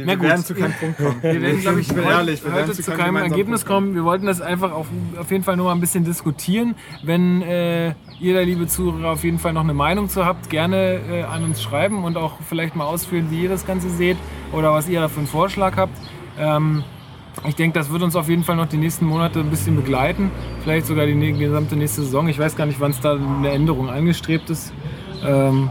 Na 0.00 0.06
wir 0.06 0.16
gut. 0.16 0.28
werden 0.28 0.44
zu 0.44 0.54
keinem 0.54 0.72
Punkt 0.72 0.96
kommen. 0.98 1.22
Wir 1.22 1.42
werden, 1.42 1.60
glaube 1.60 1.80
ich, 1.80 1.90
heute, 1.90 2.00
ehrlich, 2.02 2.44
wir 2.44 2.52
heute 2.52 2.72
zu 2.72 2.82
zu 2.82 2.92
keinem 2.92 3.16
Ergebnis 3.16 3.64
kommen. 3.64 3.94
Wir 3.94 4.04
wollten 4.04 4.26
das 4.26 4.40
einfach 4.40 4.72
auf, 4.72 4.86
auf 5.18 5.30
jeden 5.30 5.44
Fall 5.44 5.56
nur 5.56 5.66
mal 5.66 5.72
ein 5.72 5.80
bisschen 5.80 6.04
diskutieren. 6.04 6.74
Wenn 7.02 7.42
äh, 7.42 7.94
ihr, 8.20 8.34
da, 8.34 8.40
liebe 8.40 8.66
Zuhörer, 8.66 9.12
auf 9.12 9.24
jeden 9.24 9.38
Fall 9.38 9.52
noch 9.52 9.62
eine 9.64 9.74
Meinung 9.74 10.08
zu 10.08 10.24
habt, 10.24 10.50
gerne 10.50 11.00
äh, 11.10 11.22
an 11.22 11.44
uns 11.44 11.62
schreiben 11.62 12.04
und 12.04 12.16
auch 12.16 12.34
vielleicht 12.48 12.76
mal 12.76 12.84
ausführen, 12.84 13.26
wie 13.30 13.42
ihr 13.42 13.48
das 13.48 13.66
Ganze 13.66 13.90
seht 13.90 14.16
oder 14.52 14.72
was 14.72 14.88
ihr 14.88 15.00
da 15.00 15.08
für 15.08 15.18
einen 15.18 15.26
Vorschlag 15.28 15.76
habt. 15.76 15.96
Ähm, 16.38 16.84
ich 17.46 17.54
denke, 17.56 17.78
das 17.78 17.90
wird 17.90 18.02
uns 18.02 18.14
auf 18.14 18.28
jeden 18.28 18.44
Fall 18.44 18.56
noch 18.56 18.66
die 18.68 18.76
nächsten 18.76 19.06
Monate 19.06 19.40
ein 19.40 19.48
bisschen 19.50 19.74
begleiten. 19.76 20.30
Vielleicht 20.62 20.86
sogar 20.86 21.06
die, 21.06 21.14
ne- 21.14 21.32
gesamte 21.32 21.76
nächste 21.76 22.02
Saison. 22.02 22.28
Ich 22.28 22.38
weiß 22.38 22.56
gar 22.56 22.66
nicht, 22.66 22.78
wann 22.78 22.90
es 22.90 23.00
da 23.00 23.14
eine 23.14 23.50
Änderung 23.50 23.88
angestrebt 23.88 24.50
ist. 24.50 24.72
Ähm, 25.24 25.70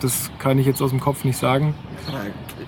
das 0.00 0.30
kann 0.38 0.58
ich 0.58 0.66
jetzt 0.66 0.80
aus 0.80 0.90
dem 0.90 1.00
Kopf 1.00 1.24
nicht 1.24 1.36
sagen. 1.36 1.74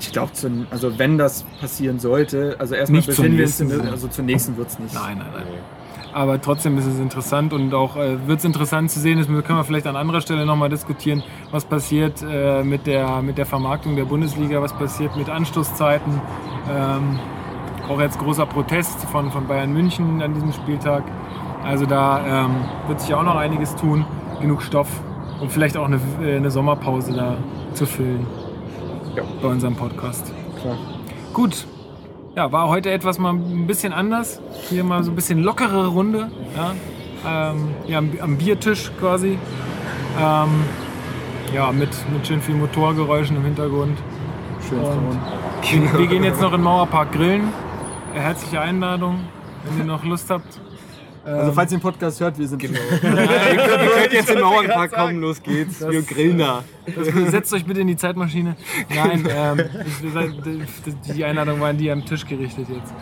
Ich 0.01 0.13
glaube, 0.13 0.33
also 0.71 0.99
wenn 0.99 1.19
das 1.19 1.45
passieren 1.61 1.99
sollte, 1.99 2.57
also 2.59 2.75
erstmal 2.75 3.03
befinden 3.03 3.39
wir 3.39 3.45
uns 3.45 3.91
also 3.91 4.09
zur 4.09 4.25
nächsten 4.25 4.57
wird 4.57 4.69
es 4.69 4.79
nicht. 4.79 4.95
Nein, 4.95 5.19
nein, 5.19 5.29
nein. 5.33 5.45
Aber 6.13 6.41
trotzdem 6.41 6.79
ist 6.79 6.87
es 6.87 6.99
interessant 6.99 7.53
und 7.53 7.75
auch 7.75 7.97
äh, 7.97 8.27
wird 8.27 8.39
es 8.39 8.45
interessant 8.47 8.91
zu 8.91 9.01
sehen, 9.01 9.19
das 9.19 9.27
können 9.27 9.59
wir 9.59 9.65
vielleicht 9.65 9.87
an 9.87 9.97
anderer 9.97 10.23
Stelle 10.23 10.47
nochmal 10.47 10.71
diskutieren, 10.71 11.23
was 11.51 11.67
passiert 11.67 12.25
äh, 12.27 12.63
mit, 12.63 12.87
der, 12.87 13.21
mit 13.21 13.37
der 13.37 13.45
Vermarktung 13.45 13.97
der 13.97 14.07
Bundesliga, 14.07 14.63
was 14.63 14.73
passiert 14.73 15.15
mit 15.15 15.29
Anstoßzeiten. 15.29 16.21
Ähm, 16.71 17.19
auch 17.87 18.01
jetzt 18.01 18.19
großer 18.19 18.47
Protest 18.47 19.05
von, 19.13 19.31
von 19.31 19.47
Bayern 19.47 19.73
München 19.73 20.23
an 20.23 20.33
diesem 20.33 20.53
Spieltag. 20.53 21.05
Also 21.63 21.85
da 21.85 22.47
ähm, 22.47 22.65
wird 22.89 23.01
sich 23.01 23.13
auch 23.13 23.23
noch 23.23 23.37
einiges 23.37 23.77
tun, 23.77 24.07
genug 24.41 24.63
Stoff, 24.63 24.89
um 25.41 25.51
vielleicht 25.51 25.77
auch 25.77 25.85
eine, 25.85 26.01
äh, 26.23 26.37
eine 26.37 26.51
Sommerpause 26.51 27.13
da 27.13 27.37
zu 27.75 27.85
füllen 27.85 28.27
bei 29.43 29.49
unserem 29.49 29.75
Podcast. 29.77 30.33
Gut, 31.33 31.67
ja, 32.37 32.53
war 32.53 32.69
heute 32.69 32.91
etwas 32.91 33.19
mal 33.19 33.33
ein 33.33 33.67
bisschen 33.67 33.93
anders. 33.93 34.41
Hier 34.69 34.85
mal 34.85 35.03
so 35.03 35.11
ein 35.11 35.15
bisschen 35.15 35.43
lockere 35.43 35.87
Runde. 35.87 36.31
Ja, 36.55 37.51
ähm, 37.51 37.71
ja 37.87 37.99
am, 37.99 38.37
Biertisch 38.37 38.91
quasi. 39.01 39.39
Ähm, 40.21 40.65
ja, 41.55 41.73
mit, 41.73 41.91
mit 42.13 42.27
schön 42.27 42.43
viel 42.43 42.57
Motorgeräuschen 42.57 43.37
im 43.37 43.45
Hintergrund. 43.45 43.99
Schön 44.69 44.81
Und 44.81 45.99
wir 45.99 46.07
gehen 46.07 46.25
jetzt 46.25 46.41
noch 46.43 46.53
in 46.53 46.59
den 46.59 46.65
Mauerpark 46.65 47.13
grillen. 47.13 47.53
Äh, 48.15 48.21
Herzliche 48.21 48.61
Einladung, 48.61 49.21
wenn 49.65 49.79
ihr 49.79 49.85
noch 49.85 50.05
Lust 50.05 50.29
habt. 50.29 50.61
Also 51.27 51.53
falls 51.53 51.73
ihr 51.73 51.79
den 51.79 51.83
Podcast 51.83 52.21
hört, 52.21 52.39
wir 52.39 52.47
sind 52.47 52.61
Genau. 52.61 52.79
Ihr 53.03 53.11
könnt 53.11 54.13
jetzt 54.13 54.31
in 54.31 54.37
den 54.37 54.45
Mauerpark 54.45 54.93
kommen, 54.93 55.21
los 55.21 55.43
geht's. 55.43 55.81
Wir 55.81 56.03
grillen 56.03 56.39
da. 56.39 56.63
Das, 56.95 57.09
setzt 57.31 57.53
euch 57.53 57.65
bitte 57.65 57.81
in 57.81 57.89
die 57.89 57.97
Zeitmaschine. 57.97 58.57
Nein, 58.95 59.29
ähm, 59.35 59.61
ich, 59.85 61.15
die 61.15 61.25
Einladung 61.25 61.61
war 61.61 61.71
an 61.71 61.79
die 61.79 61.91
am 61.91 62.05
Tisch 62.05 62.25
gerichtet 62.27 62.69
jetzt. 62.69 62.95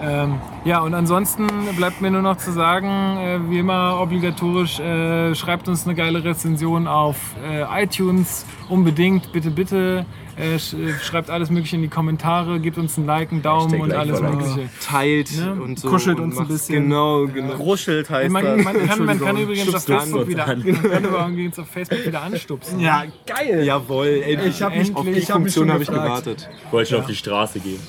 Ähm, 0.00 0.40
ja, 0.64 0.80
und 0.80 0.94
ansonsten 0.94 1.46
bleibt 1.76 2.00
mir 2.00 2.10
nur 2.10 2.22
noch 2.22 2.38
zu 2.38 2.52
sagen, 2.52 3.18
äh, 3.18 3.50
wie 3.50 3.58
immer 3.58 4.00
obligatorisch, 4.00 4.78
äh, 4.78 5.34
schreibt 5.34 5.68
uns 5.68 5.86
eine 5.86 5.94
geile 5.94 6.22
Rezension 6.22 6.86
auf 6.86 7.16
äh, 7.48 7.82
iTunes. 7.82 8.44
Unbedingt, 8.68 9.32
bitte, 9.32 9.50
bitte. 9.50 10.06
Äh, 10.38 10.54
äh, 10.54 10.58
schreibt 11.02 11.30
alles 11.30 11.50
Mögliche 11.50 11.76
in 11.76 11.82
die 11.82 11.88
Kommentare, 11.88 12.60
gebt 12.60 12.78
uns 12.78 12.96
ein 12.96 13.06
Like, 13.06 13.32
einen 13.32 13.42
Daumen 13.42 13.70
Hashtag 13.70 13.82
und 13.82 13.88
Like 13.88 13.98
alles. 13.98 14.20
Mögliche. 14.22 14.68
Teilt 14.80 15.36
Ne? 15.36 15.52
und 15.62 15.78
so. 15.80 15.88
Kuschelt 15.88 16.18
und 16.18 16.24
uns 16.26 16.38
ein 16.38 16.46
bisschen. 16.48 16.84
Genau, 16.84 17.26
genau. 17.26 17.54
Großschild 17.54 18.08
heißt 18.08 18.30
Man, 18.30 18.62
man, 18.62 18.86
kann, 18.86 19.04
man 19.04 19.20
kann 19.20 19.36
übrigens 19.36 19.74
auf 19.74 19.82
Stupst 19.82 19.90
an, 19.90 19.96
Facebook 19.98 20.20
uns 20.20 20.28
wieder, 20.28 20.46
an. 20.46 20.62
man 20.64 21.12
kann 21.12 21.32
übrigens 21.32 21.58
auf 21.58 21.68
Facebook 21.68 22.06
wieder 22.06 22.22
anstupsen. 22.22 22.78
Ja, 22.80 23.02
geil! 23.26 23.64
Jawohl, 23.64 24.22
endlich. 24.24 24.54
Ich 24.56 24.62
hab 24.62 24.76
mich- 24.76 24.94
auf 24.94 25.04
die 25.04 25.10
ich 25.12 25.28
hab 25.30 25.38
Funktion 25.38 25.72
habe 25.72 25.82
ich 25.82 25.88
gewartet. 25.88 26.48
Ich 26.66 26.72
wollte 26.72 26.90
schon 26.90 27.00
auf 27.00 27.06
die 27.06 27.16
Straße 27.16 27.60
gehen. 27.60 27.80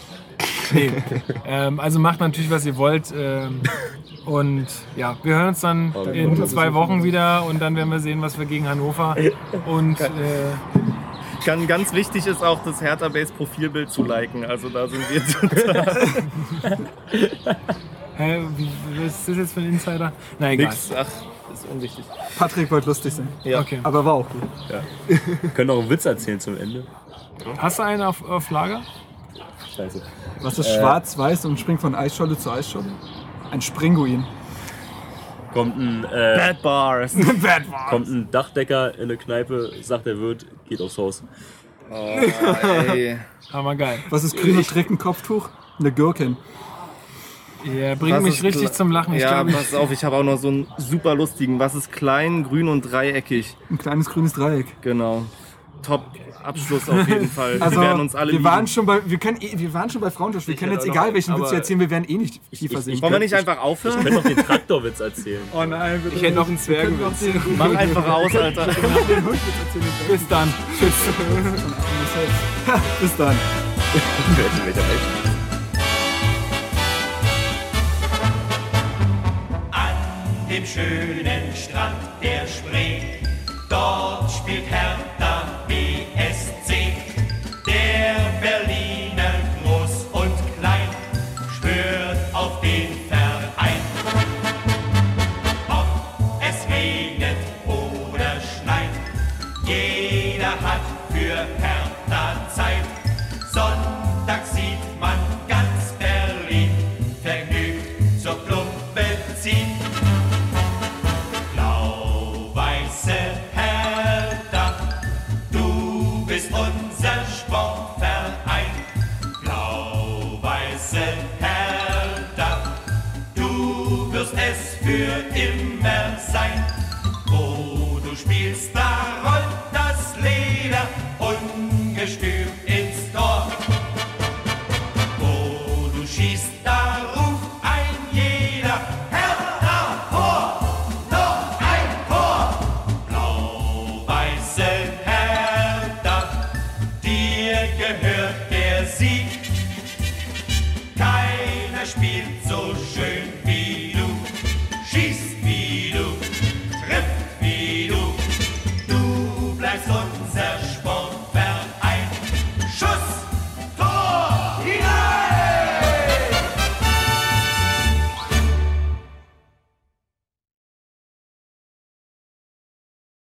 Ähm, 1.46 1.80
also 1.80 2.00
macht 2.00 2.20
natürlich, 2.20 2.50
was 2.50 2.66
ihr 2.66 2.78
wollt. 2.78 3.14
Ähm, 3.16 3.62
und 4.26 4.68
ja, 4.96 5.18
wir 5.24 5.36
hören 5.36 5.48
uns 5.50 5.62
dann 5.62 5.94
in 6.14 6.46
zwei 6.48 6.74
Wochen 6.74 7.04
wieder 7.04 7.46
und 7.46 7.60
dann 7.62 7.76
werden 7.76 7.90
wir 7.90 8.00
sehen, 8.00 8.22
was 8.22 8.38
wir 8.38 8.46
gegen 8.46 8.68
Hannover 8.68 9.16
und 9.66 10.00
äh, 10.00 10.08
Ganz, 11.46 11.68
ganz 11.68 11.94
wichtig 11.94 12.28
ist 12.28 12.44
auch, 12.44 12.64
das 12.64 12.82
Hertha 12.82 13.08
Base 13.08 13.32
Profilbild 13.34 13.90
zu 13.90 14.04
liken. 14.04 14.46
Also 14.46 14.70
da 14.70 14.88
sind 14.88 15.04
wir 15.10 15.26
total 15.26 15.98
hä, 18.20 18.44
was 18.96 19.14
ist 19.14 19.30
das 19.30 19.38
jetzt 19.38 19.54
für 19.54 19.62
ein 19.62 19.68
Insider? 19.68 20.12
Na 20.38 20.52
egal. 20.52 20.68
nix. 20.68 20.92
Ach, 20.96 21.08
ist 21.54 21.66
unwichtig. 21.72 22.06
Patrick 22.38 22.70
wollte 22.70 22.88
lustig 22.88 23.14
sein. 23.14 23.28
Ja. 23.44 23.62
Okay. 23.62 23.80
Aber 23.84 24.04
war 24.06 24.14
auch 24.14 24.30
gut. 24.30 24.44
Wir 25.42 25.50
können 25.52 25.68
noch 25.68 25.80
einen 25.80 25.90
Witz 25.90 26.06
erzählen 26.06 26.40
zum 26.40 26.58
Ende. 26.58 26.86
Hast 27.58 27.80
du 27.80 27.84
einen 27.84 28.04
auf, 28.04 28.28
auf 28.28 28.50
Lager? 28.52 28.82
Scheiße. 29.76 30.02
Was 30.42 30.60
ist 30.60 30.74
schwarz-weiß 30.74 31.46
und 31.46 31.60
springt 31.60 31.82
von 31.82 31.96
Eisscholle 31.96 32.38
zu 32.38 32.52
Eisscholle? 32.52 32.92
Ein 33.52 33.62
Springuin. 33.62 34.26
Kommt 35.54 35.78
ein, 35.78 36.04
äh, 36.04 36.36
Bad 36.38 36.62
Bars. 36.62 37.16
kommt 37.90 38.08
ein 38.08 38.30
Dachdecker 38.30 38.94
in 38.96 39.04
eine 39.04 39.18
Kneipe, 39.18 39.72
sagt 39.82 40.06
der 40.06 40.20
Wirt, 40.20 40.46
geht 40.70 40.82
aufs 40.82 40.98
Haus. 40.98 41.24
Ey. 41.92 43.18
Aber 43.52 43.76
geil. 43.76 44.00
Was 44.10 44.24
ist 44.24 44.38
grün 44.38 44.58
und 44.58 44.68
trägt 44.68 44.92
ein 44.92 44.98
Kopftuch? 44.98 45.50
Eine 45.80 45.92
Gürkin. 45.92 46.38
Ihr 47.64 47.96
bringt 47.96 48.16
Was 48.16 48.24
mich 48.24 48.44
richtig 48.44 48.72
zum 48.72 48.92
Lachen. 48.92 49.16
Ich 49.16 49.22
ja, 49.22 49.44
pass 49.44 49.74
auf, 49.74 49.92
ich 49.92 50.04
habe 50.04 50.16
auch 50.16 50.24
noch 50.24 50.38
so 50.38 50.48
einen 50.48 50.68
super 50.78 51.16
lustigen. 51.16 51.60
Was 51.60 51.76
ist 51.76 51.92
klein, 51.92 52.44
grün 52.44 52.70
und 52.70 52.84
dreieckig? 52.84 53.58
Ein 53.70 53.78
kleines 53.78 54.10
grünes 54.10 54.34
Dreieck. 54.34 54.68
Genau. 54.82 55.26
Top 55.82 56.04
Abschluss 56.44 56.88
auf 56.90 57.08
jeden 57.08 57.30
Fall. 57.36 57.58
Also, 57.62 57.76
wir 57.78 57.82
werden 57.88 58.00
uns 58.02 58.16
alle 58.16 58.32
wir, 58.34 58.44
waren 58.44 58.60
lieben. 58.60 58.68
schon 58.68 58.86
bei, 58.86 59.00
wir, 59.06 59.18
können, 59.18 59.38
eh- 59.42 59.58
wir 59.58 59.74
waren 59.74 59.90
schon 59.90 60.02
bei 60.02 60.10
Frauentausch. 60.10 60.48
Wir 60.48 60.56
können 60.56 60.72
jetzt 60.74 60.84
auch 60.84 60.88
egal 60.92 61.08
noch- 61.08 61.14
welchen 61.16 61.36
Witz 61.38 61.52
wir 61.52 61.58
erzählen, 61.58 61.80
wir 61.82 61.90
werden 61.90 62.06
eh 62.08 62.18
nicht 62.18 62.42
tiefer 62.52 62.80
ich- 62.80 62.86
sehen. 62.86 63.02
Wollen 63.02 63.12
wir 63.14 63.20
nicht 63.20 63.34
einfach 63.34 63.56
Ich 63.56 63.60
aufhören? 63.60 63.96
könnte 64.04 64.14
noch 64.14 64.24
den 64.24 64.38
Traktorwitz 64.38 65.00
erzählen. 65.00 65.42
Oh 65.54 65.66
nein, 65.66 66.02
bitte. 66.02 66.16
Ich 66.16 66.22
hätte 66.22 66.36
noch 66.36 66.48
einen 66.48 66.58
Zwergenwitz. 66.58 67.26
Mach 67.58 67.76
einfach 67.76 68.08
aus, 68.10 68.36
Alter. 68.36 68.66
bis 70.10 70.28
dann. 70.30 70.54
Bis 73.02 73.16
dann. 73.18 73.36
Welcher 74.66 74.78
Welcher? 74.78 75.20
An 79.72 80.48
dem 80.50 80.66
schönen 80.66 81.56
Strand 81.56 81.96
der 82.22 82.46
Spree, 82.48 83.02
dort 83.70 84.32
spielt 84.32 84.66
Hertha 84.66 85.44
BSC. 85.68 86.94
Der 87.66 88.16
Berliner 88.42 88.79